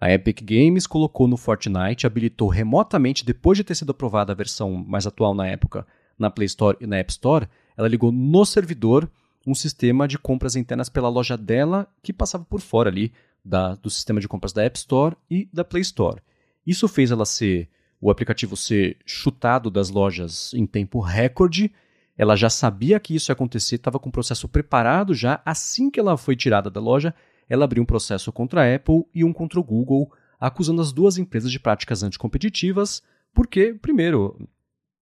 A 0.00 0.12
Epic 0.12 0.42
Games 0.42 0.86
colocou 0.86 1.26
no 1.26 1.36
Fortnite, 1.36 2.06
habilitou 2.06 2.48
remotamente, 2.48 3.24
depois 3.24 3.58
de 3.58 3.64
ter 3.64 3.74
sido 3.74 3.90
aprovada 3.90 4.32
a 4.32 4.36
versão 4.36 4.72
mais 4.72 5.06
atual 5.06 5.34
na 5.34 5.46
época, 5.46 5.86
na 6.18 6.30
Play 6.30 6.46
Store 6.46 6.76
e 6.80 6.86
na 6.86 6.98
App 6.98 7.10
Store, 7.10 7.48
ela 7.76 7.88
ligou 7.88 8.12
no 8.12 8.44
servidor 8.44 9.10
um 9.46 9.54
sistema 9.54 10.06
de 10.06 10.18
compras 10.18 10.56
internas 10.56 10.88
pela 10.88 11.08
loja 11.08 11.36
dela 11.36 11.86
que 12.02 12.12
passava 12.12 12.44
por 12.44 12.60
fora 12.60 12.90
ali 12.90 13.12
da, 13.44 13.74
do 13.76 13.88
sistema 13.88 14.20
de 14.20 14.28
compras 14.28 14.52
da 14.52 14.64
App 14.64 14.76
Store 14.78 15.16
e 15.30 15.48
da 15.52 15.64
Play 15.64 15.82
Store. 15.82 16.20
Isso 16.66 16.86
fez 16.86 17.10
ela 17.10 17.24
ser 17.24 17.68
o 18.00 18.10
aplicativo 18.10 18.56
ser 18.56 18.96
chutado 19.04 19.70
das 19.70 19.90
lojas 19.90 20.52
em 20.54 20.66
tempo 20.66 21.00
recorde. 21.00 21.72
Ela 22.18 22.34
já 22.34 22.50
sabia 22.50 22.98
que 22.98 23.14
isso 23.14 23.30
ia 23.30 23.34
acontecer, 23.34 23.76
estava 23.76 24.00
com 24.00 24.08
o 24.08 24.12
processo 24.12 24.48
preparado 24.48 25.14
já. 25.14 25.40
Assim 25.44 25.88
que 25.88 26.00
ela 26.00 26.16
foi 26.16 26.34
tirada 26.34 26.68
da 26.68 26.80
loja, 26.80 27.14
ela 27.48 27.64
abriu 27.64 27.80
um 27.80 27.86
processo 27.86 28.32
contra 28.32 28.62
a 28.62 28.74
Apple 28.74 29.04
e 29.14 29.24
um 29.24 29.32
contra 29.32 29.60
o 29.60 29.64
Google, 29.64 30.12
acusando 30.40 30.82
as 30.82 30.92
duas 30.92 31.16
empresas 31.16 31.52
de 31.52 31.60
práticas 31.60 32.02
anticompetitivas, 32.02 33.02
porque, 33.32 33.72
primeiro, 33.72 34.36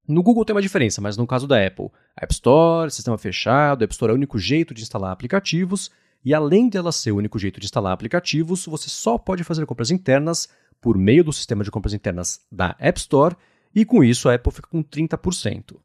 no 0.06 0.22
Google 0.22 0.44
tem 0.44 0.54
uma 0.54 0.62
diferença, 0.62 1.00
mas 1.00 1.16
no 1.16 1.26
caso 1.26 1.46
da 1.48 1.66
Apple, 1.66 1.90
App 2.14 2.32
Store, 2.32 2.90
sistema 2.90 3.16
fechado, 3.16 3.82
App 3.82 3.94
Store 3.94 4.10
é 4.10 4.12
o 4.12 4.16
único 4.16 4.38
jeito 4.38 4.74
de 4.74 4.82
instalar 4.82 5.10
aplicativos, 5.10 5.90
e 6.22 6.34
além 6.34 6.68
dela 6.68 6.92
ser 6.92 7.12
o 7.12 7.16
único 7.16 7.38
jeito 7.38 7.58
de 7.58 7.66
instalar 7.66 7.92
aplicativos, 7.92 8.66
você 8.66 8.90
só 8.90 9.16
pode 9.16 9.42
fazer 9.42 9.64
compras 9.64 9.90
internas 9.90 10.48
por 10.80 10.98
meio 10.98 11.24
do 11.24 11.32
sistema 11.32 11.64
de 11.64 11.70
compras 11.70 11.94
internas 11.94 12.40
da 12.52 12.76
App 12.78 12.98
Store, 13.00 13.36
e 13.74 13.84
com 13.84 14.04
isso 14.04 14.28
a 14.28 14.34
Apple 14.34 14.52
fica 14.52 14.68
com 14.68 14.82
30%. 14.82 15.76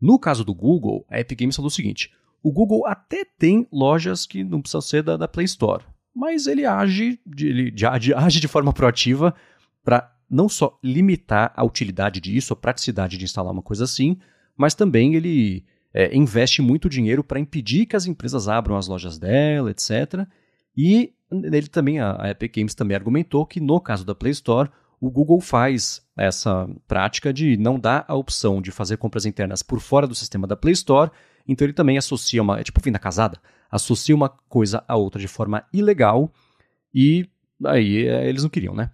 No 0.00 0.18
caso 0.18 0.44
do 0.44 0.54
Google, 0.54 1.04
a 1.08 1.20
Epic 1.20 1.38
Games 1.38 1.56
falou 1.56 1.68
o 1.68 1.70
seguinte: 1.70 2.10
o 2.42 2.50
Google 2.50 2.86
até 2.86 3.24
tem 3.24 3.66
lojas 3.72 4.26
que 4.26 4.42
não 4.42 4.60
precisam 4.62 4.80
ser 4.80 5.02
da, 5.02 5.16
da 5.16 5.28
Play 5.28 5.44
Store 5.44 5.84
mas 6.14 6.46
ele 6.46 6.66
age, 6.66 7.18
ele 7.38 7.72
age 8.16 8.40
de 8.40 8.48
forma 8.48 8.72
proativa 8.72 9.34
para 9.84 10.12
não 10.28 10.48
só 10.48 10.78
limitar 10.82 11.52
a 11.56 11.64
utilidade 11.64 12.20
disso, 12.20 12.52
a 12.52 12.56
praticidade 12.56 13.16
de 13.16 13.24
instalar 13.24 13.52
uma 13.52 13.62
coisa 13.62 13.84
assim, 13.84 14.18
mas 14.56 14.74
também 14.74 15.14
ele 15.14 15.64
é, 15.92 16.14
investe 16.14 16.62
muito 16.62 16.88
dinheiro 16.88 17.24
para 17.24 17.40
impedir 17.40 17.86
que 17.86 17.96
as 17.96 18.06
empresas 18.06 18.48
abram 18.48 18.76
as 18.76 18.86
lojas 18.86 19.18
dela, 19.18 19.70
etc. 19.70 20.26
E 20.76 21.12
ele 21.30 21.66
também, 21.66 22.00
a 22.00 22.30
Epic 22.30 22.54
Games 22.54 22.74
também 22.74 22.96
argumentou 22.96 23.46
que 23.46 23.60
no 23.60 23.80
caso 23.80 24.04
da 24.04 24.14
Play 24.14 24.32
Store, 24.32 24.70
o 25.00 25.10
Google 25.10 25.40
faz 25.40 26.02
essa 26.16 26.68
prática 26.86 27.32
de 27.32 27.56
não 27.56 27.80
dar 27.80 28.04
a 28.06 28.14
opção 28.14 28.60
de 28.60 28.70
fazer 28.70 28.98
compras 28.98 29.24
internas 29.24 29.62
por 29.62 29.80
fora 29.80 30.06
do 30.06 30.14
sistema 30.14 30.46
da 30.46 30.56
Play 30.56 30.74
Store, 30.74 31.10
então 31.48 31.66
ele 31.66 31.72
também 31.72 31.96
associa 31.96 32.42
uma, 32.42 32.60
é 32.60 32.62
tipo 32.62 32.80
fim 32.80 32.92
da 32.92 32.98
casada, 32.98 33.40
associa 33.70 34.14
uma 34.14 34.28
coisa 34.28 34.84
a 34.86 34.96
outra 34.96 35.20
de 35.20 35.28
forma 35.28 35.64
ilegal 35.72 36.30
e 36.94 37.26
aí 37.64 38.06
é, 38.06 38.28
eles 38.28 38.42
não 38.42 38.50
queriam, 38.50 38.74
né? 38.74 38.90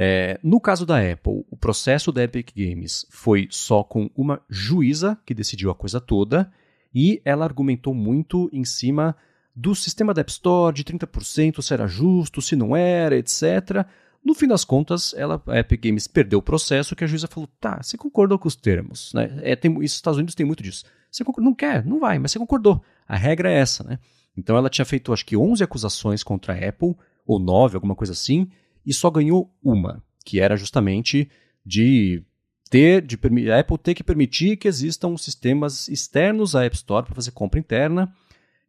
É, 0.00 0.38
no 0.44 0.60
caso 0.60 0.86
da 0.86 0.98
Apple, 0.98 1.44
o 1.50 1.56
processo 1.56 2.12
da 2.12 2.22
Epic 2.22 2.50
Games 2.56 3.04
foi 3.10 3.48
só 3.50 3.82
com 3.82 4.08
uma 4.14 4.40
juíza 4.48 5.18
que 5.26 5.34
decidiu 5.34 5.72
a 5.72 5.74
coisa 5.74 6.00
toda 6.00 6.52
e 6.94 7.20
ela 7.24 7.44
argumentou 7.44 7.92
muito 7.92 8.48
em 8.52 8.64
cima 8.64 9.16
do 9.54 9.74
sistema 9.74 10.14
da 10.14 10.20
App 10.20 10.30
Store 10.30 10.72
de 10.72 10.84
30%, 10.84 11.60
se 11.60 11.74
era 11.74 11.88
justo, 11.88 12.40
se 12.40 12.54
não 12.54 12.76
era, 12.76 13.16
etc. 13.16 13.84
No 14.24 14.34
fim 14.34 14.46
das 14.46 14.64
contas, 14.64 15.14
ela, 15.16 15.42
a 15.46 15.58
Epic 15.58 15.82
Games 15.82 16.06
perdeu 16.06 16.38
o 16.38 16.42
processo 16.42 16.94
que 16.94 17.04
a 17.04 17.06
juíza 17.06 17.26
falou, 17.26 17.48
tá, 17.60 17.80
você 17.82 17.96
concordou 17.96 18.38
com 18.38 18.48
os 18.48 18.56
termos, 18.56 19.12
né? 19.14 19.38
É, 19.42 19.56
tem, 19.56 19.72
isso, 19.82 19.96
Estados 19.96 20.18
Unidos 20.18 20.34
tem 20.34 20.44
muito 20.44 20.62
disso. 20.62 20.84
Você 21.10 21.24
não 21.38 21.54
quer? 21.54 21.84
Não 21.86 21.98
vai, 21.98 22.18
mas 22.18 22.32
você 22.32 22.38
concordou. 22.38 22.82
A 23.06 23.16
regra 23.16 23.50
é 23.50 23.58
essa, 23.58 23.82
né? 23.82 23.98
Então 24.36 24.56
ela 24.56 24.68
tinha 24.68 24.84
feito 24.84 25.12
acho 25.12 25.24
que 25.24 25.36
11 25.36 25.64
acusações 25.64 26.22
contra 26.22 26.52
a 26.52 26.68
Apple, 26.68 26.94
ou 27.26 27.38
9, 27.38 27.76
alguma 27.76 27.94
coisa 27.94 28.12
assim, 28.12 28.48
e 28.84 28.92
só 28.92 29.10
ganhou 29.10 29.52
uma, 29.62 30.02
que 30.24 30.40
era 30.40 30.56
justamente 30.56 31.30
de 31.64 32.22
ter 32.70 33.02
de 33.02 33.18
a 33.50 33.60
Apple 33.60 33.78
ter 33.78 33.94
que 33.94 34.04
permitir 34.04 34.56
que 34.56 34.68
existam 34.68 35.16
sistemas 35.16 35.88
externos 35.88 36.54
à 36.54 36.64
App 36.64 36.76
Store 36.76 37.04
para 37.04 37.14
fazer 37.14 37.30
compra 37.30 37.58
interna, 37.58 38.12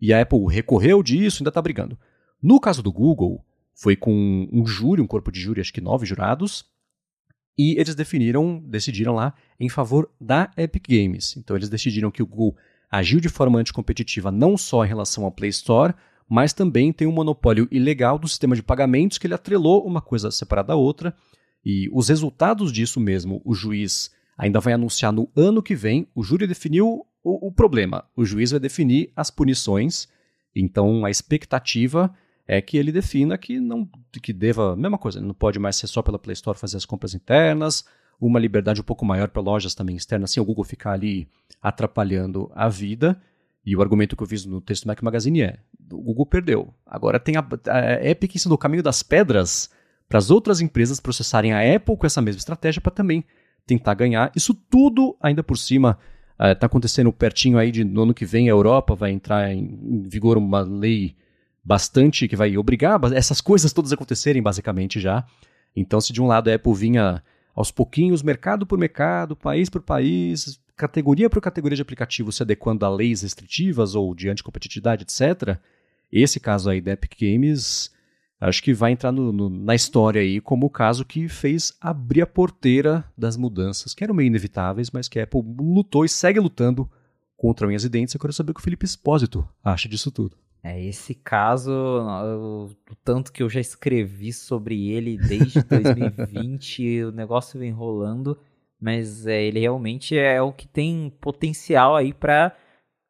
e 0.01 0.13
a 0.13 0.21
Apple 0.21 0.45
recorreu 0.49 1.03
disso, 1.03 1.41
ainda 1.41 1.49
está 1.49 1.61
brigando. 1.61 1.97
No 2.41 2.59
caso 2.59 2.81
do 2.81 2.91
Google, 2.91 3.45
foi 3.81 3.95
com 3.95 4.47
um 4.51 4.65
júri, 4.65 5.01
um 5.01 5.07
corpo 5.07 5.31
de 5.31 5.39
júri, 5.39 5.61
acho 5.61 5.71
que 5.71 5.79
nove 5.79 6.05
jurados, 6.05 6.65
e 7.57 7.79
eles 7.79 7.95
definiram, 7.95 8.59
decidiram 8.59 9.15
lá 9.15 9.33
em 9.57 9.69
favor 9.69 10.09
da 10.19 10.51
Epic 10.57 10.85
Games. 10.87 11.37
Então 11.37 11.55
eles 11.55 11.69
decidiram 11.69 12.11
que 12.11 12.21
o 12.21 12.27
Google 12.27 12.57
agiu 12.91 13.21
de 13.21 13.29
forma 13.29 13.57
anticompetitiva 13.57 14.31
não 14.31 14.57
só 14.57 14.83
em 14.83 14.87
relação 14.87 15.23
ao 15.23 15.31
Play 15.31 15.49
Store, 15.49 15.93
mas 16.27 16.51
também 16.51 16.91
tem 16.91 17.07
um 17.07 17.11
monopólio 17.11 17.69
ilegal 17.71 18.19
do 18.19 18.27
sistema 18.27 18.53
de 18.53 18.61
pagamentos 18.61 19.17
que 19.17 19.27
ele 19.27 19.33
atrelou 19.33 19.85
uma 19.85 20.01
coisa 20.01 20.29
separada 20.29 20.69
da 20.69 20.75
outra. 20.75 21.15
E 21.63 21.89
os 21.93 22.09
resultados 22.09 22.73
disso 22.73 22.99
mesmo, 22.99 23.41
o 23.45 23.53
juiz 23.53 24.11
ainda 24.37 24.59
vai 24.59 24.73
anunciar 24.73 25.13
no 25.13 25.29
ano 25.35 25.63
que 25.63 25.75
vem. 25.75 26.05
O 26.13 26.21
júri 26.21 26.45
definiu 26.47 27.05
o, 27.23 27.47
o 27.47 27.51
problema, 27.51 28.03
o 28.13 28.25
juiz 28.25 28.51
vai 28.51 28.59
definir 28.59 29.11
as 29.15 29.31
punições. 29.31 30.07
Então 30.53 31.05
a 31.05 31.09
expectativa 31.09 32.13
é 32.51 32.59
que 32.59 32.77
ele 32.77 32.91
defina 32.91 33.37
que 33.37 33.59
não 33.59 33.87
que 34.23 34.33
deva, 34.33 34.75
mesma 34.75 34.97
coisa, 34.97 35.21
não 35.21 35.35
pode 35.35 35.59
mais 35.59 35.75
ser 35.75 35.85
só 35.85 36.01
pela 36.01 36.17
Play 36.17 36.33
Store 36.33 36.57
fazer 36.57 36.77
as 36.77 36.85
compras 36.85 37.13
internas, 37.13 37.85
uma 38.19 38.39
liberdade 38.39 38.81
um 38.81 38.83
pouco 38.83 39.05
maior 39.05 39.27
para 39.29 39.39
lojas 39.39 39.75
também 39.75 39.95
externas, 39.95 40.31
sem 40.31 40.41
o 40.41 40.45
Google 40.45 40.63
ficar 40.63 40.93
ali 40.93 41.29
atrapalhando 41.61 42.51
a 42.55 42.67
vida. 42.67 43.21
E 43.63 43.75
o 43.75 43.81
argumento 43.83 44.15
que 44.15 44.23
eu 44.23 44.27
fiz 44.27 44.45
no 44.45 44.59
texto 44.59 44.85
do 44.85 44.87
Mac 44.87 44.99
Magazine 45.03 45.43
é: 45.43 45.59
o 45.91 46.01
Google 46.01 46.25
perdeu. 46.25 46.73
Agora 46.87 47.19
tem 47.19 47.35
a, 47.37 47.47
a 47.67 48.03
Epic 48.03 48.35
sendo 48.39 48.55
o 48.55 48.57
caminho 48.57 48.81
das 48.81 49.03
pedras 49.03 49.69
para 50.07 50.17
as 50.17 50.31
outras 50.31 50.59
empresas 50.59 50.99
processarem 50.99 51.53
a 51.53 51.75
Apple 51.75 51.97
com 51.97 52.07
essa 52.07 52.19
mesma 52.19 52.39
estratégia 52.39 52.81
para 52.81 52.91
também 52.91 53.23
tentar 53.67 53.93
ganhar. 53.93 54.31
Isso 54.35 54.55
tudo 54.55 55.15
ainda 55.21 55.43
por 55.43 55.55
cima 55.55 55.99
está 56.41 56.65
uh, 56.65 56.67
acontecendo 56.67 57.13
pertinho 57.13 57.59
aí 57.59 57.69
de 57.69 57.83
no 57.83 58.01
ano 58.01 58.13
que 58.13 58.25
vem 58.25 58.47
a 58.47 58.51
Europa 58.51 58.95
vai 58.95 59.11
entrar 59.11 59.51
em, 59.53 59.79
em 59.83 60.01
vigor 60.01 60.35
uma 60.35 60.61
lei 60.61 61.15
bastante 61.63 62.27
que 62.27 62.35
vai 62.35 62.57
obrigar 62.57 62.99
essas 63.13 63.41
coisas 63.41 63.73
todas 63.73 63.91
a 63.91 63.95
acontecerem 63.95 64.41
basicamente 64.41 64.99
já. 64.99 65.25
Então, 65.75 66.01
se 66.01 66.11
de 66.11 66.21
um 66.21 66.27
lado 66.27 66.49
a 66.49 66.55
Apple 66.55 66.73
vinha 66.73 67.23
aos 67.55 67.71
pouquinhos, 67.71 68.23
mercado 68.23 68.65
por 68.65 68.77
mercado, 68.77 69.35
país 69.35 69.69
por 69.69 69.81
país, 69.81 70.59
categoria 70.75 71.29
por 71.29 71.41
categoria 71.41 71.75
de 71.75 71.81
aplicativo 71.81 72.31
se 72.31 72.41
adequando 72.41 72.85
a 72.85 72.89
leis 72.89 73.21
restritivas 73.21 73.95
ou 73.95 74.15
de 74.15 74.29
anticompetitividade, 74.29 75.03
etc., 75.03 75.57
esse 76.11 76.39
caso 76.39 76.69
aí 76.69 76.81
da 76.81 76.93
Epic 76.93 77.13
Games 77.19 77.91
acho 78.39 78.63
que 78.63 78.73
vai 78.73 78.91
entrar 78.91 79.11
no, 79.11 79.31
no, 79.31 79.49
na 79.49 79.75
história 79.75 80.21
aí 80.21 80.39
como 80.39 80.65
o 80.65 80.69
caso 80.69 81.05
que 81.05 81.27
fez 81.27 81.73
abrir 81.79 82.21
a 82.21 82.27
porteira 82.27 83.03
das 83.17 83.35
mudanças, 83.35 83.93
que 83.93 84.03
eram 84.03 84.15
meio 84.15 84.27
inevitáveis, 84.27 84.89
mas 84.89 85.07
que 85.07 85.19
a 85.19 85.23
Apple 85.23 85.41
lutou 85.59 86.05
e 86.05 86.09
segue 86.09 86.39
lutando 86.39 86.89
contra 87.37 87.67
unhas 87.67 87.83
e 87.83 87.89
dentes. 87.89 88.13
Eu 88.13 88.19
quero 88.19 88.33
saber 88.33 88.51
o 88.51 88.53
que 88.53 88.61
o 88.61 88.63
Felipe 88.63 88.85
Espósito 88.85 89.47
acha 89.63 89.87
disso 89.87 90.09
tudo. 90.09 90.37
É, 90.61 90.81
esse 90.83 91.15
caso, 91.15 91.71
o 91.71 92.95
tanto 93.03 93.31
que 93.31 93.41
eu 93.41 93.49
já 93.49 93.61
escrevi 93.61 94.33
sobre 94.33 94.89
ele 94.89 95.17
desde 95.17 95.63
2020, 95.63 97.03
o 97.05 97.11
negócio 97.11 97.57
vem 97.57 97.71
rolando, 97.71 98.37
mas 98.79 99.25
é, 99.25 99.41
ele 99.41 99.61
realmente 99.61 100.17
é 100.17 100.41
o 100.41 100.51
que 100.51 100.67
tem 100.67 101.13
potencial 101.21 101.95
aí 101.95 102.13
para 102.13 102.53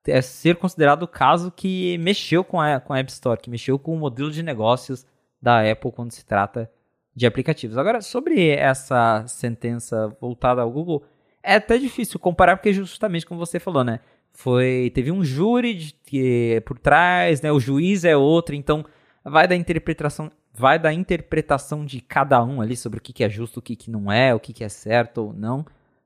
é, 0.07 0.21
ser 0.21 0.57
considerado 0.57 1.03
o 1.03 1.07
caso 1.07 1.51
que 1.51 1.97
mexeu 1.97 2.43
com 2.43 2.61
a, 2.61 2.79
com 2.79 2.93
a 2.93 2.99
App 2.99 3.11
Store, 3.11 3.39
que 3.39 3.49
mexeu 3.49 3.79
com 3.79 3.95
o 3.95 3.99
modelo 3.99 4.31
de 4.31 4.43
negócios 4.43 5.05
da 5.41 5.69
Apple 5.69 5.91
quando 5.91 6.11
se 6.11 6.25
trata 6.25 6.71
de 7.15 7.25
aplicativos. 7.25 7.77
Agora, 7.77 8.01
sobre 8.01 8.47
essa 8.49 9.25
sentença 9.27 10.15
voltada 10.21 10.61
ao 10.61 10.71
Google, 10.71 11.03
é 11.41 11.55
até 11.55 11.77
difícil 11.77 12.19
comparar, 12.19 12.57
porque 12.57 12.73
justamente 12.73 13.25
como 13.25 13.39
você 13.39 13.59
falou, 13.59 13.83
né? 13.83 13.99
Foi 14.39 14.89
teve 14.95 15.11
um 15.11 15.21
júri 15.21 15.73
de, 15.73 15.93
que, 16.05 16.63
por 16.65 16.79
trás, 16.79 17.41
né? 17.41 17.51
O 17.51 17.59
juiz 17.59 18.05
é 18.05 18.15
outro, 18.15 18.55
então 18.55 18.85
vai 19.21 19.45
da 19.45 19.55
interpretação 19.55 20.31
vai 20.53 20.79
da 20.79 20.93
interpretação 20.93 21.85
de 21.85 21.99
cada 21.99 22.41
um 22.41 22.61
ali 22.61 22.77
sobre 22.77 22.99
o 22.99 23.01
que, 23.01 23.11
que 23.11 23.23
é 23.23 23.29
justo, 23.29 23.57
o 23.57 23.61
que, 23.61 23.75
que 23.75 23.91
não 23.91 24.09
é, 24.09 24.33
o 24.33 24.39
que, 24.39 24.53
que 24.53 24.63
é 24.63 24.69
certo 24.69 25.17
ou 25.19 25.33
não. 25.33 25.65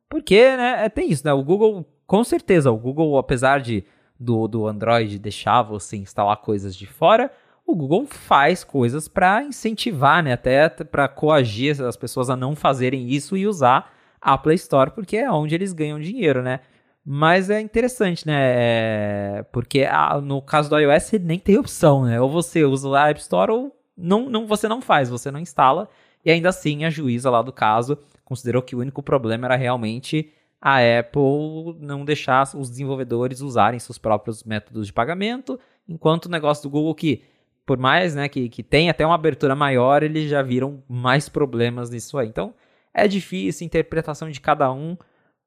Porque, 0.09 0.57
né, 0.57 0.85
é, 0.85 0.89
tem 0.89 1.11
isso, 1.11 1.23
né? 1.25 1.31
O 1.31 1.43
Google, 1.43 1.85
com 2.07 2.23
certeza, 2.23 2.71
o 2.71 2.77
Google, 2.77 3.17
apesar 3.19 3.61
de 3.61 3.83
do, 4.19 4.47
do 4.47 4.67
Android 4.67 5.19
deixar 5.19 5.61
você 5.61 5.97
instalar 5.97 6.37
coisas 6.37 6.75
de 6.75 6.87
fora, 6.87 7.31
o 7.67 7.75
Google 7.75 8.07
faz 8.07 8.63
coisas 8.63 9.07
para 9.07 9.43
incentivar, 9.43 10.23
né? 10.23 10.33
Até 10.33 10.69
para 10.69 11.07
coagir 11.07 11.79
as 11.83 11.95
pessoas 11.95 12.31
a 12.31 12.35
não 12.35 12.55
fazerem 12.55 13.09
isso 13.09 13.37
e 13.37 13.45
usar 13.45 13.93
a 14.19 14.35
Play 14.39 14.55
Store, 14.55 14.89
porque 14.89 15.17
é 15.17 15.31
onde 15.31 15.53
eles 15.53 15.71
ganham 15.71 15.99
dinheiro, 15.99 16.41
né? 16.41 16.61
Mas 17.05 17.49
é 17.49 17.59
interessante, 17.59 18.25
né? 18.25 18.35
É... 18.37 19.45
Porque 19.51 19.83
a, 19.83 20.21
no 20.21 20.41
caso 20.41 20.69
do 20.69 20.79
iOS 20.79 21.11
nem 21.21 21.37
tem 21.39 21.57
opção, 21.57 22.05
né? 22.05 22.19
Ou 22.21 22.29
você 22.29 22.63
usa 22.63 22.89
a 22.97 23.09
App 23.09 23.19
Store 23.19 23.51
ou 23.51 23.75
não, 23.95 24.29
não, 24.29 24.47
você 24.47 24.67
não 24.67 24.81
faz, 24.81 25.09
você 25.09 25.29
não 25.29 25.39
instala. 25.39 25.89
E 26.23 26.31
ainda 26.31 26.49
assim 26.49 26.85
a 26.85 26.89
juíza 26.89 27.29
lá 27.29 27.41
do 27.41 27.51
caso 27.51 27.97
considerou 28.23 28.61
que 28.61 28.75
o 28.75 28.79
único 28.79 29.03
problema 29.03 29.47
era 29.47 29.55
realmente 29.55 30.31
a 30.61 30.77
Apple 30.99 31.77
não 31.79 32.05
deixar 32.05 32.43
os 32.55 32.69
desenvolvedores 32.69 33.41
usarem 33.41 33.79
seus 33.79 33.97
próprios 33.97 34.45
métodos 34.45 34.87
de 34.87 34.93
pagamento, 34.93 35.59
enquanto 35.87 36.27
o 36.27 36.29
negócio 36.29 36.63
do 36.63 36.69
Google 36.69 36.95
que 36.95 37.23
por 37.65 37.77
mais 37.77 38.15
né, 38.15 38.27
que, 38.27 38.49
que 38.49 38.63
tem 38.63 38.89
até 38.89 39.05
uma 39.05 39.15
abertura 39.15 39.55
maior, 39.55 40.03
eles 40.03 40.29
já 40.29 40.41
viram 40.41 40.83
mais 40.87 41.29
problemas 41.29 41.89
nisso 41.89 42.17
aí. 42.17 42.27
Então, 42.27 42.53
é 42.93 43.07
difícil, 43.07 43.65
interpretação 43.65 44.29
de 44.29 44.39
cada 44.41 44.71
um. 44.71 44.97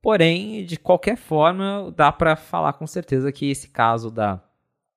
Porém, 0.07 0.65
de 0.65 0.77
qualquer 0.77 1.17
forma, 1.17 1.93
dá 1.97 2.13
para 2.13 2.37
falar 2.37 2.75
com 2.75 2.87
certeza 2.87 3.33
que 3.33 3.51
esse 3.51 3.67
caso 3.67 4.09
da, 4.09 4.41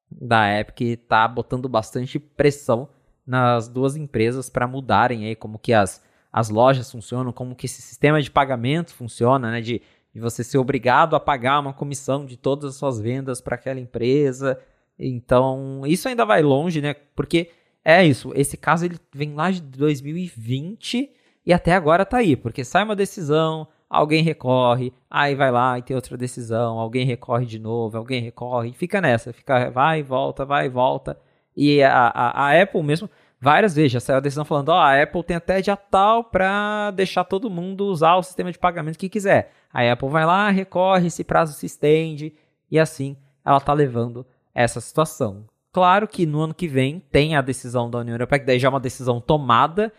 da 0.08 0.60
Epic 0.60 0.82
está 0.82 1.28
botando 1.28 1.68
bastante 1.68 2.20
pressão 2.20 2.88
nas 3.26 3.68
duas 3.68 3.96
empresas 3.96 4.52
para 4.52 4.68
mudarem 4.68 5.26
aí 5.26 5.36
como 5.36 5.58
que 5.58 5.74
as, 5.74 6.06
as 6.32 6.52
lojas 6.52 6.92
funcionam, 6.92 7.34
como 7.34 7.56
que 7.56 7.66
esse 7.66 7.82
sistema 7.82 8.22
de 8.22 8.30
pagamento 8.30 8.94
funciona, 8.94 9.50
né? 9.50 9.62
De, 9.62 9.82
de 10.14 10.22
você 10.22 10.44
ser 10.44 10.60
obrigado 10.60 11.16
a 11.16 11.20
pagar 11.20 11.60
uma 11.60 11.74
comissão 11.74 12.24
de 12.24 12.38
todas 12.38 12.66
as 12.70 12.76
suas 12.76 13.00
vendas 13.00 13.42
para 13.42 13.56
aquela 13.56 13.80
empresa. 13.80 14.60
Então, 15.00 15.82
isso 15.88 16.08
ainda 16.08 16.24
vai 16.24 16.44
longe, 16.44 16.82
né? 16.82 16.94
Porque 17.16 17.50
é 17.84 18.06
isso, 18.06 18.32
esse 18.36 18.56
caso 18.56 18.86
ele 18.86 19.00
vem 19.12 19.34
lá 19.34 19.50
de 19.50 19.60
2020 19.60 21.10
e 21.44 21.52
até 21.52 21.74
agora 21.74 22.06
tá 22.06 22.18
aí, 22.18 22.36
porque 22.36 22.64
sai 22.64 22.84
uma 22.84 22.96
decisão, 22.96 23.68
alguém 23.90 24.24
recorre, 24.24 24.94
aí 25.10 25.34
vai 25.34 25.52
lá 25.52 25.80
e 25.80 25.82
tem 25.82 25.96
outra 25.96 26.16
decisão, 26.16 26.78
alguém 26.78 27.06
recorre 27.06 27.46
de 27.46 27.58
novo, 27.58 27.98
alguém 27.98 28.22
recorre, 28.22 28.72
fica 28.74 29.02
nessa, 29.02 29.34
fica 29.34 29.70
vai 29.72 30.00
e 30.00 30.04
volta, 30.04 30.46
vai 30.46 30.68
e 30.68 30.70
volta. 30.70 31.20
E 31.58 31.82
a, 31.82 32.08
a, 32.08 32.46
a 32.46 32.62
Apple 32.62 32.84
mesmo, 32.84 33.10
várias 33.42 33.76
vezes 33.76 33.94
já 33.94 34.00
saiu 34.00 34.18
a 34.18 34.22
decisão 34.22 34.46
falando, 34.46 34.70
ó, 34.70 34.78
oh, 34.78 34.82
a 34.82 35.02
Apple 35.02 35.24
tem 35.24 35.36
até 35.36 35.60
dia 35.62 35.76
tal 35.76 36.24
para 36.24 36.92
deixar 36.92 37.24
todo 37.24 37.50
mundo 37.50 37.86
usar 37.86 38.16
o 38.16 38.24
sistema 38.24 38.52
de 38.52 38.60
pagamento 38.60 39.00
que 39.00 39.10
quiser. 39.10 39.52
A 39.74 39.92
Apple 39.92 40.10
vai 40.10 40.26
lá, 40.26 40.50
recorre, 40.50 41.08
esse 41.08 41.24
prazo 41.24 41.54
se 41.54 41.66
estende, 41.66 42.34
e 42.70 42.80
assim 42.80 43.18
ela 43.44 43.60
tá 43.60 43.74
levando 43.74 44.26
essa 44.54 44.80
situação. 44.80 45.46
Claro 45.72 46.08
que 46.08 46.26
no 46.26 46.42
ano 46.42 46.54
que 46.54 46.68
vem 46.68 47.00
tem 47.12 47.36
a 47.36 47.42
decisão 47.42 47.90
da 47.90 48.00
União 48.00 48.16
Europeia, 48.16 48.40
que 48.40 48.46
daí 48.46 48.60
já 48.60 48.68
é 48.68 48.72
uma 48.72 48.80
decisão 48.80 49.22
tomada, 49.22 49.94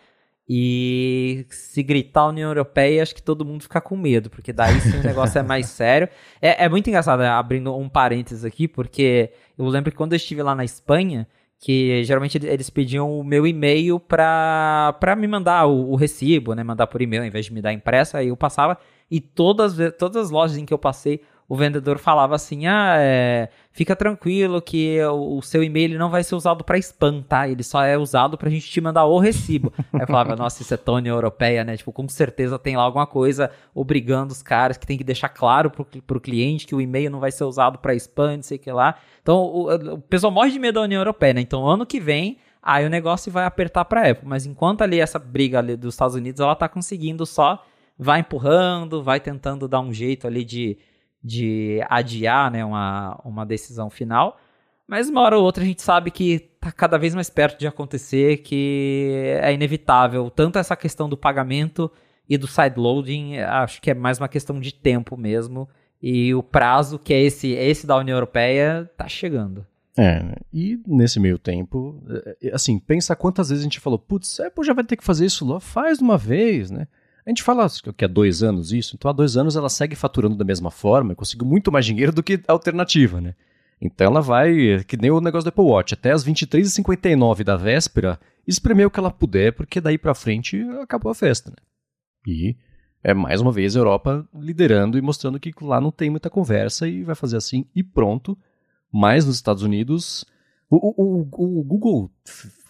e 0.53 1.45
se 1.49 1.81
gritar 1.81 2.27
União 2.27 2.49
Europeia, 2.49 3.01
acho 3.01 3.15
que 3.15 3.23
todo 3.23 3.45
mundo 3.45 3.61
fica 3.61 3.79
com 3.79 3.95
medo, 3.95 4.29
porque 4.29 4.51
daí 4.51 4.81
sim 4.81 4.99
o 4.99 5.01
negócio 5.01 5.39
é 5.39 5.41
mais 5.41 5.67
sério. 5.67 6.09
É, 6.41 6.65
é 6.65 6.67
muito 6.67 6.89
engraçado, 6.89 7.21
né, 7.21 7.29
abrindo 7.29 7.73
um 7.73 7.87
parênteses 7.87 8.43
aqui, 8.43 8.67
porque 8.67 9.31
eu 9.57 9.65
lembro 9.67 9.89
que 9.91 9.95
quando 9.95 10.11
eu 10.11 10.17
estive 10.17 10.43
lá 10.43 10.53
na 10.53 10.65
Espanha, 10.65 11.25
que 11.57 12.03
geralmente 12.03 12.37
eles 12.45 12.69
pediam 12.69 13.17
o 13.17 13.23
meu 13.23 13.47
e-mail 13.47 13.97
para 13.97 15.15
me 15.17 15.25
mandar 15.25 15.67
o, 15.67 15.91
o, 15.91 15.95
recibo, 15.95 16.53
né? 16.53 16.65
Mandar 16.65 16.87
por 16.87 17.01
e-mail, 17.01 17.21
ao 17.21 17.27
invés 17.27 17.45
de 17.45 17.53
me 17.53 17.61
dar 17.61 17.71
impressa, 17.71 18.17
aí 18.17 18.27
eu 18.27 18.35
passava. 18.35 18.77
E 19.09 19.21
todas, 19.21 19.77
todas 19.97 20.25
as 20.25 20.31
lojas 20.31 20.57
em 20.57 20.65
que 20.65 20.73
eu 20.73 20.77
passei, 20.77 21.21
o 21.51 21.55
vendedor 21.57 21.97
falava 21.97 22.33
assim: 22.33 22.65
ah, 22.65 22.95
é, 22.97 23.49
fica 23.73 23.93
tranquilo 23.93 24.61
que 24.61 24.97
o, 25.03 25.37
o 25.37 25.41
seu 25.41 25.61
e-mail 25.61 25.99
não 25.99 26.09
vai 26.09 26.23
ser 26.23 26.33
usado 26.33 26.63
para 26.63 26.77
spam, 26.77 27.21
tá? 27.21 27.45
Ele 27.45 27.61
só 27.61 27.83
é 27.83 27.97
usado 27.97 28.37
pra 28.37 28.49
gente 28.49 28.71
te 28.71 28.79
mandar 28.79 29.03
o 29.03 29.19
recibo. 29.19 29.73
Aí 29.91 29.99
eu 29.99 30.07
falava: 30.07 30.33
nossa, 30.33 30.61
isso 30.61 30.73
é 30.73 30.77
tão 30.77 30.97
Europeia, 31.05 31.65
né? 31.65 31.75
Tipo, 31.75 31.91
com 31.91 32.07
certeza 32.07 32.57
tem 32.57 32.77
lá 32.77 32.83
alguma 32.83 33.05
coisa 33.05 33.51
obrigando 33.75 34.31
os 34.31 34.41
caras 34.41 34.77
que 34.77 34.87
tem 34.87 34.97
que 34.97 35.03
deixar 35.03 35.27
claro 35.27 35.69
pro, 35.69 35.83
pro 35.83 36.21
cliente 36.21 36.65
que 36.65 36.73
o 36.73 36.79
e-mail 36.79 37.11
não 37.11 37.19
vai 37.19 37.33
ser 37.33 37.43
usado 37.43 37.79
para 37.79 37.93
spam, 37.95 38.37
não 38.37 38.43
sei 38.43 38.55
o 38.55 38.59
que 38.61 38.71
lá. 38.71 38.95
Então 39.21 39.35
o, 39.35 39.95
o 39.95 39.97
pessoal 39.97 40.31
morre 40.31 40.51
de 40.51 40.59
medo 40.59 40.75
da 40.75 40.83
União 40.83 41.01
Europeia, 41.01 41.33
né? 41.33 41.41
Então 41.41 41.67
ano 41.67 41.85
que 41.85 41.99
vem. 41.99 42.37
Aí 42.63 42.85
o 42.85 42.89
negócio 42.89 43.29
vai 43.29 43.43
apertar 43.43 43.83
para 43.83 44.09
Apple, 44.09 44.25
mas 44.25 44.45
enquanto 44.45 44.83
ali 44.83 45.01
essa 45.01 45.19
briga 45.19 45.59
ali 45.59 45.75
dos 45.75 45.95
Estados 45.95 46.15
Unidos, 46.15 46.39
ela 46.39 46.55
tá 46.55 46.69
conseguindo 46.69 47.25
só 47.25 47.61
vai 47.97 48.21
empurrando, 48.21 49.03
vai 49.03 49.19
tentando 49.19 49.67
dar 49.67 49.79
um 49.81 49.93
jeito 49.93 50.25
ali 50.25 50.45
de 50.45 50.77
de 51.23 51.79
adiar 51.89 52.51
né, 52.51 52.63
uma, 52.65 53.19
uma 53.23 53.45
decisão 53.45 53.89
final. 53.89 54.39
Mas 54.87 55.09
uma 55.09 55.21
hora 55.21 55.37
ou 55.37 55.43
outra 55.43 55.63
a 55.63 55.65
gente 55.65 55.81
sabe 55.81 56.11
que 56.11 56.49
está 56.55 56.71
cada 56.71 56.97
vez 56.97 57.15
mais 57.15 57.29
perto 57.29 57.59
de 57.59 57.67
acontecer, 57.67 58.37
que 58.37 59.37
é 59.41 59.53
inevitável. 59.53 60.29
Tanto 60.29 60.59
essa 60.59 60.75
questão 60.75 61.07
do 61.07 61.15
pagamento 61.15 61.89
e 62.27 62.37
do 62.37 62.47
sideloading, 62.47 63.37
acho 63.37 63.81
que 63.81 63.91
é 63.91 63.93
mais 63.93 64.17
uma 64.17 64.27
questão 64.27 64.59
de 64.59 64.73
tempo 64.73 65.15
mesmo. 65.15 65.69
E 66.01 66.33
o 66.33 66.41
prazo, 66.41 66.97
que 66.97 67.13
é 67.13 67.21
esse, 67.21 67.51
esse 67.51 67.85
da 67.85 67.95
União 67.97 68.15
Europeia, 68.15 68.89
está 68.91 69.07
chegando. 69.07 69.65
É, 69.97 70.35
e 70.53 70.79
nesse 70.87 71.19
meio 71.19 71.37
tempo, 71.37 72.01
é, 72.09 72.49
é, 72.49 72.55
assim, 72.55 72.79
pensa 72.79 73.15
quantas 73.15 73.49
vezes 73.49 73.61
a 73.61 73.65
gente 73.65 73.79
falou, 73.79 73.99
putz, 73.99 74.39
a 74.39 74.47
Apple 74.47 74.65
já 74.65 74.73
vai 74.73 74.83
ter 74.83 74.95
que 74.95 75.03
fazer 75.03 75.25
isso 75.25 75.45
lá, 75.45 75.59
faz 75.59 75.97
de 75.97 76.03
uma 76.03 76.17
vez, 76.17 76.71
né? 76.71 76.87
A 77.25 77.29
gente 77.29 77.43
fala 77.43 77.67
que 77.95 78.05
há 78.05 78.07
dois 78.07 78.41
anos 78.41 78.71
isso, 78.71 78.95
então 78.95 79.09
há 79.09 79.13
dois 79.13 79.37
anos 79.37 79.55
ela 79.55 79.69
segue 79.69 79.95
faturando 79.95 80.35
da 80.35 80.43
mesma 80.43 80.71
forma, 80.71 81.15
conseguiu 81.15 81.47
muito 81.47 81.71
mais 81.71 81.85
dinheiro 81.85 82.11
do 82.11 82.23
que 82.23 82.41
a 82.47 82.51
alternativa, 82.51 83.21
né? 83.21 83.35
Então 83.79 84.07
ela 84.07 84.21
vai, 84.21 84.83
que 84.85 84.97
nem 84.97 85.09
o 85.11 85.21
negócio 85.21 85.45
do 85.45 85.49
Apple 85.49 85.63
Watch, 85.63 85.93
até 85.93 86.11
as 86.11 86.25
23h59 86.25 87.43
da 87.43 87.57
véspera, 87.57 88.19
espremer 88.47 88.87
o 88.87 88.91
que 88.91 88.99
ela 88.99 89.11
puder, 89.11 89.53
porque 89.53 89.81
daí 89.81 89.97
pra 89.97 90.13
frente 90.13 90.61
acabou 90.81 91.11
a 91.11 91.15
festa, 91.15 91.49
né? 91.49 91.57
E 92.27 92.55
é 93.03 93.13
mais 93.13 93.41
uma 93.41 93.51
vez 93.51 93.75
a 93.75 93.79
Europa 93.79 94.27
liderando 94.33 94.97
e 94.97 95.01
mostrando 95.01 95.39
que 95.39 95.51
lá 95.61 95.81
não 95.81 95.91
tem 95.91 96.09
muita 96.09 96.29
conversa 96.29 96.87
e 96.87 97.03
vai 97.03 97.15
fazer 97.15 97.37
assim 97.37 97.65
e 97.75 97.83
pronto. 97.83 98.37
Mas 98.93 99.25
nos 99.25 99.35
Estados 99.35 99.63
Unidos, 99.63 100.25
o, 100.69 100.75
o, 100.77 101.27
o, 101.31 101.59
o 101.59 101.63
Google 101.63 102.11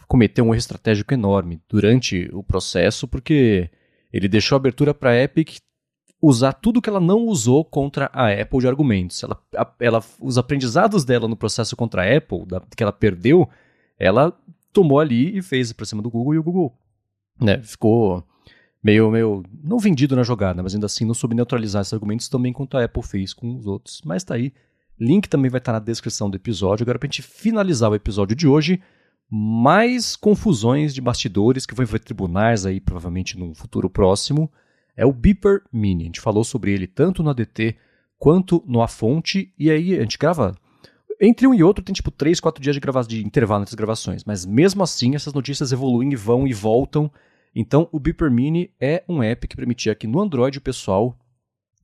cometeu 0.07 0.45
um 0.45 0.49
erro 0.49 0.59
estratégico 0.59 1.13
enorme 1.13 1.61
durante 1.67 2.29
o 2.31 2.43
processo, 2.43 3.07
porque 3.07 3.69
ele 4.11 4.27
deixou 4.27 4.55
abertura 4.55 4.93
para 4.93 5.11
a 5.11 5.23
Epic 5.23 5.57
usar 6.21 6.53
tudo 6.53 6.81
que 6.81 6.89
ela 6.89 6.99
não 6.99 7.25
usou 7.25 7.65
contra 7.65 8.09
a 8.13 8.31
Apple 8.31 8.59
de 8.59 8.67
argumentos. 8.67 9.23
Ela, 9.23 9.41
a, 9.57 9.73
ela, 9.79 10.03
os 10.19 10.37
aprendizados 10.37 11.03
dela 11.03 11.27
no 11.27 11.35
processo 11.35 11.75
contra 11.75 12.03
a 12.03 12.17
Apple, 12.17 12.45
da, 12.45 12.61
que 12.75 12.83
ela 12.83 12.93
perdeu, 12.93 13.49
ela 13.97 14.37
tomou 14.71 14.99
ali 14.99 15.37
e 15.37 15.41
fez 15.41 15.73
para 15.73 15.85
cima 15.85 16.01
do 16.01 16.11
Google 16.11 16.35
e 16.35 16.37
o 16.37 16.43
Google 16.43 16.77
né, 17.39 17.61
ficou 17.63 18.23
meio, 18.83 19.09
meio 19.09 19.43
não 19.63 19.79
vendido 19.79 20.15
na 20.15 20.23
jogada, 20.23 20.61
mas 20.61 20.75
ainda 20.75 20.85
assim 20.85 21.05
não 21.05 21.13
soube 21.13 21.35
neutralizar 21.35 21.81
esses 21.81 21.93
argumentos 21.93 22.29
também 22.29 22.53
quanto 22.53 22.77
a 22.77 22.83
Apple 22.83 23.03
fez 23.03 23.33
com 23.33 23.55
os 23.55 23.65
outros. 23.65 24.01
Mas 24.05 24.23
tá 24.23 24.35
aí. 24.35 24.53
Link 24.99 25.27
também 25.27 25.49
vai 25.49 25.57
estar 25.57 25.71
na 25.71 25.79
descrição 25.79 26.29
do 26.29 26.35
episódio. 26.35 26.83
Agora, 26.83 26.99
pra 26.99 27.07
gente 27.07 27.23
finalizar 27.23 27.89
o 27.89 27.95
episódio 27.95 28.35
de 28.35 28.47
hoje, 28.47 28.79
mais 29.33 30.17
confusões 30.17 30.93
de 30.93 30.99
bastidores 30.99 31.65
que 31.65 31.73
vão 31.73 31.83
envolver 31.83 31.99
tribunais 31.99 32.65
aí, 32.65 32.81
provavelmente 32.81 33.39
no 33.39 33.55
futuro 33.55 33.89
próximo, 33.89 34.51
é 34.95 35.05
o 35.05 35.13
Beeper 35.13 35.61
Mini. 35.71 36.03
A 36.03 36.05
gente 36.07 36.19
falou 36.19 36.43
sobre 36.43 36.73
ele 36.73 36.85
tanto 36.85 37.23
no 37.23 37.29
ADT 37.29 37.77
quanto 38.19 38.61
no 38.67 38.81
A 38.81 38.89
Fonte, 38.89 39.53
e 39.57 39.71
aí 39.71 39.97
a 39.97 40.01
gente 40.01 40.17
grava. 40.17 40.53
Entre 41.19 41.47
um 41.47 41.53
e 41.53 41.63
outro 41.63 41.81
tem 41.81 41.93
tipo 41.93 42.11
3, 42.11 42.41
4 42.41 42.61
dias 42.61 42.75
de, 42.75 42.81
grava 42.81 43.03
de 43.03 43.25
intervalo 43.25 43.61
entre 43.61 43.71
as 43.71 43.75
gravações, 43.75 44.25
mas 44.25 44.45
mesmo 44.45 44.83
assim 44.83 45.15
essas 45.15 45.33
notícias 45.33 45.71
evoluem 45.71 46.11
e 46.11 46.15
vão 46.17 46.45
e 46.45 46.53
voltam. 46.53 47.09
Então 47.55 47.87
o 47.89 48.01
Beeper 48.01 48.29
Mini 48.29 48.69
é 48.81 49.01
um 49.07 49.23
app 49.23 49.47
que 49.47 49.55
permitia 49.55 49.95
que 49.95 50.07
no 50.07 50.19
Android 50.19 50.57
o 50.57 50.61
pessoal 50.61 51.17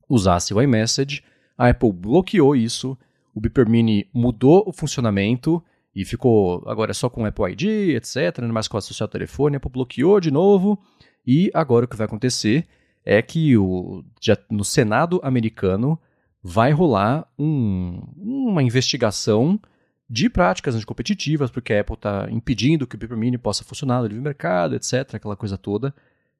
usasse 0.06 0.52
o 0.52 0.60
iMessage. 0.60 1.24
A 1.56 1.70
Apple 1.70 1.92
bloqueou 1.92 2.54
isso, 2.54 2.96
o 3.34 3.40
Beeper 3.40 3.68
Mini 3.68 4.06
mudou 4.12 4.64
o 4.66 4.72
funcionamento 4.72 5.62
e 5.98 6.04
ficou 6.04 6.62
agora 6.68 6.94
só 6.94 7.10
com 7.10 7.26
Apple 7.26 7.50
ID, 7.50 7.96
etc, 7.96 8.38
não 8.38 8.52
mais 8.52 8.68
com 8.68 8.76
associado 8.76 9.08
ao 9.08 9.12
telefone, 9.12 9.56
Apple 9.56 9.68
bloqueou 9.68 10.20
de 10.20 10.30
novo, 10.30 10.80
e 11.26 11.50
agora 11.52 11.86
o 11.86 11.88
que 11.88 11.96
vai 11.96 12.04
acontecer 12.04 12.68
é 13.04 13.20
que 13.20 13.56
o, 13.56 14.04
já, 14.20 14.38
no 14.48 14.62
Senado 14.62 15.18
americano 15.24 15.98
vai 16.40 16.70
rolar 16.70 17.26
um, 17.36 18.00
uma 18.16 18.62
investigação 18.62 19.60
de 20.08 20.30
práticas 20.30 20.76
anticompetitivas, 20.76 21.50
porque 21.50 21.74
a 21.74 21.80
Apple 21.80 21.96
está 21.96 22.28
impedindo 22.30 22.86
que 22.86 22.94
o 22.94 22.98
Beeper 22.98 23.18
Mini 23.18 23.36
possa 23.36 23.64
funcionar 23.64 24.00
no 24.00 24.06
livre 24.06 24.22
mercado, 24.22 24.76
etc, 24.76 25.16
aquela 25.16 25.34
coisa 25.34 25.58
toda. 25.58 25.92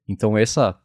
Então 0.07 0.37
essa 0.37 0.79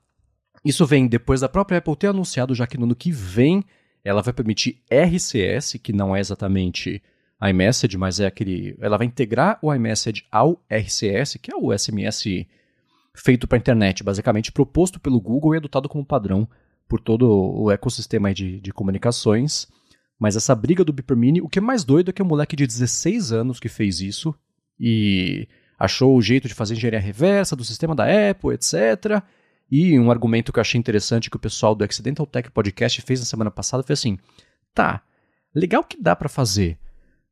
isso 0.64 0.84
vem 0.84 1.06
depois 1.06 1.42
da 1.42 1.48
própria 1.48 1.78
Apple 1.78 1.94
ter 1.94 2.08
anunciado 2.08 2.56
já 2.56 2.66
que 2.66 2.76
no 2.76 2.86
ano 2.86 2.96
que 2.96 3.12
vem 3.12 3.64
ela 4.02 4.20
vai 4.20 4.34
permitir 4.34 4.82
RCS, 4.90 5.74
que 5.80 5.92
não 5.92 6.16
é 6.16 6.18
exatamente 6.18 7.00
iMessage, 7.48 7.96
mas 7.96 8.20
é 8.20 8.26
aquele. 8.26 8.76
Ela 8.80 8.96
vai 8.96 9.06
integrar 9.06 9.58
o 9.62 9.72
iMessage 9.72 10.24
ao 10.30 10.62
RCS, 10.70 11.36
que 11.40 11.52
é 11.52 11.56
o 11.56 11.76
SMS 11.76 12.46
feito 13.14 13.46
para 13.46 13.56
a 13.56 13.60
internet, 13.60 14.02
basicamente 14.02 14.50
proposto 14.50 14.98
pelo 14.98 15.20
Google 15.20 15.54
e 15.54 15.58
adotado 15.58 15.88
como 15.88 16.04
padrão 16.04 16.48
por 16.88 17.00
todo 17.00 17.28
o 17.30 17.70
ecossistema 17.70 18.34
de, 18.34 18.60
de 18.60 18.72
comunicações. 18.72 19.68
Mas 20.18 20.36
essa 20.36 20.54
briga 20.54 20.84
do 20.84 20.92
Beeper 20.92 21.16
Mini, 21.16 21.40
o 21.40 21.48
que 21.48 21.58
é 21.58 21.62
mais 21.62 21.84
doido 21.84 22.10
é 22.10 22.12
que 22.12 22.22
é 22.22 22.24
um 22.24 22.28
moleque 22.28 22.56
de 22.56 22.66
16 22.66 23.32
anos 23.32 23.60
que 23.60 23.68
fez 23.68 24.00
isso 24.00 24.34
e 24.78 25.48
achou 25.78 26.16
o 26.16 26.22
jeito 26.22 26.48
de 26.48 26.54
fazer 26.54 26.74
engenharia 26.74 27.00
reversa 27.00 27.56
do 27.56 27.64
sistema 27.64 27.94
da 27.94 28.04
Apple, 28.30 28.54
etc. 28.54 29.22
E 29.70 29.98
um 29.98 30.10
argumento 30.10 30.52
que 30.52 30.58
eu 30.58 30.62
achei 30.62 30.78
interessante 30.78 31.30
que 31.30 31.36
o 31.36 31.40
pessoal 31.40 31.74
do 31.74 31.84
Accidental 31.84 32.26
Tech 32.26 32.50
Podcast 32.50 33.00
fez 33.02 33.20
na 33.20 33.26
semana 33.26 33.50
passada 33.50 33.82
foi 33.82 33.94
assim: 33.94 34.18
tá, 34.72 35.02
legal 35.54 35.82
que 35.82 36.00
dá 36.00 36.14
para 36.14 36.28
fazer, 36.28 36.78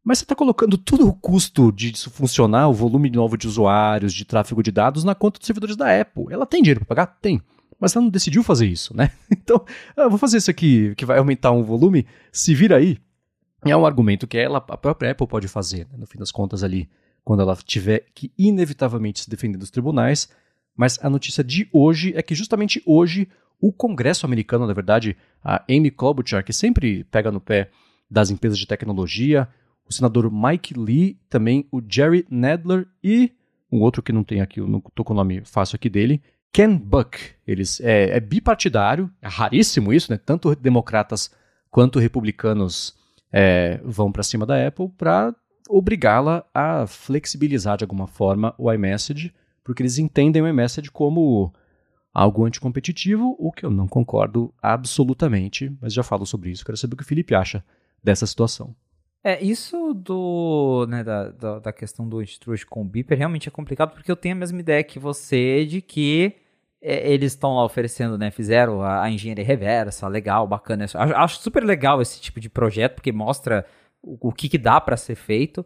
mas 0.04 0.18
você 0.18 0.24
está 0.24 0.34
colocando 0.34 0.76
todo 0.76 1.06
o 1.06 1.12
custo 1.12 1.70
de 1.70 1.92
isso 1.92 2.10
funcionar, 2.10 2.68
o 2.68 2.72
volume 2.72 3.08
novo 3.08 3.36
de 3.36 3.46
usuários, 3.46 4.12
de 4.12 4.24
tráfego 4.24 4.62
de 4.62 4.72
dados, 4.72 5.04
na 5.04 5.14
conta 5.14 5.38
dos 5.38 5.46
servidores 5.46 5.76
da 5.76 6.00
Apple. 6.00 6.26
Ela 6.30 6.44
tem 6.44 6.60
dinheiro 6.60 6.80
para 6.80 6.86
pagar? 6.86 7.18
Tem. 7.20 7.40
Mas 7.78 7.94
ela 7.94 8.04
não 8.04 8.10
decidiu 8.10 8.42
fazer 8.42 8.66
isso, 8.66 8.96
né? 8.96 9.10
Então, 9.30 9.64
eu 9.96 10.10
vou 10.10 10.18
fazer 10.18 10.38
isso 10.38 10.50
aqui 10.50 10.94
que 10.96 11.04
vai 11.04 11.18
aumentar 11.18 11.52
um 11.52 11.62
volume, 11.62 12.06
se 12.32 12.54
vira 12.54 12.76
aí. 12.76 12.98
É 13.64 13.76
um 13.76 13.86
argumento 13.86 14.26
que 14.26 14.36
ela, 14.36 14.58
a 14.58 14.76
própria 14.76 15.12
Apple 15.12 15.26
pode 15.26 15.46
fazer, 15.46 15.86
né? 15.90 15.98
no 15.98 16.06
fim 16.06 16.18
das 16.18 16.32
contas 16.32 16.64
ali, 16.64 16.88
quando 17.24 17.42
ela 17.42 17.56
tiver 17.56 18.06
que 18.12 18.32
inevitavelmente 18.36 19.20
se 19.20 19.30
defender 19.30 19.58
dos 19.58 19.70
tribunais. 19.70 20.28
Mas 20.76 20.98
a 21.02 21.08
notícia 21.08 21.44
de 21.44 21.68
hoje 21.72 22.12
é 22.16 22.22
que 22.22 22.34
justamente 22.34 22.82
hoje 22.84 23.28
o 23.60 23.72
Congresso 23.72 24.26
americano, 24.26 24.66
na 24.66 24.72
verdade, 24.72 25.16
a 25.44 25.64
Amy 25.70 25.92
Klobuchar, 25.92 26.44
que 26.44 26.52
sempre 26.52 27.04
pega 27.04 27.30
no 27.30 27.40
pé 27.40 27.70
das 28.10 28.30
empresas 28.30 28.58
de 28.58 28.66
tecnologia, 28.66 29.48
o 29.88 29.92
senador 29.92 30.30
Mike 30.32 30.74
Lee, 30.78 31.18
também 31.28 31.66
o 31.70 31.82
Jerry 31.86 32.26
Nadler 32.30 32.86
e 33.02 33.32
um 33.70 33.80
outro 33.80 34.02
que 34.02 34.12
não 34.12 34.22
tem 34.22 34.40
aqui, 34.40 34.60
não 34.60 34.78
estou 34.86 35.04
com 35.04 35.14
o 35.14 35.16
nome 35.16 35.42
fácil 35.44 35.76
aqui 35.76 35.88
dele, 35.88 36.22
Ken 36.52 36.76
Buck. 36.76 37.18
Eles 37.46 37.80
é, 37.80 38.16
é 38.16 38.20
bipartidário, 38.20 39.10
é 39.20 39.28
raríssimo 39.28 39.92
isso, 39.92 40.12
né? 40.12 40.18
Tanto 40.18 40.54
democratas 40.54 41.30
quanto 41.70 41.98
republicanos 41.98 42.94
é, 43.32 43.80
vão 43.82 44.12
para 44.12 44.22
cima 44.22 44.44
da 44.44 44.66
Apple 44.66 44.90
para 44.90 45.34
obrigá-la 45.68 46.44
a 46.52 46.86
flexibilizar 46.86 47.78
de 47.78 47.84
alguma 47.84 48.06
forma 48.06 48.54
o 48.58 48.70
iMessage, 48.70 49.32
porque 49.64 49.82
eles 49.82 49.96
entendem 49.96 50.42
o 50.42 50.48
iMessage 50.48 50.90
como 50.90 51.52
algo 52.12 52.44
anticompetitivo, 52.44 53.34
o 53.38 53.50
que 53.50 53.64
eu 53.64 53.70
não 53.70 53.88
concordo 53.88 54.52
absolutamente, 54.60 55.74
mas 55.80 55.94
já 55.94 56.02
falo 56.02 56.26
sobre 56.26 56.50
isso. 56.50 56.64
Quero 56.64 56.76
saber 56.76 56.92
o 56.92 56.96
que 56.98 57.02
o 57.02 57.06
Felipe 57.06 57.34
acha 57.34 57.64
dessa 58.04 58.26
situação. 58.26 58.74
É, 59.24 59.40
isso 59.42 59.94
do, 59.94 60.84
né, 60.88 61.04
da, 61.04 61.28
da, 61.28 61.58
da 61.60 61.72
questão 61.72 62.08
do 62.08 62.20
Intrude 62.20 62.66
com 62.66 62.82
o 62.82 62.84
Beeper 62.84 63.16
realmente 63.16 63.48
é 63.48 63.52
complicado, 63.52 63.92
porque 63.92 64.10
eu 64.10 64.16
tenho 64.16 64.34
a 64.34 64.38
mesma 64.38 64.58
ideia 64.58 64.82
que 64.82 64.98
você 64.98 65.64
de 65.64 65.80
que 65.80 66.34
é, 66.80 67.12
eles 67.12 67.32
estão 67.32 67.54
lá 67.54 67.64
oferecendo, 67.64 68.18
né, 68.18 68.32
fizeram 68.32 68.82
a, 68.82 69.04
a, 69.04 69.10
engenharia 69.10 69.44
reversa, 69.44 70.08
legal, 70.08 70.46
bacana. 70.48 70.84
Acho, 70.84 70.98
acho, 70.98 71.40
super 71.40 71.62
legal 71.62 72.02
esse 72.02 72.20
tipo 72.20 72.40
de 72.40 72.50
projeto, 72.50 72.96
porque 72.96 73.12
mostra 73.12 73.64
o, 74.02 74.28
o 74.28 74.32
que, 74.32 74.48
que 74.48 74.58
dá 74.58 74.80
para 74.80 74.96
ser 74.96 75.14
feito, 75.14 75.64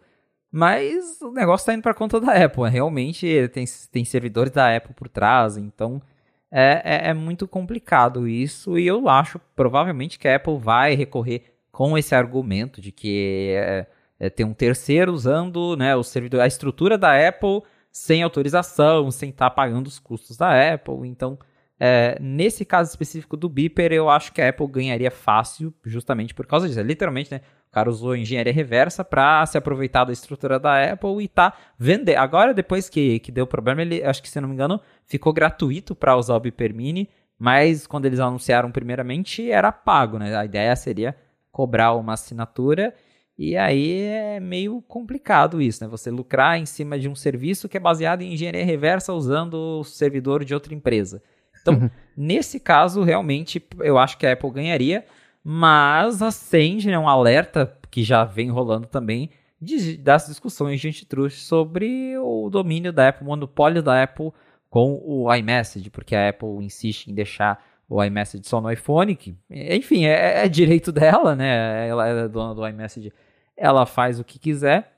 mas 0.52 1.20
o 1.22 1.32
negócio 1.32 1.62
está 1.62 1.72
indo 1.72 1.82
para 1.82 1.94
conta 1.94 2.20
da 2.20 2.32
Apple, 2.44 2.64
né? 2.64 2.68
realmente 2.70 3.48
tem, 3.54 3.64
tem 3.90 4.04
servidores 4.04 4.52
da 4.52 4.76
Apple 4.76 4.94
por 4.94 5.08
trás, 5.08 5.56
então 5.56 6.02
é, 6.50 6.82
é, 6.84 7.10
é 7.10 7.14
muito 7.14 7.48
complicado 7.48 8.28
isso, 8.28 8.78
e 8.78 8.86
eu 8.86 9.08
acho 9.08 9.40
provavelmente 9.54 10.18
que 10.18 10.28
a 10.28 10.36
Apple 10.36 10.58
vai 10.58 10.94
recorrer 10.94 11.55
com 11.76 11.98
esse 11.98 12.14
argumento 12.14 12.80
de 12.80 12.90
que 12.90 13.52
é, 13.54 13.86
é, 14.18 14.30
tem 14.30 14.46
um 14.46 14.54
terceiro 14.54 15.12
usando 15.12 15.76
né, 15.76 15.94
o 15.94 16.02
servidor, 16.02 16.40
a 16.40 16.46
estrutura 16.46 16.96
da 16.96 17.28
Apple 17.28 17.60
sem 17.92 18.22
autorização, 18.22 19.10
sem 19.10 19.28
estar 19.28 19.50
tá 19.50 19.54
pagando 19.54 19.86
os 19.86 19.98
custos 19.98 20.38
da 20.38 20.72
Apple. 20.72 21.06
Então, 21.06 21.38
é, 21.78 22.16
nesse 22.18 22.64
caso 22.64 22.88
específico 22.88 23.36
do 23.36 23.46
Beeper, 23.46 23.92
eu 23.92 24.08
acho 24.08 24.32
que 24.32 24.40
a 24.40 24.48
Apple 24.48 24.66
ganharia 24.68 25.10
fácil, 25.10 25.70
justamente 25.84 26.32
por 26.34 26.46
causa 26.46 26.66
disso. 26.66 26.80
É, 26.80 26.82
literalmente, 26.82 27.30
né? 27.30 27.42
O 27.68 27.72
cara 27.74 27.90
usou 27.90 28.16
engenharia 28.16 28.54
reversa 28.54 29.04
para 29.04 29.44
se 29.44 29.58
aproveitar 29.58 30.04
da 30.04 30.14
estrutura 30.14 30.58
da 30.58 30.82
Apple 30.82 31.22
e 31.22 31.28
tá 31.28 31.52
vendendo. 31.78 32.16
Agora, 32.16 32.54
depois 32.54 32.88
que, 32.88 33.18
que 33.18 33.30
deu 33.30 33.46
problema, 33.46 33.82
ele, 33.82 34.02
acho 34.02 34.22
que 34.22 34.30
se 34.30 34.40
não 34.40 34.48
me 34.48 34.54
engano, 34.54 34.80
ficou 35.04 35.30
gratuito 35.30 35.94
para 35.94 36.16
usar 36.16 36.36
o 36.36 36.40
Beeper 36.40 36.74
Mini, 36.74 37.10
mas 37.38 37.86
quando 37.86 38.06
eles 38.06 38.18
anunciaram 38.18 38.72
primeiramente, 38.72 39.50
era 39.50 39.70
pago, 39.70 40.18
né? 40.18 40.34
A 40.34 40.42
ideia 40.46 40.74
seria 40.74 41.14
cobrar 41.56 41.94
uma 41.94 42.12
assinatura. 42.12 42.94
E 43.38 43.56
aí 43.56 44.02
é 44.02 44.38
meio 44.38 44.82
complicado 44.82 45.60
isso, 45.62 45.82
né? 45.82 45.88
Você 45.88 46.10
lucrar 46.10 46.58
em 46.58 46.66
cima 46.66 46.98
de 46.98 47.08
um 47.08 47.14
serviço 47.14 47.66
que 47.66 47.78
é 47.78 47.80
baseado 47.80 48.20
em 48.20 48.34
engenharia 48.34 48.62
reversa 48.62 49.14
usando 49.14 49.54
o 49.54 49.84
servidor 49.84 50.44
de 50.44 50.52
outra 50.52 50.74
empresa. 50.74 51.22
Então, 51.62 51.74
uhum. 51.74 51.90
nesse 52.14 52.60
caso, 52.60 53.02
realmente, 53.02 53.66
eu 53.80 53.96
acho 53.96 54.18
que 54.18 54.26
a 54.26 54.34
Apple 54.34 54.50
ganharia. 54.50 55.02
mas 55.42 56.20
acende 56.20 56.88
né, 56.88 56.98
um 56.98 57.08
alerta 57.08 57.74
que 57.90 58.02
já 58.02 58.22
vem 58.22 58.50
rolando 58.50 58.86
também 58.86 59.30
de, 59.58 59.96
das 59.96 60.26
discussões 60.26 60.78
de 60.78 60.88
antitruste 60.88 61.40
sobre 61.40 62.18
o 62.18 62.50
domínio 62.50 62.92
da 62.92 63.08
Apple, 63.08 63.24
o 63.24 63.28
monopólio 63.28 63.82
da 63.82 64.02
Apple 64.02 64.30
com 64.68 65.00
o 65.02 65.34
iMessage, 65.34 65.88
porque 65.88 66.14
a 66.14 66.28
Apple 66.28 66.62
insiste 66.62 67.06
em 67.06 67.14
deixar 67.14 67.64
o 67.88 68.02
iMessage 68.02 68.46
só 68.46 68.60
no 68.60 68.70
iPhone, 68.70 69.14
que, 69.14 69.36
enfim, 69.50 70.04
é, 70.06 70.44
é 70.44 70.48
direito 70.48 70.90
dela, 70.90 71.36
né? 71.36 71.88
Ela 71.88 72.08
é 72.08 72.28
dona 72.28 72.54
do 72.54 72.66
iMessage, 72.66 73.12
ela 73.56 73.86
faz 73.86 74.18
o 74.18 74.24
que 74.24 74.38
quiser. 74.38 74.92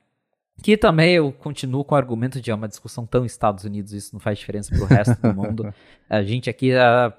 Que 0.60 0.77
também 0.77 1.15
eu 1.15 1.31
continuo 1.31 1.85
com 1.85 1.94
o 1.94 1.98
argumento 1.98 2.40
de 2.40 2.51
é 2.51 2.55
uma 2.55 2.66
discussão 2.66 3.06
tão 3.06 3.24
Estados 3.24 3.62
Unidos, 3.62 3.93
isso 3.93 4.12
não 4.12 4.19
faz 4.19 4.39
diferença 4.39 4.74
pro 4.74 4.86
resto 4.86 5.15
do 5.23 5.32
mundo. 5.32 5.73
A 6.10 6.23
gente 6.23 6.51
aqui, 6.51 6.73
ah, 6.74 7.15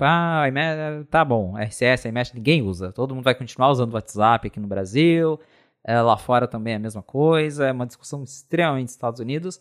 tá 1.09 1.23
bom, 1.23 1.57
RCS, 1.57 2.05
iMessage, 2.05 2.35
ninguém 2.35 2.61
usa. 2.61 2.91
Todo 2.91 3.15
mundo 3.15 3.23
vai 3.23 3.33
continuar 3.33 3.69
usando 3.69 3.91
o 3.91 3.95
WhatsApp 3.95 4.47
aqui 4.47 4.59
no 4.59 4.67
Brasil. 4.67 5.39
É, 5.85 6.01
lá 6.01 6.17
fora 6.17 6.47
também 6.47 6.73
é 6.73 6.75
a 6.75 6.79
mesma 6.79 7.01
coisa. 7.01 7.67
É 7.67 7.71
uma 7.71 7.85
discussão 7.85 8.23
extremamente 8.23 8.89
Estados 8.89 9.21
Unidos. 9.21 9.59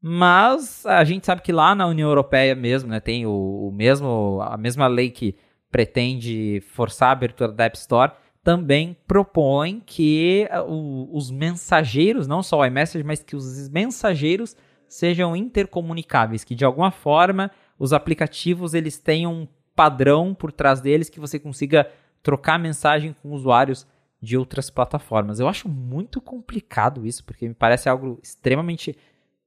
Mas 0.00 0.84
a 0.86 1.02
gente 1.04 1.26
sabe 1.26 1.42
que 1.42 1.52
lá 1.52 1.74
na 1.74 1.86
União 1.86 2.08
Europeia 2.08 2.54
mesmo, 2.54 2.90
né, 2.90 3.00
tem 3.00 3.26
o, 3.26 3.68
o 3.68 3.72
mesmo, 3.72 4.40
a 4.42 4.56
mesma 4.56 4.86
lei 4.86 5.10
que 5.10 5.36
pretende 5.70 6.62
forçar 6.68 7.08
a 7.08 7.12
abertura 7.12 7.52
da 7.52 7.64
App 7.64 7.76
Store, 7.76 8.12
também 8.42 8.96
propõe 9.08 9.82
que 9.84 10.48
uh, 10.52 10.70
o, 10.70 11.16
os 11.16 11.30
mensageiros, 11.30 12.28
não 12.28 12.42
só 12.42 12.60
o 12.60 12.64
iMessage, 12.64 13.04
mas 13.04 13.22
que 13.22 13.34
os 13.34 13.68
mensageiros 13.68 14.56
sejam 14.88 15.34
intercomunicáveis, 15.34 16.44
que 16.44 16.54
de 16.54 16.64
alguma 16.64 16.92
forma 16.92 17.50
os 17.78 17.92
aplicativos 17.92 18.72
eles 18.72 18.98
tenham 18.98 19.32
um 19.32 19.48
padrão 19.74 20.32
por 20.32 20.52
trás 20.52 20.80
deles 20.80 21.10
que 21.10 21.20
você 21.20 21.38
consiga 21.38 21.90
trocar 22.22 22.58
mensagem 22.58 23.14
com 23.20 23.32
usuários 23.32 23.86
de 24.22 24.36
outras 24.36 24.70
plataformas. 24.70 25.38
Eu 25.38 25.48
acho 25.48 25.68
muito 25.68 26.20
complicado 26.20 27.06
isso, 27.06 27.24
porque 27.24 27.48
me 27.48 27.54
parece 27.54 27.88
algo 27.88 28.18
extremamente 28.22 28.96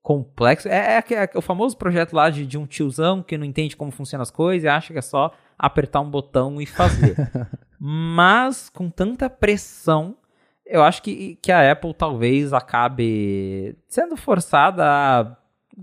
complexo. 0.10 0.68
É, 0.68 0.98
é, 0.98 1.14
é, 1.14 1.30
o 1.36 1.42
famoso 1.42 1.78
projeto 1.78 2.14
lá 2.14 2.32
de, 2.32 2.44
de, 2.44 2.58
um 2.58 2.66
tiozão 2.66 3.22
que 3.22 3.38
não 3.38 3.46
entende 3.46 3.78
como 3.78 3.92
funcionam 3.92 4.24
as 4.24 4.32
coisas 4.32 4.64
e 4.64 4.68
acha 4.68 4.92
que 4.92 4.98
é 4.98 5.04
só 5.04 5.32
apertar 5.56 6.02
um 6.02 6.10
botão 6.10 6.60
e 6.60 6.66
fazer. 6.66 7.16
Mas 7.80 8.70
com 8.70 8.90
tanta 8.90 9.30
pressão, 9.30 10.18
eu 10.66 10.82
acho 10.82 11.04
que, 11.04 11.38
que 11.40 11.52
a 11.52 11.72
Apple 11.72 11.94
talvez 11.94 12.54
acabe 12.54 13.78
sendo 13.88 14.18
forçada 14.18 14.84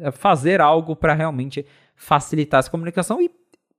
a 0.03 0.11
fazer 0.11 0.61
algo 0.61 0.97
para 0.97 1.15
realmente 1.15 1.65
facilitar 1.95 2.59
essa 2.59 2.71
comunicação 2.71 3.23
e 3.23 3.31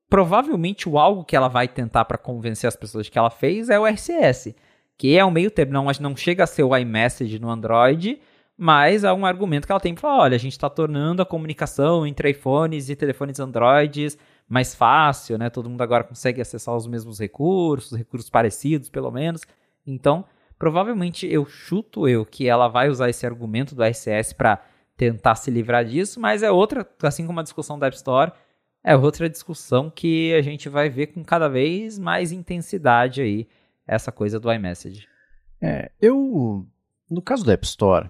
provavelmente 0.10 0.88
o 0.88 0.98
algo 0.98 1.26
que 1.26 1.36
ela 1.36 1.49
vai 1.49 1.68
tentar 1.68 2.06
para 2.06 2.18
convencer 2.18 2.69
as 2.69 2.76
pessoas 2.78 3.10
que 3.10 3.19
ela 3.19 3.30
fez 3.30 3.69
é 3.69 3.78
o 3.78 3.86
RCS, 3.86 4.56
que 4.98 5.18
é 5.18 5.26
um 5.26 5.32
meio 5.32 5.52
termo, 5.52 5.74
não, 5.74 5.88
não 5.99 6.15
chega 6.15 6.45
a 6.45 6.48
ser 6.48 6.64
o 6.64 6.74
iMessage 6.74 7.38
no 7.38 7.49
Android, 7.49 8.18
mas 8.57 9.05
há 9.05 9.13
um 9.13 9.25
argumento 9.25 9.67
que 9.67 9.71
ela 9.71 9.79
tem 9.79 9.93
para 9.93 10.01
falar: 10.01 10.23
olha, 10.23 10.35
a 10.35 10.39
gente 10.39 10.53
está 10.53 10.69
tornando 10.69 11.21
a 11.21 11.25
comunicação 11.25 12.07
entre 12.07 12.31
iPhones 12.31 12.89
e 12.89 12.95
telefones 12.95 13.39
Androids 13.39 14.17
mais 14.49 14.73
fácil, 14.73 15.38
né? 15.38 15.49
Todo 15.49 15.69
mundo 15.69 15.81
agora 15.81 16.03
consegue 16.03 16.41
acessar 16.41 16.75
os 16.75 16.88
mesmos 16.88 17.19
recursos, 17.19 17.97
recursos 17.97 18.29
parecidos, 18.29 18.89
pelo 18.89 19.11
menos. 19.11 19.41
Então, 19.85 20.25
provavelmente 20.57 21.27
eu 21.27 21.45
chuto 21.45 22.07
eu 22.07 22.25
que 22.25 22.47
ela 22.47 22.67
vai 22.67 22.89
usar 22.89 23.09
esse 23.09 23.25
argumento 23.25 23.75
do 23.75 23.84
RCS 23.84 24.34
para 24.34 24.61
tentar 24.95 25.35
se 25.35 25.51
livrar 25.51 25.85
disso, 25.85 26.19
mas 26.19 26.41
é 26.41 26.49
outra, 26.49 26.88
assim 27.03 27.27
como 27.27 27.39
a 27.39 27.43
discussão 27.43 27.77
da 27.77 27.88
App 27.88 27.95
Store, 27.95 28.31
é 28.84 28.95
outra 28.95 29.29
discussão 29.29 29.91
que 29.91 30.34
a 30.34 30.41
gente 30.41 30.69
vai 30.69 30.89
ver 30.89 31.07
com 31.07 31.23
cada 31.23 31.47
vez 31.47 31.99
mais 31.99 32.31
intensidade 32.31 33.21
aí 33.21 33.47
essa 33.85 34.11
coisa 34.11 34.39
do 34.39 34.51
iMessage. 34.51 35.07
É, 35.61 35.91
eu 36.01 36.65
no 37.09 37.21
caso 37.21 37.45
da 37.45 37.53
App 37.53 37.65
Store, 37.65 38.09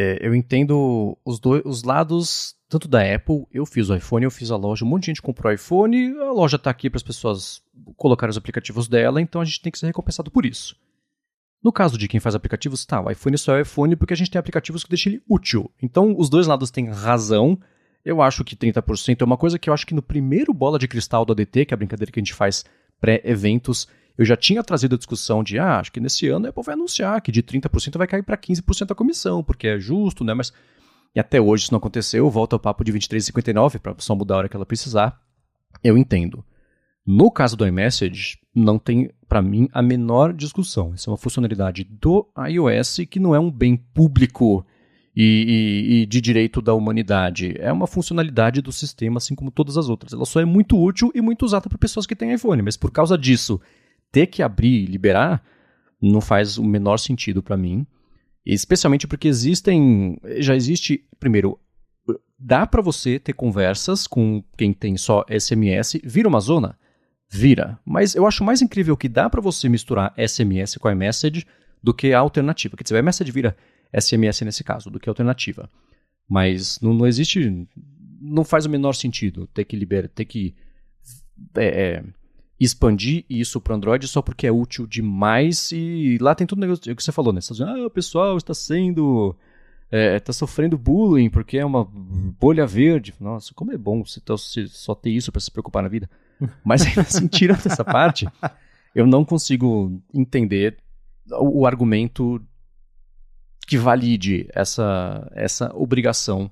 é, 0.00 0.18
eu 0.20 0.34
entendo 0.34 1.18
os, 1.24 1.38
dois, 1.38 1.62
os 1.64 1.82
lados, 1.82 2.56
tanto 2.70 2.88
da 2.88 3.02
Apple, 3.14 3.44
eu 3.52 3.66
fiz 3.66 3.90
o 3.90 3.94
iPhone, 3.94 4.24
eu 4.24 4.30
fiz 4.30 4.50
a 4.50 4.56
loja, 4.56 4.82
um 4.82 4.88
monte 4.88 5.02
de 5.02 5.06
gente 5.08 5.20
comprou 5.20 5.50
o 5.50 5.54
iPhone, 5.54 6.16
a 6.18 6.32
loja 6.32 6.56
está 6.56 6.70
aqui 6.70 6.88
para 6.88 6.96
as 6.96 7.02
pessoas 7.02 7.62
colocarem 7.96 8.30
os 8.30 8.38
aplicativos 8.38 8.88
dela, 8.88 9.20
então 9.20 9.42
a 9.42 9.44
gente 9.44 9.60
tem 9.60 9.70
que 9.70 9.78
ser 9.78 9.86
recompensado 9.86 10.30
por 10.30 10.46
isso. 10.46 10.74
No 11.62 11.70
caso 11.70 11.98
de 11.98 12.08
quem 12.08 12.18
faz 12.18 12.34
aplicativos, 12.34 12.86
tá, 12.86 12.98
o 13.02 13.10
iPhone 13.10 13.36
só 13.36 13.54
é 13.54 13.58
o 13.58 13.62
iPhone 13.62 13.94
porque 13.94 14.14
a 14.14 14.16
gente 14.16 14.30
tem 14.30 14.38
aplicativos 14.38 14.82
que 14.82 14.88
deixam 14.88 15.12
ele 15.12 15.22
útil. 15.28 15.70
Então, 15.82 16.14
os 16.16 16.30
dois 16.30 16.46
lados 16.46 16.70
têm 16.70 16.88
razão. 16.88 17.58
Eu 18.02 18.22
acho 18.22 18.42
que 18.42 18.56
30% 18.56 19.20
é 19.20 19.24
uma 19.24 19.36
coisa 19.36 19.58
que 19.58 19.68
eu 19.68 19.74
acho 19.74 19.86
que 19.86 19.92
no 19.92 20.00
primeiro 20.00 20.54
bola 20.54 20.78
de 20.78 20.88
cristal 20.88 21.26
do 21.26 21.34
ADT, 21.34 21.66
que 21.66 21.74
é 21.74 21.76
a 21.76 21.76
brincadeira 21.76 22.10
que 22.10 22.18
a 22.18 22.22
gente 22.22 22.32
faz 22.32 22.64
pré-eventos, 22.98 23.86
eu 24.18 24.24
já 24.24 24.36
tinha 24.36 24.62
trazido 24.62 24.94
a 24.94 24.98
discussão 24.98 25.42
de, 25.42 25.58
ah, 25.58 25.78
acho 25.78 25.92
que 25.92 26.00
nesse 26.00 26.28
ano 26.28 26.46
a 26.46 26.48
Apple 26.50 26.62
vai 26.62 26.74
anunciar 26.74 27.20
que 27.20 27.32
de 27.32 27.42
30% 27.42 27.98
vai 27.98 28.06
cair 28.06 28.22
para 28.22 28.36
15% 28.36 28.90
a 28.90 28.94
comissão, 28.94 29.42
porque 29.42 29.68
é 29.68 29.78
justo, 29.78 30.24
né? 30.24 30.34
Mas 30.34 30.52
e 31.14 31.18
até 31.18 31.40
hoje 31.40 31.64
isso 31.64 31.72
não 31.72 31.78
aconteceu, 31.78 32.30
volta 32.30 32.56
ao 32.56 32.60
papo 32.60 32.84
de 32.84 32.92
23,59 32.92 33.78
para 33.80 33.94
só 33.98 34.14
mudar 34.14 34.34
a 34.34 34.38
hora 34.38 34.48
que 34.48 34.56
ela 34.56 34.66
precisar. 34.66 35.20
Eu 35.82 35.98
entendo. 35.98 36.44
No 37.06 37.30
caso 37.30 37.56
do 37.56 37.66
iMessage, 37.66 38.38
não 38.54 38.78
tem, 38.78 39.10
para 39.28 39.42
mim, 39.42 39.68
a 39.72 39.82
menor 39.82 40.32
discussão. 40.32 40.94
Isso 40.94 41.08
é 41.08 41.12
uma 41.12 41.16
funcionalidade 41.16 41.84
do 41.84 42.28
iOS 42.48 43.00
que 43.10 43.18
não 43.18 43.34
é 43.34 43.40
um 43.40 43.50
bem 43.50 43.76
público 43.76 44.64
e, 45.16 45.22
e, 45.22 46.02
e, 46.02 46.06
de 46.06 46.20
direito 46.20 46.62
da 46.62 46.74
humanidade. 46.74 47.54
É 47.58 47.72
uma 47.72 47.88
funcionalidade 47.88 48.60
do 48.60 48.70
sistema, 48.70 49.18
assim 49.18 49.34
como 49.34 49.50
todas 49.50 49.76
as 49.76 49.88
outras. 49.88 50.12
Ela 50.12 50.26
só 50.26 50.40
é 50.40 50.44
muito 50.44 50.80
útil 50.80 51.10
e 51.12 51.20
muito 51.20 51.44
usada 51.44 51.68
para 51.68 51.78
pessoas 51.78 52.06
que 52.06 52.14
têm 52.14 52.32
iPhone, 52.32 52.62
mas 52.62 52.76
por 52.76 52.92
causa 52.92 53.18
disso 53.18 53.60
ter 54.10 54.26
que 54.26 54.42
abrir 54.42 54.84
e 54.84 54.86
liberar 54.86 55.42
não 56.00 56.20
faz 56.20 56.56
o 56.56 56.64
menor 56.64 56.98
sentido 56.98 57.42
para 57.42 57.56
mim. 57.56 57.86
Especialmente 58.44 59.06
porque 59.06 59.28
existem. 59.28 60.18
Já 60.38 60.56
existe. 60.56 61.04
Primeiro, 61.18 61.58
dá 62.38 62.66
para 62.66 62.80
você 62.80 63.18
ter 63.18 63.34
conversas 63.34 64.06
com 64.06 64.42
quem 64.56 64.72
tem 64.72 64.96
só 64.96 65.24
SMS. 65.28 66.00
Vira 66.02 66.28
uma 66.28 66.40
zona? 66.40 66.78
Vira. 67.30 67.78
Mas 67.84 68.14
eu 68.14 68.26
acho 68.26 68.42
mais 68.42 68.62
incrível 68.62 68.96
que 68.96 69.08
dá 69.08 69.28
para 69.28 69.40
você 69.40 69.68
misturar 69.68 70.14
SMS 70.16 70.78
com 70.78 70.90
iMessage 70.90 71.46
do 71.82 71.92
que 71.92 72.12
a 72.12 72.18
alternativa. 72.18 72.76
Quer 72.76 72.82
dizer, 72.82 72.96
o 72.96 72.98
iMessage 72.98 73.30
vira 73.30 73.56
SMS 73.96 74.40
nesse 74.42 74.64
caso, 74.64 74.90
do 74.90 74.98
que 74.98 75.08
a 75.08 75.12
alternativa. 75.12 75.70
Mas 76.28 76.80
não, 76.80 76.94
não 76.94 77.06
existe. 77.06 77.68
Não 78.20 78.44
faz 78.44 78.64
o 78.64 78.70
menor 78.70 78.94
sentido 78.94 79.46
ter 79.48 79.64
que 79.64 79.76
liberar. 79.76 80.08
Ter 80.08 80.24
que. 80.24 80.54
É, 81.56 81.66
é, 81.66 82.04
expandir 82.60 83.24
isso 83.28 83.58
para 83.58 83.74
Android 83.74 84.06
só 84.06 84.20
porque 84.20 84.46
é 84.46 84.52
útil 84.52 84.86
demais 84.86 85.72
e 85.72 86.18
lá 86.20 86.34
tem 86.34 86.46
tudo 86.46 86.58
o 86.58 86.60
negócio 86.60 86.94
que 86.94 87.02
você 87.02 87.10
falou, 87.10 87.32
né? 87.32 87.40
Você 87.40 87.56
tá 87.56 87.72
ah, 87.72 87.86
o 87.86 87.90
pessoal 87.90 88.36
está 88.36 88.52
sendo 88.52 89.34
está 89.90 90.30
é, 90.30 90.32
sofrendo 90.32 90.78
bullying 90.78 91.30
porque 91.30 91.58
é 91.58 91.64
uma 91.64 91.84
bolha 91.84 92.66
verde. 92.66 93.14
Nossa, 93.18 93.54
como 93.54 93.72
é 93.72 93.78
bom 93.78 94.04
você, 94.04 94.20
tá, 94.20 94.34
você 94.34 94.66
só 94.68 94.94
ter 94.94 95.10
isso 95.10 95.32
para 95.32 95.40
se 95.40 95.50
preocupar 95.50 95.82
na 95.82 95.88
vida. 95.88 96.08
Mas 96.62 96.82
ainda 96.82 97.00
assim, 97.08 97.26
tirando 97.26 97.66
essa 97.66 97.84
parte, 97.84 98.28
eu 98.94 99.06
não 99.06 99.24
consigo 99.24 100.00
entender 100.12 100.76
o, 101.32 101.60
o, 101.60 101.66
argumento 101.66 102.40
que 103.66 103.78
valide 103.78 104.48
essa, 104.52 105.30
essa 105.34 105.74
obrigação 105.74 106.50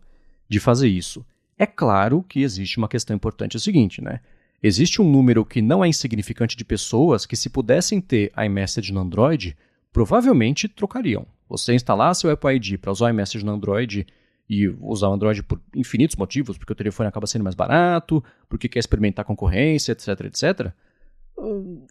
de 0.49 0.59
fazer 0.59 0.89
isso. 0.89 1.25
É 1.59 1.67
claro 1.67 2.23
que 2.23 2.41
existe 2.41 2.79
uma 2.79 2.89
questão 2.89 3.15
importante, 3.15 3.57
é 3.57 3.59
o 3.59 3.61
seguinte, 3.61 4.01
né? 4.03 4.21
Existe 4.63 5.01
um 5.01 5.09
número 5.09 5.45
que 5.45 5.63
não 5.63 5.85
é 5.85 5.89
insignificante 5.89 6.57
de 6.57 6.65
pessoas 6.65 7.25
que, 7.25 7.37
se 7.37 7.49
pudessem 7.49 8.01
ter 8.01 8.33
iMessage 8.45 8.93
no 8.93 9.01
Android, 9.01 9.57
provavelmente 9.93 10.69
trocariam. 10.69 11.27
Você 11.49 11.75
instalar 11.75 12.15
seu 12.15 12.31
Apple 12.31 12.57
ID 12.57 12.79
para 12.79 12.91
usar 12.91 13.11
iMessage 13.11 13.45
no 13.45 13.53
Android 13.53 14.07
e 14.49 14.69
usar 14.81 15.09
o 15.09 15.13
Android 15.13 15.43
por 15.43 15.61
infinitos 15.75 16.17
motivos, 16.17 16.59
porque 16.59 16.73
o 16.73 16.77
telefone 16.77 17.09
acaba 17.09 17.27
sendo 17.27 17.45
mais 17.45 17.55
barato, 17.55 18.23
porque 18.49 18.69
quer 18.69 18.81
experimentar 18.81 19.25
concorrência, 19.25 19.93
etc, 19.93 20.09
etc. 20.25 20.73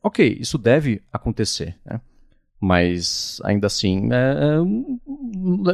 Ok, 0.03 0.37
isso 0.39 0.57
deve 0.57 1.01
acontecer. 1.11 1.77
Né? 1.85 2.01
Mas, 2.59 3.39
ainda 3.43 3.67
assim, 3.67 4.09
é, 4.11 4.15
é 4.15 4.59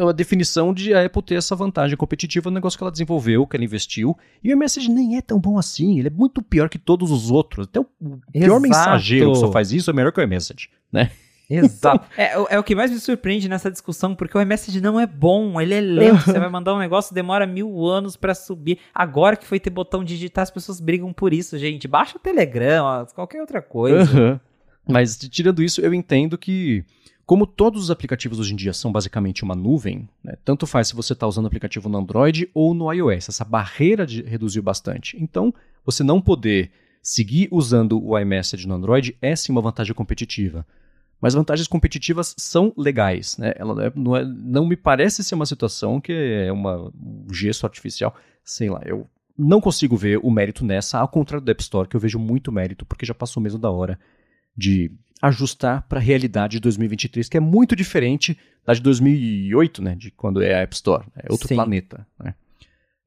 a 0.08 0.12
definição 0.12 0.74
de 0.74 0.94
a 0.94 1.06
Apple 1.06 1.22
ter 1.22 1.36
essa 1.36 1.56
vantagem 1.56 1.98
competitiva 1.98 2.50
no 2.50 2.56
negócio 2.56 2.78
que 2.78 2.84
ela 2.84 2.92
desenvolveu, 2.92 3.46
que 3.48 3.56
ela 3.56 3.64
investiu. 3.64 4.18
E 4.44 4.50
o 4.50 4.54
iMessage 4.54 4.90
nem 4.90 5.18
é 5.18 5.22
tão 5.22 5.40
bom 5.40 5.58
assim, 5.58 6.00
ele 6.00 6.08
é 6.08 6.12
muito 6.12 6.42
pior 6.42 6.70
que 6.70 6.78
todos 6.78 7.12
os 7.12 7.32
outros. 7.32 7.68
Até 7.68 7.80
o 7.80 7.86
pior 7.86 8.20
Exato. 8.34 8.62
mensageiro 8.62 9.32
que 9.32 9.40
só 9.40 9.52
faz 9.52 9.72
isso 9.72 9.90
é 9.90 9.94
melhor 9.94 10.12
que 10.12 10.20
o 10.20 10.24
iMessage, 10.24 10.70
né? 10.92 11.12
Exato. 11.50 12.08
é, 12.18 12.34
é, 12.56 12.60
o 12.60 12.64
que 12.64 12.76
mais 12.76 12.92
me 12.92 13.00
surpreende 13.00 13.48
nessa 13.50 13.70
discussão, 13.70 14.16
porque 14.16 14.38
o 14.38 14.42
iMessage 14.42 14.82
não 14.82 15.00
é 15.00 15.06
bom, 15.06 15.60
ele 15.60 15.74
é 15.74 15.82
lento. 15.82 16.24
Você 16.26 16.40
vai 16.40 16.50
mandar 16.50 16.74
um 16.74 16.80
negócio, 16.80 17.14
demora 17.14 17.46
mil 17.46 17.86
anos 17.86 18.16
para 18.16 18.34
subir. 18.34 18.80
Agora 18.94 19.36
que 19.36 19.46
foi 19.46 19.60
ter 19.60 19.70
botão 19.70 20.04
digitar, 20.04 20.44
as 20.44 20.52
pessoas 20.52 20.80
brigam 20.80 21.12
por 21.14 21.34
isso, 21.34 21.58
gente. 21.58 21.88
Baixa 21.88 22.18
o 22.18 22.20
Telegram, 22.20 23.06
qualquer 23.14 23.42
outra 23.42 23.62
coisa. 23.62 24.20
Uhum. 24.20 24.40
Mas 24.88 25.18
tirando 25.18 25.64
isso, 25.64 25.82
eu 25.82 25.94
entendo 25.94 26.38
que, 26.38 26.84
como 27.26 27.48
todos 27.48 27.84
os 27.84 27.91
aplicativos 27.91 28.40
hoje 28.40 28.54
em 28.54 28.56
dia 28.56 28.74
são 28.74 28.91
basicamente 28.91 29.44
uma 29.44 29.56
nuvem, 29.56 30.08
né, 30.24 30.36
tanto 30.44 30.68
faz 30.68 30.90
se 30.90 30.95
você 30.95 31.14
está 31.14 31.26
usando 31.26 31.45
o 31.45 31.48
aplicativo 31.48 31.88
no 31.88 31.98
Android 31.98 32.50
ou 32.54 32.74
no 32.74 32.91
iOS. 32.91 33.30
Essa 33.30 33.45
barreira 33.45 34.06
de, 34.06 34.22
reduziu 34.22 34.62
bastante. 34.62 35.18
Então, 35.22 35.54
você 35.86 36.04
não 36.04 36.22
poder 36.22 36.72
seguir 37.02 37.48
usando 37.52 38.02
o 38.04 38.18
iMessage 38.18 38.68
no 38.68 38.76
Android 38.76 39.16
é 39.22 39.36
sim 39.36 39.52
uma 39.52 39.62
vantagem 39.62 39.94
competitiva. 39.94 40.66
Mas 41.22 41.34
vantagens 41.34 41.70
competitivas 41.70 42.36
são 42.38 42.74
legais, 42.78 43.38
né? 43.38 43.54
Ela 43.56 43.94
não, 43.95 44.16
é, 44.16 44.26
não 44.26 44.68
me 44.68 44.76
parece 44.76 45.24
ser 45.24 45.36
uma 45.36 45.45
situação 45.45 46.02
que 46.02 46.12
é 46.12 46.52
uma, 46.52 46.91
um 46.94 47.34
gesto 47.34 47.66
artificial. 47.66 48.14
Sei 48.44 48.70
lá, 48.70 48.82
eu 48.86 49.08
não 49.38 49.62
consigo 49.62 49.95
ver 49.95 50.20
o 50.22 50.30
mérito 50.30 50.66
nessa, 50.66 51.00
ao 51.00 51.08
contrário 51.08 51.44
do 51.44 51.50
App 51.50 51.62
Store, 51.62 51.88
que 51.88 51.95
eu 51.95 52.00
vejo 52.00 52.20
muito 52.20 52.52
mérito, 52.52 52.86
porque 52.86 53.06
já 53.06 53.14
passou 53.14 53.41
mesmo 53.41 53.58
da 53.58 53.72
hora 53.72 53.98
de 54.56 54.91
ajustar 55.24 55.84
para 55.84 56.00
a 56.00 56.02
realidade 56.02 56.58
de 56.58 56.60
2023, 56.60 57.30
que 57.30 57.38
é 57.38 57.40
muito 57.40 57.78
diferente 57.78 58.38
da 58.66 58.74
de 58.74 58.82
2008, 58.82 59.82
né, 59.82 59.95
de 59.95 60.12
quando 60.12 60.41
é 60.41 60.54
a 60.54 60.60
App 60.60 60.76
Store, 60.76 61.06
é 61.16 61.32
outro 61.32 61.48
Sim. 61.48 61.56
planeta, 61.56 62.06
né? 62.22 62.36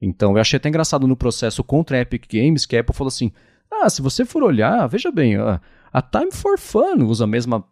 Então, 0.01 0.33
eu 0.33 0.41
achei 0.41 0.57
até 0.57 0.67
engraçado 0.67 1.07
no 1.07 1.15
processo 1.15 1.63
contra 1.63 1.97
a 1.97 2.01
Epic 2.01 2.25
Games, 2.31 2.65
que 2.65 2.75
a 2.75 2.81
Apple 2.81 2.95
falou 2.95 3.09
assim: 3.09 3.31
"Ah, 3.71 3.89
se 3.89 4.01
você 4.01 4.25
for 4.25 4.43
olhar, 4.43 4.87
veja 4.87 5.11
bem, 5.11 5.35
a, 5.37 5.59
a 5.91 6.01
Time 6.01 6.31
for 6.31 6.59
Fun 6.59 7.03
usa 7.05 7.23
a 7.23 7.27
mesma 7.27 7.63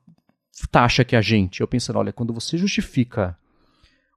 taxa 0.72 1.04
que 1.04 1.16
a 1.16 1.22
gente". 1.22 1.62
Eu 1.62 1.68
pensando, 1.68 2.00
olha, 2.00 2.12
quando 2.12 2.34
você 2.34 2.58
justifica 2.58 3.38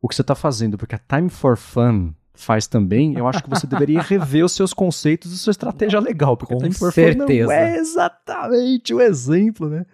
o 0.01 0.09
que 0.09 0.15
você 0.15 0.23
está 0.23 0.35
fazendo, 0.35 0.79
porque 0.79 0.95
a 0.95 0.99
Time 0.99 1.29
for 1.29 1.57
Fun 1.59 2.15
faz 2.33 2.67
também, 2.67 3.15
eu 3.15 3.27
acho 3.27 3.43
que 3.43 3.51
você 3.51 3.67
deveria 3.67 4.01
rever 4.01 4.45
os 4.45 4.53
seus 4.53 4.73
conceitos 4.73 5.31
e 5.33 5.39
sua 5.39 5.51
estratégia 5.51 6.01
legal, 6.01 6.35
porque 6.35 6.55
Com 6.55 6.61
a 6.61 6.63
Time 6.63 6.75
for 6.75 6.93
certeza. 6.93 7.45
Fun 7.45 7.45
não 7.45 7.53
é 7.53 7.77
exatamente 7.77 8.95
o 8.95 9.03
exemplo, 9.03 9.69
né? 9.69 9.85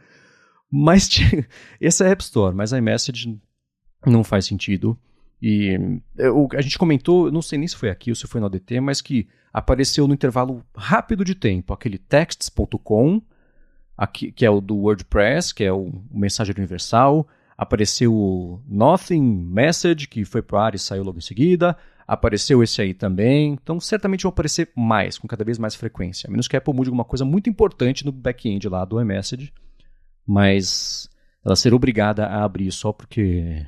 Mas 0.76 1.08
esse 1.80 2.04
é 2.04 2.10
App 2.10 2.20
Store, 2.20 2.52
mas 2.52 2.72
a 2.72 2.78
iMessage 2.78 3.40
não 4.04 4.24
faz 4.24 4.44
sentido. 4.44 4.98
E 5.40 5.78
eu, 6.18 6.48
a 6.52 6.60
gente 6.60 6.76
comentou, 6.76 7.30
não 7.30 7.40
sei 7.40 7.58
nem 7.58 7.68
se 7.68 7.76
foi 7.76 7.90
aqui 7.90 8.10
ou 8.10 8.16
se 8.16 8.26
foi 8.26 8.40
no 8.40 8.48
ADT, 8.48 8.80
mas 8.80 9.00
que 9.00 9.28
apareceu 9.52 10.08
no 10.08 10.14
intervalo 10.14 10.64
rápido 10.74 11.24
de 11.24 11.36
tempo 11.36 11.72
aquele 11.72 11.96
texts.com, 11.96 13.22
que 14.34 14.44
é 14.44 14.50
o 14.50 14.60
do 14.60 14.76
WordPress, 14.76 15.54
que 15.54 15.62
é 15.62 15.72
o, 15.72 15.92
o 16.10 16.18
mensageiro 16.18 16.60
universal. 16.60 17.28
Apareceu 17.56 18.12
o 18.12 18.60
Nothing 18.66 19.22
Message, 19.22 20.08
que 20.08 20.24
foi 20.24 20.42
pro 20.42 20.58
ar 20.58 20.74
e 20.74 20.78
saiu 20.78 21.04
logo 21.04 21.18
em 21.18 21.20
seguida. 21.20 21.76
Apareceu 22.04 22.64
esse 22.64 22.82
aí 22.82 22.92
também. 22.92 23.52
Então, 23.52 23.78
certamente 23.78 24.24
vão 24.24 24.30
aparecer 24.30 24.72
mais, 24.74 25.18
com 25.18 25.28
cada 25.28 25.44
vez 25.44 25.56
mais 25.56 25.76
frequência. 25.76 26.26
A 26.26 26.30
menos 26.32 26.48
que 26.48 26.56
a 26.56 26.58
Apple 26.58 26.74
mude 26.74 26.88
alguma 26.88 27.04
coisa 27.04 27.24
muito 27.24 27.48
importante 27.48 28.04
no 28.04 28.10
back-end 28.10 28.68
lá 28.68 28.84
do 28.84 29.00
iMessage. 29.00 29.52
Mas 30.26 31.08
ela 31.44 31.56
ser 31.56 31.74
obrigada 31.74 32.26
a 32.26 32.44
abrir 32.44 32.72
só 32.72 32.92
porque 32.92 33.66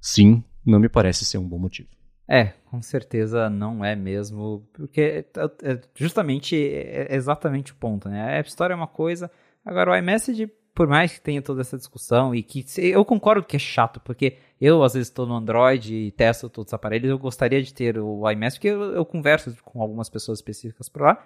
sim, 0.00 0.42
não 0.64 0.80
me 0.80 0.88
parece 0.88 1.24
ser 1.24 1.38
um 1.38 1.48
bom 1.48 1.58
motivo. 1.58 1.88
É, 2.28 2.46
com 2.64 2.82
certeza 2.82 3.48
não 3.48 3.84
é 3.84 3.94
mesmo, 3.94 4.66
porque 4.72 5.24
é, 5.36 5.72
é 5.72 5.80
justamente 5.94 6.56
é 6.56 7.14
exatamente 7.14 7.72
o 7.72 7.76
ponto, 7.76 8.08
né? 8.08 8.20
A 8.22 8.30
App 8.38 8.48
Store 8.48 8.72
é 8.72 8.76
uma 8.76 8.88
coisa, 8.88 9.30
agora 9.64 9.92
o 9.92 9.96
iMessage, 9.96 10.50
por 10.74 10.88
mais 10.88 11.12
que 11.12 11.20
tenha 11.20 11.40
toda 11.40 11.60
essa 11.60 11.76
discussão 11.76 12.34
e 12.34 12.42
que 12.42 12.64
eu 12.78 13.04
concordo 13.04 13.46
que 13.46 13.54
é 13.54 13.58
chato, 13.58 14.00
porque 14.00 14.38
eu 14.60 14.82
às 14.82 14.94
vezes 14.94 15.08
estou 15.08 15.24
no 15.24 15.36
Android 15.36 15.94
e 15.94 16.10
testo 16.10 16.50
todos 16.50 16.70
os 16.70 16.74
aparelhos, 16.74 17.08
eu 17.08 17.18
gostaria 17.18 17.62
de 17.62 17.72
ter 17.72 17.96
o 17.96 18.28
iMessage, 18.28 18.58
porque 18.58 18.68
eu, 18.68 18.92
eu 18.92 19.04
converso 19.04 19.56
com 19.64 19.80
algumas 19.80 20.10
pessoas 20.10 20.38
específicas 20.38 20.88
por 20.88 21.02
lá, 21.02 21.24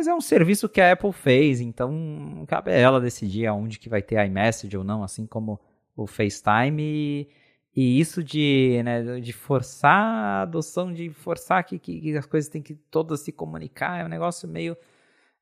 mas 0.00 0.08
é 0.08 0.14
um 0.14 0.20
serviço 0.20 0.66
que 0.66 0.80
a 0.80 0.92
Apple 0.92 1.12
fez, 1.12 1.60
então 1.60 2.42
cabe 2.48 2.70
a 2.70 2.74
ela 2.74 2.98
decidir 2.98 3.46
aonde 3.46 3.78
que 3.78 3.86
vai 3.86 4.00
ter 4.00 4.24
iMessage 4.26 4.74
ou 4.74 4.82
não, 4.82 5.04
assim 5.04 5.26
como 5.26 5.60
o 5.94 6.06
FaceTime 6.06 6.82
e 6.82 7.28
e 7.74 8.00
isso 8.00 8.22
de, 8.24 8.82
né, 8.82 9.20
de 9.20 9.32
forçar 9.32 9.92
a 9.92 10.42
adoção, 10.42 10.92
de 10.92 11.08
forçar 11.10 11.62
que, 11.62 11.78
que, 11.78 12.16
as 12.16 12.26
coisas 12.26 12.50
têm 12.50 12.60
que 12.60 12.74
todas 12.74 13.20
se 13.20 13.30
comunicar, 13.30 14.00
é 14.00 14.04
um 14.04 14.08
negócio 14.08 14.48
meio. 14.48 14.76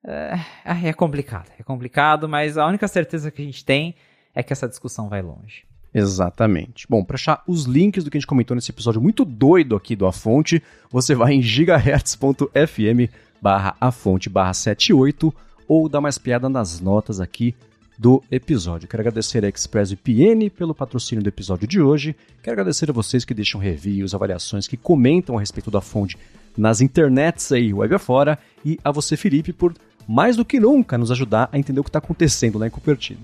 É, 0.05 0.89
é 0.89 0.93
complicado, 0.93 1.51
é 1.59 1.63
complicado, 1.63 2.29
mas 2.29 2.59
a 2.59 2.67
única 2.67 2.87
certeza 2.87 3.31
que 3.31 3.41
a 3.41 3.45
gente 3.45 3.65
tem 3.65 3.95
é 4.35 4.43
que 4.43 4.53
essa 4.53 4.69
discussão 4.69 5.09
vai 5.09 5.23
longe. 5.23 5.67
Exatamente. 5.93 6.87
Bom, 6.89 7.03
para 7.03 7.17
achar 7.17 7.43
os 7.47 7.65
links 7.65 8.05
do 8.05 8.11
que 8.11 8.17
a 8.17 8.21
gente 8.21 8.27
comentou 8.27 8.55
nesse 8.55 8.71
episódio 8.71 9.01
muito 9.01 9.25
doido 9.25 9.75
aqui 9.75 9.97
do 9.97 10.07
A 10.07 10.13
Fonte, 10.13 10.63
você 10.91 11.15
vai 11.15 11.35
em 11.35 11.43
gigahertz.fm 11.43 13.11
barra 13.41 13.77
a 13.81 13.93
fonte 13.93 14.29
barra 14.29 14.53
78 14.53 15.33
ou 15.67 15.89
dá 15.89 16.01
mais 16.01 16.19
piada 16.19 16.49
nas 16.49 16.81
notas 16.81 17.21
aqui 17.21 17.55
do 17.99 18.23
episódio. 18.31 18.89
Quero 18.89 19.01
agradecer 19.01 19.45
a 19.45 19.49
ExpressVPN 19.49 20.51
pelo 20.51 20.75
patrocínio 20.75 21.23
do 21.23 21.29
episódio 21.29 21.67
de 21.67 21.81
hoje. 21.81 22.15
Quero 22.43 22.55
agradecer 22.55 22.89
a 22.89 22.93
vocês 22.93 23.25
que 23.25 23.35
deixam 23.35 23.61
reviews, 23.61 24.15
avaliações, 24.15 24.69
que 24.69 24.77
comentam 24.77 25.37
a 25.37 25.41
respeito 25.41 25.71
da 25.71 25.81
fonte 25.81 26.17
nas 26.57 26.81
internets 26.81 27.51
aí, 27.51 27.75
web 27.75 27.95
afora. 27.95 28.39
E 28.65 28.79
a 28.85 28.93
você, 28.93 29.17
Felipe, 29.17 29.53
por 29.53 29.75
mais 30.07 30.37
do 30.37 30.45
que 30.45 30.61
nunca 30.61 30.97
nos 30.97 31.11
ajudar 31.11 31.49
a 31.53 31.59
entender 31.59 31.81
o 31.81 31.85
que 31.85 31.91
está 31.91 31.99
acontecendo 31.99 32.59
lá 32.59 32.67
em 32.67 32.71
Cupertino. 32.71 33.21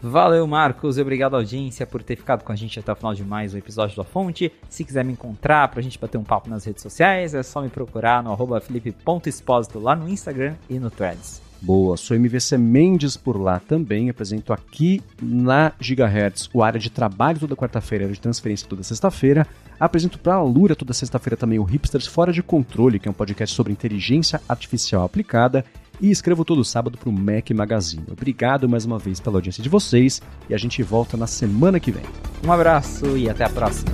Valeu, 0.00 0.46
Marcos, 0.46 0.96
e 0.96 1.02
obrigado 1.02 1.34
audiência 1.34 1.84
por 1.84 2.04
ter 2.04 2.14
ficado 2.14 2.44
com 2.44 2.52
a 2.52 2.56
gente 2.56 2.78
até 2.78 2.92
o 2.92 2.94
final 2.94 3.14
de 3.14 3.24
mais 3.24 3.52
um 3.52 3.58
episódio 3.58 3.96
da 3.96 4.04
Fonte. 4.04 4.52
Se 4.68 4.84
quiser 4.84 5.04
me 5.04 5.12
encontrar 5.12 5.66
pra 5.68 5.82
gente 5.82 5.98
bater 5.98 6.16
um 6.16 6.22
papo 6.22 6.48
nas 6.48 6.64
redes 6.64 6.82
sociais, 6.82 7.34
é 7.34 7.42
só 7.42 7.60
me 7.60 7.68
procurar 7.68 8.22
no 8.22 8.30
arroba 8.30 8.60
felipe.expósito 8.60 9.80
lá 9.80 9.96
no 9.96 10.08
Instagram 10.08 10.54
e 10.70 10.78
no 10.78 10.88
Threads. 10.88 11.42
Boa, 11.60 11.96
sou 11.96 12.16
MVC 12.16 12.56
Mendes 12.56 13.16
por 13.16 13.36
lá 13.36 13.58
também. 13.58 14.08
Apresento 14.08 14.52
aqui 14.52 15.02
na 15.20 15.72
Gigahertz 15.80 16.48
o 16.54 16.62
área 16.62 16.78
de 16.78 16.88
trabalho 16.88 17.40
toda 17.40 17.56
quarta-feira, 17.56 18.04
área 18.04 18.14
de 18.14 18.20
transferência 18.20 18.68
toda 18.68 18.84
sexta-feira. 18.84 19.44
Apresento 19.80 20.20
para 20.20 20.34
a 20.34 20.42
Lura 20.42 20.76
toda 20.76 20.92
sexta-feira 20.92 21.36
também 21.36 21.58
o 21.58 21.64
Hipsters 21.64 22.06
Fora 22.06 22.32
de 22.32 22.44
Controle, 22.44 23.00
que 23.00 23.08
é 23.08 23.10
um 23.10 23.14
podcast 23.14 23.54
sobre 23.54 23.72
inteligência 23.72 24.40
artificial 24.48 25.02
aplicada. 25.02 25.64
E 26.00 26.10
escrevo 26.10 26.44
todo 26.44 26.64
sábado 26.64 26.96
para 26.96 27.08
o 27.08 27.12
Mac 27.12 27.50
Magazine. 27.50 28.04
Obrigado 28.10 28.68
mais 28.68 28.84
uma 28.84 28.98
vez 28.98 29.18
pela 29.18 29.36
audiência 29.36 29.62
de 29.62 29.68
vocês 29.68 30.22
e 30.48 30.54
a 30.54 30.58
gente 30.58 30.82
volta 30.82 31.16
na 31.16 31.26
semana 31.26 31.80
que 31.80 31.90
vem. 31.90 32.04
Um 32.44 32.52
abraço 32.52 33.16
e 33.16 33.28
até 33.28 33.44
a 33.44 33.48
próxima. 33.48 33.90